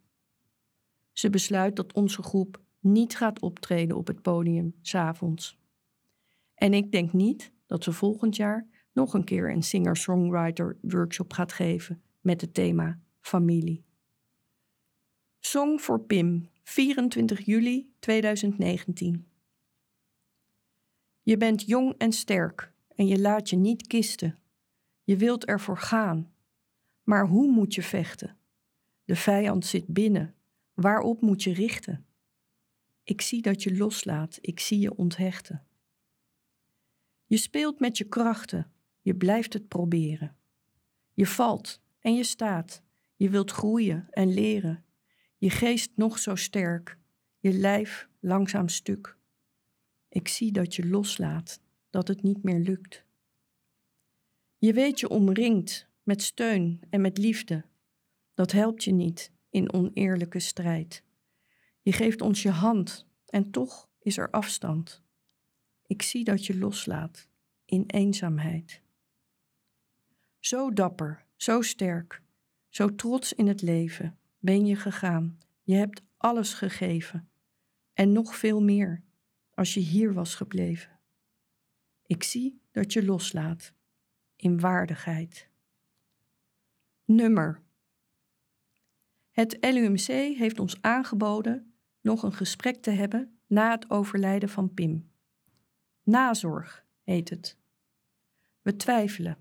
Ze 1.12 1.30
besluit 1.30 1.76
dat 1.76 1.92
onze 1.92 2.22
groep 2.22 2.60
niet 2.80 3.16
gaat 3.16 3.40
optreden 3.40 3.96
op 3.96 4.06
het 4.06 4.22
podium 4.22 4.74
s'avonds. 4.80 5.57
En 6.58 6.74
ik 6.74 6.92
denk 6.92 7.12
niet 7.12 7.52
dat 7.66 7.84
ze 7.84 7.92
volgend 7.92 8.36
jaar 8.36 8.66
nog 8.92 9.14
een 9.14 9.24
keer 9.24 9.50
een 9.50 9.62
singer-songwriter 9.62 10.76
workshop 10.80 11.32
gaat 11.32 11.52
geven 11.52 12.02
met 12.20 12.40
het 12.40 12.54
thema 12.54 12.98
familie. 13.20 13.84
Song 15.38 15.78
voor 15.78 16.00
Pim, 16.00 16.48
24 16.62 17.44
juli 17.44 17.90
2019. 17.98 19.26
Je 21.22 21.36
bent 21.36 21.66
jong 21.66 21.94
en 21.98 22.12
sterk 22.12 22.72
en 22.94 23.06
je 23.06 23.18
laat 23.18 23.50
je 23.50 23.56
niet 23.56 23.86
kisten. 23.86 24.38
Je 25.04 25.16
wilt 25.16 25.44
ervoor 25.44 25.78
gaan. 25.78 26.32
Maar 27.02 27.26
hoe 27.26 27.50
moet 27.50 27.74
je 27.74 27.82
vechten? 27.82 28.36
De 29.04 29.16
vijand 29.16 29.66
zit 29.66 29.86
binnen. 29.86 30.34
Waarop 30.74 31.20
moet 31.20 31.42
je 31.42 31.52
richten? 31.52 32.06
Ik 33.02 33.20
zie 33.20 33.42
dat 33.42 33.62
je 33.62 33.76
loslaat, 33.76 34.38
ik 34.40 34.60
zie 34.60 34.78
je 34.78 34.96
onthechten. 34.96 35.67
Je 37.28 37.36
speelt 37.36 37.80
met 37.80 37.98
je 37.98 38.04
krachten, 38.04 38.72
je 39.00 39.14
blijft 39.14 39.52
het 39.52 39.68
proberen. 39.68 40.36
Je 41.12 41.26
valt 41.26 41.80
en 42.00 42.14
je 42.14 42.24
staat, 42.24 42.82
je 43.16 43.30
wilt 43.30 43.50
groeien 43.50 44.06
en 44.10 44.34
leren. 44.34 44.84
Je 45.36 45.50
geest 45.50 45.90
nog 45.94 46.18
zo 46.18 46.34
sterk, 46.34 46.98
je 47.38 47.52
lijf 47.52 48.08
langzaam 48.20 48.68
stuk. 48.68 49.16
Ik 50.08 50.28
zie 50.28 50.52
dat 50.52 50.74
je 50.74 50.88
loslaat, 50.88 51.60
dat 51.90 52.08
het 52.08 52.22
niet 52.22 52.42
meer 52.42 52.58
lukt. 52.58 53.04
Je 54.58 54.72
weet 54.72 55.00
je 55.00 55.08
omringt 55.08 55.88
met 56.02 56.22
steun 56.22 56.80
en 56.90 57.00
met 57.00 57.18
liefde. 57.18 57.64
Dat 58.34 58.52
helpt 58.52 58.84
je 58.84 58.92
niet 58.92 59.32
in 59.50 59.72
oneerlijke 59.72 60.40
strijd. 60.40 61.02
Je 61.82 61.92
geeft 61.92 62.20
ons 62.20 62.42
je 62.42 62.50
hand 62.50 63.06
en 63.26 63.50
toch 63.50 63.88
is 63.98 64.18
er 64.18 64.30
afstand. 64.30 65.02
Ik 65.88 66.02
zie 66.02 66.24
dat 66.24 66.46
je 66.46 66.58
loslaat 66.58 67.28
in 67.64 67.84
eenzaamheid. 67.86 68.82
Zo 70.38 70.72
dapper, 70.72 71.24
zo 71.36 71.62
sterk, 71.62 72.22
zo 72.68 72.94
trots 72.94 73.32
in 73.32 73.46
het 73.46 73.62
leven 73.62 74.18
ben 74.38 74.66
je 74.66 74.76
gegaan. 74.76 75.38
Je 75.62 75.74
hebt 75.74 76.02
alles 76.16 76.54
gegeven 76.54 77.28
en 77.94 78.12
nog 78.12 78.36
veel 78.36 78.62
meer 78.62 79.02
als 79.54 79.74
je 79.74 79.80
hier 79.80 80.12
was 80.12 80.34
gebleven. 80.34 80.98
Ik 82.06 82.22
zie 82.22 82.60
dat 82.70 82.92
je 82.92 83.04
loslaat 83.04 83.72
in 84.36 84.60
waardigheid. 84.60 85.48
Nummer. 87.04 87.62
Het 89.30 89.56
LUMC 89.60 90.36
heeft 90.36 90.58
ons 90.58 90.82
aangeboden 90.82 91.72
nog 92.00 92.22
een 92.22 92.32
gesprek 92.32 92.82
te 92.82 92.90
hebben 92.90 93.38
na 93.46 93.70
het 93.70 93.90
overlijden 93.90 94.48
van 94.48 94.74
Pim. 94.74 95.07
Nazorg 96.08 96.86
heet 97.02 97.30
het. 97.30 97.58
We 98.62 98.76
twijfelen. 98.76 99.38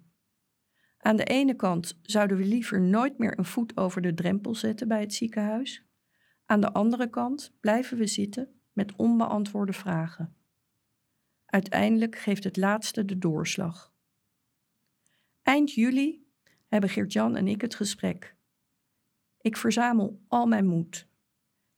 Aan 0.97 1.15
de 1.15 1.23
ene 1.23 1.55
kant 1.55 1.99
zouden 2.01 2.37
we 2.37 2.45
liever 2.45 2.81
nooit 2.81 3.17
meer 3.17 3.39
een 3.39 3.45
voet 3.45 3.77
over 3.77 4.01
de 4.01 4.13
drempel 4.13 4.55
zetten 4.55 4.87
bij 4.87 4.99
het 4.99 5.13
ziekenhuis. 5.13 5.85
Aan 6.45 6.61
de 6.61 6.73
andere 6.73 7.09
kant 7.09 7.57
blijven 7.59 7.97
we 7.97 8.07
zitten 8.07 8.59
met 8.71 8.95
onbeantwoorde 8.95 9.73
vragen. 9.73 10.35
Uiteindelijk 11.45 12.17
geeft 12.17 12.43
het 12.43 12.57
laatste 12.57 13.05
de 13.05 13.17
doorslag. 13.17 13.93
Eind 15.41 15.73
juli 15.73 16.27
hebben 16.67 16.89
Geert-Jan 16.89 17.35
en 17.35 17.47
ik 17.47 17.61
het 17.61 17.75
gesprek. 17.75 18.35
Ik 19.41 19.57
verzamel 19.57 20.21
al 20.27 20.45
mijn 20.45 20.65
moed. 20.65 21.07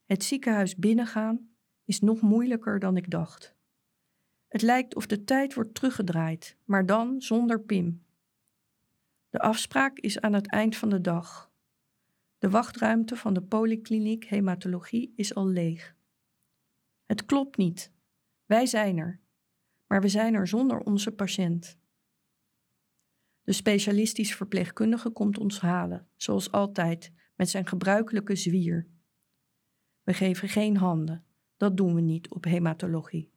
Het 0.06 0.24
ziekenhuis 0.24 0.76
binnengaan 0.76 1.50
is 1.86 2.00
nog 2.00 2.22
moeilijker 2.22 2.80
dan 2.80 2.98
ik 2.98 3.10
dacht. 3.10 3.58
Het 4.50 4.62
lijkt 4.62 4.96
of 4.96 5.06
de 5.06 5.24
tijd 5.24 5.54
wordt 5.54 5.76
teruggedraaid, 5.76 6.58
maar 6.66 6.86
dan 6.86 7.22
zonder 7.22 7.62
Pim. 7.62 8.06
De 9.30 9.40
afspraak 9.40 10.00
is 10.00 10.20
aan 10.20 10.34
het 10.34 10.50
eind 10.50 10.76
van 10.76 10.90
de 10.90 11.02
dag. 11.02 11.52
De 12.38 12.50
wachtruimte 12.50 13.16
van 13.16 13.34
de 13.34 13.42
polykliniek 13.42 14.26
hematologie 14.26 15.14
is 15.16 15.36
al 15.36 15.48
leeg. 15.48 15.96
Het 17.06 17.26
klopt 17.26 17.58
niet. 17.58 17.92
Wij 18.46 18.66
zijn 18.66 18.98
er. 18.98 19.20
Maar 19.88 20.02
we 20.02 20.08
zijn 20.08 20.34
er 20.34 20.48
zonder 20.48 20.80
onze 20.80 21.12
patiënt. 21.12 21.78
De 23.42 23.54
specialistisch 23.54 24.36
verpleegkundige 24.36 25.10
komt 25.10 25.38
ons 25.38 25.60
halen, 25.60 26.08
zoals 26.16 26.52
altijd, 26.52 27.12
met 27.36 27.50
zijn 27.50 27.68
gebruikelijke 27.68 28.36
zwier. 28.36 28.88
We 30.04 30.14
geven 30.14 30.50
geen 30.50 30.78
handen. 30.78 31.26
Dat 31.58 31.78
doen 31.78 31.96
we 31.96 32.02
niet 32.02 32.30
op 32.30 32.44
hematologie. 32.44 33.32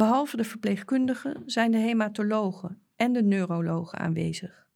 Behalve 0.00 0.36
de 0.36 0.44
verpleegkundigen 0.44 1.42
zijn 1.46 1.70
de 1.70 1.78
hematologen 1.78 2.82
en 2.96 3.12
de 3.12 3.22
neurologen 3.22 3.98
aanwezig. 3.98 4.68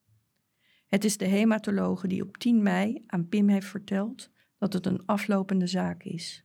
Het 0.86 1.04
is 1.04 1.16
de 1.16 1.24
hematologe 1.24 2.08
die 2.08 2.22
op 2.22 2.36
10 2.36 2.62
mei 2.62 3.04
aan 3.06 3.28
Pim 3.28 3.48
heeft 3.48 3.66
verteld 3.66 4.30
dat 4.58 4.72
het 4.72 4.86
een 4.86 5.06
aflopende 5.06 5.66
zaak 5.66 6.02
is. 6.02 6.44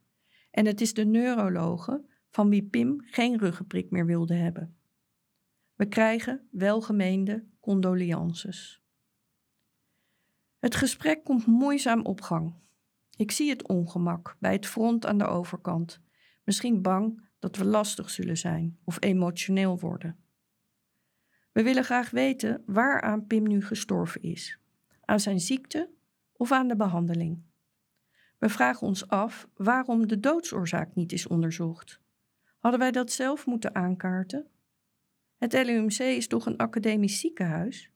En 0.51 0.65
het 0.65 0.81
is 0.81 0.93
de 0.93 1.05
neurologe 1.05 2.05
van 2.29 2.49
wie 2.49 2.63
Pim 2.63 3.01
geen 3.05 3.37
ruggenprik 3.37 3.91
meer 3.91 4.05
wilde 4.05 4.33
hebben. 4.33 4.77
We 5.75 5.85
krijgen 5.85 6.47
welgemeende 6.51 7.45
condolences. 7.59 8.81
Het 10.59 10.75
gesprek 10.75 11.23
komt 11.23 11.45
moeizaam 11.45 12.05
op 12.05 12.21
gang. 12.21 12.53
Ik 13.15 13.31
zie 13.31 13.49
het 13.49 13.67
ongemak 13.67 14.35
bij 14.39 14.51
het 14.51 14.65
front 14.65 15.05
aan 15.05 15.17
de 15.17 15.27
overkant, 15.27 16.01
misschien 16.43 16.81
bang 16.81 17.27
dat 17.39 17.55
we 17.55 17.65
lastig 17.65 18.09
zullen 18.09 18.37
zijn 18.37 18.79
of 18.83 18.97
emotioneel 18.99 19.79
worden. 19.79 20.17
We 21.51 21.63
willen 21.63 21.83
graag 21.83 22.09
weten 22.09 22.63
waaraan 22.65 23.27
Pim 23.27 23.47
nu 23.47 23.61
gestorven 23.61 24.21
is: 24.21 24.59
aan 25.05 25.19
zijn 25.19 25.39
ziekte 25.39 25.89
of 26.33 26.51
aan 26.51 26.67
de 26.67 26.75
behandeling. 26.75 27.41
We 28.37 28.49
vragen 28.49 28.87
ons 28.87 29.07
af 29.07 29.47
waarom 29.55 30.07
de 30.07 30.19
doodsoorzaak 30.19 30.95
niet 30.95 31.11
is 31.11 31.27
onderzocht. 31.27 32.01
Hadden 32.57 32.79
wij 32.79 32.91
dat 32.91 33.11
zelf 33.11 33.45
moeten 33.45 33.75
aankaarten? 33.75 34.47
Het 35.37 35.53
LUMC 35.53 35.99
is 35.99 36.27
toch 36.27 36.45
een 36.45 36.57
academisch 36.57 37.19
ziekenhuis? 37.19 37.91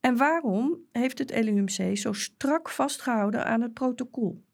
En 0.00 0.16
waarom 0.16 0.78
heeft 0.92 1.18
het 1.18 1.44
LUMC 1.44 1.96
zo 1.96 2.12
strak 2.12 2.68
vastgehouden 2.68 3.44
aan 3.44 3.60
het 3.60 3.74
protocol? 3.74 4.44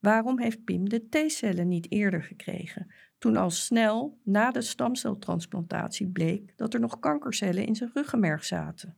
Waarom 0.00 0.40
heeft 0.40 0.64
Pim 0.64 0.88
de 0.88 1.08
T-cellen 1.08 1.68
niet 1.68 1.90
eerder 1.90 2.22
gekregen, 2.22 2.90
toen 3.18 3.36
al 3.36 3.50
snel 3.50 4.18
na 4.22 4.50
de 4.50 4.62
stamceltransplantatie 4.62 6.06
bleek 6.06 6.52
dat 6.56 6.74
er 6.74 6.80
nog 6.80 6.98
kankercellen 6.98 7.66
in 7.66 7.76
zijn 7.76 7.90
ruggenmerg 7.94 8.44
zaten? 8.44 8.96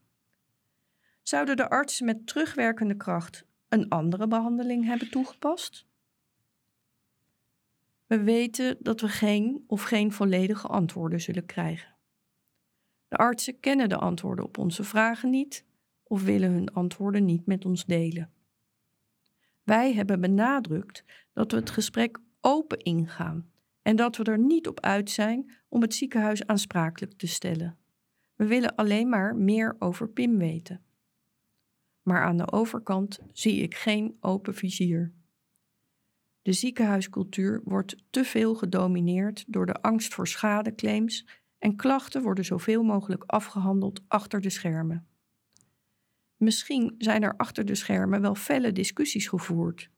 Zouden 1.23 1.57
de 1.57 1.69
artsen 1.69 2.07
met 2.07 2.27
terugwerkende 2.27 2.97
kracht 2.97 3.47
een 3.69 3.89
andere 3.89 4.27
behandeling 4.27 4.85
hebben 4.85 5.11
toegepast? 5.11 5.87
We 8.07 8.23
weten 8.23 8.77
dat 8.81 9.01
we 9.01 9.09
geen 9.09 9.65
of 9.67 9.83
geen 9.83 10.13
volledige 10.13 10.69
antwoorden 10.69 11.21
zullen 11.21 11.47
krijgen. 11.47 11.95
De 13.09 13.17
artsen 13.17 13.61
kennen 13.61 13.89
de 13.89 13.97
antwoorden 13.97 14.45
op 14.45 14.59
onze 14.59 14.85
vragen 14.85 15.31
niet 15.31 15.65
of 16.03 16.23
willen 16.23 16.51
hun 16.51 16.73
antwoorden 16.73 17.25
niet 17.25 17.47
met 17.47 17.65
ons 17.65 17.85
delen. 17.85 18.33
Wij 19.63 19.95
hebben 19.95 20.21
benadrukt 20.21 21.05
dat 21.33 21.51
we 21.51 21.57
het 21.57 21.71
gesprek 21.71 22.19
open 22.41 22.79
ingaan 22.79 23.51
en 23.89 23.97
dat 23.97 24.17
we 24.17 24.25
er 24.25 24.39
niet 24.39 24.69
op 24.69 24.81
uit 24.81 25.11
zijn 25.11 25.51
om 25.69 25.81
het 25.81 25.95
ziekenhuis 25.95 26.47
aansprakelijk 26.47 27.13
te 27.13 27.27
stellen. 27.27 27.79
We 28.35 28.47
willen 28.47 28.75
alleen 28.75 29.09
maar 29.09 29.37
meer 29.37 29.77
over 29.79 30.09
Pim 30.09 30.39
weten. 30.39 30.85
Maar 32.03 32.25
aan 32.25 32.37
de 32.37 32.53
overkant 32.53 33.19
zie 33.33 33.63
ik 33.63 33.75
geen 33.75 34.17
open 34.21 34.55
vizier. 34.55 35.13
De 36.43 36.53
ziekenhuiscultuur 36.53 37.61
wordt 37.65 37.97
te 38.11 38.25
veel 38.25 38.55
gedomineerd 38.55 39.45
door 39.47 39.67
de 39.67 39.83
angst 39.83 40.15
voor 40.15 40.29
schadeclaims 40.29 41.27
en 41.59 41.77
klachten 41.77 42.23
worden 42.23 42.45
zoveel 42.45 42.83
mogelijk 42.83 43.25
afgehandeld 43.27 44.03
achter 44.09 44.41
de 44.41 44.51
schermen. 44.51 45.09
Misschien 46.37 46.95
zijn 46.99 47.23
er 47.23 47.37
achter 47.37 47.65
de 47.65 47.75
schermen 47.75 48.21
wel 48.21 48.35
felle 48.35 48.73
discussies 48.73 49.27
gevoerd. 49.27 49.91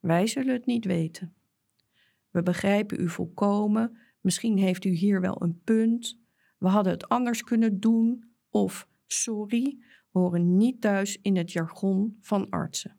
Wij 0.00 0.26
zullen 0.26 0.54
het 0.54 0.66
niet 0.66 0.84
weten. 0.84 1.35
We 2.36 2.42
begrijpen 2.42 3.00
u 3.00 3.08
volkomen, 3.08 3.98
misschien 4.20 4.58
heeft 4.58 4.84
u 4.84 4.90
hier 4.90 5.20
wel 5.20 5.42
een 5.42 5.60
punt, 5.64 6.18
we 6.58 6.68
hadden 6.68 6.92
het 6.92 7.08
anders 7.08 7.42
kunnen 7.42 7.80
doen 7.80 8.30
of 8.50 8.88
sorry 9.06 9.78
horen 10.10 10.56
niet 10.56 10.80
thuis 10.80 11.18
in 11.22 11.36
het 11.36 11.52
jargon 11.52 12.18
van 12.20 12.50
artsen. 12.50 12.98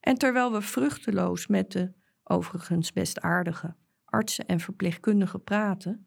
En 0.00 0.14
terwijl 0.14 0.52
we 0.52 0.62
vruchteloos 0.62 1.46
met 1.46 1.72
de, 1.72 1.92
overigens 2.24 2.92
best 2.92 3.20
aardige, 3.20 3.76
artsen 4.04 4.46
en 4.46 4.60
verpleegkundigen 4.60 5.42
praten, 5.42 6.06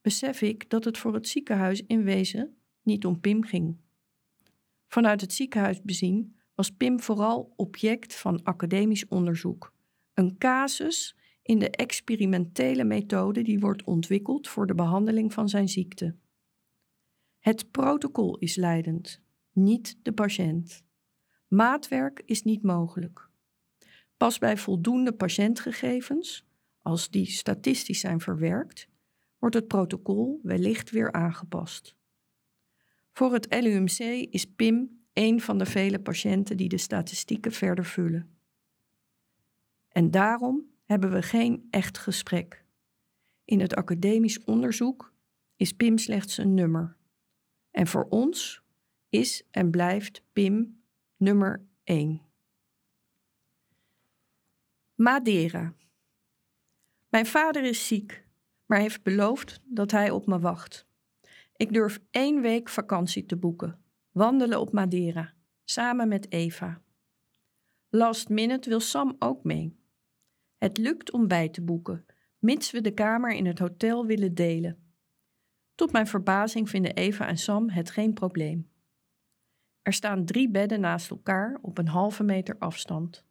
besef 0.00 0.42
ik 0.42 0.70
dat 0.70 0.84
het 0.84 0.98
voor 0.98 1.14
het 1.14 1.28
ziekenhuis 1.28 1.82
in 1.86 2.02
wezen 2.02 2.56
niet 2.82 3.06
om 3.06 3.20
Pim 3.20 3.44
ging. 3.44 3.76
Vanuit 4.86 5.20
het 5.20 5.32
ziekenhuis 5.32 5.82
bezien 5.82 6.36
was 6.54 6.70
Pim 6.70 7.00
vooral 7.00 7.52
object 7.56 8.14
van 8.14 8.42
academisch 8.42 9.08
onderzoek, 9.08 9.73
een 10.14 10.38
casus 10.38 11.16
in 11.42 11.58
de 11.58 11.70
experimentele 11.70 12.84
methode 12.84 13.42
die 13.42 13.58
wordt 13.58 13.84
ontwikkeld 13.84 14.48
voor 14.48 14.66
de 14.66 14.74
behandeling 14.74 15.32
van 15.32 15.48
zijn 15.48 15.68
ziekte. 15.68 16.16
Het 17.38 17.70
protocol 17.70 18.38
is 18.38 18.56
leidend, 18.56 19.20
niet 19.52 19.98
de 20.02 20.12
patiënt. 20.12 20.84
Maatwerk 21.48 22.22
is 22.24 22.42
niet 22.42 22.62
mogelijk. 22.62 23.28
Pas 24.16 24.38
bij 24.38 24.56
voldoende 24.56 25.12
patiëntgegevens, 25.12 26.46
als 26.82 27.10
die 27.10 27.26
statistisch 27.26 28.00
zijn 28.00 28.20
verwerkt, 28.20 28.88
wordt 29.38 29.54
het 29.54 29.68
protocol 29.68 30.40
wellicht 30.42 30.90
weer 30.90 31.12
aangepast. 31.12 31.96
Voor 33.12 33.32
het 33.32 33.62
LUMC 33.62 33.98
is 34.30 34.46
Pim 34.46 35.04
een 35.12 35.40
van 35.40 35.58
de 35.58 35.66
vele 35.66 36.00
patiënten 36.00 36.56
die 36.56 36.68
de 36.68 36.78
statistieken 36.78 37.52
verder 37.52 37.84
vullen. 37.84 38.33
En 39.94 40.10
daarom 40.10 40.70
hebben 40.84 41.12
we 41.12 41.22
geen 41.22 41.66
echt 41.70 41.98
gesprek. 41.98 42.64
In 43.44 43.60
het 43.60 43.74
academisch 43.74 44.44
onderzoek 44.44 45.12
is 45.56 45.72
Pim 45.72 45.98
slechts 45.98 46.38
een 46.38 46.54
nummer. 46.54 46.96
En 47.70 47.86
voor 47.86 48.06
ons 48.08 48.62
is 49.08 49.46
en 49.50 49.70
blijft 49.70 50.22
Pim 50.32 50.82
nummer 51.16 51.66
1. 51.84 52.22
Madeira. 54.94 55.74
Mijn 57.08 57.26
vader 57.26 57.64
is 57.64 57.86
ziek, 57.86 58.26
maar 58.66 58.78
heeft 58.78 59.02
beloofd 59.02 59.60
dat 59.64 59.90
hij 59.90 60.10
op 60.10 60.26
me 60.26 60.38
wacht. 60.38 60.86
Ik 61.56 61.72
durf 61.72 62.00
één 62.10 62.40
week 62.40 62.68
vakantie 62.68 63.26
te 63.26 63.36
boeken. 63.36 63.78
Wandelen 64.12 64.60
op 64.60 64.72
Madeira, 64.72 65.34
samen 65.64 66.08
met 66.08 66.32
Eva. 66.32 66.82
Last 67.88 68.28
minute 68.28 68.68
wil 68.68 68.80
Sam 68.80 69.16
ook 69.18 69.44
mee. 69.44 69.82
Het 70.64 70.78
lukt 70.78 71.12
om 71.12 71.28
bij 71.28 71.48
te 71.48 71.62
boeken, 71.62 72.06
mits 72.38 72.70
we 72.70 72.80
de 72.80 72.90
kamer 72.90 73.32
in 73.32 73.46
het 73.46 73.58
hotel 73.58 74.06
willen 74.06 74.34
delen. 74.34 74.78
Tot 75.74 75.92
mijn 75.92 76.06
verbazing 76.06 76.70
vinden 76.70 76.94
Eva 76.94 77.26
en 77.26 77.36
Sam 77.36 77.70
het 77.70 77.90
geen 77.90 78.12
probleem. 78.12 78.70
Er 79.82 79.92
staan 79.92 80.24
drie 80.24 80.50
bedden 80.50 80.80
naast 80.80 81.10
elkaar 81.10 81.58
op 81.62 81.78
een 81.78 81.88
halve 81.88 82.22
meter 82.22 82.56
afstand. 82.58 83.24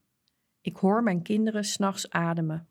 Ik 0.61 0.75
hoor 0.75 1.03
mijn 1.03 1.21
kinderen 1.21 1.63
s'nachts 1.63 2.09
ademen. 2.09 2.67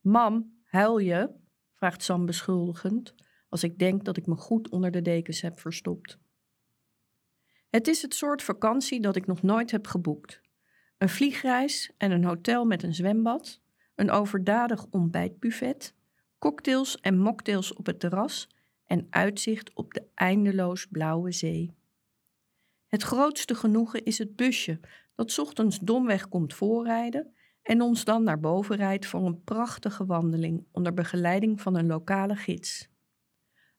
Mam, 0.00 0.60
huil 0.64 0.98
je? 0.98 1.30
vraagt 1.74 2.02
Sam 2.02 2.26
beschuldigend 2.26 3.14
als 3.48 3.62
ik 3.62 3.78
denk 3.78 4.04
dat 4.04 4.16
ik 4.16 4.26
me 4.26 4.34
goed 4.34 4.70
onder 4.70 4.90
de 4.90 5.02
dekens 5.02 5.40
heb 5.40 5.60
verstopt. 5.60 6.18
Het 7.70 7.88
is 7.88 8.02
het 8.02 8.14
soort 8.14 8.42
vakantie 8.42 9.00
dat 9.00 9.16
ik 9.16 9.26
nog 9.26 9.42
nooit 9.42 9.70
heb 9.70 9.86
geboekt. 9.86 10.41
Een 11.02 11.08
vliegreis 11.08 11.90
en 11.96 12.10
een 12.10 12.24
hotel 12.24 12.64
met 12.64 12.82
een 12.82 12.94
zwembad, 12.94 13.60
een 13.94 14.10
overdadig 14.10 14.86
ontbijtbuffet, 14.90 15.94
cocktails 16.38 17.00
en 17.00 17.18
mocktails 17.18 17.74
op 17.74 17.86
het 17.86 18.00
terras 18.00 18.48
en 18.86 19.06
uitzicht 19.10 19.74
op 19.74 19.94
de 19.94 20.04
eindeloos 20.14 20.86
blauwe 20.86 21.32
zee. 21.32 21.74
Het 22.86 23.02
grootste 23.02 23.54
genoegen 23.54 24.04
is 24.04 24.18
het 24.18 24.36
busje 24.36 24.80
dat 25.14 25.38
ochtends 25.38 25.78
domweg 25.78 26.28
komt 26.28 26.54
voorrijden 26.54 27.34
en 27.62 27.80
ons 27.80 28.04
dan 28.04 28.22
naar 28.22 28.40
boven 28.40 28.76
rijdt 28.76 29.06
voor 29.06 29.26
een 29.26 29.44
prachtige 29.44 30.06
wandeling 30.06 30.64
onder 30.72 30.94
begeleiding 30.94 31.60
van 31.60 31.76
een 31.76 31.86
lokale 31.86 32.36
gids. 32.36 32.88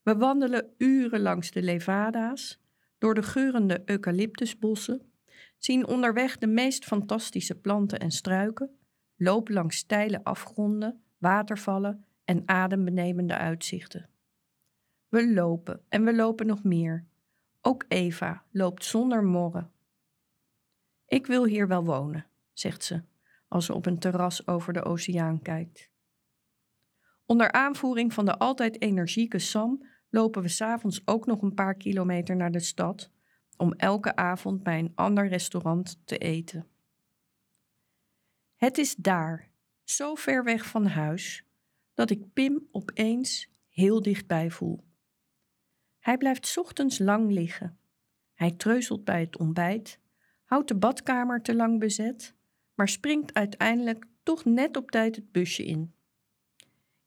We 0.02 0.16
wandelen 0.16 0.74
uren 0.78 1.22
langs 1.22 1.52
de 1.52 1.62
levada's, 1.62 2.60
door 2.98 3.14
de 3.14 3.24
geurende 3.24 3.82
eucalyptusbossen, 3.86 5.13
zien 5.66 5.88
onderweg 5.88 6.38
de 6.38 6.48
meest 6.48 6.86
fantastische 6.86 7.56
planten 7.56 8.00
en 8.00 8.12
struiken, 8.12 8.78
lopen 9.16 9.54
langs 9.54 9.78
steile 9.78 10.24
afgronden, 10.24 11.04
watervallen 11.18 12.06
en 12.26 12.44
adembenemende 12.46 13.38
uitzichten. 13.38 14.10
We 15.08 15.34
lopen 15.34 15.82
en 15.90 16.04
we 16.04 16.16
lopen 16.16 16.46
nog 16.46 16.64
meer. 16.64 17.06
Ook 17.62 17.86
Eva 17.88 18.44
loopt 18.52 18.86
zonder 18.86 19.24
morren. 19.24 19.72
Ik 21.08 21.28
wil 21.28 21.46
hier 21.46 21.68
wel 21.68 21.84
wonen, 21.84 22.26
zegt 22.54 22.84
ze, 22.84 23.02
als 23.48 23.66
ze 23.66 23.74
op 23.74 23.86
een 23.86 24.00
terras 24.00 24.48
over 24.48 24.74
de 24.74 24.84
oceaan 24.84 25.42
kijkt. 25.42 25.90
Onder 27.26 27.52
aanvoering 27.52 28.14
van 28.14 28.26
de 28.26 28.38
altijd 28.38 28.82
energieke 28.82 29.40
Sam 29.40 29.86
lopen 30.10 30.42
we 30.42 30.48
s'avonds 30.48 31.02
ook 31.06 31.26
nog 31.26 31.42
een 31.42 31.54
paar 31.54 31.76
kilometer 31.76 32.36
naar 32.36 32.52
de 32.52 32.60
stad 32.60 33.12
om 33.58 33.74
elke 33.74 34.16
avond 34.16 34.64
bij 34.64 34.80
een 34.80 34.92
ander 34.96 35.28
restaurant 35.28 36.00
te 36.06 36.18
eten. 36.18 36.68
Het 38.56 38.78
is 38.78 38.96
daar, 38.96 39.50
zo 39.84 40.16
ver 40.16 40.44
weg 40.44 40.66
van 40.66 40.86
huis, 40.86 41.44
dat 41.94 42.10
ik 42.10 42.34
Pim 42.34 42.68
opeens 42.72 43.50
heel 43.70 44.02
dichtbij 44.02 44.52
voel. 44.52 44.84
Hij 46.00 46.18
blijft 46.18 46.58
ochtends 46.58 47.00
lang 47.00 47.32
liggen. 47.32 47.78
Hij 48.34 48.52
treuzelt 48.52 49.04
bij 49.04 49.20
het 49.20 49.38
ontbijt, 49.38 50.00
houdt 50.44 50.68
de 50.68 50.76
badkamer 50.76 51.42
te 51.42 51.56
lang 51.56 51.80
bezet, 51.80 52.36
maar 52.74 52.90
springt 52.90 53.34
uiteindelijk 53.34 54.06
toch 54.24 54.46
net 54.46 54.78
op 54.78 54.92
tijd 54.92 55.16
het 55.16 55.32
busje 55.32 55.66
in. 55.66 55.94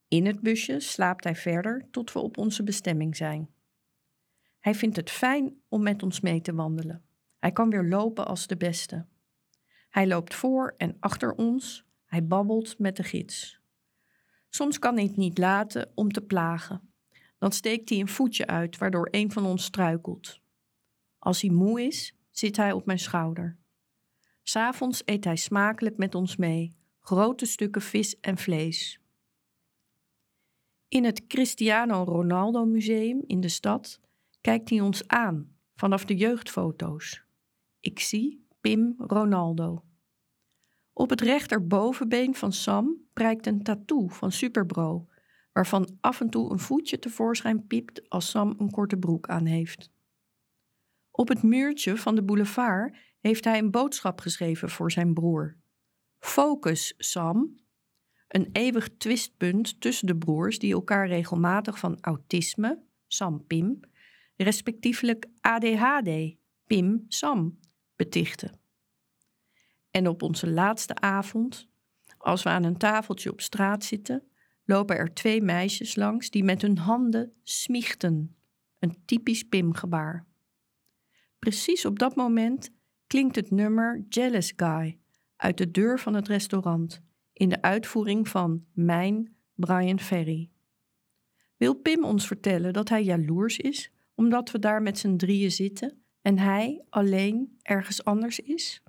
In 0.08 0.26
het 0.26 0.40
busje 0.40 0.80
slaapt 0.80 1.24
hij 1.24 1.36
verder 1.36 1.88
tot 1.90 2.12
we 2.12 2.18
op 2.18 2.38
onze 2.38 2.62
bestemming 2.62 3.16
zijn. 3.16 3.50
Hij 4.66 4.74
vindt 4.74 4.96
het 4.96 5.10
fijn 5.10 5.60
om 5.68 5.82
met 5.82 6.02
ons 6.02 6.20
mee 6.20 6.40
te 6.40 6.54
wandelen. 6.54 7.04
Hij 7.38 7.52
kan 7.52 7.70
weer 7.70 7.84
lopen 7.84 8.26
als 8.26 8.46
de 8.46 8.56
beste. 8.56 9.06
Hij 9.88 10.06
loopt 10.06 10.34
voor 10.34 10.74
en 10.76 10.96
achter 11.00 11.34
ons. 11.34 11.84
Hij 12.04 12.26
babbelt 12.26 12.78
met 12.78 12.96
de 12.96 13.02
gids. 13.02 13.60
Soms 14.48 14.78
kan 14.78 14.94
hij 14.94 15.04
het 15.04 15.16
niet 15.16 15.38
laten 15.38 15.92
om 15.94 16.12
te 16.12 16.20
plagen. 16.20 16.92
Dan 17.38 17.52
steekt 17.52 17.88
hij 17.88 18.00
een 18.00 18.08
voetje 18.08 18.46
uit, 18.46 18.78
waardoor 18.78 19.08
een 19.10 19.32
van 19.32 19.46
ons 19.46 19.64
struikelt. 19.64 20.40
Als 21.18 21.40
hij 21.40 21.50
moe 21.50 21.82
is, 21.82 22.14
zit 22.30 22.56
hij 22.56 22.72
op 22.72 22.86
mijn 22.86 22.98
schouder. 22.98 23.56
S'avonds 24.42 25.02
eet 25.04 25.24
hij 25.24 25.36
smakelijk 25.36 25.96
met 25.96 26.14
ons 26.14 26.36
mee, 26.36 26.76
grote 27.00 27.46
stukken 27.46 27.82
vis 27.82 28.20
en 28.20 28.38
vlees. 28.38 29.00
In 30.88 31.04
het 31.04 31.26
Cristiano 31.26 32.02
Ronaldo 32.02 32.64
Museum 32.64 33.22
in 33.26 33.40
de 33.40 33.48
stad 33.48 34.04
kijkt 34.46 34.70
hij 34.70 34.80
ons 34.80 35.08
aan 35.08 35.56
vanaf 35.74 36.04
de 36.04 36.16
jeugdfoto's. 36.16 37.24
Ik 37.80 38.00
zie 38.00 38.46
Pim 38.60 38.94
Ronaldo. 38.98 39.84
Op 40.92 41.10
het 41.10 41.20
rechterbovenbeen 41.20 42.34
van 42.34 42.52
Sam 42.52 42.96
prijkt 43.12 43.46
een 43.46 43.62
tattoo 43.62 44.08
van 44.08 44.32
Superbro, 44.32 45.08
waarvan 45.52 45.96
af 46.00 46.20
en 46.20 46.30
toe 46.30 46.50
een 46.50 46.58
voetje 46.58 46.98
tevoorschijn 46.98 47.66
piept 47.66 48.08
als 48.08 48.30
Sam 48.30 48.54
een 48.58 48.70
korte 48.70 48.96
broek 48.96 49.28
aan 49.28 49.46
heeft. 49.46 49.90
Op 51.10 51.28
het 51.28 51.42
muurtje 51.42 51.96
van 51.96 52.14
de 52.14 52.22
boulevard 52.22 52.96
heeft 53.20 53.44
hij 53.44 53.58
een 53.58 53.70
boodschap 53.70 54.20
geschreven 54.20 54.70
voor 54.70 54.92
zijn 54.92 55.14
broer. 55.14 55.56
Focus, 56.18 56.94
Sam, 56.98 57.60
een 58.28 58.48
eeuwig 58.52 58.88
twistpunt 58.96 59.80
tussen 59.80 60.06
de 60.06 60.16
broers 60.16 60.58
die 60.58 60.72
elkaar 60.72 61.08
regelmatig 61.08 61.78
van 61.78 61.98
autisme, 62.00 62.82
Sam 63.06 63.46
Pim, 63.46 63.80
respectievelijk 64.36 65.26
ADHD, 65.40 66.36
Pim 66.66 67.04
Sam, 67.08 67.58
betichten. 67.96 68.58
En 69.90 70.08
op 70.08 70.22
onze 70.22 70.50
laatste 70.50 70.94
avond, 70.94 71.68
als 72.18 72.42
we 72.42 72.48
aan 72.48 72.64
een 72.64 72.76
tafeltje 72.76 73.30
op 73.30 73.40
straat 73.40 73.84
zitten, 73.84 74.22
lopen 74.64 74.96
er 74.96 75.14
twee 75.14 75.42
meisjes 75.42 75.96
langs 75.96 76.30
die 76.30 76.44
met 76.44 76.62
hun 76.62 76.78
handen 76.78 77.32
smiechten, 77.42 78.36
een 78.78 78.96
typisch 79.04 79.42
Pim-gebaar. 79.42 80.26
Precies 81.38 81.84
op 81.84 81.98
dat 81.98 82.16
moment 82.16 82.70
klinkt 83.06 83.36
het 83.36 83.50
nummer 83.50 84.04
Jealous 84.08 84.52
Guy 84.56 84.98
uit 85.36 85.58
de 85.58 85.70
deur 85.70 85.98
van 85.98 86.14
het 86.14 86.28
restaurant 86.28 87.02
in 87.32 87.48
de 87.48 87.62
uitvoering 87.62 88.28
van 88.28 88.64
Mijn 88.72 89.36
Brian 89.54 90.00
Ferry. 90.00 90.50
Wil 91.56 91.74
Pim 91.74 92.04
ons 92.04 92.26
vertellen 92.26 92.72
dat 92.72 92.88
hij 92.88 93.04
jaloers 93.04 93.58
is 93.58 93.90
omdat 94.16 94.50
we 94.50 94.58
daar 94.58 94.82
met 94.82 94.98
z'n 94.98 95.16
drieën 95.16 95.52
zitten 95.52 96.02
en 96.22 96.38
hij 96.38 96.84
alleen 96.88 97.58
ergens 97.62 98.04
anders 98.04 98.40
is? 98.40 98.82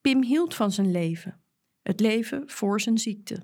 Pim 0.00 0.22
hield 0.22 0.54
van 0.54 0.72
zijn 0.72 0.90
leven, 0.90 1.40
het 1.82 2.00
leven 2.00 2.42
voor 2.46 2.80
zijn 2.80 2.98
ziekte. 2.98 3.42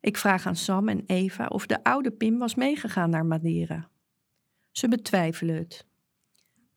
Ik 0.00 0.16
vraag 0.16 0.46
aan 0.46 0.56
Sam 0.56 0.88
en 0.88 1.02
Eva 1.06 1.46
of 1.46 1.66
de 1.66 1.84
oude 1.84 2.10
Pim 2.10 2.38
was 2.38 2.54
meegegaan 2.54 3.10
naar 3.10 3.26
Madeira. 3.26 3.90
Ze 4.70 4.88
betwijfelen 4.88 5.56
het. 5.56 5.86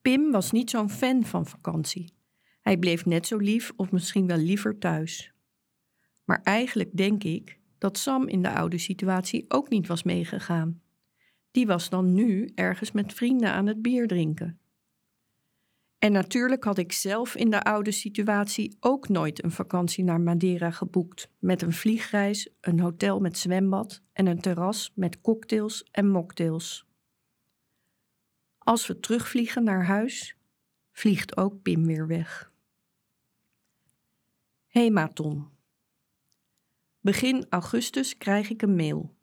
Pim 0.01 0.31
was 0.31 0.51
niet 0.51 0.69
zo'n 0.69 0.89
fan 0.89 1.23
van 1.23 1.45
vakantie. 1.45 2.13
Hij 2.61 2.77
bleef 2.77 3.05
net 3.05 3.27
zo 3.27 3.37
lief 3.37 3.71
of 3.75 3.91
misschien 3.91 4.27
wel 4.27 4.37
liever 4.37 4.77
thuis. 4.77 5.33
Maar 6.23 6.41
eigenlijk 6.43 6.97
denk 6.97 7.23
ik 7.23 7.59
dat 7.77 7.97
Sam 7.97 8.27
in 8.27 8.41
de 8.41 8.51
oude 8.51 8.77
situatie 8.77 9.45
ook 9.47 9.69
niet 9.69 9.87
was 9.87 10.03
meegegaan. 10.03 10.81
Die 11.55 11.67
was 11.67 11.89
dan 11.89 12.13
nu 12.13 12.49
ergens 12.55 12.91
met 12.91 13.13
vrienden 13.13 13.51
aan 13.51 13.65
het 13.65 13.81
bier 13.81 14.07
drinken. 14.07 14.59
En 15.97 16.11
natuurlijk 16.11 16.63
had 16.63 16.77
ik 16.77 16.91
zelf 16.91 17.35
in 17.35 17.49
de 17.49 17.61
oude 17.61 17.91
situatie 17.91 18.77
ook 18.79 19.09
nooit 19.09 19.43
een 19.43 19.51
vakantie 19.51 20.03
naar 20.03 20.21
Madeira 20.21 20.71
geboekt, 20.71 21.29
met 21.39 21.61
een 21.61 21.73
vliegreis, 21.73 22.49
een 22.61 22.79
hotel 22.79 23.19
met 23.19 23.37
zwembad 23.37 24.01
en 24.13 24.25
een 24.25 24.41
terras 24.41 24.91
met 24.95 25.21
cocktails 25.21 25.87
en 25.91 26.09
mocktails. 26.09 26.87
Als 28.57 28.87
we 28.87 28.99
terugvliegen 28.99 29.63
naar 29.63 29.85
huis, 29.85 30.37
vliegt 30.91 31.37
ook 31.37 31.61
Pim 31.61 31.85
weer 31.85 32.07
weg. 32.07 32.51
Hematon. 34.67 35.47
Begin 36.99 37.45
augustus 37.49 38.17
krijg 38.17 38.49
ik 38.49 38.61
een 38.61 38.75
mail. 38.75 39.14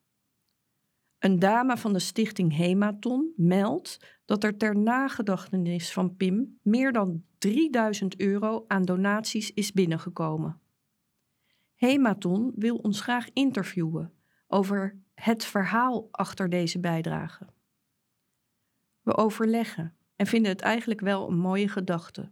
Een 1.22 1.38
dame 1.38 1.76
van 1.76 1.92
de 1.92 1.98
stichting 1.98 2.56
Hematon 2.56 3.32
meldt 3.36 3.98
dat 4.24 4.44
er 4.44 4.56
ter 4.56 4.76
nagedachtenis 4.76 5.92
van 5.92 6.16
Pim 6.16 6.58
meer 6.62 6.92
dan 6.92 7.24
3000 7.38 8.20
euro 8.20 8.64
aan 8.66 8.82
donaties 8.82 9.52
is 9.52 9.72
binnengekomen. 9.72 10.60
Hematon 11.74 12.52
wil 12.54 12.76
ons 12.76 13.00
graag 13.00 13.28
interviewen 13.32 14.12
over 14.46 14.98
het 15.14 15.44
verhaal 15.44 16.08
achter 16.10 16.48
deze 16.48 16.80
bijdrage. 16.80 17.46
We 19.02 19.16
overleggen 19.16 19.94
en 20.16 20.26
vinden 20.26 20.52
het 20.52 20.60
eigenlijk 20.60 21.00
wel 21.00 21.28
een 21.28 21.38
mooie 21.38 21.68
gedachte. 21.68 22.30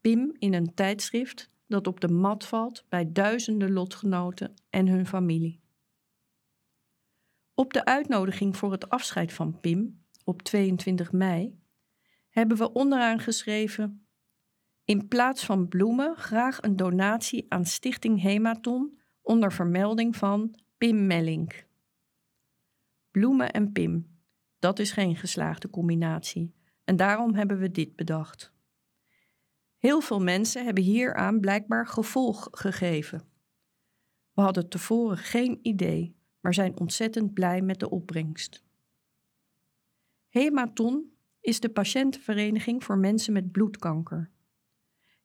Pim 0.00 0.32
in 0.38 0.54
een 0.54 0.74
tijdschrift 0.74 1.50
dat 1.66 1.86
op 1.86 2.00
de 2.00 2.08
mat 2.08 2.46
valt 2.46 2.84
bij 2.88 3.12
duizenden 3.12 3.72
lotgenoten 3.72 4.54
en 4.70 4.88
hun 4.88 5.06
familie. 5.06 5.59
Op 7.60 7.72
de 7.72 7.84
uitnodiging 7.84 8.56
voor 8.56 8.72
het 8.72 8.88
afscheid 8.88 9.32
van 9.32 9.60
Pim 9.60 10.04
op 10.24 10.42
22 10.42 11.12
mei 11.12 11.60
hebben 12.28 12.56
we 12.56 12.72
onderaan 12.72 13.18
geschreven: 13.18 14.06
In 14.84 15.08
plaats 15.08 15.44
van 15.44 15.68
bloemen 15.68 16.16
graag 16.16 16.62
een 16.62 16.76
donatie 16.76 17.46
aan 17.48 17.64
Stichting 17.64 18.20
Hematon 18.20 19.00
onder 19.22 19.52
vermelding 19.52 20.16
van 20.16 20.54
Pim 20.78 21.06
Mellink. 21.06 21.66
Bloemen 23.10 23.50
en 23.50 23.72
Pim, 23.72 24.20
dat 24.58 24.78
is 24.78 24.92
geen 24.92 25.16
geslaagde 25.16 25.70
combinatie 25.70 26.54
en 26.84 26.96
daarom 26.96 27.34
hebben 27.34 27.58
we 27.58 27.70
dit 27.70 27.96
bedacht. 27.96 28.52
Heel 29.76 30.00
veel 30.00 30.20
mensen 30.20 30.64
hebben 30.64 30.84
hieraan 30.84 31.40
blijkbaar 31.40 31.86
gevolg 31.86 32.48
gegeven. 32.50 33.22
We 34.32 34.42
hadden 34.42 34.68
tevoren 34.68 35.18
geen 35.18 35.58
idee, 35.62 36.18
maar 36.40 36.54
zijn 36.54 36.78
ontzettend 36.78 37.34
blij 37.34 37.62
met 37.62 37.80
de 37.80 37.90
opbrengst. 37.90 38.64
Hematon 40.28 41.12
is 41.40 41.60
de 41.60 41.68
patiëntenvereniging 41.68 42.84
voor 42.84 42.98
mensen 42.98 43.32
met 43.32 43.52
bloedkanker. 43.52 44.30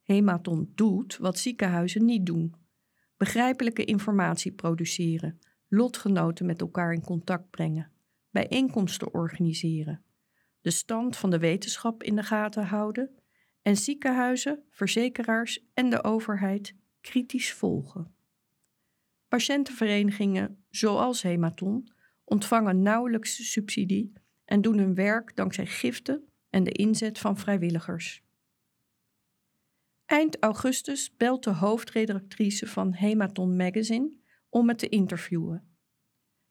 Hematon 0.01 0.71
doet 0.75 1.17
wat 1.17 1.37
ziekenhuizen 1.37 2.05
niet 2.05 2.25
doen: 2.25 2.55
begrijpelijke 3.17 3.85
informatie 3.85 4.51
produceren, 4.51 5.39
lotgenoten 5.67 6.45
met 6.45 6.61
elkaar 6.61 6.93
in 6.93 7.01
contact 7.01 7.49
brengen, 7.49 7.91
bijeenkomsten 8.29 9.13
organiseren, 9.13 10.03
de 10.61 10.71
stand 10.71 11.17
van 11.17 11.29
de 11.29 11.39
wetenschap 11.39 12.03
in 12.03 12.15
de 12.15 12.23
gaten 12.23 12.65
houden 12.65 13.09
en 13.61 13.77
ziekenhuizen, 13.77 14.63
verzekeraars 14.69 15.65
en 15.73 15.89
de 15.89 16.03
overheid 16.03 16.75
kritisch 17.01 17.53
volgen. 17.53 18.14
Patiëntenverenigingen 19.35 20.65
zoals 20.69 21.21
Hematon 21.21 21.91
ontvangen 22.23 22.81
nauwelijks 22.81 23.51
subsidie 23.51 24.13
en 24.45 24.61
doen 24.61 24.77
hun 24.77 24.95
werk 24.95 25.35
dankzij 25.35 25.65
giften 25.65 26.29
en 26.49 26.63
de 26.63 26.71
inzet 26.71 27.19
van 27.19 27.37
vrijwilligers. 27.37 28.23
Eind 30.05 30.39
augustus 30.39 31.15
belt 31.17 31.43
de 31.43 31.49
hoofdredactrice 31.49 32.67
van 32.67 32.93
Hematon 32.93 33.55
Magazine 33.55 34.17
om 34.49 34.65
me 34.65 34.75
te 34.75 34.89
interviewen. 34.89 35.77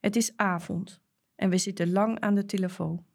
Het 0.01 0.17
is 0.17 0.37
avond 0.37 1.01
en 1.35 1.51
we 1.51 1.59
zitten 1.59 1.93
lang 1.93 2.21
aan 2.21 2.35
de 2.35 2.45
telefoon. 2.45 3.07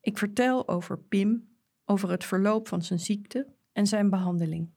Ik 0.00 0.18
vertel 0.18 0.68
over 0.68 0.98
Pim, 0.98 1.56
over 1.84 2.10
het 2.10 2.24
verloop 2.24 2.68
van 2.68 2.82
zijn 2.82 3.00
ziekte 3.00 3.54
en 3.72 3.86
zijn 3.86 4.10
behandeling. 4.10 4.70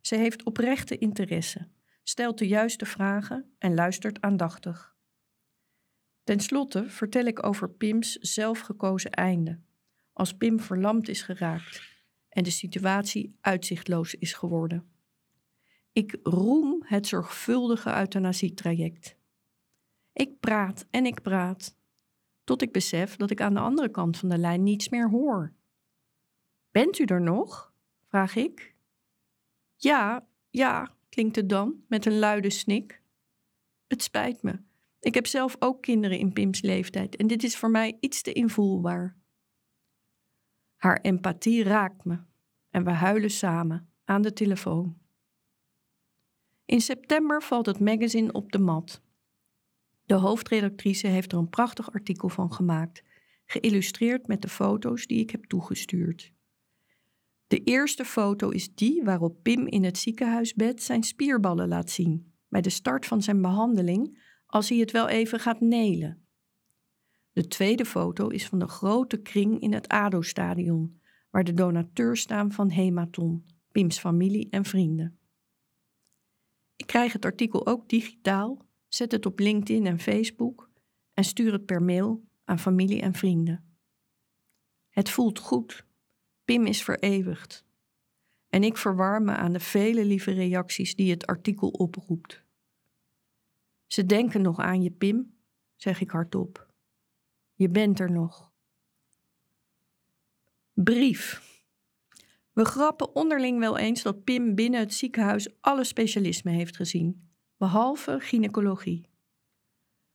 Ze 0.00 0.16
heeft 0.16 0.44
oprechte 0.44 0.98
interesse, 0.98 1.68
stelt 2.08 2.38
de 2.38 2.46
juiste 2.46 2.86
vragen 2.86 3.54
en 3.58 3.74
luistert 3.74 4.20
aandachtig. 4.20 4.96
Ten 6.24 6.40
slotte 6.40 6.88
vertel 6.88 7.24
ik 7.24 7.46
over 7.46 7.70
Pims 7.70 8.12
zelfgekozen 8.12 9.10
einde, 9.10 9.60
als 10.12 10.36
Pim 10.36 10.60
verlamd 10.60 11.08
is 11.08 11.22
geraakt 11.22 11.82
en 12.28 12.42
de 12.42 12.50
situatie 12.50 13.36
uitzichtloos 13.40 14.14
is 14.14 14.32
geworden. 14.32 14.90
Ik 15.92 16.18
roem 16.22 16.82
het 16.84 17.06
zorgvuldige 17.06 17.94
euthanasietraject. 17.94 19.16
Ik 20.12 20.40
praat 20.40 20.86
en 20.90 21.06
ik 21.06 21.22
praat, 21.22 21.76
tot 22.44 22.62
ik 22.62 22.72
besef 22.72 23.16
dat 23.16 23.30
ik 23.30 23.40
aan 23.40 23.54
de 23.54 23.60
andere 23.60 23.90
kant 23.90 24.16
van 24.16 24.28
de 24.28 24.38
lijn 24.38 24.62
niets 24.62 24.88
meer 24.88 25.10
hoor. 25.10 25.52
Bent 26.70 26.98
u 26.98 27.04
er 27.04 27.22
nog? 27.22 27.74
vraag 28.04 28.36
ik. 28.36 28.74
Ja, 29.76 30.26
ja, 30.50 30.95
klinkt 31.16 31.36
het 31.36 31.48
dan 31.48 31.84
met 31.88 32.06
een 32.06 32.18
luide 32.18 32.50
snik. 32.50 33.02
Het 33.86 34.02
spijt 34.02 34.42
me. 34.42 34.58
Ik 35.00 35.14
heb 35.14 35.26
zelf 35.26 35.56
ook 35.58 35.82
kinderen 35.82 36.18
in 36.18 36.32
Pims 36.32 36.60
leeftijd 36.60 37.16
en 37.16 37.26
dit 37.26 37.42
is 37.42 37.56
voor 37.56 37.70
mij 37.70 37.96
iets 38.00 38.22
te 38.22 38.32
invoelbaar. 38.32 39.16
Haar 40.76 41.00
empathie 41.00 41.62
raakt 41.62 42.04
me 42.04 42.18
en 42.70 42.84
we 42.84 42.90
huilen 42.90 43.30
samen 43.30 43.88
aan 44.04 44.22
de 44.22 44.32
telefoon. 44.32 44.98
In 46.64 46.80
september 46.80 47.42
valt 47.42 47.66
het 47.66 47.80
magazine 47.80 48.32
op 48.32 48.52
de 48.52 48.58
mat. 48.58 49.02
De 50.04 50.14
hoofdredactrice 50.14 51.06
heeft 51.06 51.32
er 51.32 51.38
een 51.38 51.50
prachtig 51.50 51.92
artikel 51.92 52.28
van 52.28 52.52
gemaakt, 52.52 53.02
geïllustreerd 53.44 54.26
met 54.26 54.42
de 54.42 54.48
foto's 54.48 55.06
die 55.06 55.20
ik 55.20 55.30
heb 55.30 55.44
toegestuurd. 55.44 56.32
De 57.46 57.62
eerste 57.62 58.04
foto 58.04 58.48
is 58.48 58.74
die 58.74 59.04
waarop 59.04 59.42
Pim 59.42 59.66
in 59.66 59.84
het 59.84 59.98
ziekenhuisbed 59.98 60.82
zijn 60.82 61.02
spierballen 61.02 61.68
laat 61.68 61.90
zien, 61.90 62.32
bij 62.48 62.60
de 62.60 62.70
start 62.70 63.06
van 63.06 63.22
zijn 63.22 63.42
behandeling, 63.42 64.24
als 64.46 64.68
hij 64.68 64.78
het 64.78 64.90
wel 64.90 65.08
even 65.08 65.40
gaat 65.40 65.60
nelen. 65.60 66.26
De 67.32 67.46
tweede 67.46 67.84
foto 67.84 68.28
is 68.28 68.46
van 68.46 68.58
de 68.58 68.68
grote 68.68 69.16
kring 69.16 69.60
in 69.60 69.72
het 69.72 69.88
ADO-stadion, 69.88 71.00
waar 71.30 71.44
de 71.44 71.54
donateurs 71.54 72.20
staan 72.20 72.52
van 72.52 72.70
Hematon, 72.70 73.46
Pims 73.72 73.98
familie 73.98 74.48
en 74.50 74.64
vrienden. 74.64 75.18
Ik 76.76 76.86
krijg 76.86 77.12
het 77.12 77.24
artikel 77.24 77.66
ook 77.66 77.88
digitaal, 77.88 78.66
zet 78.88 79.12
het 79.12 79.26
op 79.26 79.38
LinkedIn 79.38 79.86
en 79.86 79.98
Facebook 79.98 80.70
en 81.12 81.24
stuur 81.24 81.52
het 81.52 81.64
per 81.64 81.82
mail 81.82 82.24
aan 82.44 82.58
familie 82.58 83.00
en 83.00 83.14
vrienden. 83.14 83.78
Het 84.88 85.10
voelt 85.10 85.38
goed. 85.38 85.86
Pim 86.46 86.66
is 86.66 86.82
vereeuwigd. 86.82 87.64
En 88.48 88.62
ik 88.64 88.76
verwarm 88.76 89.24
me 89.24 89.32
aan 89.32 89.52
de 89.52 89.60
vele 89.60 90.04
lieve 90.04 90.30
reacties 90.30 90.94
die 90.94 91.10
het 91.10 91.26
artikel 91.26 91.68
oproept. 91.68 92.44
Ze 93.86 94.06
denken 94.06 94.42
nog 94.42 94.58
aan 94.58 94.82
je, 94.82 94.90
Pim, 94.90 95.36
zeg 95.76 96.00
ik 96.00 96.10
hardop. 96.10 96.72
Je 97.54 97.68
bent 97.68 98.00
er 98.00 98.10
nog. 98.10 98.52
Brief. 100.72 101.42
We 102.52 102.64
grappen 102.64 103.14
onderling 103.14 103.58
wel 103.58 103.78
eens 103.78 104.02
dat 104.02 104.24
Pim 104.24 104.54
binnen 104.54 104.80
het 104.80 104.94
ziekenhuis 104.94 105.60
alle 105.60 105.84
specialismen 105.84 106.52
heeft 106.52 106.76
gezien, 106.76 107.30
behalve 107.56 108.20
gynaecologie. 108.20 109.08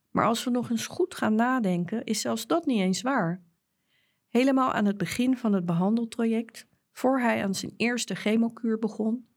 Maar 0.09 0.25
als 0.25 0.43
we 0.43 0.49
nog 0.49 0.69
eens 0.69 0.87
goed 0.87 1.15
gaan 1.15 1.35
nadenken, 1.35 2.03
is 2.03 2.21
zelfs 2.21 2.47
dat 2.47 2.65
niet 2.65 2.79
eens 2.79 3.01
waar. 3.01 3.43
Helemaal 4.31 4.71
aan 4.71 4.85
het 4.85 4.97
begin 4.97 5.37
van 5.37 5.53
het 5.53 5.65
behandeltraject, 5.65 6.67
voor 6.91 7.19
hij 7.19 7.43
aan 7.43 7.55
zijn 7.55 7.73
eerste 7.77 8.15
chemokuur 8.15 8.79
begon, 8.79 9.27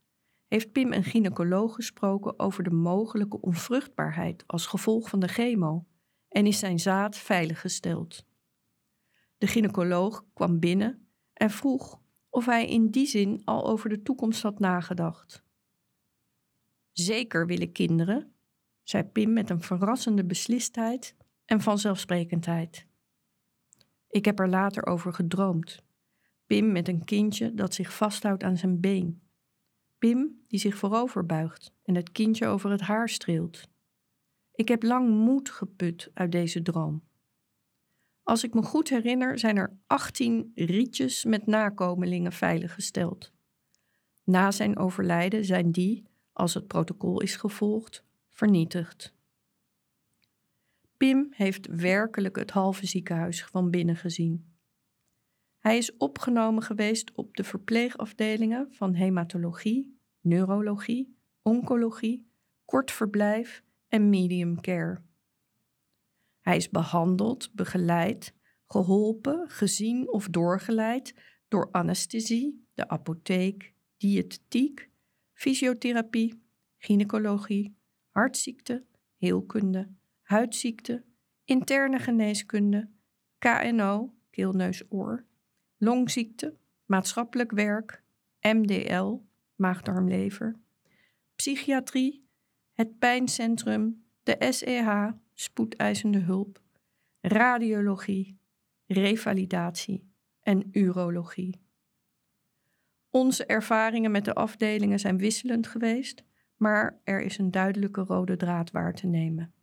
heeft 0.47 0.73
Pim 0.73 0.93
een 0.93 1.05
gynaecoloog 1.05 1.75
gesproken 1.75 2.39
over 2.39 2.65
de 2.65 2.71
mogelijke 2.71 3.41
onvruchtbaarheid 3.41 4.45
als 4.47 4.67
gevolg 4.67 5.09
van 5.09 5.21
de 5.21 5.29
chemo 5.29 5.87
en 6.29 6.47
is 6.47 6.59
zijn 6.59 6.79
zaad 6.79 7.17
veiliggesteld. 7.17 8.27
De 9.39 9.47
gynaecoloog 9.47 10.25
kwam 10.35 10.59
binnen 10.59 11.09
en 11.33 11.51
vroeg 11.51 12.01
of 12.31 12.47
hij 12.47 12.69
in 12.69 12.91
die 12.91 13.07
zin 13.07 13.43
al 13.45 13.67
over 13.67 13.89
de 13.89 14.03
toekomst 14.03 14.43
had 14.43 14.59
nagedacht. 14.59 15.43
Zeker 16.93 17.47
willen 17.47 17.73
kinderen, 17.73 18.35
zei 18.83 19.05
Pim 19.05 19.33
met 19.33 19.51
een 19.51 19.61
verrassende 19.61 20.25
beslistheid 20.25 21.17
en 21.45 21.61
vanzelfsprekendheid. 21.61 22.87
Ik 24.15 24.25
heb 24.25 24.39
er 24.39 24.49
later 24.49 24.87
over 24.87 25.13
gedroomd. 25.13 25.83
Pim 26.47 26.73
met 26.73 26.89
een 26.89 27.05
kindje 27.05 27.55
dat 27.55 27.75
zich 27.75 27.97
vasthoudt 27.97 28.43
aan 28.43 28.57
zijn 28.57 28.81
been. 28.81 29.23
Pim 29.99 30.45
die 30.49 30.59
zich 30.59 30.77
voorover 30.77 31.27
buigt 31.27 31.73
en 31.83 31.95
het 31.95 32.13
kindje 32.13 32.47
over 32.47 32.71
het 32.71 32.81
haar 32.81 33.09
streelt. 33.09 33.69
Ik 34.53 34.69
heb 34.69 34.83
lang 34.83 35.09
moed 35.09 35.51
geput 35.51 36.11
uit 36.13 36.33
deze 36.33 36.63
droom. 36.63 37.03
Als 38.23 38.45
ik 38.45 38.55
me 38.55 38.63
goed 38.63 38.89
herinner, 38.89 39.39
zijn 39.39 39.57
er 39.57 39.77
18 39.87 40.53
rietjes 40.55 41.25
met 41.25 41.47
nakomelingen 41.47 42.33
veiliggesteld. 42.33 43.33
Na 44.25 44.51
zijn 44.51 44.79
overlijden 44.79 45.45
zijn 45.45 45.73
die, 45.73 46.07
als 46.33 46.55
het 46.55 46.67
protocol 46.67 47.21
is 47.21 47.37
gevolgd, 47.37 48.05
vernietigd. 48.29 49.14
Pim 51.05 51.27
heeft 51.31 51.67
werkelijk 51.67 52.37
het 52.37 52.51
halve 52.51 52.87
ziekenhuis 52.87 53.45
van 53.45 53.71
binnen 53.71 53.97
gezien. 53.97 54.55
Hij 55.59 55.77
is 55.77 55.97
opgenomen 55.97 56.63
geweest 56.63 57.13
op 57.15 57.37
de 57.37 57.45
verpleegafdelingen 57.45 58.69
van 58.71 58.95
hematologie, 58.95 59.99
neurologie, 60.21 61.17
oncologie, 61.43 62.31
kort 62.65 62.91
verblijf 62.91 63.63
en 63.89 64.09
medium 64.09 64.61
care. 64.61 65.03
Hij 66.41 66.57
is 66.57 66.71
behandeld, 66.71 67.53
begeleid, 67.53 68.35
geholpen, 68.67 69.51
gezien 69.51 70.13
of 70.13 70.29
doorgeleid 70.29 71.15
door 71.49 71.69
anesthesie, 71.71 72.67
de 72.75 72.89
apotheek, 72.89 73.75
diëtetiek, 73.97 74.91
fysiotherapie, 75.33 76.43
gynaecologie, 76.77 77.77
hartziekte, 78.09 78.85
heelkunde, 79.17 79.89
huidziekte, 80.25 81.05
interne 81.45 81.99
geneeskunde, 81.99 82.89
KNO, 83.39 84.15
keelneusoor, 84.31 85.25
longziekte, 85.77 86.57
maatschappelijk 86.87 87.51
werk, 87.51 88.03
MDL, 88.41 89.17
maagdarmlever, 89.55 90.57
psychiatrie, 91.37 92.29
het 92.73 92.99
pijncentrum, 92.99 94.05
de 94.23 94.47
SEH, 94.51 95.09
spoedeisende 95.33 96.19
hulp, 96.19 96.63
radiologie, 97.21 98.39
revalidatie 98.87 100.13
en 100.41 100.69
urologie. 100.73 101.63
Onze 103.11 103.47
ervaringen 103.47 104.11
met 104.11 104.25
de 104.25 104.35
afdelingen 104.35 104.99
zijn 104.99 105.19
wisselend 105.19 105.67
geweest, 105.67 106.25
maar 106.57 107.01
er 107.05 107.21
is 107.23 107.39
een 107.39 107.51
duidelijke 107.51 108.01
rode 108.01 108.37
draad 108.37 108.71
waar 108.71 108.95
te 108.95 109.07
nemen. 109.07 109.55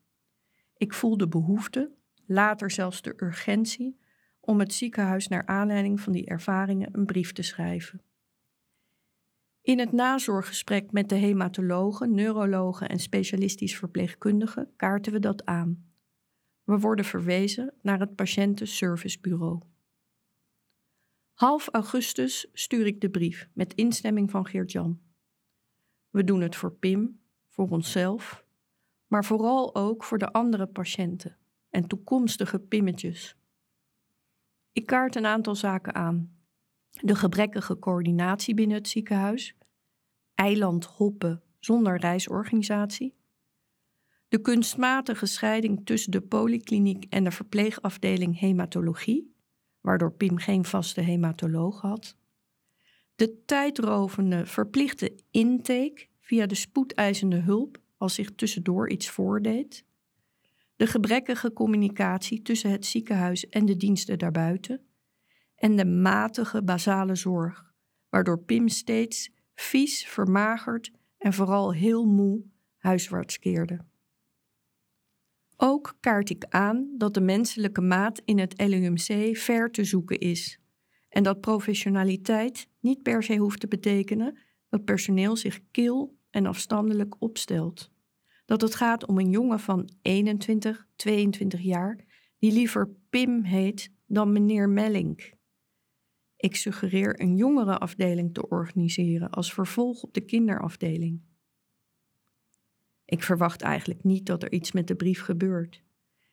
Ik 0.82 0.94
voel 0.94 1.18
de 1.18 1.28
behoefte, 1.28 1.92
later 2.26 2.72
zelfs 2.72 3.02
de 3.02 3.14
urgentie, 3.18 4.00
om 4.40 4.60
het 4.60 4.74
ziekenhuis 4.74 5.28
naar 5.28 5.46
aanleiding 5.46 6.00
van 6.00 6.14
die 6.14 6.26
ervaringen 6.26 6.90
een 6.92 7.06
brief 7.06 7.32
te 7.32 7.42
schrijven. 7.42 8.02
In 9.62 9.80
het 9.80 9.92
nazorggesprek 9.92 10.92
met 10.92 11.10
de 11.10 11.16
hematologen, 11.16 12.14
neurologen 12.14 12.90
en 12.90 13.00
specialistisch 13.00 13.78
verpleegkundigen 13.78 14.74
kaarten 14.76 15.14
we 15.14 15.20
dat 15.20 15.46
aan. 15.46 15.86
We 16.64 16.80
worden 16.80 17.06
verwezen 17.06 17.74
naar 17.82 18.00
het 18.00 18.16
patiëntenservicebureau. 18.16 19.62
Half 21.34 21.68
augustus 21.68 22.50
stuur 22.54 22.86
ik 22.86 23.02
de 23.02 23.10
brief 23.10 23.50
met 23.54 23.74
instemming 23.74 24.32
van 24.32 24.46
Geert-Jan. 24.46 25.02
We 26.10 26.24
doen 26.24 26.42
het 26.42 26.56
voor 26.56 26.74
Pim, 26.74 27.20
voor 27.48 27.70
onszelf, 27.70 28.46
maar 29.12 29.26
vooral 29.26 29.76
ook 29.76 30.04
voor 30.04 30.18
de 30.18 30.32
andere 30.32 30.68
patiënten 30.68 31.38
en 31.70 31.88
toekomstige 31.88 32.60
pimmetjes. 32.60 33.36
Ik 34.72 34.86
kaart 34.86 35.16
een 35.16 35.26
aantal 35.26 35.56
zaken 35.56 35.96
aan. 35.96 36.36
De 36.90 37.16
gebrekkige 37.16 37.80
coördinatie 37.80 38.54
binnen 38.54 38.78
het 38.78 38.88
ziekenhuis, 38.88 39.56
eiland 40.36 40.86
hoppen 40.86 41.44
zonder 41.60 41.98
reisorganisatie, 41.98 43.16
de 44.28 44.42
kunstmatige 44.42 45.26
scheiding 45.26 45.86
tussen 45.86 46.12
de 46.12 46.22
polykliniek 46.22 47.06
en 47.10 47.24
de 47.24 47.32
verpleegafdeling 47.32 48.40
hematologie, 48.40 49.36
waardoor 49.82 50.14
Pim 50.14 50.38
geen 50.38 50.66
vaste 50.66 51.02
hematoloog 51.02 51.82
had, 51.82 52.18
de 53.16 53.44
tijdrovende 53.46 54.46
verplichte 54.46 55.20
intake 55.32 56.08
via 56.20 56.46
de 56.46 56.56
spoedeisende 56.56 57.38
hulp 57.38 57.81
als 58.02 58.14
zich 58.14 58.36
tussendoor 58.36 58.90
iets 58.90 59.10
voordeed, 59.10 59.86
de 60.76 60.88
gebrekkige 60.88 61.54
communicatie 61.54 62.42
tussen 62.42 62.72
het 62.72 62.86
ziekenhuis 62.86 63.50
en 63.50 63.66
de 63.66 63.78
diensten 63.78 64.18
daarbuiten 64.18 64.82
en 65.56 65.76
de 65.76 65.86
matige 65.86 66.64
basale 66.64 67.16
zorg, 67.16 67.74
waardoor 68.10 68.40
Pim 68.40 68.68
steeds 68.68 69.30
vies, 69.54 70.08
vermagerd 70.08 70.92
en 71.18 71.34
vooral 71.34 71.74
heel 71.74 72.06
moe 72.06 72.44
huiswaarts 72.78 73.40
keerde. 73.40 73.80
Ook 75.58 75.98
kaart 76.00 76.30
ik 76.30 76.46
aan 76.50 76.90
dat 76.98 77.14
de 77.14 77.22
menselijke 77.22 77.82
maat 77.82 78.22
in 78.26 78.40
het 78.40 78.68
LUMC 78.68 79.38
ver 79.38 79.72
te 79.72 79.84
zoeken 79.84 80.20
is 80.20 80.60
en 81.10 81.24
dat 81.24 81.42
professionaliteit 81.42 82.68
niet 82.80 83.02
per 83.02 83.24
se 83.24 83.36
hoeft 83.36 83.60
te 83.60 83.68
betekenen 83.68 84.38
dat 84.70 84.86
personeel 84.86 85.36
zich 85.36 85.60
kil 85.72 86.20
en 86.32 86.46
afstandelijk 86.46 87.16
opstelt. 87.20 87.92
Dat 88.46 88.62
het 88.62 88.76
gaat 88.76 89.06
om 89.06 89.20
een 89.20 89.30
jongen 89.30 89.60
van 89.60 89.90
21, 90.02 90.88
22 90.96 91.62
jaar 91.62 92.06
die 92.40 92.52
liever 92.52 92.90
Pim 93.10 93.44
heet 93.44 93.92
dan 94.06 94.32
meneer 94.32 94.70
Mellink. 94.70 95.34
Ik 96.38 96.56
suggereer 96.56 97.22
een 97.22 97.36
jongere 97.36 97.78
afdeling 97.78 98.34
te 98.34 98.50
organiseren 98.50 99.30
als 99.30 99.54
vervolg 99.54 100.04
op 100.04 100.14
de 100.14 100.22
kinderafdeling. 100.22 101.22
Ik 103.06 103.24
verwacht 103.24 103.62
eigenlijk 103.62 104.04
niet 104.04 104.26
dat 104.26 104.44
er 104.44 104.52
iets 104.52 104.72
met 104.72 104.88
de 104.88 104.96
brief 104.96 105.22
gebeurt. 105.22 105.84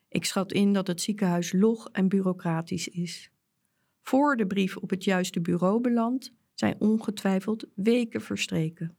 Ik 0.09 0.24
schat 0.24 0.53
in 0.53 0.72
dat 0.72 0.86
het 0.86 1.01
ziekenhuis 1.01 1.53
log 1.53 1.88
en 1.88 2.09
bureaucratisch 2.09 2.88
is. 2.88 3.30
Voor 4.03 4.36
de 4.36 4.46
brief 4.46 4.76
op 4.76 4.90
het 4.90 5.05
juiste 5.05 5.40
bureau 5.40 5.80
belandt, 5.80 6.32
zijn 6.55 6.80
ongetwijfeld 6.80 7.66
weken 7.74 8.20
verstreken. 8.20 8.97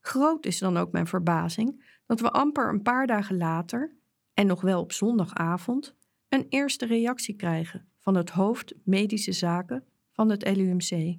Groot 0.00 0.46
is 0.46 0.58
dan 0.58 0.76
ook 0.76 0.92
mijn 0.92 1.06
verbazing 1.06 1.84
dat 2.06 2.20
we 2.20 2.30
amper 2.30 2.68
een 2.68 2.82
paar 2.82 3.06
dagen 3.06 3.36
later, 3.36 3.96
en 4.34 4.46
nog 4.46 4.60
wel 4.60 4.80
op 4.80 4.92
zondagavond, 4.92 5.96
een 6.28 6.46
eerste 6.48 6.86
reactie 6.86 7.36
krijgen 7.36 7.88
van 7.98 8.14
het 8.14 8.30
hoofd 8.30 8.74
medische 8.84 9.32
zaken 9.32 9.84
van 10.12 10.30
het 10.30 10.56
LUMC. 10.56 11.18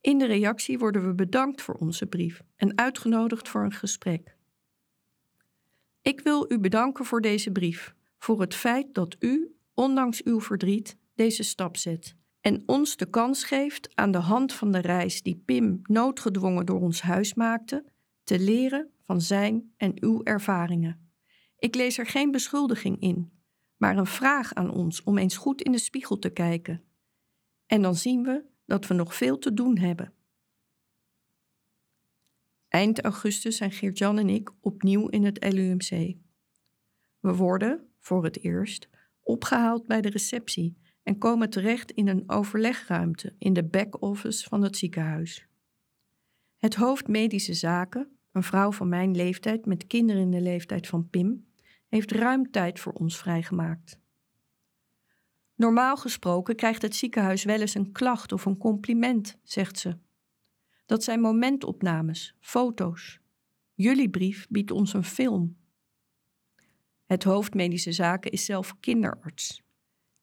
In 0.00 0.18
de 0.18 0.26
reactie 0.26 0.78
worden 0.78 1.06
we 1.06 1.14
bedankt 1.14 1.62
voor 1.62 1.74
onze 1.74 2.06
brief 2.06 2.42
en 2.56 2.78
uitgenodigd 2.78 3.48
voor 3.48 3.64
een 3.64 3.72
gesprek. 3.72 4.36
Ik 6.02 6.20
wil 6.20 6.52
u 6.52 6.58
bedanken 6.58 7.04
voor 7.04 7.20
deze 7.20 7.52
brief, 7.52 7.94
voor 8.18 8.40
het 8.40 8.54
feit 8.54 8.94
dat 8.94 9.16
u, 9.18 9.56
ondanks 9.74 10.24
uw 10.24 10.40
verdriet, 10.40 10.98
deze 11.14 11.42
stap 11.42 11.76
zet 11.76 12.16
en 12.46 12.62
ons 12.66 12.96
de 12.96 13.10
kans 13.10 13.44
geeft 13.44 13.90
aan 13.94 14.10
de 14.10 14.18
hand 14.18 14.52
van 14.52 14.70
de 14.72 14.78
reis 14.78 15.22
die 15.22 15.42
Pim 15.44 15.80
noodgedwongen 15.82 16.66
door 16.66 16.80
ons 16.80 17.02
huis 17.02 17.34
maakte, 17.34 17.84
te 18.24 18.38
leren 18.38 18.90
van 19.04 19.20
zijn 19.20 19.72
en 19.76 20.02
uw 20.02 20.22
ervaringen. 20.22 21.10
Ik 21.58 21.74
lees 21.74 21.98
er 21.98 22.06
geen 22.06 22.30
beschuldiging 22.30 23.00
in, 23.00 23.32
maar 23.76 23.96
een 23.96 24.06
vraag 24.06 24.54
aan 24.54 24.70
ons 24.70 25.02
om 25.02 25.18
eens 25.18 25.36
goed 25.36 25.62
in 25.62 25.72
de 25.72 25.78
spiegel 25.78 26.18
te 26.18 26.30
kijken. 26.30 26.84
En 27.66 27.82
dan 27.82 27.94
zien 27.94 28.22
we 28.22 28.44
dat 28.66 28.86
we 28.86 28.94
nog 28.94 29.14
veel 29.14 29.38
te 29.38 29.54
doen 29.54 29.78
hebben. 29.78 30.12
Eind 32.68 33.00
augustus 33.00 33.56
zijn 33.56 33.72
Geert-Jan 33.72 34.18
en 34.18 34.28
ik 34.28 34.50
opnieuw 34.60 35.08
in 35.08 35.24
het 35.24 35.52
LUMC. 35.52 36.16
We 37.18 37.34
worden, 37.34 37.88
voor 37.98 38.24
het 38.24 38.42
eerst, 38.42 38.88
opgehaald 39.20 39.86
bij 39.86 40.00
de 40.00 40.10
receptie 40.10 40.84
en 41.06 41.18
komen 41.18 41.50
terecht 41.50 41.90
in 41.90 42.08
een 42.08 42.22
overlegruimte 42.26 43.34
in 43.38 43.52
de 43.52 43.64
back-office 43.64 44.48
van 44.48 44.62
het 44.62 44.76
ziekenhuis. 44.76 45.46
Het 46.56 46.74
hoofd 46.74 47.08
medische 47.08 47.54
zaken, 47.54 48.18
een 48.32 48.42
vrouw 48.42 48.72
van 48.72 48.88
mijn 48.88 49.16
leeftijd 49.16 49.66
met 49.66 49.86
kinderen 49.86 50.22
in 50.22 50.30
de 50.30 50.40
leeftijd 50.40 50.86
van 50.86 51.08
Pim, 51.10 51.46
heeft 51.88 52.10
ruim 52.10 52.50
tijd 52.50 52.80
voor 52.80 52.92
ons 52.92 53.18
vrijgemaakt. 53.18 53.98
Normaal 55.54 55.96
gesproken 55.96 56.56
krijgt 56.56 56.82
het 56.82 56.96
ziekenhuis 56.96 57.44
wel 57.44 57.60
eens 57.60 57.74
een 57.74 57.92
klacht 57.92 58.32
of 58.32 58.44
een 58.44 58.58
compliment, 58.58 59.38
zegt 59.42 59.78
ze. 59.78 59.98
Dat 60.86 61.04
zijn 61.04 61.20
momentopnames, 61.20 62.36
foto's. 62.40 63.20
Jullie 63.74 64.10
brief 64.10 64.46
biedt 64.48 64.70
ons 64.70 64.92
een 64.92 65.04
film. 65.04 65.56
Het 67.04 67.24
hoofd 67.24 67.54
medische 67.54 67.92
zaken 67.92 68.30
is 68.30 68.44
zelf 68.44 68.76
kinderarts. 68.80 69.64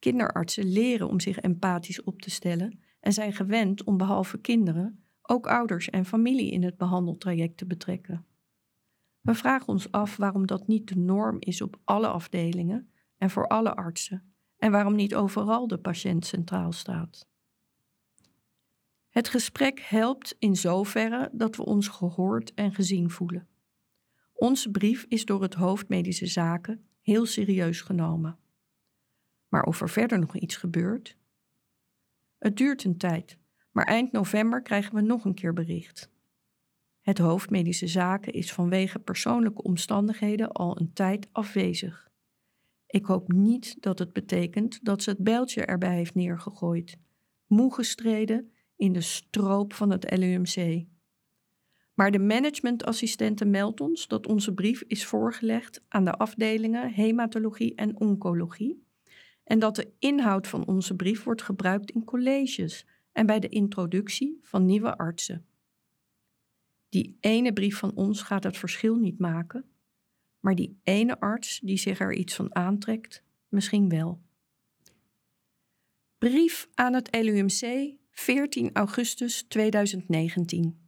Kinderartsen 0.04 0.66
leren 0.66 1.08
om 1.08 1.20
zich 1.20 1.40
empathisch 1.40 2.04
op 2.04 2.22
te 2.22 2.30
stellen 2.30 2.80
en 3.00 3.14
zijn 3.14 3.34
gewend 3.34 3.84
om 3.84 3.98
behalve 3.98 4.38
kinderen 4.38 5.04
ook 5.22 5.48
ouders 5.48 5.90
en 5.90 6.06
familie 6.06 6.52
in 6.52 6.64
het 6.64 6.78
behandeltraject 6.78 7.58
te 7.58 7.66
betrekken. 7.66 8.26
We 9.22 9.34
vragen 9.34 9.68
ons 9.68 9.92
af 9.92 10.18
waarom 10.18 10.48
dat 10.48 10.68
niet 10.68 10.88
de 10.88 10.98
norm 10.98 11.38
is 11.40 11.62
op 11.62 11.80
alle 11.84 12.08
afdelingen 12.08 12.92
en 13.18 13.30
voor 13.30 13.48
alle 13.48 13.76
artsen 13.76 14.34
en 14.58 14.72
waarom 14.72 14.96
niet 14.96 15.16
overal 15.16 15.68
de 15.68 15.78
patiënt 15.78 16.26
centraal 16.26 16.72
staat. 16.72 17.28
Het 19.10 19.30
gesprek 19.30 19.80
helpt 19.80 20.36
in 20.40 20.56
zoverre 20.56 21.30
dat 21.34 21.56
we 21.56 21.66
ons 21.66 21.88
gehoord 21.88 22.54
en 22.54 22.74
gezien 22.74 23.10
voelen. 23.10 23.48
Onze 24.34 24.72
brief 24.72 25.06
is 25.08 25.26
door 25.26 25.42
het 25.42 25.54
hoofd 25.54 25.90
medische 25.90 26.28
zaken 26.28 26.88
heel 27.02 27.26
serieus 27.26 27.82
genomen. 27.82 28.38
Maar 29.54 29.64
of 29.64 29.82
er 29.82 29.90
verder 29.90 30.20
nog 30.20 30.36
iets 30.36 30.56
gebeurt? 30.56 31.18
Het 32.38 32.58
duurt 32.58 32.84
een 32.84 32.98
tijd, 32.98 33.38
maar 33.72 33.86
eind 33.86 34.12
november 34.12 34.62
krijgen 34.62 34.96
we 34.96 35.02
nog 35.02 35.26
een 35.26 35.34
keer 35.34 35.54
bericht. 35.54 36.10
Het 37.02 37.18
hoofd 37.18 37.50
medische 37.50 37.88
zaken 37.88 38.34
is 38.34 38.54
vanwege 38.54 39.00
persoonlijke 39.00 39.62
omstandigheden 39.62 40.52
al 40.52 40.80
een 40.80 40.94
tijd 40.94 41.28
afwezig. 41.32 42.10
Ik 42.88 43.06
hoop 43.06 43.32
niet 43.32 43.82
dat 43.82 44.00
het 44.00 44.14
betekent 44.14 44.86
dat 44.86 45.04
ze 45.04 45.10
het 45.10 45.20
bijltje 45.20 45.66
erbij 45.66 45.96
heeft 45.96 46.16
neergegooid, 46.16 46.98
moe 47.48 47.74
gestreden 47.74 48.52
in 48.76 48.94
de 48.94 49.02
stroop 49.02 49.74
van 49.74 49.90
het 49.90 50.18
LUMC. 50.18 50.86
Maar 51.94 52.12
de 52.12 52.20
managementassistente 52.20 53.46
meldt 53.46 53.82
ons 53.82 54.08
dat 54.08 54.28
onze 54.28 54.54
brief 54.54 54.84
is 54.88 55.06
voorgelegd 55.06 55.84
aan 55.88 56.06
de 56.06 56.18
afdelingen 56.18 56.92
hematologie 56.92 57.76
en 57.76 58.00
oncologie 58.00 58.83
en 59.44 59.60
dat 59.60 59.76
de 59.76 59.94
inhoud 60.00 60.48
van 60.48 60.68
onze 60.68 60.96
brief 60.96 61.24
wordt 61.24 61.42
gebruikt 61.42 61.92
in 61.92 62.04
colleges 62.04 62.86
en 63.12 63.26
bij 63.26 63.40
de 63.40 63.50
introductie 63.50 64.40
van 64.42 64.66
nieuwe 64.66 64.98
artsen. 64.98 65.46
Die 66.90 67.18
ene 67.20 67.54
brief 67.54 67.78
van 67.78 67.96
ons 67.96 68.22
gaat 68.22 68.44
het 68.44 68.58
verschil 68.58 68.96
niet 68.96 69.20
maken, 69.20 69.66
maar 70.40 70.56
die 70.56 70.80
ene 70.84 71.20
arts 71.20 71.60
die 71.60 71.78
zich 71.78 72.00
er 72.00 72.14
iets 72.14 72.36
van 72.36 72.56
aantrekt, 72.56 73.24
misschien 73.48 73.90
wel. 73.90 74.22
Brief 76.18 76.70
aan 76.74 76.94
het 76.94 77.16
LUMC 77.22 77.94
14 78.12 78.70
augustus 78.74 79.44
2019. 79.44 80.80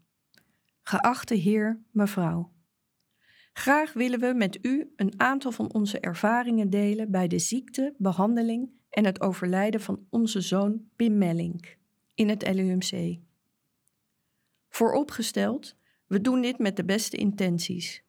Geachte 0.81 1.35
heer, 1.35 1.81
mevrouw. 1.91 2.54
Graag 3.57 3.93
willen 3.93 4.19
we 4.19 4.33
met 4.33 4.57
u 4.61 4.93
een 4.95 5.13
aantal 5.17 5.51
van 5.51 5.73
onze 5.73 5.99
ervaringen 5.99 6.69
delen 6.69 7.11
bij 7.11 7.27
de 7.27 7.39
ziekte, 7.39 7.93
behandeling 7.97 8.69
en 8.89 9.05
het 9.05 9.21
overlijden 9.21 9.81
van 9.81 10.05
onze 10.09 10.41
zoon 10.41 10.89
Pim 10.95 11.17
Mellink 11.17 11.77
in 12.13 12.29
het 12.29 12.53
LUMC. 12.53 13.19
Vooropgesteld, 14.69 15.75
we 16.07 16.21
doen 16.21 16.41
dit 16.41 16.57
met 16.57 16.75
de 16.75 16.85
beste 16.85 17.17
intenties. 17.17 18.03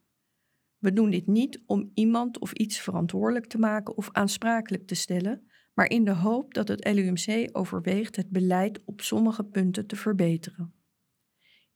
We 0.78 0.92
doen 0.92 1.10
dit 1.10 1.26
niet 1.26 1.62
om 1.66 1.90
iemand 1.94 2.38
of 2.38 2.52
iets 2.52 2.80
verantwoordelijk 2.80 3.46
te 3.46 3.58
maken 3.58 3.96
of 3.96 4.08
aansprakelijk 4.12 4.86
te 4.86 4.94
stellen, 4.94 5.50
maar 5.74 5.90
in 5.90 6.04
de 6.04 6.14
hoop 6.14 6.54
dat 6.54 6.68
het 6.68 6.92
LUMC 6.92 7.48
overweegt 7.52 8.16
het 8.16 8.30
beleid 8.30 8.84
op 8.84 9.00
sommige 9.00 9.44
punten 9.44 9.86
te 9.86 9.96
verbeteren. 9.96 10.74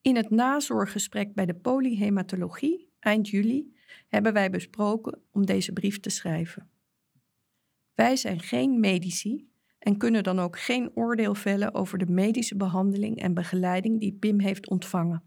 In 0.00 0.16
het 0.16 0.30
nazorggesprek 0.30 1.34
bij 1.34 1.46
de 1.46 1.54
polyhematologie 1.54 2.89
eind 3.00 3.28
juli 3.28 3.74
hebben 4.08 4.32
wij 4.32 4.50
besproken 4.50 5.22
om 5.30 5.46
deze 5.46 5.72
brief 5.72 6.00
te 6.00 6.10
schrijven. 6.10 6.70
Wij 7.94 8.16
zijn 8.16 8.40
geen 8.40 8.80
medici 8.80 9.50
en 9.78 9.96
kunnen 9.96 10.22
dan 10.22 10.38
ook 10.38 10.58
geen 10.58 10.90
oordeel 10.94 11.34
vellen 11.34 11.74
over 11.74 11.98
de 11.98 12.06
medische 12.06 12.56
behandeling 12.56 13.16
en 13.16 13.34
begeleiding 13.34 14.00
die 14.00 14.12
Pim 14.12 14.40
heeft 14.40 14.68
ontvangen. 14.68 15.22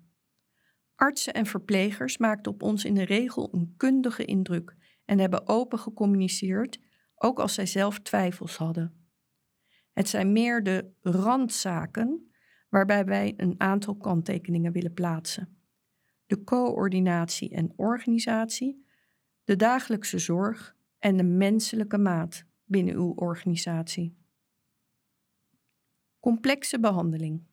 Artsen 0.95 1.33
en 1.33 1.45
verplegers 1.45 2.17
maakten 2.17 2.51
op 2.51 2.63
ons 2.63 2.85
in 2.85 2.93
de 2.93 3.03
regel 3.03 3.49
een 3.51 3.73
kundige 3.77 4.25
indruk 4.25 4.75
en 5.05 5.19
hebben 5.19 5.47
open 5.47 5.79
gecommuniceerd, 5.79 6.79
ook 7.15 7.39
als 7.39 7.53
zij 7.53 7.65
zelf 7.65 7.99
twijfels 7.99 8.57
hadden. 8.57 9.07
Het 9.91 10.09
zijn 10.09 10.31
meer 10.31 10.63
de 10.63 10.91
randzaken 11.01 12.31
waarbij 12.69 13.05
wij 13.05 13.33
een 13.37 13.55
aantal 13.57 13.95
kanttekeningen 13.95 14.71
willen 14.71 14.93
plaatsen. 14.93 15.62
De 16.33 16.43
coördinatie 16.43 17.49
en 17.49 17.73
organisatie, 17.75 18.85
de 19.43 19.55
dagelijkse 19.55 20.19
zorg 20.19 20.75
en 20.99 21.17
de 21.17 21.23
menselijke 21.23 21.97
maat 21.97 22.45
binnen 22.63 22.95
uw 22.95 23.13
organisatie. 23.15 24.17
Complexe 26.19 26.79
behandeling. 26.79 27.43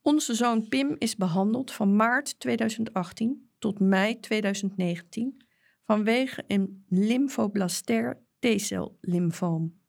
Onze 0.00 0.34
zoon 0.34 0.68
Pim 0.68 0.96
is 0.98 1.16
behandeld 1.16 1.72
van 1.72 1.96
maart 1.96 2.40
2018 2.40 3.50
tot 3.58 3.80
mei 3.80 4.20
2019 4.20 5.44
vanwege 5.84 6.44
een 6.46 6.84
lymphoblastair 6.88 8.22
T-cel 8.38 8.98
lymfoom. 9.00 9.80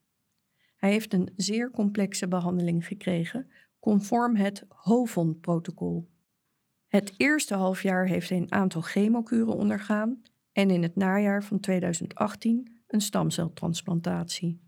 Hij 0.76 0.92
heeft 0.92 1.14
een 1.14 1.34
zeer 1.36 1.72
complexe 1.72 2.28
behandeling 2.28 2.86
gekregen 2.88 3.52
conform 3.80 4.36
het 4.36 4.66
HOVON-protocol. 4.68 6.14
Het 6.96 7.14
eerste 7.18 7.56
halfjaar 7.56 8.08
heeft 8.08 8.30
hij 8.30 8.38
een 8.38 8.52
aantal 8.52 8.82
chemokuren 8.82 9.54
ondergaan 9.54 10.22
en 10.52 10.70
in 10.70 10.84
het 10.84 10.96
najaar 10.96 11.44
van 11.44 11.60
2018 11.60 12.82
een 12.88 13.02
stamceltransplantatie. 13.02 14.60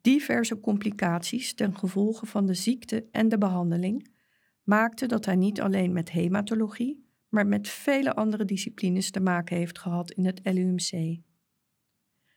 Diverse 0.00 0.60
complicaties 0.60 1.54
ten 1.54 1.76
gevolge 1.76 2.26
van 2.26 2.46
de 2.46 2.54
ziekte 2.54 3.08
en 3.10 3.28
de 3.28 3.38
behandeling 3.38 4.14
maakten 4.62 5.08
dat 5.08 5.24
hij 5.24 5.36
niet 5.36 5.60
alleen 5.60 5.92
met 5.92 6.10
hematologie, 6.10 7.06
maar 7.28 7.46
met 7.46 7.68
vele 7.68 8.14
andere 8.14 8.44
disciplines 8.44 9.10
te 9.10 9.20
maken 9.20 9.56
heeft 9.56 9.78
gehad 9.78 10.10
in 10.10 10.26
het 10.26 10.40
LUMC. 10.42 11.20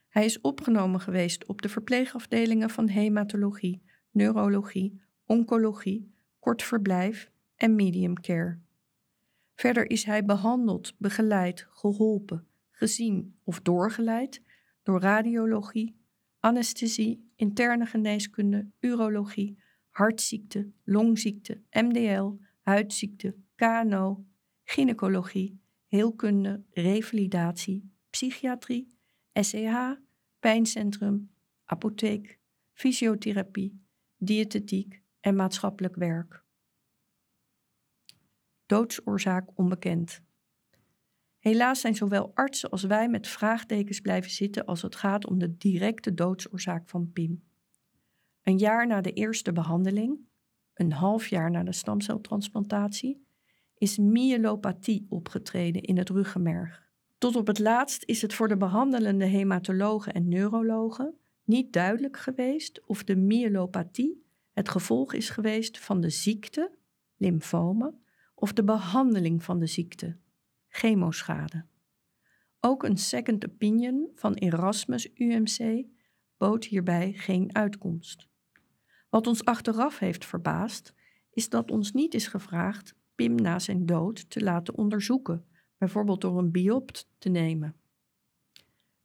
Hij 0.07 0.25
is 0.25 0.41
opgenomen 0.41 0.99
geweest 0.99 1.45
op 1.45 1.61
de 1.61 1.69
verpleegafdelingen 1.69 2.69
van 2.69 2.87
hematologie, 2.87 3.83
neurologie, 4.11 5.01
oncologie, 5.25 6.13
kort 6.39 6.63
verblijf 6.63 7.33
en 7.55 7.75
medium 7.75 8.19
care. 8.19 8.59
Verder 9.55 9.89
is 9.89 10.03
hij 10.03 10.25
behandeld, 10.25 10.93
begeleid, 10.97 11.67
geholpen, 11.69 12.47
gezien 12.71 13.39
of 13.43 13.61
doorgeleid 13.61 14.41
door 14.83 15.01
radiologie, 15.01 15.95
anesthesie, 16.39 17.31
interne 17.35 17.85
geneeskunde, 17.85 18.67
urologie, 18.79 19.57
hartziekte, 19.89 20.71
longziekte, 20.83 21.61
MDL, 21.71 22.31
huidziekte, 22.61 23.35
KNO, 23.55 24.25
gynaecologie, 24.63 25.59
heelkunde, 25.87 26.63
revalidatie, 26.71 27.91
psychiatrie, 28.09 28.97
SEH, 29.33 29.91
pijncentrum, 30.39 31.31
apotheek, 31.65 32.39
fysiotherapie, 32.73 33.81
diëtetiek 34.17 35.01
en 35.19 35.35
maatschappelijk 35.35 35.95
werk. 35.95 36.44
Doodsoorzaak 38.65 39.49
onbekend. 39.53 40.21
Helaas 41.39 41.79
zijn 41.79 41.95
zowel 41.95 42.31
artsen 42.33 42.69
als 42.69 42.83
wij 42.83 43.09
met 43.09 43.27
vraagtekens 43.27 43.99
blijven 43.99 44.31
zitten 44.31 44.65
als 44.65 44.81
het 44.81 44.95
gaat 44.95 45.27
om 45.27 45.37
de 45.37 45.57
directe 45.57 46.13
doodsoorzaak 46.13 46.89
van 46.89 47.11
Pim. 47.11 47.43
Een 48.43 48.57
jaar 48.57 48.87
na 48.87 49.01
de 49.01 49.13
eerste 49.13 49.51
behandeling, 49.51 50.19
een 50.73 50.91
half 50.91 51.27
jaar 51.27 51.51
na 51.51 51.63
de 51.63 51.71
stamceltransplantatie, 51.71 53.25
is 53.77 53.97
myelopathie 53.97 55.05
opgetreden 55.09 55.81
in 55.81 55.97
het 55.97 56.09
ruggenmerg. 56.09 56.89
Tot 57.17 57.35
op 57.35 57.47
het 57.47 57.59
laatst 57.59 58.03
is 58.03 58.21
het 58.21 58.33
voor 58.33 58.47
de 58.47 58.57
behandelende 58.57 59.25
hematologen 59.25 60.13
en 60.13 60.27
neurologen 60.27 61.17
niet 61.43 61.73
duidelijk 61.73 62.17
geweest 62.17 62.81
of 62.85 63.03
de 63.03 63.15
myelopathie 63.15 64.23
het 64.53 64.69
gevolg 64.69 65.13
is 65.13 65.29
geweest 65.29 65.79
van 65.79 66.01
de 66.01 66.09
ziekte, 66.09 66.71
lymfomen, 67.17 67.99
of 68.35 68.53
de 68.53 68.63
behandeling 68.63 69.43
van 69.43 69.59
de 69.59 69.67
ziekte, 69.67 70.17
chemoschade. 70.67 71.65
Ook 72.59 72.83
een 72.83 72.97
second 72.97 73.45
opinion 73.45 74.11
van 74.15 74.33
Erasmus 74.33 75.09
UMC 75.13 75.85
bood 76.37 76.65
hierbij 76.65 77.13
geen 77.13 77.55
uitkomst. 77.55 78.27
Wat 79.09 79.27
ons 79.27 79.45
achteraf 79.45 79.99
heeft 79.99 80.25
verbaasd, 80.25 80.93
is 81.31 81.49
dat 81.49 81.71
ons 81.71 81.91
niet 81.91 82.13
is 82.13 82.27
gevraagd 82.27 82.95
Pim 83.15 83.35
na 83.35 83.59
zijn 83.59 83.85
dood 83.85 84.29
te 84.29 84.43
laten 84.43 84.75
onderzoeken, 84.75 85.45
bijvoorbeeld 85.77 86.21
door 86.21 86.37
een 86.37 86.51
biopt 86.51 87.09
te 87.17 87.29
nemen. 87.29 87.75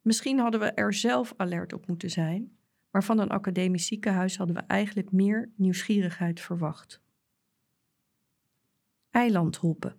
Misschien 0.01 0.39
hadden 0.39 0.61
we 0.61 0.67
er 0.67 0.95
zelf 0.95 1.35
alert 1.37 1.73
op 1.73 1.87
moeten 1.87 2.11
zijn, 2.11 2.57
maar 2.91 3.05
van 3.05 3.19
een 3.19 3.29
academisch 3.29 3.87
ziekenhuis 3.87 4.37
hadden 4.37 4.57
we 4.57 4.63
eigenlijk 4.63 5.13
meer 5.13 5.51
nieuwsgierigheid 5.57 6.41
verwacht. 6.41 7.01
Eilandhoppen. 9.11 9.97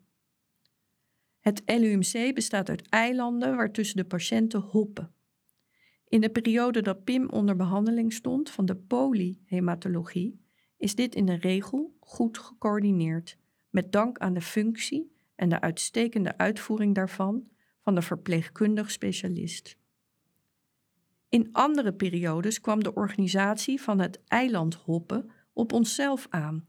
Het 1.40 1.62
LUMC 1.66 2.34
bestaat 2.34 2.70
uit 2.70 2.90
eilanden 2.90 3.56
waartussen 3.56 3.98
de 3.98 4.06
patiënten 4.06 4.60
hoppen. 4.60 5.14
In 6.08 6.22
de 6.22 6.30
periode 6.30 6.82
dat 6.82 7.04
Pim 7.04 7.30
onder 7.30 7.56
behandeling 7.56 8.14
stond 8.14 8.50
van 8.50 8.66
de 8.66 8.76
polyhematologie, 8.76 10.46
is 10.78 10.96
dit 10.96 11.16
in 11.16 11.26
de 11.26 11.36
regel 11.36 11.98
goed 12.00 12.38
gecoördineerd, 12.38 13.38
met 13.70 13.92
dank 13.92 14.18
aan 14.18 14.34
de 14.34 14.42
functie 14.42 15.16
en 15.36 15.50
de 15.50 15.62
uitstekende 15.62 16.38
uitvoering 16.38 16.96
daarvan 16.96 17.50
van 17.82 17.96
de 17.96 18.02
verpleegkundig 18.02 18.92
specialist. 18.92 19.78
In 21.30 21.50
andere 21.52 21.94
periodes 21.94 22.62
kwam 22.62 22.84
de 22.84 22.94
organisatie 22.94 23.82
van 23.82 24.00
het 24.00 24.24
eilandhoppen 24.24 25.32
op 25.54 25.74
onszelf 25.74 26.28
aan. 26.30 26.68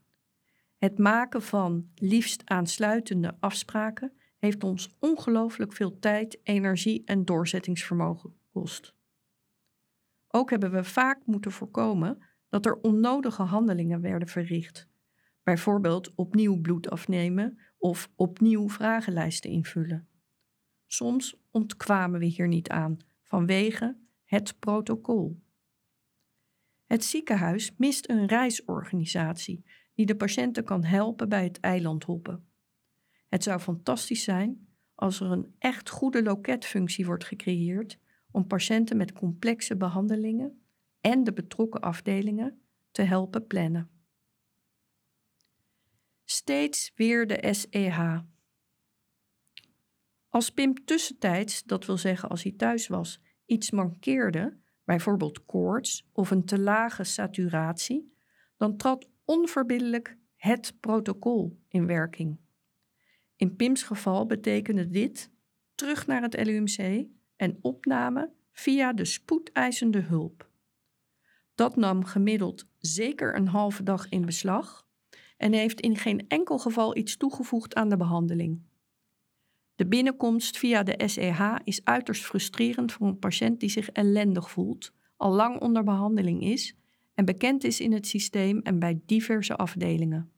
Het 0.83 0.99
maken 0.99 1.43
van 1.43 1.91
liefst 1.95 2.43
aansluitende 2.45 3.37
afspraken 3.41 4.13
heeft 4.39 4.65
ons 4.65 4.97
ongelooflijk 4.99 5.73
veel 5.73 5.99
tijd, 5.99 6.39
energie 6.43 7.03
en 7.05 7.25
doorzettingsvermogen 7.25 8.31
gekost. 8.31 8.95
Ook 10.29 10.51
hebben 10.51 10.71
we 10.71 10.85
vaak 10.85 11.27
moeten 11.27 11.53
voorkomen 11.53 12.23
dat 12.49 12.67
er 12.67 12.81
onnodige 12.81 13.43
handelingen 13.43 14.01
werden 14.01 14.29
verricht. 14.29 14.89
Bijvoorbeeld 15.43 16.15
opnieuw 16.15 16.61
bloed 16.61 16.91
afnemen 16.91 17.59
of 17.79 18.11
opnieuw 18.17 18.69
vragenlijsten 18.69 19.51
invullen. 19.51 20.09
Soms 20.87 21.37
ontkwamen 21.51 22.21
we 22.21 22.27
hier 22.27 22.49
niet 22.49 22.69
aan 22.69 22.97
vanwege 23.23 23.97
het 24.25 24.59
protocol. 24.59 25.43
Het 26.87 27.05
ziekenhuis 27.05 27.75
mist 27.77 28.09
een 28.09 28.27
reisorganisatie 28.27 29.65
die 30.03 30.11
de 30.11 30.25
patiënten 30.25 30.65
kan 30.65 30.85
helpen 30.85 31.29
bij 31.29 31.45
het 31.45 31.61
eilandhoppen. 31.61 32.49
Het 33.29 33.43
zou 33.43 33.61
fantastisch 33.61 34.23
zijn 34.23 34.69
als 34.95 35.21
er 35.21 35.31
een 35.31 35.55
echt 35.59 35.89
goede 35.89 36.23
loketfunctie 36.23 37.07
wordt 37.07 37.25
gecreëerd 37.25 37.99
om 38.31 38.47
patiënten 38.47 38.97
met 38.97 39.13
complexe 39.13 39.77
behandelingen 39.77 40.63
en 41.01 41.25
de 41.25 41.33
betrokken 41.33 41.81
afdelingen 41.81 42.63
te 42.91 43.03
helpen 43.03 43.47
plannen. 43.47 43.91
Steeds 46.25 46.93
weer 46.95 47.27
de 47.27 47.49
SEH. 47.55 48.19
Als 50.29 50.51
Pim 50.51 50.85
tussentijds, 50.85 51.63
dat 51.63 51.87
wil 51.87 51.99
zeggen 51.99 52.29
als 52.29 52.43
hij 52.43 52.53
thuis 52.53 52.87
was, 52.87 53.21
iets 53.47 53.71
mankeerde, 53.71 54.59
bijvoorbeeld 54.85 55.45
koorts 55.45 56.09
of 56.13 56.31
een 56.31 56.45
te 56.45 56.59
lage 56.59 57.05
saturatie, 57.05 58.15
dan 58.57 58.77
trad 58.77 59.11
onverbiddelijk 59.25 60.17
het 60.37 60.75
protocol 60.81 61.59
in 61.69 61.87
werking. 61.87 62.39
In 63.37 63.57
Pim's 63.57 63.83
geval 63.83 64.27
betekende 64.27 64.91
dit 64.91 65.31
terug 65.75 66.07
naar 66.07 66.23
het 66.23 66.47
LUMC 66.47 67.07
en 67.37 67.59
opname 67.61 68.31
via 68.53 68.93
de 68.93 69.05
spoedeisende 69.05 70.01
hulp. 70.01 70.51
Dat 71.55 71.77
nam 71.77 72.05
gemiddeld 72.05 72.67
zeker 72.79 73.37
een 73.37 73.49
halve 73.49 73.83
dag 73.83 74.09
in 74.09 74.25
beslag 74.25 74.87
en 75.37 75.53
heeft 75.53 75.81
in 75.81 75.97
geen 75.97 76.29
enkel 76.29 76.59
geval 76.59 76.97
iets 76.97 77.17
toegevoegd 77.17 77.75
aan 77.75 77.89
de 77.89 77.97
behandeling. 77.97 78.63
De 79.75 79.87
binnenkomst 79.87 80.59
via 80.59 80.83
de 80.83 81.09
SEH 81.09 81.57
is 81.65 81.85
uiterst 81.85 82.25
frustrerend 82.25 82.93
voor 82.93 83.07
een 83.07 83.19
patiënt 83.19 83.61
die 83.61 83.69
zich 83.69 83.91
ellendig 83.91 84.51
voelt, 84.51 84.93
al 85.17 85.33
lang 85.33 85.61
onder 85.61 85.85
behandeling 85.85 86.43
is 86.43 86.77
en 87.15 87.25
bekend 87.25 87.65
is 87.65 87.81
in 87.81 87.93
het 87.93 88.07
systeem 88.07 88.59
en 88.59 88.79
bij 88.79 89.01
diverse 89.07 89.57
afdelingen. 89.57 90.33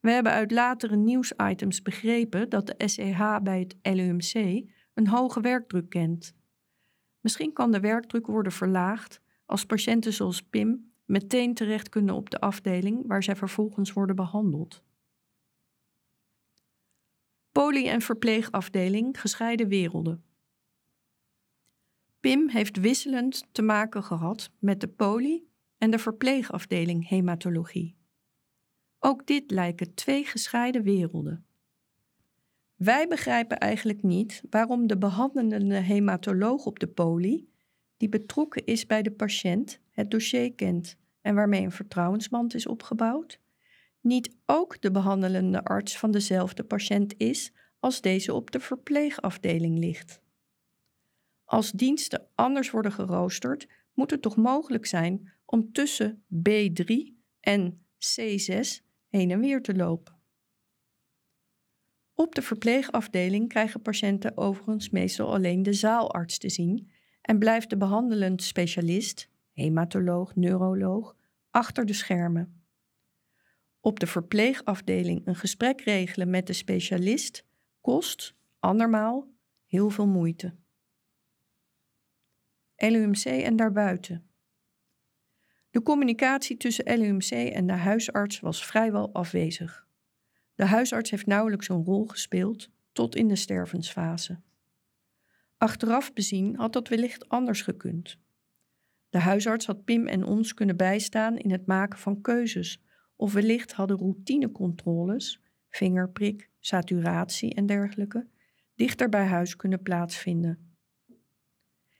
We 0.00 0.10
hebben 0.10 0.32
uit 0.32 0.50
latere 0.50 0.96
nieuwsitems 0.96 1.82
begrepen 1.82 2.48
dat 2.48 2.66
de 2.66 2.88
SEH 2.88 3.36
bij 3.42 3.58
het 3.58 3.96
LUMC 3.96 4.64
een 4.94 5.06
hoge 5.06 5.40
werkdruk 5.40 5.88
kent. 5.88 6.34
Misschien 7.20 7.52
kan 7.52 7.72
de 7.72 7.80
werkdruk 7.80 8.26
worden 8.26 8.52
verlaagd 8.52 9.20
als 9.46 9.66
patiënten 9.66 10.12
zoals 10.12 10.42
Pim 10.42 10.92
meteen 11.04 11.54
terecht 11.54 11.88
kunnen 11.88 12.14
op 12.14 12.30
de 12.30 12.40
afdeling 12.40 13.06
waar 13.06 13.22
zij 13.22 13.36
vervolgens 13.36 13.92
worden 13.92 14.16
behandeld. 14.16 14.82
Poly- 17.52 17.88
en 17.88 18.00
verpleegafdeling 18.00 19.20
gescheiden 19.20 19.68
werelden. 19.68 20.27
Pim 22.20 22.48
heeft 22.48 22.76
wisselend 22.76 23.44
te 23.52 23.62
maken 23.62 24.02
gehad 24.02 24.50
met 24.58 24.80
de 24.80 24.88
poly- 24.88 25.42
en 25.78 25.90
de 25.90 25.98
verpleegafdeling 25.98 27.08
hematologie. 27.08 27.96
Ook 28.98 29.26
dit 29.26 29.50
lijken 29.50 29.94
twee 29.94 30.24
gescheiden 30.24 30.82
werelden. 30.82 31.46
Wij 32.76 33.08
begrijpen 33.08 33.58
eigenlijk 33.58 34.02
niet 34.02 34.42
waarom 34.50 34.86
de 34.86 34.98
behandelende 34.98 35.74
hematoloog 35.74 36.66
op 36.66 36.78
de 36.78 36.86
poli, 36.86 37.48
die 37.96 38.08
betrokken 38.08 38.64
is 38.64 38.86
bij 38.86 39.02
de 39.02 39.10
patiënt, 39.10 39.80
het 39.90 40.10
dossier 40.10 40.54
kent 40.54 40.96
en 41.20 41.34
waarmee 41.34 41.62
een 41.62 41.72
vertrouwensband 41.72 42.54
is 42.54 42.66
opgebouwd, 42.66 43.40
niet 44.00 44.36
ook 44.46 44.80
de 44.80 44.90
behandelende 44.90 45.64
arts 45.64 45.98
van 45.98 46.10
dezelfde 46.10 46.64
patiënt 46.64 47.14
is 47.16 47.52
als 47.80 48.00
deze 48.00 48.34
op 48.34 48.50
de 48.50 48.60
verpleegafdeling 48.60 49.78
ligt. 49.78 50.20
Als 51.48 51.72
diensten 51.72 52.28
anders 52.34 52.70
worden 52.70 52.92
geroosterd, 52.92 53.66
moet 53.94 54.10
het 54.10 54.22
toch 54.22 54.36
mogelijk 54.36 54.86
zijn 54.86 55.32
om 55.44 55.72
tussen 55.72 56.24
B3 56.34 56.94
en 57.40 57.86
C6 57.98 58.84
heen 59.08 59.30
en 59.30 59.40
weer 59.40 59.62
te 59.62 59.74
lopen. 59.74 60.16
Op 62.14 62.34
de 62.34 62.42
verpleegafdeling 62.42 63.48
krijgen 63.48 63.82
patiënten 63.82 64.36
overigens 64.36 64.90
meestal 64.90 65.34
alleen 65.34 65.62
de 65.62 65.72
zaalarts 65.72 66.38
te 66.38 66.48
zien 66.48 66.90
en 67.20 67.38
blijft 67.38 67.70
de 67.70 67.76
behandelend 67.76 68.42
specialist, 68.42 69.28
hematoloog, 69.52 70.34
neuroloog, 70.34 71.16
achter 71.50 71.86
de 71.86 71.92
schermen. 71.92 72.62
Op 73.80 74.00
de 74.00 74.06
verpleegafdeling 74.06 75.26
een 75.26 75.36
gesprek 75.36 75.80
regelen 75.80 76.30
met 76.30 76.46
de 76.46 76.52
specialist 76.52 77.44
kost, 77.80 78.34
andermaal, 78.58 79.28
heel 79.66 79.90
veel 79.90 80.06
moeite. 80.06 80.54
LUMC 82.78 83.24
en 83.24 83.56
daarbuiten. 83.56 84.26
De 85.70 85.82
communicatie 85.82 86.56
tussen 86.56 86.98
LUMC 86.98 87.30
en 87.30 87.66
de 87.66 87.72
huisarts 87.72 88.40
was 88.40 88.66
vrijwel 88.66 89.12
afwezig. 89.12 89.86
De 90.54 90.64
huisarts 90.64 91.10
heeft 91.10 91.26
nauwelijks 91.26 91.68
een 91.68 91.84
rol 91.84 92.06
gespeeld 92.06 92.70
tot 92.92 93.16
in 93.16 93.28
de 93.28 93.36
stervensfase. 93.36 94.40
Achteraf 95.56 96.12
bezien 96.12 96.56
had 96.56 96.72
dat 96.72 96.88
wellicht 96.88 97.28
anders 97.28 97.62
gekund. 97.62 98.18
De 99.08 99.18
huisarts 99.18 99.66
had 99.66 99.84
Pim 99.84 100.06
en 100.06 100.24
ons 100.24 100.54
kunnen 100.54 100.76
bijstaan 100.76 101.36
in 101.36 101.50
het 101.50 101.66
maken 101.66 101.98
van 101.98 102.20
keuzes, 102.20 102.82
of 103.16 103.32
wellicht 103.32 103.72
hadden 103.72 103.98
routinecontroles, 103.98 105.42
vingerprik, 105.70 106.50
saturatie 106.60 107.54
en 107.54 107.66
dergelijke, 107.66 108.26
dichter 108.74 109.08
bij 109.08 109.26
huis 109.26 109.56
kunnen 109.56 109.82
plaatsvinden. 109.82 110.67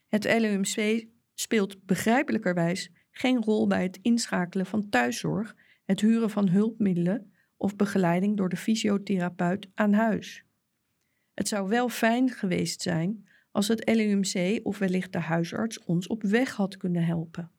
Het 0.09 0.24
LUMC 0.24 1.06
speelt 1.35 1.85
begrijpelijkerwijs 1.85 2.90
geen 3.10 3.43
rol 3.43 3.66
bij 3.66 3.82
het 3.82 3.98
inschakelen 4.02 4.66
van 4.66 4.89
thuiszorg, 4.89 5.56
het 5.85 6.01
huren 6.01 6.30
van 6.30 6.48
hulpmiddelen 6.48 7.32
of 7.56 7.76
begeleiding 7.76 8.36
door 8.36 8.48
de 8.48 8.56
fysiotherapeut 8.56 9.68
aan 9.74 9.93
huis. 9.93 10.44
Het 11.35 11.48
zou 11.48 11.68
wel 11.68 11.89
fijn 11.89 12.30
geweest 12.30 12.82
zijn 12.82 13.28
als 13.51 13.68
het 13.68 13.94
LUMC 13.94 14.60
of 14.62 14.78
wellicht 14.78 15.12
de 15.12 15.18
huisarts 15.18 15.85
ons 15.85 16.06
op 16.06 16.22
weg 16.22 16.55
had 16.55 16.76
kunnen 16.76 17.05
helpen. 17.05 17.51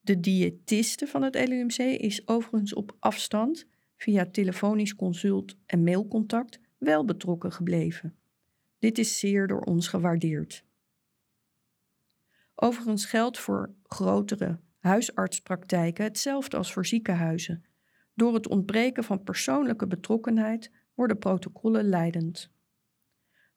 De 0.00 0.20
diëtiste 0.20 1.06
van 1.06 1.22
het 1.22 1.48
LUMC 1.48 1.78
is 1.78 2.28
overigens 2.28 2.74
op 2.74 2.96
afstand, 2.98 3.66
via 3.96 4.26
telefonisch 4.26 4.94
consult 4.94 5.56
en 5.66 5.84
mailcontact, 5.84 6.60
wel 6.78 7.04
betrokken 7.04 7.52
gebleven. 7.52 8.16
Dit 8.78 8.98
is 8.98 9.18
zeer 9.18 9.46
door 9.46 9.60
ons 9.60 9.88
gewaardeerd. 9.88 10.65
Overigens 12.58 13.04
geldt 13.04 13.38
voor 13.38 13.74
grotere 13.82 14.58
huisartspraktijken 14.78 16.04
hetzelfde 16.04 16.56
als 16.56 16.72
voor 16.72 16.86
ziekenhuizen. 16.86 17.64
Door 18.14 18.34
het 18.34 18.48
ontbreken 18.48 19.04
van 19.04 19.22
persoonlijke 19.22 19.86
betrokkenheid 19.86 20.70
worden 20.94 21.18
protocollen 21.18 21.88
leidend. 21.88 22.50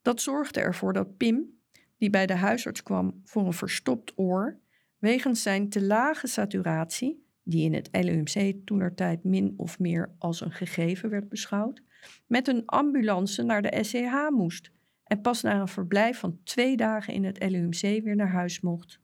Dat 0.01 0.21
zorgde 0.21 0.59
ervoor 0.59 0.93
dat 0.93 1.17
Pim, 1.17 1.59
die 1.97 2.09
bij 2.09 2.25
de 2.25 2.33
huisarts 2.33 2.83
kwam 2.83 3.21
voor 3.23 3.45
een 3.45 3.53
verstopt 3.53 4.13
oor, 4.15 4.59
wegens 4.97 5.41
zijn 5.41 5.69
te 5.69 5.81
lage 5.81 6.27
saturatie, 6.27 7.27
die 7.43 7.63
in 7.63 7.73
het 7.73 7.89
LUMC 7.91 8.65
toenertijd 8.65 9.23
min 9.23 9.53
of 9.57 9.79
meer 9.79 10.15
als 10.17 10.41
een 10.41 10.51
gegeven 10.51 11.09
werd 11.09 11.29
beschouwd, 11.29 11.81
met 12.27 12.47
een 12.47 12.65
ambulance 12.65 13.43
naar 13.43 13.61
de 13.61 13.83
SCH 13.83 14.29
moest 14.29 14.71
en 15.09 15.21
pas 15.21 15.41
na 15.41 15.59
een 15.59 15.67
verblijf 15.67 16.19
van 16.19 16.39
twee 16.43 16.77
dagen 16.77 17.13
in 17.13 17.23
het 17.23 17.49
LUMC 17.49 17.81
weer 17.81 18.15
naar 18.15 18.31
huis 18.31 18.59
mocht, 18.59 18.99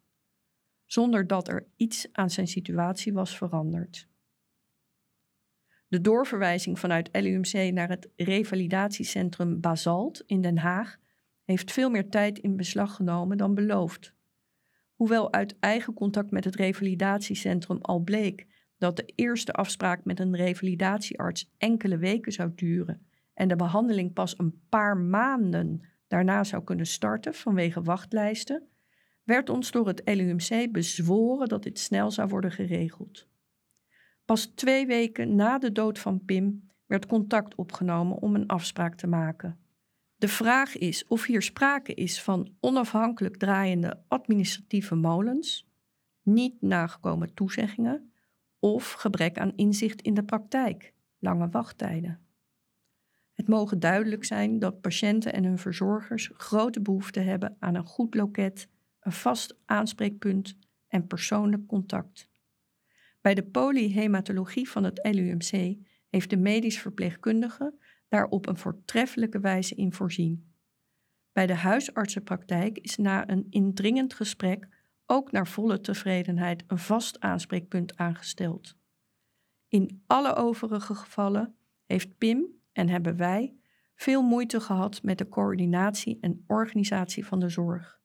zonder 0.86 1.27
dat 1.27 1.48
er 1.48 1.68
iets 1.76 2.07
aan 2.11 2.30
zijn 2.30 2.48
situatie 2.48 3.14
was 3.14 3.38
veranderd. 3.38 4.07
De 5.88 6.02
doorverwijzing 6.02 6.80
vanuit 6.80 7.10
LUMC 7.11 7.73
naar 7.73 7.90
het 7.90 8.10
revalidatiecentrum 8.15 9.60
Basalt 9.60 10.23
in 10.26 10.41
Den 10.41 10.57
Haag 10.57 10.98
heeft 11.44 11.72
veel 11.72 11.90
meer 11.90 12.10
tijd 12.10 12.40
in 12.40 12.56
beslag 12.56 12.95
genomen 12.95 13.38
dan 13.38 13.56
beloofd. 13.56 14.14
Hoewel 14.95 15.34
uit 15.34 15.60
eigen 15.60 15.94
contact 15.94 16.32
met 16.32 16.44
het 16.44 16.56
revalidatiecentrum 16.56 17.77
al 17.82 17.99
bleek 17.99 18.48
dat 18.77 18.98
de 18.98 19.06
eerste 19.15 19.52
afspraak 19.53 20.03
met 20.03 20.19
een 20.19 20.36
revalidatiearts 20.36 21.53
enkele 21.57 21.98
weken 21.98 22.32
zou 22.32 22.52
duren 22.56 23.06
en 23.34 23.48
de 23.48 23.56
behandeling 23.56 24.14
pas 24.14 24.40
een 24.40 24.61
paar 24.69 24.98
maanden 24.98 25.82
daarna 26.07 26.44
zou 26.44 26.64
kunnen 26.64 26.88
starten 26.88 27.34
vanwege 27.34 27.82
wachtlijsten, 27.82 28.68
werd 29.23 29.49
ons 29.49 29.72
door 29.72 29.88
het 29.88 30.02
LUMC 30.06 30.72
bezworen 30.72 31.48
dat 31.48 31.64
dit 31.64 31.80
snel 31.80 32.11
zou 32.11 32.27
worden 32.27 32.52
geregeld. 32.52 33.27
Pas 34.26 34.45
twee 34.45 34.88
weken 34.88 35.36
na 35.36 35.57
de 35.57 35.72
dood 35.72 35.99
van 35.99 36.26
Pim 36.26 36.69
werd 36.86 37.06
contact 37.06 37.56
opgenomen 37.56 38.18
om 38.18 38.36
een 38.36 38.48
afspraak 38.48 38.95
te 38.95 39.07
maken. 39.07 39.60
De 40.15 40.27
vraag 40.27 40.77
is 40.77 41.07
of 41.07 41.26
hier 41.26 41.41
sprake 41.41 41.94
is 41.94 42.22
van 42.22 42.56
onafhankelijk 42.60 43.38
draaiende 43.38 44.03
administratieve 44.07 44.95
molens, 44.95 45.69
niet 46.22 46.61
nagekomen 46.61 47.34
toezeggingen 47.34 48.14
of 48.60 48.91
gebrek 48.91 49.38
aan 49.38 49.56
inzicht 49.56 50.02
in 50.02 50.14
de 50.14 50.23
praktijk, 50.23 50.94
lange 51.19 51.49
wachttijden. 51.49 52.24
Het 53.36 53.48
mogen 53.48 53.80
duidelijk 53.80 54.26
zijn 54.26 54.60
dat 54.60 54.82
patiënten 54.82 55.34
en 55.34 55.44
hun 55.44 55.57
verzorgers 55.57 56.32
grote 56.34 56.82
behoefte 56.82 57.20
hebben 57.20 57.56
aan 57.60 57.76
een 57.76 57.86
goed 57.86 58.16
loket, 58.16 58.68
een 58.99 59.12
vast 59.12 59.57
aanspreekpunt 59.66 60.57
en 60.88 61.07
persoonlijk 61.07 61.68
contact. 61.68 62.30
Bij 63.22 63.34
de 63.34 63.44
polyhematologie 63.44 64.70
van 64.70 64.84
het 64.84 65.10
LUMC 65.12 65.76
heeft 66.10 66.30
de 66.30 66.38
medisch 66.38 66.80
verpleegkundige 66.80 67.74
daar 68.07 68.26
op 68.26 68.48
een 68.48 68.57
voortreffelijke 68.57 69.40
wijze 69.40 69.76
in 69.76 69.94
voorzien. 69.94 70.53
Bij 71.32 71.45
de 71.48 71.56
huisartsenpraktijk 71.56 72.78
is 72.78 72.98
na 72.98 73.30
een 73.30 73.48
indringend 73.49 74.14
gesprek 74.14 74.68
ook 75.06 75.32
naar 75.32 75.48
volle 75.48 75.82
tevredenheid 75.82 76.64
een 76.68 76.78
vast 76.78 77.20
aanspreekpunt 77.20 77.98
aangesteld. 77.98 78.76
In 79.68 80.03
alle 80.07 80.36
overige 80.36 80.95
gevallen 80.95 81.56
heeft 81.86 82.18
Pim 82.18 82.48
en 82.76 82.89
hebben 82.89 83.18
wij 83.18 83.56
veel 83.95 84.22
moeite 84.22 84.60
gehad 84.60 85.03
met 85.03 85.18
de 85.18 85.30
coördinatie 85.30 86.18
en 86.22 86.43
organisatie 86.47 87.26
van 87.26 87.39
de 87.39 87.49
zorg. 87.49 87.99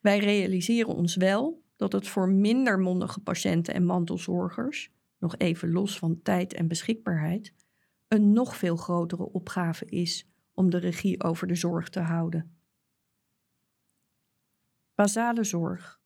Wij 0.00 0.18
realiseren 0.18 0.94
ons 0.94 1.16
wel 1.16 1.62
dat 1.76 1.92
het 1.92 2.08
voor 2.08 2.28
minder 2.28 2.78
mondige 2.78 3.20
patiënten 3.20 3.74
en 3.74 3.84
mantelzorgers, 3.84 4.92
nog 5.18 5.36
even 5.36 5.72
los 5.72 5.98
van 5.98 6.22
tijd 6.22 6.52
en 6.52 6.68
beschikbaarheid, 6.68 7.54
een 8.08 8.32
nog 8.32 8.56
veel 8.56 8.76
grotere 8.76 9.32
opgave 9.32 9.84
is 9.84 10.28
om 10.54 10.70
de 10.70 10.78
regie 10.78 11.22
over 11.22 11.46
de 11.46 11.54
zorg 11.54 11.88
te 11.88 12.00
houden. 12.00 12.56
Basale 14.94 15.44
zorg. 15.44 16.00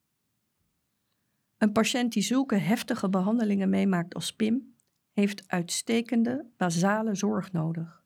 Een 1.58 1.72
patiënt 1.72 2.12
die 2.12 2.22
zulke 2.22 2.56
heftige 2.56 3.08
behandelingen 3.08 3.68
meemaakt 3.68 4.14
als 4.14 4.32
PIM 4.32 4.74
heeft 5.12 5.48
uitstekende 5.48 6.46
basale 6.56 7.14
zorg 7.14 7.52
nodig. 7.52 8.05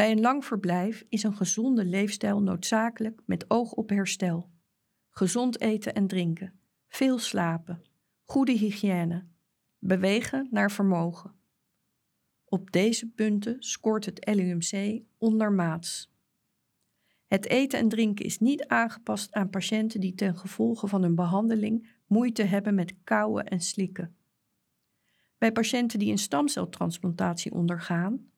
Bij 0.00 0.10
een 0.10 0.20
lang 0.20 0.44
verblijf 0.44 1.04
is 1.08 1.22
een 1.22 1.36
gezonde 1.36 1.84
leefstijl 1.84 2.42
noodzakelijk 2.42 3.20
met 3.26 3.50
oog 3.50 3.72
op 3.72 3.88
herstel. 3.88 4.50
Gezond 5.10 5.60
eten 5.60 5.94
en 5.94 6.06
drinken, 6.06 6.60
veel 6.88 7.18
slapen, 7.18 7.82
goede 8.24 8.52
hygiëne, 8.52 9.26
bewegen 9.78 10.48
naar 10.50 10.70
vermogen. 10.70 11.34
Op 12.44 12.70
deze 12.70 13.10
punten 13.10 13.56
scoort 13.58 14.04
het 14.04 14.34
LUMC 14.34 15.02
ondermaats. 15.18 16.12
Het 17.26 17.46
eten 17.46 17.78
en 17.78 17.88
drinken 17.88 18.24
is 18.24 18.38
niet 18.38 18.66
aangepast 18.66 19.32
aan 19.32 19.50
patiënten 19.50 20.00
die 20.00 20.14
ten 20.14 20.36
gevolge 20.36 20.86
van 20.86 21.02
hun 21.02 21.14
behandeling 21.14 21.88
moeite 22.06 22.42
hebben 22.42 22.74
met 22.74 22.94
kauwen 23.04 23.46
en 23.46 23.60
slikken. 23.60 24.16
Bij 25.38 25.52
patiënten 25.52 25.98
die 25.98 26.10
een 26.10 26.18
stamceltransplantatie 26.18 27.52
ondergaan 27.52 28.29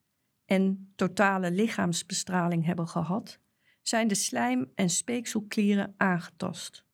en 0.52 0.92
totale 0.96 1.50
lichaamsbestraling 1.50 2.64
hebben 2.64 2.88
gehad, 2.88 3.38
zijn 3.82 4.08
de 4.08 4.14
slijm- 4.14 4.70
en 4.74 4.90
speekselklieren 4.90 5.94
aangetast. 5.96 6.84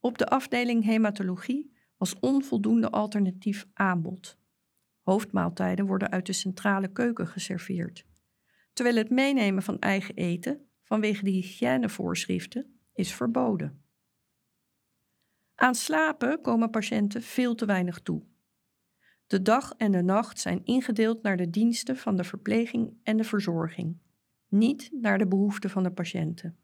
Op 0.00 0.18
de 0.18 0.26
afdeling 0.26 0.84
hematologie 0.84 1.76
was 1.96 2.18
onvoldoende 2.18 2.90
alternatief 2.90 3.66
aanbod. 3.74 4.38
Hoofdmaaltijden 5.02 5.86
worden 5.86 6.10
uit 6.10 6.26
de 6.26 6.32
centrale 6.32 6.92
keuken 6.92 7.26
geserveerd, 7.26 8.04
terwijl 8.72 8.96
het 8.96 9.10
meenemen 9.10 9.62
van 9.62 9.78
eigen 9.78 10.14
eten 10.14 10.68
vanwege 10.82 11.24
de 11.24 11.30
hygiënevoorschriften 11.30 12.80
is 12.94 13.14
verboden. 13.14 13.82
Aan 15.54 15.74
slapen 15.74 16.40
komen 16.40 16.70
patiënten 16.70 17.22
veel 17.22 17.54
te 17.54 17.64
weinig 17.64 18.00
toe. 18.00 18.22
De 19.30 19.42
dag 19.42 19.74
en 19.76 19.92
de 19.92 20.02
nacht 20.02 20.38
zijn 20.38 20.64
ingedeeld 20.64 21.22
naar 21.22 21.36
de 21.36 21.50
diensten 21.50 21.96
van 21.96 22.16
de 22.16 22.24
verpleging 22.24 22.92
en 23.02 23.16
de 23.16 23.24
verzorging, 23.24 23.98
niet 24.48 24.90
naar 24.92 25.18
de 25.18 25.26
behoeften 25.26 25.70
van 25.70 25.82
de 25.82 25.90
patiënten. 25.90 26.58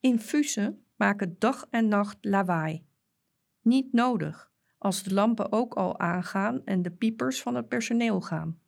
Infusen 0.00 0.84
maken 0.96 1.36
dag 1.38 1.66
en 1.70 1.88
nacht 1.88 2.16
lawaai. 2.20 2.84
Niet 3.62 3.92
nodig, 3.92 4.52
als 4.78 5.02
de 5.02 5.14
lampen 5.14 5.52
ook 5.52 5.74
al 5.74 5.98
aangaan 5.98 6.64
en 6.64 6.82
de 6.82 6.90
piepers 6.90 7.42
van 7.42 7.54
het 7.54 7.68
personeel 7.68 8.20
gaan. 8.20 8.58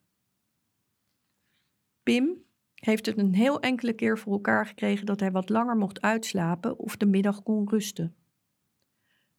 Pim 2.02 2.44
heeft 2.74 3.06
het 3.06 3.18
een 3.18 3.34
heel 3.34 3.60
enkele 3.60 3.92
keer 3.92 4.18
voor 4.18 4.32
elkaar 4.32 4.66
gekregen 4.66 5.06
dat 5.06 5.20
hij 5.20 5.30
wat 5.30 5.48
langer 5.48 5.76
mocht 5.76 6.00
uitslapen 6.00 6.78
of 6.78 6.96
de 6.96 7.06
middag 7.06 7.42
kon 7.42 7.68
rusten. 7.68 8.14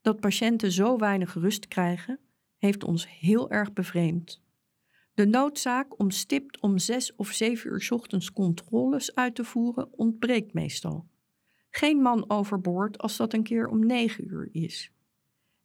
Dat 0.02 0.20
patiënten 0.20 0.72
zo 0.72 0.98
weinig 0.98 1.34
rust 1.34 1.68
krijgen, 1.68 2.20
heeft 2.62 2.84
ons 2.84 3.20
heel 3.20 3.50
erg 3.50 3.74
bevreemd. 3.74 4.42
De 5.14 5.26
noodzaak 5.26 6.00
om 6.00 6.10
stipt 6.10 6.60
om 6.60 6.78
zes 6.78 7.16
of 7.16 7.32
zeven 7.32 7.72
uur 7.72 7.88
ochtends 7.90 8.32
controles 8.32 9.16
uit 9.16 9.36
te 9.36 9.44
voeren 9.44 9.94
ontbreekt 9.98 10.54
meestal. 10.54 11.08
Geen 11.70 11.98
man 11.98 12.30
overboord 12.30 12.98
als 12.98 13.18
dat 13.18 13.34
een 13.34 13.44
keer 13.44 13.68
om 13.68 13.86
negen 13.86 14.28
uur 14.28 14.50
is. 14.52 14.92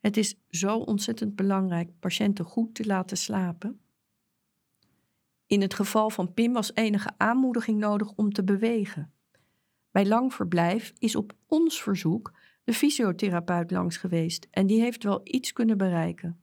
Het 0.01 0.17
is 0.17 0.35
zo 0.49 0.79
ontzettend 0.79 1.37
belangrijk 1.37 1.91
patiënten 1.99 2.45
goed 2.45 2.75
te 2.75 2.87
laten 2.87 3.17
slapen. 3.17 3.81
In 5.47 5.61
het 5.61 5.75
geval 5.75 6.11
van 6.11 6.35
Pim 6.35 6.53
was 6.53 6.75
enige 6.75 7.11
aanmoediging 7.17 7.79
nodig 7.79 8.13
om 8.13 8.33
te 8.33 8.45
bewegen. 8.45 9.13
Bij 9.91 10.07
lang 10.07 10.35
verblijf 10.35 10.93
is 10.99 11.17
op 11.17 11.33
ons 11.47 11.83
verzoek 11.83 12.33
de 12.65 12.73
fysiotherapeut 12.73 13.71
langs 13.71 13.97
geweest 13.97 14.47
en 14.51 14.67
die 14.67 14.81
heeft 14.81 15.03
wel 15.03 15.21
iets 15.25 15.53
kunnen 15.53 15.79
bereiken. 15.79 16.41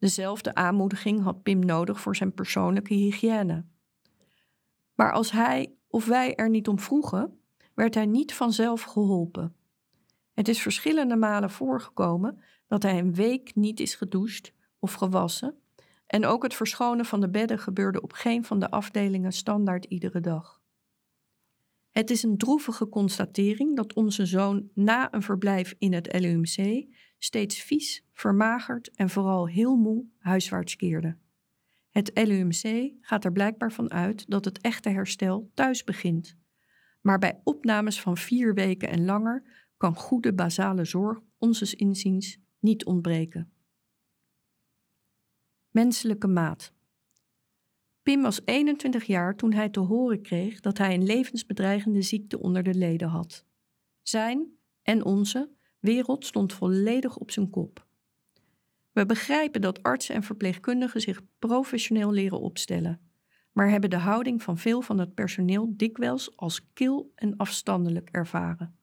Dezelfde 0.00 0.54
aanmoediging 0.54 1.22
had 1.22 1.42
Pim 1.42 1.64
nodig 1.64 2.00
voor 2.00 2.16
zijn 2.16 2.34
persoonlijke 2.34 2.94
hygiëne. 2.94 3.64
Maar 4.94 5.12
als 5.12 5.30
hij 5.30 5.74
of 5.88 6.06
wij 6.06 6.34
er 6.34 6.50
niet 6.50 6.68
om 6.68 6.78
vroegen, 6.78 7.40
werd 7.74 7.94
hij 7.94 8.06
niet 8.06 8.34
vanzelf 8.34 8.82
geholpen. 8.82 9.54
Het 10.34 10.48
is 10.48 10.62
verschillende 10.62 11.16
malen 11.16 11.50
voorgekomen 11.50 12.40
dat 12.66 12.82
hij 12.82 12.98
een 12.98 13.14
week 13.14 13.54
niet 13.54 13.80
is 13.80 13.94
gedoucht 13.94 14.52
of 14.78 14.94
gewassen, 14.94 15.54
en 16.06 16.26
ook 16.26 16.42
het 16.42 16.54
verschonen 16.54 17.04
van 17.04 17.20
de 17.20 17.30
bedden 17.30 17.58
gebeurde 17.58 18.02
op 18.02 18.12
geen 18.12 18.44
van 18.44 18.58
de 18.58 18.70
afdelingen 18.70 19.32
standaard 19.32 19.84
iedere 19.84 20.20
dag. 20.20 20.59
Het 21.90 22.10
is 22.10 22.22
een 22.22 22.36
droevige 22.36 22.88
constatering 22.88 23.76
dat 23.76 23.94
onze 23.94 24.26
zoon 24.26 24.70
na 24.74 25.14
een 25.14 25.22
verblijf 25.22 25.74
in 25.78 25.92
het 25.92 26.20
LUMC 26.20 26.86
steeds 27.18 27.62
vies, 27.62 28.04
vermagerd 28.12 28.90
en 28.94 29.10
vooral 29.10 29.48
heel 29.48 29.76
moe 29.76 30.04
huiswaarts 30.18 30.76
keerde. 30.76 31.16
Het 31.90 32.10
LUMC 32.14 32.92
gaat 33.00 33.24
er 33.24 33.32
blijkbaar 33.32 33.72
van 33.72 33.90
uit 33.90 34.30
dat 34.30 34.44
het 34.44 34.60
echte 34.60 34.88
herstel 34.88 35.50
thuis 35.54 35.84
begint. 35.84 36.36
Maar 37.00 37.18
bij 37.18 37.40
opnames 37.44 38.00
van 38.00 38.16
vier 38.16 38.54
weken 38.54 38.88
en 38.88 39.04
langer 39.04 39.68
kan 39.76 39.94
goede 39.94 40.34
basale 40.34 40.84
zorg 40.84 41.20
onzes 41.38 41.74
inziens 41.74 42.38
niet 42.58 42.84
ontbreken. 42.84 43.52
Menselijke 45.70 46.28
maat. 46.28 46.72
Pim 48.02 48.22
was 48.22 48.40
21 48.44 49.04
jaar 49.04 49.36
toen 49.36 49.52
hij 49.52 49.68
te 49.68 49.80
horen 49.80 50.22
kreeg 50.22 50.60
dat 50.60 50.78
hij 50.78 50.94
een 50.94 51.04
levensbedreigende 51.04 52.02
ziekte 52.02 52.40
onder 52.40 52.62
de 52.62 52.74
leden 52.74 53.08
had. 53.08 53.44
Zijn 54.02 54.58
en 54.82 55.04
onze 55.04 55.50
wereld 55.78 56.26
stond 56.26 56.52
volledig 56.52 57.16
op 57.16 57.30
zijn 57.30 57.50
kop. 57.50 57.86
We 58.92 59.06
begrijpen 59.06 59.60
dat 59.60 59.82
artsen 59.82 60.14
en 60.14 60.22
verpleegkundigen 60.22 61.00
zich 61.00 61.20
professioneel 61.38 62.12
leren 62.12 62.40
opstellen, 62.40 63.00
maar 63.52 63.70
hebben 63.70 63.90
de 63.90 63.96
houding 63.96 64.42
van 64.42 64.58
veel 64.58 64.82
van 64.82 64.98
het 64.98 65.14
personeel 65.14 65.76
dikwijls 65.76 66.36
als 66.36 66.72
kil 66.72 67.12
en 67.14 67.36
afstandelijk 67.36 68.08
ervaren. 68.10 68.78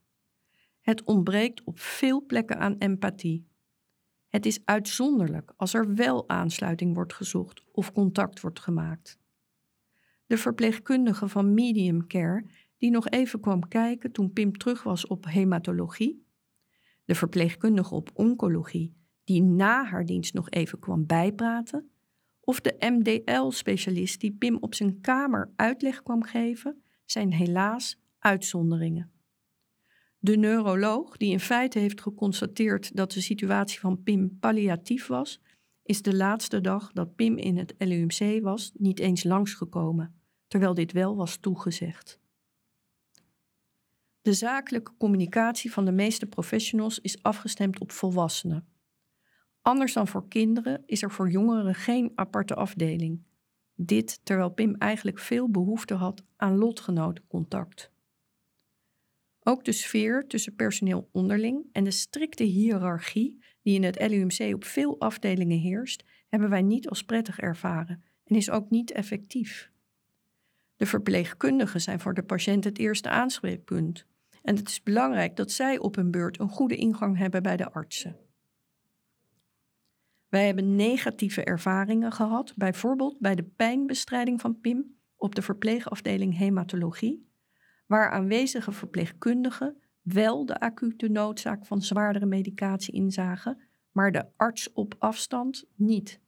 Het 0.81 1.03
ontbreekt 1.03 1.63
op 1.63 1.79
veel 1.79 2.25
plekken 2.25 2.59
aan 2.59 2.75
empathie. 2.77 3.47
Het 4.27 4.45
is 4.45 4.65
uitzonderlijk 4.65 5.53
als 5.55 5.73
er 5.73 5.93
wel 5.93 6.29
aansluiting 6.29 6.93
wordt 6.93 7.13
gezocht 7.13 7.63
of 7.71 7.91
contact 7.91 8.41
wordt 8.41 8.59
gemaakt. 8.59 9.19
De 10.25 10.37
verpleegkundige 10.37 11.27
van 11.27 11.53
Medium 11.53 12.07
Care, 12.07 12.45
die 12.77 12.91
nog 12.91 13.09
even 13.09 13.39
kwam 13.39 13.67
kijken 13.67 14.11
toen 14.11 14.33
Pim 14.33 14.57
terug 14.57 14.83
was 14.83 15.07
op 15.07 15.25
hematologie, 15.25 16.25
de 17.05 17.15
verpleegkundige 17.15 17.95
op 17.95 18.09
oncologie, 18.13 18.95
die 19.23 19.43
na 19.43 19.85
haar 19.85 20.05
dienst 20.05 20.33
nog 20.33 20.49
even 20.49 20.79
kwam 20.79 21.05
bijpraten, 21.05 21.89
of 22.41 22.61
de 22.61 22.75
MDL-specialist 22.79 24.19
die 24.19 24.31
Pim 24.31 24.57
op 24.57 24.75
zijn 24.75 25.01
kamer 25.01 25.51
uitleg 25.55 26.03
kwam 26.03 26.23
geven, 26.23 26.83
zijn 27.05 27.33
helaas 27.33 27.99
uitzonderingen. 28.19 29.11
De 30.27 30.37
neuroloog, 30.37 31.17
die 31.17 31.31
in 31.31 31.39
feite 31.39 31.79
heeft 31.79 32.01
geconstateerd 32.01 32.95
dat 32.95 33.11
de 33.11 33.21
situatie 33.21 33.79
van 33.79 34.03
Pim 34.03 34.39
palliatief 34.39 35.07
was, 35.07 35.41
is 35.83 36.01
de 36.01 36.15
laatste 36.15 36.61
dag 36.61 36.91
dat 36.91 37.15
Pim 37.15 37.37
in 37.37 37.57
het 37.57 37.75
LUMC 37.77 38.43
was 38.43 38.71
niet 38.73 38.99
eens 38.99 39.23
langsgekomen, 39.23 40.21
terwijl 40.47 40.73
dit 40.73 40.91
wel 40.91 41.15
was 41.15 41.37
toegezegd. 41.37 42.19
De 44.21 44.33
zakelijke 44.33 44.91
communicatie 44.97 45.71
van 45.71 45.85
de 45.85 45.91
meeste 45.91 46.25
professionals 46.25 46.99
is 46.99 47.23
afgestemd 47.23 47.79
op 47.79 47.91
volwassenen. 47.91 48.67
Anders 49.61 49.93
dan 49.93 50.07
voor 50.07 50.27
kinderen 50.27 50.83
is 50.85 51.01
er 51.01 51.11
voor 51.11 51.29
jongeren 51.29 51.75
geen 51.75 52.11
aparte 52.15 52.55
afdeling. 52.55 53.23
Dit 53.75 54.19
terwijl 54.23 54.49
Pim 54.49 54.75
eigenlijk 54.75 55.19
veel 55.19 55.49
behoefte 55.49 55.93
had 55.93 56.23
aan 56.35 56.57
lotgenotencontact. 56.57 57.95
Ook 59.47 59.63
de 59.63 59.71
sfeer 59.71 60.27
tussen 60.27 60.55
personeel 60.55 61.09
onderling 61.11 61.65
en 61.71 61.83
de 61.83 61.91
strikte 61.91 62.43
hiërarchie 62.43 63.43
die 63.61 63.75
in 63.75 63.83
het 63.83 64.09
LUMC 64.09 64.53
op 64.53 64.63
veel 64.63 64.99
afdelingen 64.99 65.59
heerst, 65.59 66.03
hebben 66.29 66.49
wij 66.49 66.61
niet 66.61 66.89
als 66.89 67.03
prettig 67.03 67.39
ervaren 67.39 68.03
en 68.23 68.35
is 68.35 68.49
ook 68.49 68.69
niet 68.69 68.91
effectief. 68.91 69.71
De 70.75 70.85
verpleegkundigen 70.85 71.81
zijn 71.81 71.99
voor 71.99 72.13
de 72.13 72.23
patiënt 72.23 72.63
het 72.63 72.77
eerste 72.77 73.09
aanspreekpunt. 73.09 74.05
En 74.41 74.55
het 74.55 74.69
is 74.69 74.83
belangrijk 74.83 75.35
dat 75.35 75.51
zij 75.51 75.77
op 75.77 75.95
hun 75.95 76.11
beurt 76.11 76.39
een 76.39 76.49
goede 76.49 76.75
ingang 76.75 77.17
hebben 77.17 77.43
bij 77.43 77.57
de 77.57 77.71
artsen. 77.71 78.17
Wij 80.29 80.45
hebben 80.45 80.75
negatieve 80.75 81.43
ervaringen 81.43 82.11
gehad, 82.11 82.53
bijvoorbeeld 82.55 83.19
bij 83.19 83.35
de 83.35 83.43
pijnbestrijding 83.43 84.41
van 84.41 84.59
PIM 84.59 84.97
op 85.15 85.35
de 85.35 85.41
verpleegafdeling 85.41 86.37
hematologie, 86.37 87.26
waar 87.87 88.11
aanwezige 88.11 88.71
verpleegkundigen 88.71 89.81
wel 90.01 90.45
de 90.45 90.59
acute 90.59 91.07
noodzaak 91.07 91.65
van 91.65 91.81
zwaardere 91.81 92.25
medicatie 92.25 92.93
inzagen, 92.93 93.61
maar 93.91 94.11
de 94.11 94.25
arts 94.35 94.73
op 94.73 94.95
afstand 94.97 95.65
niet. 95.75 96.19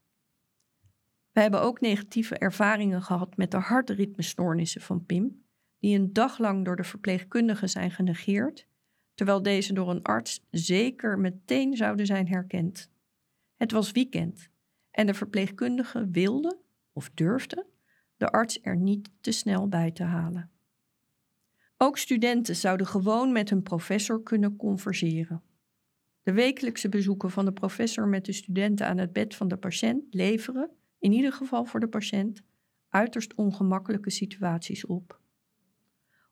We 1.32 1.42
hebben 1.42 1.62
ook 1.62 1.82
negatieve 1.82 2.38
ervaringen 2.38 3.02
gehad 3.02 3.38
met 3.38 3.52
de 3.52 3.58
hartritmestoornissen 3.58 4.82
van 4.82 5.06
PIM, 5.06 5.46
die 5.80 6.00
een 6.00 6.14
dag 6.14 6.38
lang 6.38 6.66
door 6.66 6.76
de 6.76 6.84
verpleegkundigen 6.84 7.70
zijn 7.70 7.92
genegeerd, 7.92 8.68
terwijl 9.14 9.42
deze 9.42 9.74
door 9.74 9.90
een 9.90 10.04
arts 10.04 10.46
zeker 10.52 11.20
meteen 11.20 11.76
zouden 11.76 12.06
zijn 12.06 12.28
herkend. 12.28 12.90
Het 13.56 13.72
was 13.72 13.92
weekend 13.92 14.50
en 14.92 15.06
de 15.06 15.14
verpleegkundige 15.14 16.10
wilde 16.10 16.60
of 16.94 17.10
durfde 17.14 17.66
de 18.18 18.30
arts 18.30 18.60
er 18.62 18.78
niet 18.78 19.10
te 19.22 19.32
snel 19.32 19.68
bij 19.68 19.92
te 19.92 20.04
halen. 20.04 20.52
Ook 21.82 21.98
studenten 21.98 22.56
zouden 22.56 22.88
gewoon 22.88 23.32
met 23.32 23.50
hun 23.50 23.64
professor 23.64 24.24
kunnen 24.24 24.56
converseren. 24.56 25.44
De 26.24 26.32
wekelijkse 26.34 26.90
bezoeken 26.90 27.32
van 27.32 27.46
de 27.46 27.52
professor 27.52 28.08
met 28.08 28.26
de 28.26 28.32
studenten 28.32 28.88
aan 28.88 28.98
het 28.98 29.14
bed 29.14 29.36
van 29.36 29.48
de 29.48 29.58
patiënt 29.58 30.04
leveren, 30.10 30.72
in 30.98 31.12
ieder 31.12 31.34
geval 31.34 31.66
voor 31.66 31.80
de 31.80 31.88
patiënt, 31.88 32.42
uiterst 32.90 33.34
ongemakkelijke 33.34 34.10
situaties 34.10 34.86
op. 34.86 35.20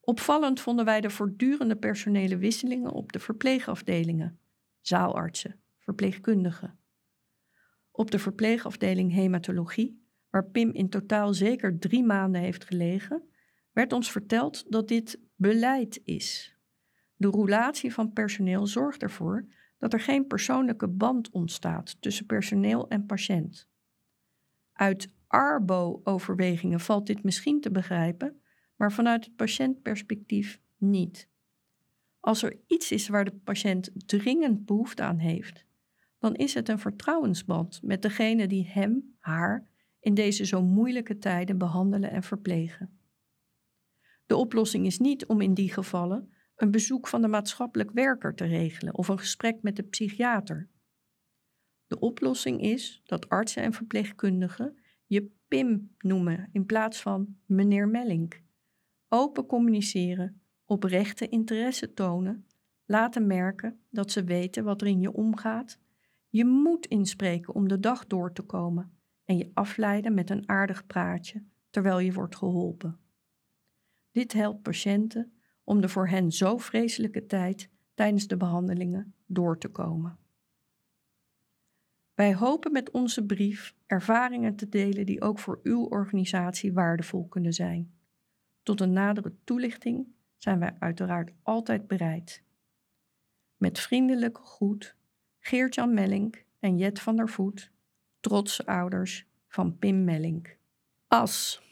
Opvallend 0.01 0.59
vonden 0.59 0.85
wij 0.85 1.01
de 1.01 1.09
voortdurende 1.09 1.75
personele 1.75 2.37
wisselingen 2.37 2.91
op 2.91 3.11
de 3.11 3.19
verpleegafdelingen, 3.19 4.39
zaalartsen, 4.81 5.59
verpleegkundigen. 5.79 6.79
Op 7.91 8.11
de 8.11 8.19
verpleegafdeling 8.19 9.11
hematologie, 9.11 10.01
waar 10.29 10.45
Pim 10.45 10.71
in 10.71 10.89
totaal 10.89 11.33
zeker 11.33 11.79
drie 11.79 12.03
maanden 12.03 12.41
heeft 12.41 12.65
gelegen, 12.65 13.23
werd 13.71 13.93
ons 13.93 14.11
verteld 14.11 14.71
dat 14.71 14.87
dit 14.87 15.25
beleid 15.37 16.01
is. 16.03 16.55
De 17.15 17.27
roulatie 17.27 17.93
van 17.93 18.13
personeel 18.13 18.67
zorgt 18.67 19.01
ervoor 19.01 19.45
dat 19.77 19.93
er 19.93 19.99
geen 19.99 20.27
persoonlijke 20.27 20.87
band 20.87 21.29
ontstaat 21.29 22.01
tussen 22.01 22.25
personeel 22.25 22.89
en 22.89 23.05
patiënt. 23.05 23.67
Uit 24.73 25.09
ARBO-overwegingen 25.27 26.79
valt 26.79 27.07
dit 27.07 27.23
misschien 27.23 27.61
te 27.61 27.71
begrijpen, 27.71 28.41
maar 28.75 28.91
vanuit 28.91 29.25
het 29.25 29.35
patiëntperspectief 29.35 30.59
niet. 30.77 31.29
Als 32.19 32.43
er 32.43 32.57
iets 32.67 32.91
is 32.91 33.07
waar 33.07 33.25
de 33.25 33.35
patiënt 33.43 33.91
dringend 34.05 34.65
behoefte 34.65 35.03
aan 35.03 35.17
heeft, 35.17 35.65
dan 36.19 36.35
is 36.35 36.53
het 36.53 36.69
een 36.69 36.79
vertrouwensband 36.79 37.79
met 37.83 38.01
degene 38.01 38.47
die 38.47 38.67
hem, 38.67 39.15
haar 39.19 39.67
in 39.99 40.13
deze 40.13 40.45
zo 40.45 40.61
moeilijke 40.61 41.17
tijden 41.17 41.57
behandelen 41.57 42.11
en 42.11 42.23
verplegen. 42.23 42.96
De 44.27 44.35
oplossing 44.35 44.85
is 44.85 44.99
niet 44.99 45.25
om 45.25 45.41
in 45.41 45.53
die 45.53 45.73
gevallen 45.73 46.33
een 46.55 46.71
bezoek 46.71 47.07
van 47.07 47.21
de 47.21 47.27
maatschappelijk 47.27 47.91
werker 47.91 48.35
te 48.35 48.45
regelen 48.45 48.97
of 48.97 49.07
een 49.07 49.19
gesprek 49.19 49.61
met 49.61 49.75
de 49.75 49.83
psychiater. 49.83 50.69
De 51.87 51.99
oplossing 51.99 52.61
is 52.61 53.01
dat 53.05 53.29
artsen 53.29 53.63
en 53.63 53.73
verpleegkundigen 53.73 54.77
je 55.05 55.35
Pim 55.47 55.95
noemen 55.97 56.49
in 56.51 56.65
plaats 56.65 57.01
van 57.01 57.37
meneer 57.45 57.87
Mellink. 57.87 58.41
Open 59.07 59.45
communiceren, 59.45 60.41
oprechte 60.65 61.29
interesse 61.29 61.93
tonen, 61.93 62.47
laten 62.85 63.27
merken 63.27 63.79
dat 63.89 64.11
ze 64.11 64.23
weten 64.23 64.63
wat 64.63 64.81
er 64.81 64.87
in 64.87 64.99
je 64.99 65.13
omgaat. 65.13 65.79
Je 66.29 66.45
moet 66.45 66.85
inspreken 66.85 67.53
om 67.53 67.67
de 67.67 67.79
dag 67.79 68.07
door 68.07 68.33
te 68.33 68.41
komen 68.41 68.91
en 69.25 69.37
je 69.37 69.51
afleiden 69.53 70.13
met 70.13 70.29
een 70.29 70.49
aardig 70.49 70.85
praatje 70.85 71.43
terwijl 71.69 71.99
je 71.99 72.13
wordt 72.13 72.35
geholpen. 72.35 72.99
Dit 74.17 74.33
helpt 74.33 74.61
patiënten 74.61 75.33
om 75.63 75.81
de 75.81 75.89
voor 75.89 76.07
hen 76.07 76.31
zo 76.31 76.57
vreselijke 76.57 77.25
tijd 77.25 77.69
tijdens 77.93 78.27
de 78.27 78.37
behandelingen 78.37 79.13
door 79.25 79.57
te 79.57 79.67
komen. 79.67 80.17
Wij 82.13 82.35
hopen 82.35 82.71
met 82.71 82.91
onze 82.91 83.25
brief 83.25 83.75
ervaringen 83.85 84.55
te 84.55 84.69
delen 84.69 85.05
die 85.05 85.21
ook 85.21 85.39
voor 85.39 85.59
uw 85.63 85.83
organisatie 85.83 86.73
waardevol 86.73 87.27
kunnen 87.27 87.53
zijn. 87.53 87.93
Tot 88.63 88.81
een 88.81 88.93
nadere 88.93 89.35
toelichting 89.43 90.07
zijn 90.37 90.59
wij 90.59 90.75
uiteraard 90.79 91.31
altijd 91.43 91.87
bereid. 91.87 92.43
Met 93.57 93.79
vriendelijke 93.79 94.41
groet 94.41 94.95
Geert-Jan 95.39 95.93
Mellink 95.93 96.45
en 96.59 96.77
Jet 96.77 96.99
van 96.99 97.15
der 97.15 97.29
Voet, 97.29 97.71
trotse 98.19 98.65
ouders 98.65 99.27
van 99.47 99.77
Pim 99.77 100.03
Mellink. 100.03 100.57
As. 101.07 101.65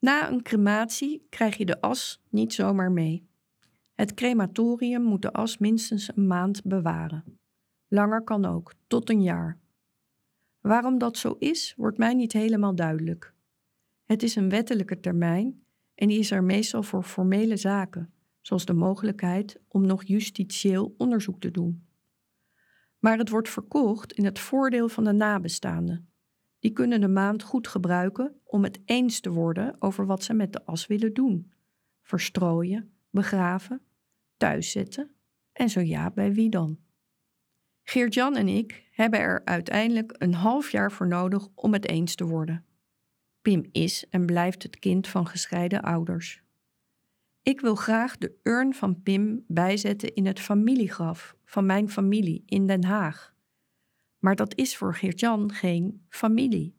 Na 0.00 0.30
een 0.30 0.42
crematie 0.42 1.26
krijg 1.28 1.56
je 1.56 1.66
de 1.66 1.80
as 1.80 2.22
niet 2.28 2.54
zomaar 2.54 2.92
mee. 2.92 3.28
Het 3.94 4.14
crematorium 4.14 5.02
moet 5.02 5.22
de 5.22 5.32
as 5.32 5.58
minstens 5.58 6.16
een 6.16 6.26
maand 6.26 6.64
bewaren. 6.64 7.38
Langer 7.88 8.22
kan 8.22 8.44
ook, 8.44 8.72
tot 8.86 9.10
een 9.10 9.22
jaar. 9.22 9.58
Waarom 10.60 10.98
dat 10.98 11.16
zo 11.16 11.36
is, 11.38 11.74
wordt 11.76 11.98
mij 11.98 12.14
niet 12.14 12.32
helemaal 12.32 12.74
duidelijk. 12.74 13.34
Het 14.04 14.22
is 14.22 14.36
een 14.36 14.48
wettelijke 14.48 15.00
termijn 15.00 15.62
en 15.94 16.08
die 16.08 16.18
is 16.18 16.30
er 16.30 16.44
meestal 16.44 16.82
voor 16.82 17.02
formele 17.02 17.56
zaken, 17.56 18.12
zoals 18.40 18.64
de 18.64 18.72
mogelijkheid 18.72 19.60
om 19.68 19.86
nog 19.86 20.04
justitieel 20.04 20.94
onderzoek 20.96 21.40
te 21.40 21.50
doen. 21.50 21.86
Maar 22.98 23.18
het 23.18 23.28
wordt 23.28 23.48
verkocht 23.48 24.12
in 24.12 24.24
het 24.24 24.38
voordeel 24.38 24.88
van 24.88 25.04
de 25.04 25.12
nabestaanden, 25.12 26.09
die 26.60 26.72
kunnen 26.72 27.00
de 27.00 27.08
maand 27.08 27.42
goed 27.42 27.68
gebruiken 27.68 28.40
om 28.44 28.62
het 28.62 28.80
eens 28.84 29.20
te 29.20 29.30
worden 29.30 29.76
over 29.78 30.06
wat 30.06 30.22
ze 30.24 30.34
met 30.34 30.52
de 30.52 30.64
as 30.64 30.86
willen 30.86 31.14
doen. 31.14 31.52
Verstrooien, 32.02 32.92
begraven, 33.10 33.82
thuiszetten 34.36 35.10
en 35.52 35.70
zo 35.70 35.80
ja, 35.80 36.10
bij 36.10 36.32
wie 36.32 36.50
dan? 36.50 36.78
Geert-Jan 37.82 38.36
en 38.36 38.48
ik 38.48 38.88
hebben 38.90 39.20
er 39.20 39.44
uiteindelijk 39.44 40.14
een 40.18 40.34
half 40.34 40.70
jaar 40.70 40.92
voor 40.92 41.08
nodig 41.08 41.48
om 41.54 41.72
het 41.72 41.88
eens 41.88 42.14
te 42.14 42.24
worden. 42.24 42.64
Pim 43.42 43.68
is 43.72 44.08
en 44.10 44.26
blijft 44.26 44.62
het 44.62 44.78
kind 44.78 45.08
van 45.08 45.26
gescheiden 45.26 45.82
ouders. 45.82 46.42
Ik 47.42 47.60
wil 47.60 47.74
graag 47.74 48.18
de 48.18 48.38
urn 48.42 48.74
van 48.74 49.02
Pim 49.02 49.44
bijzetten 49.46 50.14
in 50.14 50.26
het 50.26 50.40
familiegraf 50.40 51.36
van 51.44 51.66
mijn 51.66 51.90
familie 51.90 52.42
in 52.46 52.66
Den 52.66 52.84
Haag. 52.84 53.29
Maar 54.20 54.36
dat 54.36 54.56
is 54.56 54.76
voor 54.76 54.94
Geert-Jan 54.94 55.52
geen 55.52 56.06
familie. 56.08 56.78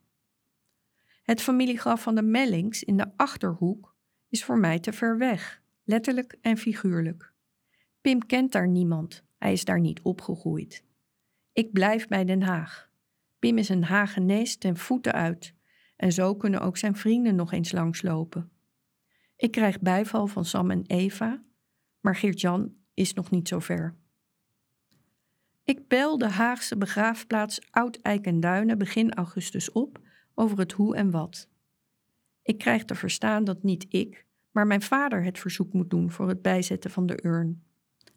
Het 1.24 1.42
familiegraf 1.42 2.02
van 2.02 2.16
de 2.16 2.22
Mellings 2.22 2.84
in 2.84 2.98
de 2.98 3.08
achterhoek 3.16 3.96
is 4.30 4.44
voor 4.44 4.58
mij 4.58 4.80
te 4.80 4.94
ver 4.94 5.18
weg, 5.18 5.62
letterlijk 5.84 6.38
en 6.42 6.58
figuurlijk. 6.58 7.34
Pim 8.02 8.26
kent 8.26 8.52
daar 8.52 8.68
niemand, 8.68 9.24
hij 9.38 9.52
is 9.52 9.66
daar 9.66 9.80
niet 9.80 10.02
opgegroeid. 10.02 10.84
Ik 11.54 11.72
blijf 11.72 12.08
bij 12.08 12.26
Den 12.26 12.42
Haag. 12.42 12.90
Pim 13.40 13.58
is 13.58 13.70
een 13.70 13.84
Hagenees 13.84 14.58
ten 14.58 14.78
voeten 14.78 15.14
uit 15.14 15.56
en 15.96 16.12
zo 16.12 16.36
kunnen 16.36 16.62
ook 16.62 16.78
zijn 16.78 16.96
vrienden 16.96 17.36
nog 17.36 17.52
eens 17.52 17.72
langslopen. 17.72 18.52
Ik 19.36 19.52
krijg 19.52 19.80
bijval 19.80 20.28
van 20.28 20.46
Sam 20.46 20.72
en 20.72 20.86
Eva, 20.86 21.44
maar 22.00 22.16
Geert-Jan 22.16 22.76
is 22.94 23.14
nog 23.14 23.32
niet 23.32 23.48
zo 23.48 23.60
ver. 23.60 23.96
Ik 25.64 25.88
bel 25.88 26.18
de 26.18 26.30
Haagse 26.30 26.78
begraafplaats 26.78 27.72
Oud-Eikenduinen 27.72 28.78
begin 28.78 29.14
augustus 29.14 29.72
op 29.72 30.00
over 30.34 30.58
het 30.58 30.72
hoe 30.72 30.96
en 30.96 31.12
wat. 31.12 31.50
Ik 32.42 32.58
krijg 32.58 32.86
te 32.86 32.96
verstaan 32.96 33.44
dat 33.44 33.64
niet 33.64 33.86
ik, 33.90 34.26
maar 34.52 34.68
mijn 34.68 34.82
vader 34.82 35.24
het 35.24 35.40
verzoek 35.40 35.74
moet 35.74 35.90
doen 35.90 36.12
voor 36.12 36.28
het 36.28 36.42
bijzetten 36.42 36.92
van 36.92 37.06
de 37.06 37.26
urn. 37.26 37.64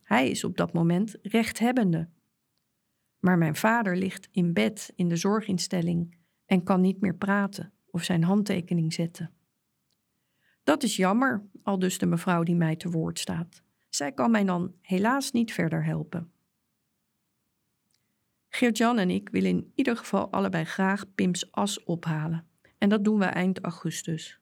Hij 0.03 0.31
is 0.31 0.45
op 0.45 0.57
dat 0.57 0.73
moment 0.73 1.17
rechthebbende. 1.23 2.09
Maar 3.19 3.39
mijn 3.39 3.57
vader 3.57 3.97
ligt 3.97 4.29
in 4.31 4.53
bed 4.53 4.93
in 4.97 5.09
de 5.09 5.17
zorginstelling 5.17 6.17
en 6.47 6.63
kan 6.63 6.81
niet 6.81 7.01
meer 7.01 7.17
praten 7.17 7.73
of 7.91 8.05
zijn 8.05 8.25
handtekening 8.25 8.93
zetten. 8.93 9.31
Dat 10.65 10.83
is 10.83 10.97
jammer, 10.97 11.43
al 11.63 11.79
dus 11.79 11.99
de 11.99 12.07
mevrouw 12.07 12.43
die 12.43 12.57
mij 12.57 12.77
te 12.77 12.91
woord 12.91 13.19
staat. 13.19 13.63
Zij 13.89 14.13
kan 14.13 14.31
mij 14.31 14.45
dan 14.45 14.75
helaas 14.81 15.31
niet 15.31 15.53
verder 15.53 15.85
helpen. 15.85 16.34
Geert-Jan 18.55 18.99
en 18.99 19.11
ik 19.11 19.29
willen 19.29 19.51
in 19.51 19.73
ieder 19.75 19.97
geval 19.97 20.31
allebei 20.31 20.65
graag 20.65 21.15
Pims 21.15 21.53
as 21.53 21.85
ophalen. 21.85 22.47
En 22.79 22.89
dat 22.89 23.05
doen 23.05 23.19
we 23.19 23.25
eind 23.25 23.61
augustus. 23.61 24.41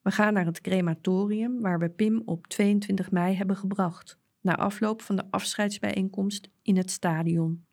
We 0.00 0.10
gaan 0.10 0.32
naar 0.32 0.44
het 0.44 0.60
crematorium 0.60 1.60
waar 1.60 1.78
we 1.78 1.90
Pim 1.90 2.22
op 2.24 2.46
22 2.46 3.10
mei 3.10 3.34
hebben 3.34 3.56
gebracht, 3.56 4.18
na 4.40 4.56
afloop 4.56 5.02
van 5.02 5.16
de 5.16 5.24
afscheidsbijeenkomst 5.30 6.48
in 6.62 6.76
het 6.76 6.90
stadion. 6.90 7.64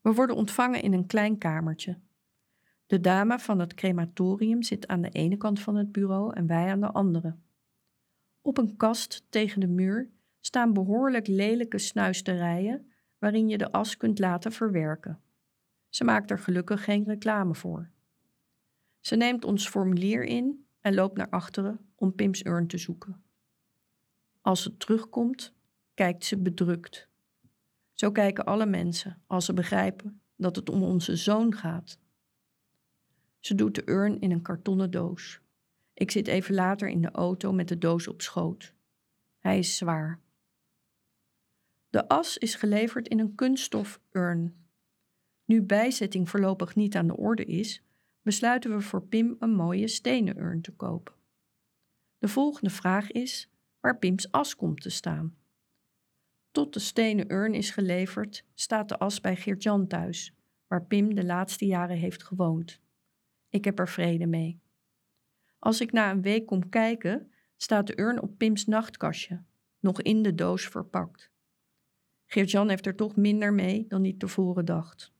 We 0.00 0.12
worden 0.12 0.36
ontvangen 0.36 0.82
in 0.82 0.92
een 0.92 1.06
klein 1.06 1.38
kamertje. 1.38 1.98
De 2.86 3.00
dame 3.00 3.38
van 3.38 3.58
het 3.58 3.74
crematorium 3.74 4.62
zit 4.62 4.86
aan 4.86 5.02
de 5.02 5.10
ene 5.10 5.36
kant 5.36 5.60
van 5.60 5.76
het 5.76 5.92
bureau 5.92 6.34
en 6.34 6.46
wij 6.46 6.70
aan 6.70 6.80
de 6.80 6.92
andere. 6.92 7.36
Op 8.42 8.58
een 8.58 8.76
kast 8.76 9.26
tegen 9.28 9.60
de 9.60 9.68
muur 9.68 10.10
staan 10.40 10.72
behoorlijk 10.72 11.26
lelijke 11.26 11.78
snuisterijen 11.78 12.91
waarin 13.22 13.48
je 13.48 13.58
de 13.58 13.72
as 13.72 13.96
kunt 13.96 14.18
laten 14.18 14.52
verwerken. 14.52 15.20
Ze 15.88 16.04
maakt 16.04 16.30
er 16.30 16.38
gelukkig 16.38 16.84
geen 16.84 17.04
reclame 17.04 17.54
voor. 17.54 17.90
Ze 19.00 19.16
neemt 19.16 19.44
ons 19.44 19.68
formulier 19.68 20.24
in 20.24 20.66
en 20.80 20.94
loopt 20.94 21.16
naar 21.16 21.28
achteren 21.28 21.80
om 21.94 22.14
Pim's 22.14 22.44
urn 22.44 22.66
te 22.66 22.78
zoeken. 22.78 23.22
Als 24.40 24.62
ze 24.62 24.76
terugkomt, 24.76 25.54
kijkt 25.94 26.24
ze 26.24 26.38
bedrukt. 26.38 27.08
Zo 27.92 28.10
kijken 28.10 28.44
alle 28.44 28.66
mensen 28.66 29.22
als 29.26 29.44
ze 29.44 29.54
begrijpen 29.54 30.20
dat 30.36 30.56
het 30.56 30.70
om 30.70 30.82
onze 30.82 31.16
zoon 31.16 31.54
gaat. 31.54 31.98
Ze 33.38 33.54
doet 33.54 33.74
de 33.74 33.90
urn 33.90 34.20
in 34.20 34.30
een 34.30 34.42
kartonnen 34.42 34.90
doos. 34.90 35.40
Ik 35.94 36.10
zit 36.10 36.26
even 36.26 36.54
later 36.54 36.88
in 36.88 37.00
de 37.00 37.10
auto 37.10 37.52
met 37.52 37.68
de 37.68 37.78
doos 37.78 38.08
op 38.08 38.22
schoot. 38.22 38.74
Hij 39.38 39.58
is 39.58 39.76
zwaar. 39.76 40.20
De 41.92 42.08
as 42.08 42.38
is 42.38 42.54
geleverd 42.54 43.08
in 43.08 43.18
een 43.18 43.34
kunststof 43.34 44.00
urn. 44.10 44.54
Nu 45.44 45.62
bijzetting 45.62 46.28
voorlopig 46.28 46.74
niet 46.74 46.96
aan 46.96 47.06
de 47.06 47.16
orde 47.16 47.44
is, 47.44 47.82
besluiten 48.22 48.76
we 48.76 48.80
voor 48.80 49.02
Pim 49.02 49.36
een 49.38 49.54
mooie 49.54 49.88
stenen 49.88 50.38
urn 50.38 50.60
te 50.60 50.72
kopen. 50.72 51.14
De 52.18 52.28
volgende 52.28 52.70
vraag 52.70 53.10
is 53.10 53.50
waar 53.80 53.98
Pims 53.98 54.30
as 54.30 54.56
komt 54.56 54.80
te 54.80 54.90
staan. 54.90 55.36
Tot 56.50 56.72
de 56.72 56.80
stenen 56.80 57.32
urn 57.32 57.54
is 57.54 57.70
geleverd, 57.70 58.44
staat 58.54 58.88
de 58.88 58.98
as 58.98 59.20
bij 59.20 59.36
Geert-Jan 59.36 59.86
thuis, 59.86 60.34
waar 60.66 60.84
Pim 60.84 61.14
de 61.14 61.24
laatste 61.24 61.66
jaren 61.66 61.96
heeft 61.96 62.22
gewoond. 62.22 62.80
Ik 63.48 63.64
heb 63.64 63.78
er 63.78 63.88
vrede 63.88 64.26
mee. 64.26 64.60
Als 65.58 65.80
ik 65.80 65.92
na 65.92 66.10
een 66.10 66.22
week 66.22 66.46
kom 66.46 66.68
kijken, 66.68 67.32
staat 67.56 67.86
de 67.86 67.98
urn 67.98 68.22
op 68.22 68.38
Pims 68.38 68.64
nachtkastje, 68.66 69.42
nog 69.80 70.02
in 70.02 70.22
de 70.22 70.34
doos 70.34 70.68
verpakt. 70.68 71.31
Geert-Jan 72.32 72.68
heeft 72.68 72.86
er 72.86 72.94
toch 72.94 73.16
minder 73.16 73.52
mee 73.52 73.84
dan 73.88 74.02
hij 74.02 74.14
tevoren 74.18 74.64
dacht. 74.64 75.12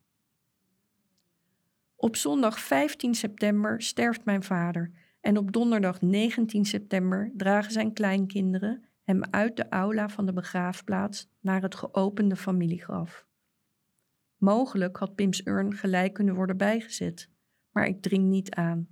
Op 1.96 2.16
zondag 2.16 2.60
15 2.60 3.14
september 3.14 3.82
sterft 3.82 4.24
mijn 4.24 4.42
vader 4.42 4.90
en 5.20 5.36
op 5.36 5.52
donderdag 5.52 6.00
19 6.00 6.64
september 6.64 7.32
dragen 7.36 7.72
zijn 7.72 7.92
kleinkinderen 7.92 8.84
hem 9.02 9.24
uit 9.30 9.56
de 9.56 9.68
aula 9.68 10.08
van 10.08 10.26
de 10.26 10.32
begraafplaats 10.32 11.28
naar 11.40 11.62
het 11.62 11.74
geopende 11.74 12.36
familiegraf. 12.36 13.26
Mogelijk 14.36 14.96
had 14.96 15.14
Pims 15.14 15.46
urn 15.46 15.74
gelijk 15.74 16.12
kunnen 16.12 16.34
worden 16.34 16.56
bijgezet, 16.56 17.28
maar 17.70 17.86
ik 17.86 18.02
dring 18.02 18.28
niet 18.28 18.54
aan. 18.54 18.88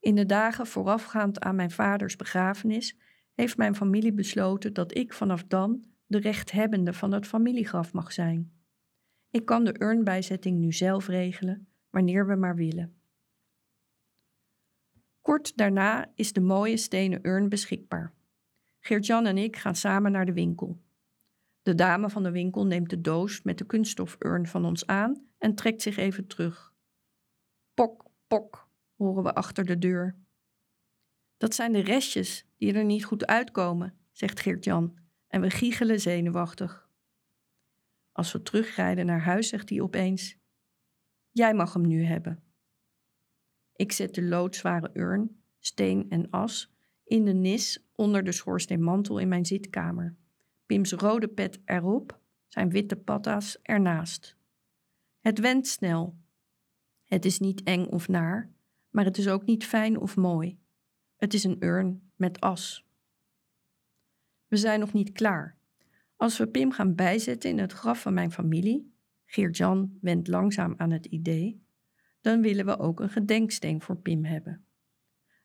In 0.00 0.14
de 0.14 0.26
dagen 0.26 0.66
voorafgaand 0.66 1.40
aan 1.40 1.56
mijn 1.56 1.70
vaders 1.70 2.16
begrafenis 2.16 2.98
heeft 3.32 3.56
mijn 3.56 3.76
familie 3.76 4.12
besloten 4.12 4.72
dat 4.72 4.96
ik 4.96 5.12
vanaf 5.12 5.44
dan 5.44 5.92
de 6.06 6.18
rechthebbende 6.18 6.92
van 6.92 7.12
het 7.12 7.26
familiegraf 7.26 7.92
mag 7.92 8.12
zijn. 8.12 8.52
Ik 9.30 9.44
kan 9.44 9.64
de 9.64 9.82
urnbijzetting 9.82 10.58
nu 10.58 10.72
zelf 10.72 11.06
regelen, 11.06 11.68
wanneer 11.90 12.26
we 12.26 12.34
maar 12.34 12.54
willen. 12.54 12.98
Kort 15.20 15.56
daarna 15.56 16.12
is 16.14 16.32
de 16.32 16.40
mooie 16.40 16.76
stenen 16.76 17.26
urn 17.26 17.48
beschikbaar. 17.48 18.12
Geert-Jan 18.80 19.26
en 19.26 19.38
ik 19.38 19.56
gaan 19.56 19.74
samen 19.74 20.12
naar 20.12 20.26
de 20.26 20.32
winkel. 20.32 20.82
De 21.62 21.74
dame 21.74 22.10
van 22.10 22.22
de 22.22 22.30
winkel 22.30 22.66
neemt 22.66 22.90
de 22.90 23.00
doos 23.00 23.42
met 23.42 23.58
de 23.58 23.66
kunststofurn 23.66 24.46
van 24.46 24.64
ons 24.64 24.86
aan 24.86 25.26
en 25.38 25.54
trekt 25.54 25.82
zich 25.82 25.96
even 25.96 26.26
terug. 26.26 26.72
Pok, 27.74 28.10
pok, 28.26 28.68
horen 28.96 29.22
we 29.22 29.34
achter 29.34 29.64
de 29.64 29.78
deur. 29.78 30.16
Dat 31.36 31.54
zijn 31.54 31.72
de 31.72 31.80
restjes 31.80 32.46
die 32.56 32.72
er 32.72 32.84
niet 32.84 33.04
goed 33.04 33.26
uitkomen, 33.26 33.98
zegt 34.12 34.40
Geert-Jan 34.40 35.02
en 35.34 35.40
we 35.40 35.50
giechelen 35.50 36.00
zenuwachtig. 36.00 36.88
Als 38.12 38.32
we 38.32 38.42
terugrijden 38.42 39.06
naar 39.06 39.22
huis, 39.22 39.48
zegt 39.48 39.68
hij 39.68 39.80
opeens: 39.80 40.38
Jij 41.30 41.54
mag 41.54 41.72
hem 41.72 41.86
nu 41.86 42.04
hebben. 42.04 42.42
Ik 43.72 43.92
zet 43.92 44.14
de 44.14 44.22
loodzware 44.22 44.90
urn, 44.92 45.42
steen 45.58 46.10
en 46.10 46.30
as 46.30 46.74
in 47.04 47.24
de 47.24 47.32
nis 47.32 47.86
onder 47.94 48.24
de 48.24 48.32
schoorsteenmantel 48.32 49.18
in 49.18 49.28
mijn 49.28 49.44
zitkamer. 49.44 50.16
Pim's 50.66 50.92
rode 50.92 51.28
pet 51.28 51.60
erop, 51.64 52.20
zijn 52.46 52.70
witte 52.70 52.96
patta's 52.96 53.58
ernaast. 53.62 54.36
Het 55.20 55.38
went 55.38 55.66
snel. 55.66 56.18
Het 57.04 57.24
is 57.24 57.38
niet 57.38 57.62
eng 57.62 57.86
of 57.86 58.08
naar, 58.08 58.52
maar 58.90 59.04
het 59.04 59.18
is 59.18 59.28
ook 59.28 59.44
niet 59.44 59.66
fijn 59.66 59.98
of 59.98 60.16
mooi. 60.16 60.58
Het 61.16 61.34
is 61.34 61.44
een 61.44 61.64
urn 61.64 62.12
met 62.16 62.40
as. 62.40 62.83
We 64.54 64.60
zijn 64.60 64.80
nog 64.80 64.92
niet 64.92 65.12
klaar. 65.12 65.56
Als 66.16 66.38
we 66.38 66.46
Pim 66.46 66.72
gaan 66.72 66.94
bijzetten 66.94 67.50
in 67.50 67.58
het 67.58 67.72
graf 67.72 68.00
van 68.00 68.14
mijn 68.14 68.32
familie, 68.32 68.94
Geert-Jan 69.26 69.98
wendt 70.00 70.28
langzaam 70.28 70.74
aan 70.76 70.90
het 70.90 71.06
idee, 71.06 71.64
dan 72.20 72.40
willen 72.40 72.66
we 72.66 72.78
ook 72.78 73.00
een 73.00 73.08
gedenksteen 73.08 73.82
voor 73.82 73.96
Pim 73.96 74.24
hebben. 74.24 74.64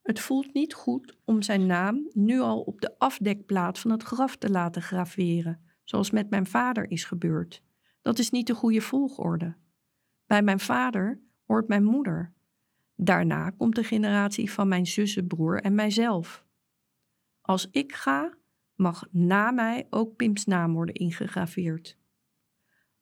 Het 0.02 0.20
voelt 0.20 0.54
niet 0.54 0.74
goed 0.74 1.18
om 1.26 1.42
zijn 1.42 1.66
naam 1.66 2.10
nu 2.14 2.40
al 2.40 2.62
op 2.62 2.82
de 2.82 3.00
afdekplaat 3.00 3.80
van 3.80 3.92
het 3.92 4.04
graf 4.04 4.36
te 4.36 4.50
laten 4.50 4.82
graveren, 4.82 5.62
zoals 5.84 6.12
met 6.12 6.30
mijn 6.30 6.46
vader 6.46 6.92
is 6.92 7.04
gebeurd. 7.04 7.64
Dat 8.02 8.20
is 8.20 8.30
niet 8.30 8.48
de 8.48 8.56
goede 8.56 8.82
volgorde. 8.82 9.56
Bij 10.26 10.42
mijn 10.42 10.60
vader 10.60 11.20
hoort 11.46 11.68
mijn 11.68 11.84
moeder. 11.84 12.34
Daarna 12.96 13.50
komt 13.50 13.76
de 13.76 13.84
generatie 13.84 14.52
van 14.52 14.68
mijn 14.68 14.86
zussenbroer 14.86 15.62
en 15.62 15.76
mijzelf. 15.76 16.46
Als 17.42 17.68
ik 17.72 17.94
ga, 17.94 18.38
mag 18.80 19.08
na 19.12 19.52
mij 19.52 19.88
ook 19.90 20.16
Pim's 20.16 20.46
naam 20.46 20.74
worden 20.74 20.96
ingegraveerd. 20.96 21.98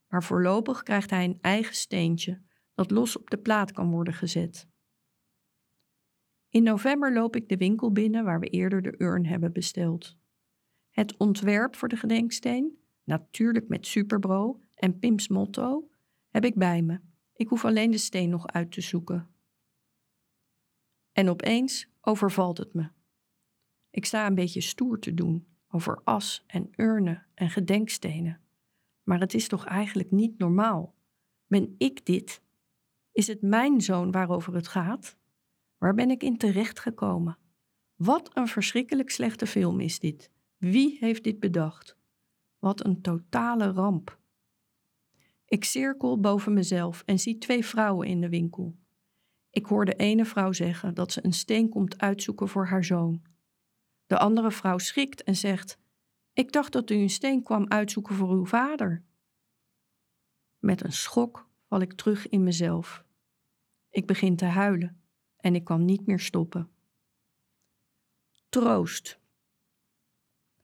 Maar 0.08 0.24
voorlopig 0.24 0.84
krijgt 0.84 1.10
hij 1.10 1.24
een 1.24 1.38
eigen 1.41 1.76
steentje 1.76 2.41
dat 2.74 2.91
los 2.91 3.18
op 3.18 3.30
de 3.30 3.38
plaat 3.38 3.72
kan 3.72 3.91
worden 3.91 4.14
gezet. 4.14 4.68
In 6.49 6.64
november 6.64 7.14
loop 7.14 7.36
ik 7.36 7.49
de 7.49 7.58
winkel 7.58 7.91
binnen 7.91 8.24
waar 8.24 8.40
we 8.40 8.48
eerder 8.48 8.82
de 8.82 8.95
urn 8.98 9.26
hebben 9.26 9.54
besteld. 9.54 10.18
Het 10.90 11.18
ontwerp 11.18 11.76
voor 11.76 11.88
de 11.88 11.95
gedenksteen, 11.95 12.78
natuurlijk 13.04 13.68
met 13.68 13.88
Superbro 13.88 14.62
en 14.74 14.99
Pim's 14.99 15.28
motto, 15.28 15.90
heb 16.30 16.45
ik 16.45 16.56
bij 16.56 16.82
me. 16.82 16.99
Ik 17.34 17.48
hoef 17.48 17.66
alleen 17.66 17.91
de 17.91 17.98
steen 17.98 18.30
nog 18.30 18.48
uit 18.48 18.72
te 18.72 18.82
zoeken. 18.82 19.30
En 21.12 21.30
opeens 21.30 21.90
overvalt 22.02 22.58
het 22.58 22.74
me. 22.74 22.90
Ik 23.90 24.06
sta 24.06 24.28
een 24.28 24.36
beetje 24.36 24.62
stoer 24.62 24.99
te 24.99 25.14
doen 25.14 25.57
over 25.78 26.02
as 26.04 26.44
en 26.48 26.70
urnen 26.76 27.26
en 27.34 27.49
gedenkstenen. 27.49 28.40
Maar 29.04 29.20
het 29.20 29.34
is 29.34 29.48
toch 29.48 29.66
eigenlijk 29.66 30.12
niet 30.12 30.38
normaal? 30.38 30.95
Ben 31.48 31.76
ik 31.78 32.06
dit? 32.06 32.41
Is 33.12 33.28
het 33.28 33.41
mijn 33.41 33.82
zoon 33.82 34.12
waarover 34.12 34.54
het 34.54 34.68
gaat? 34.68 35.18
Waar 35.78 35.94
ben 35.94 36.10
ik 36.10 36.24
in 36.24 36.38
terecht 36.38 36.80
gekomen? 36.80 37.38
Wat 37.95 38.30
een 38.34 38.48
verschrikkelijk 38.48 39.10
slechte 39.10 39.48
film 39.48 39.80
is 39.80 39.99
dit. 39.99 40.32
Wie 40.58 40.98
heeft 40.99 41.24
dit 41.24 41.40
bedacht? 41.40 41.98
Wat 42.60 42.86
een 42.86 43.02
totale 43.02 43.72
ramp. 43.72 44.20
Ik 45.45 45.64
cirkel 45.64 46.20
boven 46.20 46.54
mezelf 46.54 47.04
en 47.06 47.20
zie 47.20 47.38
twee 47.38 47.66
vrouwen 47.66 48.08
in 48.08 48.22
de 48.22 48.30
winkel. 48.30 48.76
Ik 49.49 49.66
hoor 49.66 49.86
de 49.86 49.95
ene 49.95 50.26
vrouw 50.26 50.52
zeggen 50.52 50.94
dat 50.94 51.12
ze 51.12 51.26
een 51.26 51.34
steen 51.34 51.70
komt 51.70 51.98
uitzoeken 51.98 52.48
voor 52.48 52.68
haar 52.68 52.84
zoon. 52.84 53.22
De 54.08 54.18
andere 54.18 54.52
vrouw 54.52 54.78
schrikt 54.78 55.24
en 55.24 55.36
zegt: 55.36 55.78
Ik 56.34 56.52
dacht 56.52 56.72
dat 56.72 56.90
u 56.90 56.96
een 56.96 57.10
steen 57.10 57.44
kwam 57.44 57.66
uitzoeken 57.68 58.16
voor 58.16 58.30
uw 58.30 58.46
vader. 58.46 59.04
Met 60.60 60.84
een 60.84 60.94
schok 60.94 61.50
val 61.68 61.82
ik 61.82 61.94
terug 61.94 62.28
in 62.28 62.44
mezelf. 62.44 63.06
Ik 63.90 64.06
begin 64.06 64.36
te 64.36 64.46
huilen 64.46 65.02
en 65.38 65.56
ik 65.56 65.64
kan 65.64 65.86
niet 65.86 66.06
meer 66.06 66.20
stoppen. 66.20 66.70
Troost. 68.50 69.20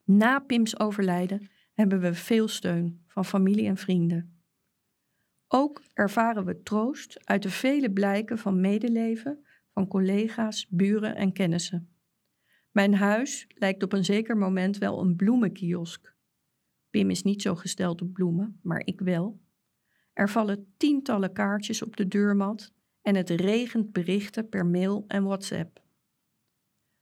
Na 0.04 0.40
Pims 0.40 0.80
overlijden 0.80 1.50
hebben 1.74 2.00
we 2.00 2.14
veel 2.14 2.48
steun 2.48 3.04
van 3.08 3.26
familie 3.26 3.68
en 3.68 3.78
vrienden. 3.78 4.38
Ook 5.48 5.82
ervaren 5.94 6.46
we 6.46 6.64
troost 6.64 7.26
uit 7.26 7.44
de 7.44 7.50
vele 7.50 7.92
blijken 7.92 8.38
van 8.38 8.62
medeleven 8.62 9.46
van 9.74 9.88
collega's, 9.88 10.68
buren 10.70 11.16
en 11.16 11.34
kennissen. 11.34 11.93
Mijn 12.74 12.96
huis 12.96 13.48
lijkt 13.50 13.84
op 13.84 13.94
een 13.94 14.06
zeker 14.06 14.38
moment 14.38 14.78
wel 14.78 15.00
een 15.00 15.16
bloemenkiosk. 15.16 16.16
Pim 16.90 17.10
is 17.10 17.24
niet 17.24 17.42
zo 17.42 17.56
gesteld 17.56 18.02
op 18.02 18.14
bloemen, 18.14 18.60
maar 18.62 18.82
ik 18.86 19.00
wel. 19.00 19.42
Er 20.14 20.30
vallen 20.30 20.74
tientallen 20.78 21.34
kaartjes 21.34 21.82
op 21.82 21.96
de 21.96 22.08
deurmat 22.08 22.74
en 23.02 23.16
het 23.16 23.30
regent 23.30 23.92
berichten 23.92 24.50
per 24.50 24.66
mail 24.66 25.04
en 25.08 25.24
WhatsApp. 25.24 25.82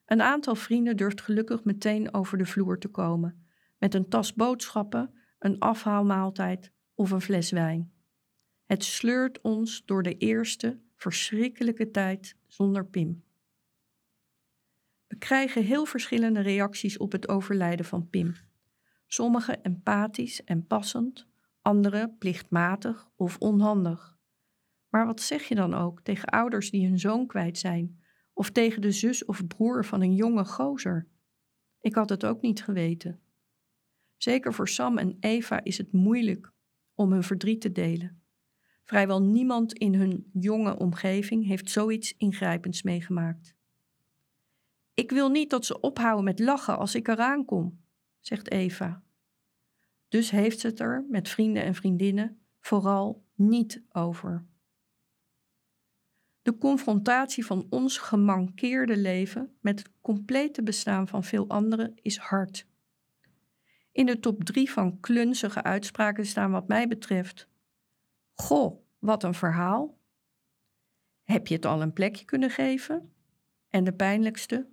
Een 0.05 0.21
aantal 0.21 0.55
vrienden 0.55 0.97
durft 0.97 1.21
gelukkig 1.21 1.63
meteen 1.63 2.13
over 2.13 2.37
de 2.37 2.45
vloer 2.45 2.79
te 2.79 2.87
komen, 2.87 3.47
met 3.77 3.93
een 3.93 4.09
tas 4.09 4.33
boodschappen, 4.33 5.13
een 5.39 5.59
afhaalmaaltijd 5.59 6.71
of 6.93 7.11
een 7.11 7.21
fles 7.21 7.51
wijn. 7.51 7.93
Het 8.65 8.83
sleurt 8.83 9.41
ons 9.41 9.85
door 9.85 10.03
de 10.03 10.17
eerste 10.17 10.79
verschrikkelijke 10.95 11.91
tijd 11.91 12.35
zonder 12.47 12.85
Pim. 12.85 13.23
We 15.11 15.17
krijgen 15.17 15.63
heel 15.63 15.85
verschillende 15.85 16.39
reacties 16.39 16.97
op 16.97 17.11
het 17.11 17.27
overlijden 17.27 17.85
van 17.85 18.09
Pim. 18.09 18.35
Sommige 19.07 19.57
empathisch 19.61 20.43
en 20.43 20.67
passend, 20.67 21.27
andere 21.61 22.15
plichtmatig 22.19 23.09
of 23.15 23.37
onhandig. 23.37 24.17
Maar 24.89 25.05
wat 25.05 25.21
zeg 25.21 25.43
je 25.43 25.55
dan 25.55 25.73
ook 25.73 26.01
tegen 26.01 26.29
ouders 26.29 26.69
die 26.71 26.87
hun 26.87 26.99
zoon 26.99 27.27
kwijt 27.27 27.57
zijn, 27.57 28.01
of 28.33 28.49
tegen 28.49 28.81
de 28.81 28.91
zus 28.91 29.25
of 29.25 29.47
broer 29.47 29.85
van 29.85 30.01
een 30.01 30.15
jonge 30.15 30.45
gozer? 30.45 31.07
Ik 31.81 31.95
had 31.95 32.09
het 32.09 32.25
ook 32.25 32.41
niet 32.41 32.63
geweten. 32.63 33.19
Zeker 34.17 34.53
voor 34.53 34.69
Sam 34.69 34.97
en 34.97 35.17
Eva 35.19 35.63
is 35.63 35.77
het 35.77 35.91
moeilijk 35.91 36.51
om 36.93 37.11
hun 37.11 37.23
verdriet 37.23 37.61
te 37.61 37.71
delen. 37.71 38.21
Vrijwel 38.83 39.21
niemand 39.21 39.73
in 39.73 39.95
hun 39.95 40.29
jonge 40.33 40.77
omgeving 40.77 41.45
heeft 41.45 41.69
zoiets 41.69 42.17
ingrijpends 42.17 42.81
meegemaakt. 42.81 43.59
Ik 44.93 45.11
wil 45.11 45.29
niet 45.29 45.49
dat 45.49 45.65
ze 45.65 45.79
ophouden 45.79 46.23
met 46.23 46.39
lachen 46.39 46.77
als 46.77 46.95
ik 46.95 47.07
eraan 47.07 47.45
kom, 47.45 47.83
zegt 48.19 48.51
Eva. 48.51 49.03
Dus 50.07 50.31
heeft 50.31 50.59
ze 50.59 50.67
het 50.67 50.79
er 50.79 51.05
met 51.09 51.29
vrienden 51.29 51.63
en 51.63 51.75
vriendinnen 51.75 52.41
vooral 52.59 53.25
niet 53.35 53.83
over. 53.91 54.45
De 56.41 56.57
confrontatie 56.57 57.45
van 57.45 57.67
ons 57.69 57.97
gemankeerde 57.97 58.97
leven 58.97 59.57
met 59.59 59.79
het 59.79 59.91
complete 60.01 60.63
bestaan 60.63 61.07
van 61.07 61.23
veel 61.23 61.47
anderen 61.47 61.93
is 62.01 62.17
hard. 62.17 62.67
In 63.91 64.05
de 64.05 64.19
top 64.19 64.43
drie 64.43 64.71
van 64.71 64.99
klunzige 64.99 65.63
uitspraken 65.63 66.25
staan 66.25 66.51
wat 66.51 66.67
mij 66.67 66.87
betreft: 66.87 67.47
Goh, 68.33 68.81
wat 68.99 69.23
een 69.23 69.33
verhaal. 69.33 69.99
Heb 71.23 71.47
je 71.47 71.55
het 71.55 71.65
al 71.65 71.81
een 71.81 71.93
plekje 71.93 72.25
kunnen 72.25 72.49
geven? 72.49 73.13
En 73.69 73.83
de 73.83 73.93
pijnlijkste: 73.93 74.69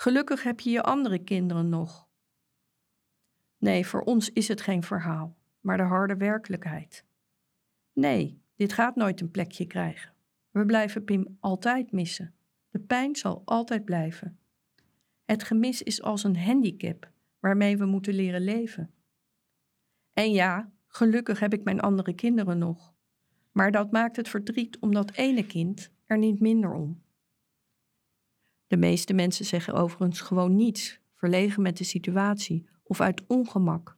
Gelukkig 0.00 0.42
heb 0.42 0.60
je 0.60 0.70
je 0.70 0.82
andere 0.82 1.18
kinderen 1.18 1.68
nog. 1.68 2.08
Nee, 3.56 3.86
voor 3.86 4.00
ons 4.00 4.30
is 4.30 4.48
het 4.48 4.60
geen 4.60 4.82
verhaal, 4.82 5.36
maar 5.60 5.76
de 5.76 5.82
harde 5.82 6.16
werkelijkheid. 6.16 7.04
Nee, 7.92 8.42
dit 8.56 8.72
gaat 8.72 8.96
nooit 8.96 9.20
een 9.20 9.30
plekje 9.30 9.66
krijgen. 9.66 10.12
We 10.50 10.64
blijven 10.64 11.04
Pim 11.04 11.36
altijd 11.40 11.92
missen. 11.92 12.34
De 12.70 12.78
pijn 12.78 13.16
zal 13.16 13.42
altijd 13.44 13.84
blijven. 13.84 14.38
Het 15.24 15.42
gemis 15.42 15.82
is 15.82 16.02
als 16.02 16.24
een 16.24 16.38
handicap 16.38 17.10
waarmee 17.40 17.76
we 17.76 17.84
moeten 17.84 18.14
leren 18.14 18.42
leven. 18.42 18.90
En 20.12 20.32
ja, 20.32 20.72
gelukkig 20.86 21.40
heb 21.40 21.52
ik 21.52 21.64
mijn 21.64 21.80
andere 21.80 22.14
kinderen 22.14 22.58
nog. 22.58 22.94
Maar 23.52 23.70
dat 23.70 23.90
maakt 23.90 24.16
het 24.16 24.28
verdriet 24.28 24.78
om 24.78 24.92
dat 24.92 25.12
ene 25.12 25.46
kind 25.46 25.90
er 26.06 26.18
niet 26.18 26.40
minder 26.40 26.72
om. 26.72 27.02
De 28.68 28.76
meeste 28.76 29.12
mensen 29.12 29.44
zeggen 29.44 29.74
overigens 29.74 30.20
gewoon 30.20 30.56
niets, 30.56 31.00
verlegen 31.14 31.62
met 31.62 31.76
de 31.76 31.84
situatie 31.84 32.68
of 32.82 33.00
uit 33.00 33.26
ongemak, 33.26 33.96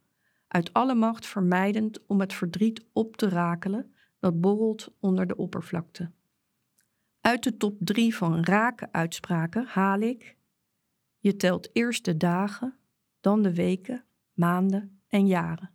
uit 0.49 0.73
alle 0.73 0.95
macht 0.95 1.27
vermijdend 1.27 2.07
om 2.07 2.21
het 2.21 2.33
verdriet 2.33 2.85
op 2.93 3.17
te 3.17 3.29
rakelen 3.29 3.95
dat 4.19 4.41
borrelt 4.41 4.95
onder 5.01 5.27
de 5.27 5.37
oppervlakte. 5.37 6.11
Uit 7.21 7.43
de 7.43 7.57
top 7.57 7.77
drie 7.81 8.17
van 8.17 8.45
rake 8.45 8.93
uitspraken 8.93 9.67
haal 9.67 10.01
ik: 10.01 10.37
je 11.19 11.37
telt 11.37 11.71
eerst 11.73 12.05
de 12.05 12.17
dagen, 12.17 12.79
dan 13.21 13.43
de 13.43 13.55
weken, 13.55 14.05
maanden 14.33 15.03
en 15.09 15.27
jaren. 15.27 15.71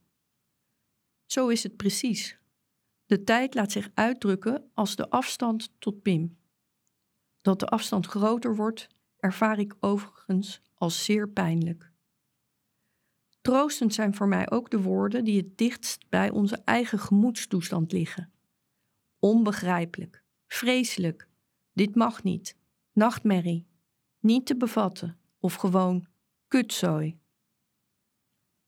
Zo 1.25 1.47
is 1.47 1.63
het 1.63 1.75
precies. 1.75 2.39
De 3.05 3.23
tijd 3.23 3.53
laat 3.53 3.71
zich 3.71 3.89
uitdrukken 3.93 4.69
als 4.73 4.95
de 4.95 5.09
afstand 5.09 5.73
tot 5.79 6.01
Pim. 6.01 6.37
Dat 7.45 7.59
de 7.59 7.67
afstand 7.67 8.05
groter 8.05 8.55
wordt, 8.55 8.87
ervaar 9.17 9.59
ik 9.59 9.75
overigens 9.79 10.61
als 10.73 11.03
zeer 11.03 11.29
pijnlijk. 11.29 11.91
Troostend 13.41 13.93
zijn 13.93 14.15
voor 14.15 14.27
mij 14.27 14.51
ook 14.51 14.69
de 14.69 14.81
woorden 14.81 15.23
die 15.23 15.37
het 15.37 15.57
dichtst 15.57 16.09
bij 16.09 16.29
onze 16.29 16.61
eigen 16.63 16.99
gemoedstoestand 16.99 17.91
liggen. 17.91 18.31
Onbegrijpelijk, 19.19 20.23
vreselijk, 20.47 21.27
dit 21.73 21.95
mag 21.95 22.23
niet, 22.23 22.57
nachtmerrie, 22.91 23.67
niet 24.19 24.45
te 24.45 24.57
bevatten 24.57 25.17
of 25.39 25.53
gewoon 25.53 26.07
kutzooi. 26.47 27.19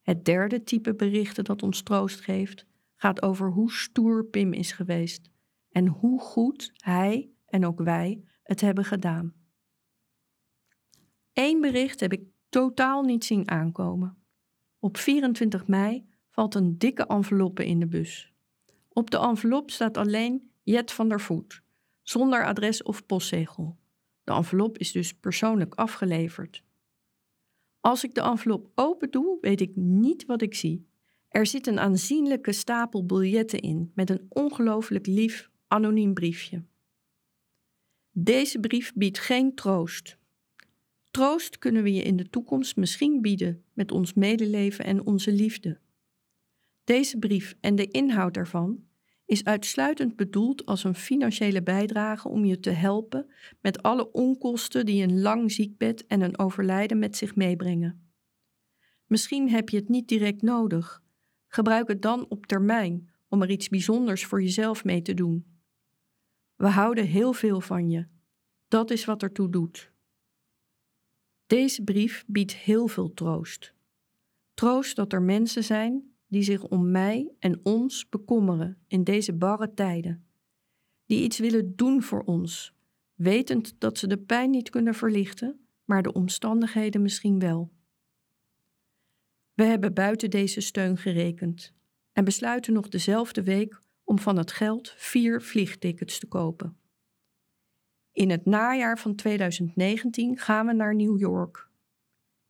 Het 0.00 0.24
derde 0.24 0.62
type 0.62 0.94
berichten 0.94 1.44
dat 1.44 1.62
ons 1.62 1.82
troost 1.82 2.20
geeft, 2.20 2.66
gaat 2.96 3.22
over 3.22 3.50
hoe 3.50 3.72
stoer 3.72 4.24
Pim 4.24 4.52
is 4.52 4.72
geweest 4.72 5.30
en 5.70 5.86
hoe 5.86 6.20
goed 6.20 6.72
hij 6.76 7.30
en 7.46 7.66
ook 7.66 7.80
wij 7.80 8.22
het 8.48 8.60
hebben 8.60 8.84
gedaan. 8.84 9.34
Eén 11.32 11.60
bericht 11.60 12.00
heb 12.00 12.12
ik 12.12 12.22
totaal 12.48 13.02
niet 13.02 13.24
zien 13.24 13.50
aankomen. 13.50 14.16
Op 14.78 14.96
24 14.96 15.66
mei 15.66 16.06
valt 16.30 16.54
een 16.54 16.78
dikke 16.78 17.06
enveloppe 17.06 17.66
in 17.66 17.80
de 17.80 17.86
bus. 17.86 18.32
Op 18.88 19.10
de 19.10 19.18
envelop 19.18 19.70
staat 19.70 19.96
alleen 19.96 20.50
Jet 20.62 20.92
van 20.92 21.08
der 21.08 21.20
Voet, 21.20 21.62
zonder 22.02 22.44
adres 22.44 22.82
of 22.82 23.06
postzegel. 23.06 23.78
De 24.24 24.32
envelop 24.32 24.78
is 24.78 24.92
dus 24.92 25.14
persoonlijk 25.14 25.74
afgeleverd. 25.74 26.62
Als 27.80 28.04
ik 28.04 28.14
de 28.14 28.20
envelop 28.20 28.70
open 28.74 29.10
doe, 29.10 29.38
weet 29.40 29.60
ik 29.60 29.76
niet 29.76 30.26
wat 30.26 30.42
ik 30.42 30.54
zie. 30.54 30.88
Er 31.28 31.46
zit 31.46 31.66
een 31.66 31.78
aanzienlijke 31.78 32.52
stapel 32.52 33.06
biljetten 33.06 33.60
in 33.60 33.92
met 33.94 34.10
een 34.10 34.26
ongelooflijk 34.28 35.06
lief 35.06 35.50
anoniem 35.66 36.14
briefje. 36.14 36.64
Deze 38.20 38.60
brief 38.60 38.92
biedt 38.94 39.18
geen 39.18 39.54
troost. 39.54 40.18
Troost 41.10 41.58
kunnen 41.58 41.82
we 41.82 41.92
je 41.92 42.02
in 42.02 42.16
de 42.16 42.28
toekomst 42.28 42.76
misschien 42.76 43.20
bieden 43.20 43.64
met 43.72 43.92
ons 43.92 44.14
medeleven 44.14 44.84
en 44.84 45.06
onze 45.06 45.32
liefde. 45.32 45.80
Deze 46.84 47.18
brief 47.18 47.54
en 47.60 47.74
de 47.74 47.88
inhoud 47.88 48.36
ervan 48.36 48.84
is 49.24 49.44
uitsluitend 49.44 50.16
bedoeld 50.16 50.66
als 50.66 50.84
een 50.84 50.94
financiële 50.94 51.62
bijdrage 51.62 52.28
om 52.28 52.44
je 52.44 52.60
te 52.60 52.70
helpen 52.70 53.30
met 53.60 53.82
alle 53.82 54.12
onkosten 54.12 54.86
die 54.86 55.02
een 55.02 55.20
lang 55.20 55.52
ziekbed 55.52 56.06
en 56.06 56.20
een 56.20 56.38
overlijden 56.38 56.98
met 56.98 57.16
zich 57.16 57.36
meebrengen. 57.36 58.12
Misschien 59.06 59.50
heb 59.50 59.68
je 59.68 59.76
het 59.76 59.88
niet 59.88 60.08
direct 60.08 60.42
nodig. 60.42 61.02
Gebruik 61.46 61.88
het 61.88 62.02
dan 62.02 62.26
op 62.28 62.46
termijn 62.46 63.10
om 63.28 63.42
er 63.42 63.50
iets 63.50 63.68
bijzonders 63.68 64.24
voor 64.24 64.42
jezelf 64.42 64.84
mee 64.84 65.02
te 65.02 65.14
doen. 65.14 65.57
We 66.58 66.68
houden 66.68 67.06
heel 67.06 67.32
veel 67.32 67.60
van 67.60 67.90
je. 67.90 68.06
Dat 68.68 68.90
is 68.90 69.04
wat 69.04 69.22
ertoe 69.22 69.50
doet. 69.50 69.92
Deze 71.46 71.84
brief 71.84 72.24
biedt 72.26 72.54
heel 72.54 72.88
veel 72.88 73.14
troost. 73.14 73.74
Troost 74.54 74.96
dat 74.96 75.12
er 75.12 75.22
mensen 75.22 75.64
zijn 75.64 76.12
die 76.26 76.42
zich 76.42 76.62
om 76.64 76.90
mij 76.90 77.30
en 77.38 77.60
ons 77.62 78.08
bekommeren 78.08 78.78
in 78.86 79.04
deze 79.04 79.32
barre 79.32 79.74
tijden, 79.74 80.26
die 81.06 81.22
iets 81.22 81.38
willen 81.38 81.76
doen 81.76 82.02
voor 82.02 82.22
ons, 82.22 82.74
wetend 83.14 83.80
dat 83.80 83.98
ze 83.98 84.06
de 84.06 84.18
pijn 84.18 84.50
niet 84.50 84.70
kunnen 84.70 84.94
verlichten, 84.94 85.60
maar 85.84 86.02
de 86.02 86.12
omstandigheden 86.12 87.02
misschien 87.02 87.38
wel. 87.38 87.72
We 89.54 89.64
hebben 89.64 89.94
buiten 89.94 90.30
deze 90.30 90.60
steun 90.60 90.96
gerekend 90.96 91.74
en 92.12 92.24
besluiten 92.24 92.72
nog 92.72 92.88
dezelfde 92.88 93.42
week 93.42 93.80
om 94.08 94.18
van 94.18 94.36
het 94.36 94.52
geld 94.52 94.94
vier 94.96 95.42
vliegtickets 95.42 96.18
te 96.18 96.26
kopen. 96.26 96.76
In 98.12 98.30
het 98.30 98.44
najaar 98.44 98.98
van 98.98 99.14
2019 99.14 100.38
gaan 100.38 100.66
we 100.66 100.72
naar 100.72 100.94
New 100.94 101.18
York. 101.18 101.68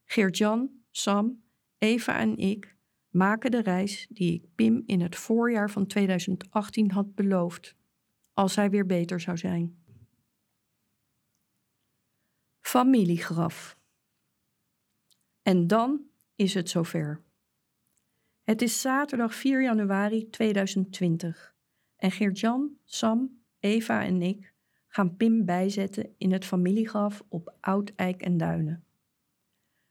Geert-Jan, 0.04 0.70
Sam, 0.90 1.42
Eva 1.78 2.18
en 2.18 2.36
ik 2.36 2.76
maken 3.08 3.50
de 3.50 3.62
reis 3.62 4.06
die 4.10 4.32
ik 4.32 4.54
Pim 4.54 4.82
in 4.86 5.00
het 5.00 5.16
voorjaar 5.16 5.70
van 5.70 5.86
2018 5.86 6.90
had 6.90 7.14
beloofd, 7.14 7.76
als 8.32 8.56
hij 8.56 8.70
weer 8.70 8.86
beter 8.86 9.20
zou 9.20 9.36
zijn. 9.36 9.82
Familiegraf. 12.60 13.78
En 15.42 15.66
dan 15.66 16.10
is 16.34 16.54
het 16.54 16.70
zover. 16.70 17.22
Het 18.48 18.62
is 18.62 18.80
zaterdag 18.80 19.34
4 19.34 19.62
januari 19.62 20.30
2020 20.30 21.54
en 21.96 22.10
Geert-Jan, 22.10 22.70
Sam, 22.84 23.40
Eva 23.58 24.04
en 24.04 24.22
ik 24.22 24.52
gaan 24.86 25.16
Pim 25.16 25.44
bijzetten 25.44 26.14
in 26.18 26.32
het 26.32 26.44
familiegraf 26.44 27.22
op 27.28 27.54
Oud-Eik 27.60 28.22
en 28.22 28.36
Duinen. 28.36 28.84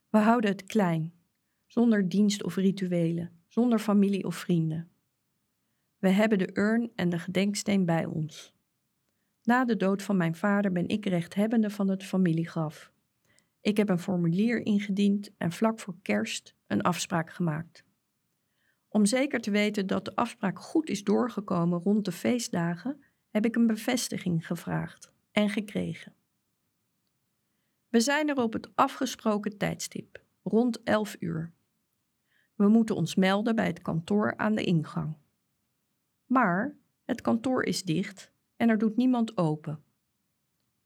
We 0.09 0.17
houden 0.17 0.49
het 0.49 0.63
klein, 0.63 1.13
zonder 1.67 2.09
dienst 2.09 2.43
of 2.43 2.55
rituelen, 2.55 3.31
zonder 3.47 3.79
familie 3.79 4.25
of 4.25 4.35
vrienden. 4.35 4.89
We 5.97 6.09
hebben 6.09 6.37
de 6.37 6.49
urn 6.53 6.91
en 6.95 7.09
de 7.09 7.19
gedenksteen 7.19 7.85
bij 7.85 8.05
ons. 8.05 8.53
Na 9.43 9.65
de 9.65 9.75
dood 9.75 10.03
van 10.03 10.17
mijn 10.17 10.35
vader 10.35 10.71
ben 10.71 10.87
ik 10.87 11.05
rechthebbende 11.05 11.69
van 11.69 11.89
het 11.89 12.03
familiegraf. 12.03 12.91
Ik 13.61 13.77
heb 13.77 13.89
een 13.89 13.99
formulier 13.99 14.65
ingediend 14.65 15.31
en 15.37 15.51
vlak 15.51 15.79
voor 15.79 15.95
kerst 16.01 16.55
een 16.67 16.81
afspraak 16.81 17.31
gemaakt. 17.31 17.85
Om 18.89 19.05
zeker 19.05 19.39
te 19.39 19.51
weten 19.51 19.87
dat 19.87 20.05
de 20.05 20.15
afspraak 20.15 20.59
goed 20.59 20.89
is 20.89 21.03
doorgekomen 21.03 21.79
rond 21.79 22.05
de 22.05 22.11
feestdagen, 22.11 23.03
heb 23.29 23.45
ik 23.45 23.55
een 23.55 23.67
bevestiging 23.67 24.47
gevraagd 24.47 25.11
en 25.31 25.49
gekregen. 25.49 26.15
We 27.87 27.99
zijn 27.99 28.29
er 28.29 28.41
op 28.41 28.53
het 28.53 28.75
afgesproken 28.75 29.57
tijdstip, 29.57 30.23
rond 30.43 30.83
11 30.83 31.15
uur. 31.19 31.53
We 32.55 32.67
moeten 32.67 32.95
ons 32.95 33.15
melden 33.15 33.55
bij 33.55 33.67
het 33.67 33.81
kantoor 33.81 34.37
aan 34.37 34.55
de 34.55 34.63
ingang. 34.63 35.17
Maar 36.25 36.77
het 37.05 37.21
kantoor 37.21 37.63
is 37.63 37.83
dicht 37.83 38.31
en 38.55 38.69
er 38.69 38.77
doet 38.77 38.95
niemand 38.95 39.37
open. 39.37 39.83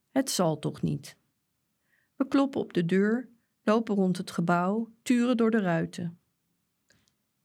Het 0.10 0.30
zal 0.30 0.60
toch 0.60 0.82
niet. 0.82 1.18
We 2.16 2.28
kloppen 2.28 2.62
op 2.62 2.74
de 2.74 2.86
deur, 2.86 3.30
lopen 3.62 3.96
rond 3.96 4.18
het 4.18 4.32
gebouw, 4.32 4.92
turen 5.02 5.38
door 5.38 5.52
de 5.52 5.60
ruiten. 5.60 6.21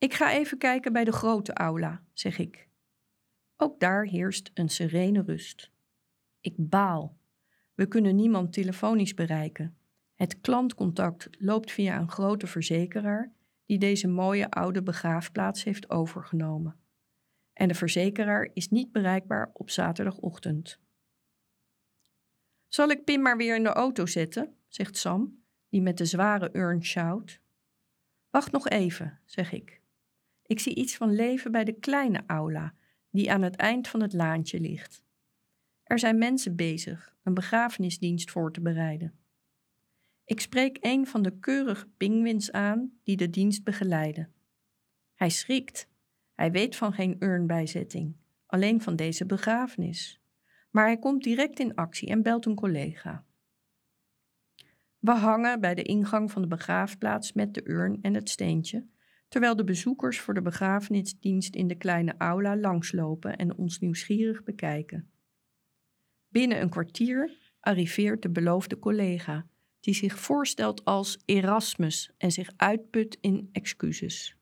Ik 0.07 0.15
ga 0.15 0.33
even 0.33 0.59
kijken 0.59 0.93
bij 0.93 1.05
de 1.05 1.13
grote 1.13 1.53
aula, 1.53 2.03
zeg 2.13 2.39
ik. 2.39 2.69
Ook 3.57 3.81
daar 3.81 4.05
heerst 4.05 4.51
een 4.55 4.69
serene 4.69 5.23
rust. 5.23 5.71
Ik 6.41 6.55
baal. 6.57 7.19
We 7.75 7.87
kunnen 7.87 8.17
niemand 8.17 8.53
telefonisch 8.53 9.15
bereiken. 9.15 9.77
Het 10.15 10.41
klantcontact 10.41 11.29
loopt 11.39 11.73
via 11.73 11.99
een 11.99 12.11
grote 12.11 12.47
verzekeraar 12.47 13.33
die 13.65 13.79
deze 13.79 14.09
mooie 14.09 14.51
oude 14.51 14.83
begraafplaats 14.83 15.65
heeft 15.65 15.91
overgenomen. 15.91 16.77
En 17.53 17.69
de 17.69 17.75
verzekeraar 17.75 18.51
is 18.53 18.69
niet 18.69 18.93
bereikbaar 18.93 19.51
op 19.53 19.71
zaterdagochtend. 19.71 20.81
Zal 22.69 22.89
ik 22.89 23.05
Pim 23.05 23.23
maar 23.23 23.37
weer 23.37 23.57
in 23.57 23.63
de 23.63 23.73
auto 23.73 24.07
zetten? 24.07 24.55
zegt 24.69 24.97
Sam, 24.97 25.43
die 25.69 25.83
met 25.83 25.99
de 25.99 26.05
zware 26.05 26.51
urn 26.53 26.85
sjouwt. 26.85 27.41
Wacht 28.31 28.53
nog 28.53 28.69
even, 28.69 29.21
zeg 29.25 29.53
ik. 29.53 29.85
Ik 30.47 30.61
zie 30.61 30.75
iets 30.75 30.97
van 30.97 31.15
leven 31.15 31.53
bij 31.53 31.65
de 31.65 31.73
kleine 31.73 32.23
aula, 32.27 32.75
die 33.11 33.33
aan 33.33 33.43
het 33.43 33.57
eind 33.57 33.89
van 33.89 34.03
het 34.03 34.13
laantje 34.13 34.61
ligt. 34.61 35.03
Er 35.83 35.99
zijn 35.99 36.19
mensen 36.19 36.57
bezig 36.57 37.15
een 37.23 37.35
begrafenisdienst 37.35 38.31
voor 38.31 38.53
te 38.53 38.61
bereiden. 38.61 39.15
Ik 40.25 40.41
spreek 40.41 40.79
een 40.81 41.07
van 41.07 41.23
de 41.23 41.39
keurige 41.39 41.87
pinguïns 41.97 42.53
aan 42.53 42.93
die 43.03 43.17
de 43.17 43.31
dienst 43.31 43.65
begeleiden. 43.65 44.33
Hij 45.15 45.31
schrikt. 45.31 45.89
Hij 46.35 46.51
weet 46.51 46.77
van 46.77 46.93
geen 46.93 47.17
urnbijzetting, 47.19 48.17
alleen 48.47 48.83
van 48.83 48.97
deze 48.97 49.27
begrafenis. 49.27 50.21
Maar 50.71 50.85
hij 50.85 50.99
komt 50.99 51.23
direct 51.23 51.59
in 51.59 51.75
actie 51.75 52.09
en 52.09 52.23
belt 52.23 52.47
een 52.47 52.55
collega. 52.55 53.25
We 54.99 55.11
hangen 55.11 55.61
bij 55.61 55.75
de 55.75 55.83
ingang 55.83 56.31
van 56.31 56.43
de 56.43 56.49
begraafplaats 56.49 57.33
met 57.33 57.55
de 57.55 57.69
urn 57.69 57.99
en 58.03 58.15
het 58.15 58.31
steentje, 58.31 58.87
terwijl 59.37 59.57
de 59.57 59.65
bezoekers 59.65 60.21
voor 60.21 60.35
de 60.35 60.43
begrafenisdienst 60.43 61.55
in 61.55 61.67
de 61.67 61.75
kleine 61.75 62.15
aula 62.19 62.57
langslopen 62.57 63.37
en 63.37 63.57
ons 63.57 63.79
nieuwsgierig 63.79 64.43
bekijken. 64.43 65.11
Binnen 66.29 66.61
een 66.61 66.71
kwartier 66.71 67.31
arriveert 67.61 68.23
de 68.23 68.31
beloofde 68.31 68.79
collega, 68.79 69.47
die 69.81 69.95
zich 69.95 70.19
voorstelt 70.19 70.85
als 70.85 71.19
Erasmus 71.25 72.11
en 72.19 72.33
zich 72.33 72.51
uitput 72.57 73.19
in 73.21 73.49
excuses. 73.53 74.37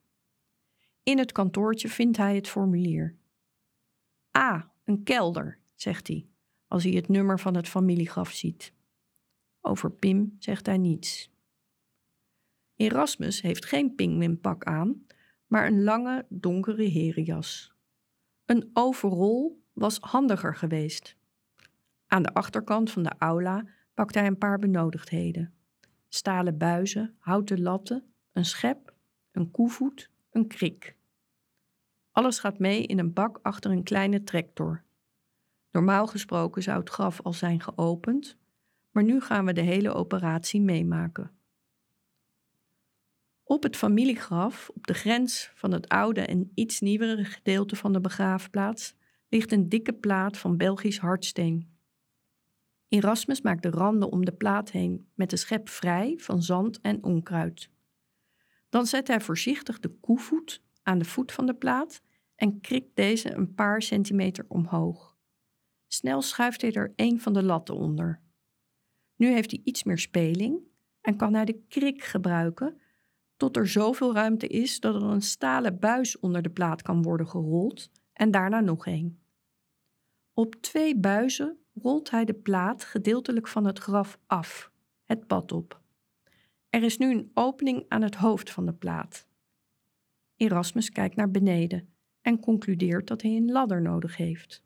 In 1.02 1.18
het 1.18 1.32
kantoortje 1.32 1.88
vindt 1.88 2.16
hij 2.16 2.34
het 2.34 2.48
formulier. 2.48 3.16
Ah, 4.30 4.62
een 4.84 5.02
kelder, 5.02 5.58
zegt 5.74 6.08
hij, 6.08 6.26
als 6.66 6.82
hij 6.82 6.92
het 6.92 7.08
nummer 7.08 7.40
van 7.40 7.54
het 7.54 7.68
familiegraf 7.68 8.30
ziet. 8.30 8.72
Over 9.60 9.90
Pim 9.90 10.36
zegt 10.38 10.66
hij 10.66 10.78
niets. 10.78 11.33
Erasmus 12.76 13.40
heeft 13.40 13.64
geen 13.64 13.94
pinguïnpak 13.94 14.64
aan, 14.64 15.06
maar 15.46 15.66
een 15.66 15.82
lange, 15.82 16.26
donkere 16.28 16.82
herenjas. 16.82 17.74
Een 18.44 18.70
overrol 18.72 19.62
was 19.72 19.98
handiger 19.98 20.56
geweest. 20.56 21.16
Aan 22.06 22.22
de 22.22 22.34
achterkant 22.34 22.90
van 22.90 23.02
de 23.02 23.12
aula 23.18 23.66
pakt 23.94 24.14
hij 24.14 24.26
een 24.26 24.38
paar 24.38 24.58
benodigdheden: 24.58 25.54
stalen 26.08 26.58
buizen, 26.58 27.16
houten 27.18 27.62
latten, 27.62 28.12
een 28.32 28.44
schep, 28.44 28.94
een 29.32 29.50
koevoet, 29.50 30.10
een 30.30 30.46
krik. 30.46 30.96
Alles 32.10 32.38
gaat 32.38 32.58
mee 32.58 32.86
in 32.86 32.98
een 32.98 33.12
bak 33.12 33.38
achter 33.42 33.70
een 33.70 33.82
kleine 33.82 34.24
tractor. 34.24 34.82
Normaal 35.70 36.06
gesproken 36.06 36.62
zou 36.62 36.78
het 36.78 36.90
graf 36.90 37.20
al 37.22 37.32
zijn 37.32 37.60
geopend, 37.60 38.36
maar 38.90 39.04
nu 39.04 39.20
gaan 39.20 39.44
we 39.44 39.52
de 39.52 39.60
hele 39.60 39.92
operatie 39.92 40.60
meemaken. 40.60 41.30
Op 43.46 43.62
het 43.62 43.76
familiegraf, 43.76 44.70
op 44.74 44.86
de 44.86 44.94
grens 44.94 45.50
van 45.54 45.72
het 45.72 45.88
oude 45.88 46.20
en 46.20 46.50
iets 46.54 46.80
nieuwere 46.80 47.24
gedeelte 47.24 47.76
van 47.76 47.92
de 47.92 48.00
begraafplaats, 48.00 48.94
ligt 49.28 49.52
een 49.52 49.68
dikke 49.68 49.92
plaat 49.92 50.38
van 50.38 50.56
Belgisch 50.56 50.98
hardsteen. 50.98 51.72
Erasmus 52.88 53.40
maakt 53.40 53.62
de 53.62 53.70
randen 53.70 54.10
om 54.10 54.24
de 54.24 54.32
plaat 54.32 54.70
heen 54.70 55.10
met 55.14 55.30
de 55.30 55.36
schep 55.36 55.68
vrij 55.68 56.14
van 56.16 56.42
zand 56.42 56.80
en 56.80 57.04
onkruid. 57.04 57.70
Dan 58.68 58.86
zet 58.86 59.08
hij 59.08 59.20
voorzichtig 59.20 59.80
de 59.80 59.88
koevoet 59.88 60.62
aan 60.82 60.98
de 60.98 61.04
voet 61.04 61.32
van 61.32 61.46
de 61.46 61.54
plaat 61.54 62.02
en 62.34 62.60
krikt 62.60 62.96
deze 62.96 63.34
een 63.34 63.54
paar 63.54 63.82
centimeter 63.82 64.44
omhoog. 64.48 65.16
Snel 65.86 66.22
schuift 66.22 66.60
hij 66.60 66.72
er 66.72 66.92
een 66.96 67.20
van 67.20 67.32
de 67.32 67.42
latten 67.42 67.74
onder. 67.74 68.20
Nu 69.16 69.26
heeft 69.26 69.50
hij 69.50 69.60
iets 69.64 69.82
meer 69.82 69.98
speling 69.98 70.58
en 71.00 71.16
kan 71.16 71.34
hij 71.34 71.44
de 71.44 71.62
krik 71.68 72.04
gebruiken 72.04 72.80
tot 73.36 73.56
er 73.56 73.68
zoveel 73.68 74.14
ruimte 74.14 74.46
is 74.46 74.80
dat 74.80 74.94
er 74.94 75.02
een 75.02 75.22
stalen 75.22 75.78
buis 75.78 76.18
onder 76.18 76.42
de 76.42 76.50
plaat 76.50 76.82
kan 76.82 77.02
worden 77.02 77.28
gerold 77.28 77.90
en 78.12 78.30
daarna 78.30 78.60
nog 78.60 78.86
één. 78.86 79.18
Op 80.32 80.54
twee 80.54 80.96
buizen 80.96 81.58
rolt 81.74 82.10
hij 82.10 82.24
de 82.24 82.34
plaat 82.34 82.84
gedeeltelijk 82.84 83.48
van 83.48 83.64
het 83.64 83.78
graf 83.78 84.18
af, 84.26 84.70
het 85.04 85.26
pad 85.26 85.52
op. 85.52 85.82
Er 86.68 86.82
is 86.82 86.98
nu 86.98 87.10
een 87.10 87.30
opening 87.34 87.84
aan 87.88 88.02
het 88.02 88.14
hoofd 88.14 88.50
van 88.50 88.66
de 88.66 88.72
plaat. 88.72 89.26
Erasmus 90.36 90.90
kijkt 90.90 91.16
naar 91.16 91.30
beneden 91.30 91.94
en 92.20 92.40
concludeert 92.40 93.06
dat 93.06 93.22
hij 93.22 93.36
een 93.36 93.50
ladder 93.50 93.82
nodig 93.82 94.16
heeft. 94.16 94.62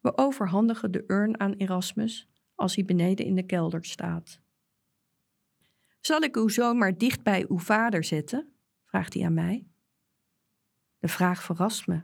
We 0.00 0.16
overhandigen 0.16 0.90
de 0.90 1.04
urn 1.06 1.40
aan 1.40 1.52
Erasmus 1.52 2.28
als 2.54 2.74
hij 2.74 2.84
beneden 2.84 3.26
in 3.26 3.34
de 3.34 3.42
kelder 3.42 3.84
staat. 3.84 4.40
Zal 6.06 6.20
ik 6.20 6.36
uw 6.36 6.48
zoon 6.48 6.78
maar 6.78 6.98
dicht 6.98 7.22
bij 7.22 7.44
uw 7.48 7.58
vader 7.58 8.04
zetten? 8.04 8.52
vraagt 8.84 9.14
hij 9.14 9.24
aan 9.24 9.34
mij. 9.34 9.66
De 10.98 11.08
vraag 11.08 11.42
verrast 11.42 11.86
me 11.86 12.02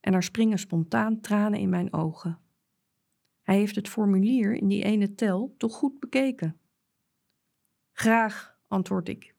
en 0.00 0.14
er 0.14 0.22
springen 0.22 0.58
spontaan 0.58 1.20
tranen 1.20 1.58
in 1.58 1.68
mijn 1.68 1.92
ogen. 1.92 2.40
Hij 3.42 3.56
heeft 3.56 3.74
het 3.74 3.88
formulier 3.88 4.54
in 4.54 4.68
die 4.68 4.82
ene 4.82 5.14
tel 5.14 5.54
toch 5.58 5.74
goed 5.74 6.00
bekeken. 6.00 6.60
Graag, 7.92 8.58
antwoord 8.68 9.08
ik. 9.08 9.34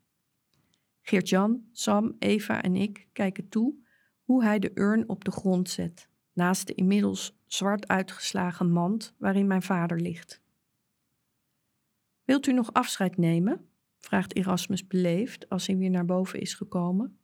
Geert-Jan, 1.02 1.70
Sam, 1.72 2.16
Eva 2.20 2.62
en 2.62 2.76
ik 2.76 3.08
kijken 3.14 3.50
toe 3.50 3.76
hoe 4.24 4.44
hij 4.44 4.60
de 4.60 4.72
urn 4.74 5.10
op 5.10 5.26
de 5.26 5.32
grond 5.32 5.70
zet, 5.70 6.10
naast 6.34 6.68
de 6.68 6.74
inmiddels 6.74 7.38
zwart 7.46 7.88
uitgeslagen 7.88 8.72
mand 8.72 9.16
waarin 9.18 9.48
mijn 9.48 9.64
vader 9.64 10.00
ligt. 10.00 10.42
Wilt 12.24 12.48
u 12.48 12.54
nog 12.54 12.74
afscheid 12.74 13.18
nemen? 13.18 13.70
Vraagt 14.06 14.36
Erasmus 14.36 14.88
beleefd 14.88 15.50
als 15.50 15.68
hij 15.68 15.78
weer 15.78 15.90
naar 15.90 16.06
boven 16.06 16.40
is 16.40 16.54
gekomen. 16.54 17.20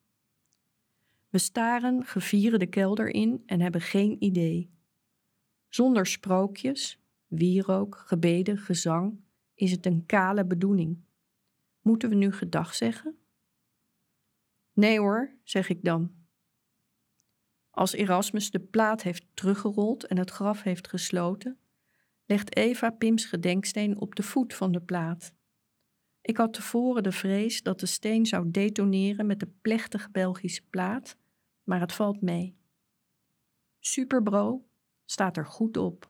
We 1.29 1.37
staren 1.37 2.05
gevieren 2.05 2.59
de 2.59 2.67
kelder 2.67 3.07
in 3.07 3.43
en 3.45 3.61
hebben 3.61 3.81
geen 3.81 4.23
idee. 4.23 4.71
Zonder 5.69 6.05
sprookjes, 6.05 6.99
wierook, 7.27 8.03
gebeden, 8.05 8.57
gezang 8.57 9.19
is 9.53 9.71
het 9.71 9.85
een 9.85 10.05
kale 10.05 10.45
bedoeling. 10.45 11.03
Moeten 11.81 12.09
we 12.09 12.15
nu 12.15 12.31
gedag 12.31 12.75
zeggen? 12.75 13.15
Nee 14.73 14.99
hoor, 14.99 15.35
zeg 15.43 15.69
ik 15.69 15.83
dan. 15.83 16.11
Als 17.69 17.93
Erasmus 17.93 18.51
de 18.51 18.59
plaat 18.59 19.01
heeft 19.01 19.25
teruggerold 19.33 20.05
en 20.05 20.17
het 20.17 20.31
graf 20.31 20.63
heeft 20.63 20.87
gesloten, 20.87 21.59
legt 22.25 22.55
Eva 22.55 22.89
Pims 22.89 23.25
gedenksteen 23.25 23.99
op 23.99 24.15
de 24.15 24.23
voet 24.23 24.53
van 24.53 24.71
de 24.71 24.81
plaat. 24.81 25.33
Ik 26.21 26.37
had 26.37 26.53
tevoren 26.53 27.03
de 27.03 27.11
vrees 27.11 27.63
dat 27.63 27.79
de 27.79 27.85
steen 27.85 28.25
zou 28.25 28.51
detoneren 28.51 29.25
met 29.25 29.39
de 29.39 29.47
plechtige 29.61 30.09
Belgische 30.11 30.67
plaat, 30.69 31.17
maar 31.63 31.79
het 31.79 31.93
valt 31.93 32.21
mee. 32.21 32.55
Superbro 33.79 34.65
staat 35.05 35.37
er 35.37 35.45
goed 35.45 35.77
op. 35.77 36.09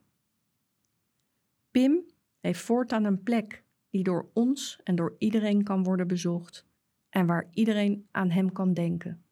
Pim 1.71 2.05
heeft 2.39 2.61
voortaan 2.61 3.03
een 3.03 3.23
plek 3.23 3.63
die 3.89 4.03
door 4.03 4.29
ons 4.33 4.79
en 4.83 4.95
door 4.95 5.15
iedereen 5.17 5.63
kan 5.63 5.83
worden 5.83 6.07
bezocht 6.07 6.65
en 7.09 7.25
waar 7.25 7.47
iedereen 7.51 8.07
aan 8.11 8.29
hem 8.29 8.51
kan 8.51 8.73
denken. 8.73 9.25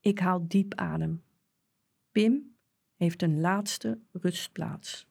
Ik 0.00 0.18
haal 0.18 0.48
diep 0.48 0.74
adem. 0.74 1.22
Pim 2.12 2.56
heeft 2.94 3.22
een 3.22 3.40
laatste 3.40 4.00
rustplaats. 4.12 5.06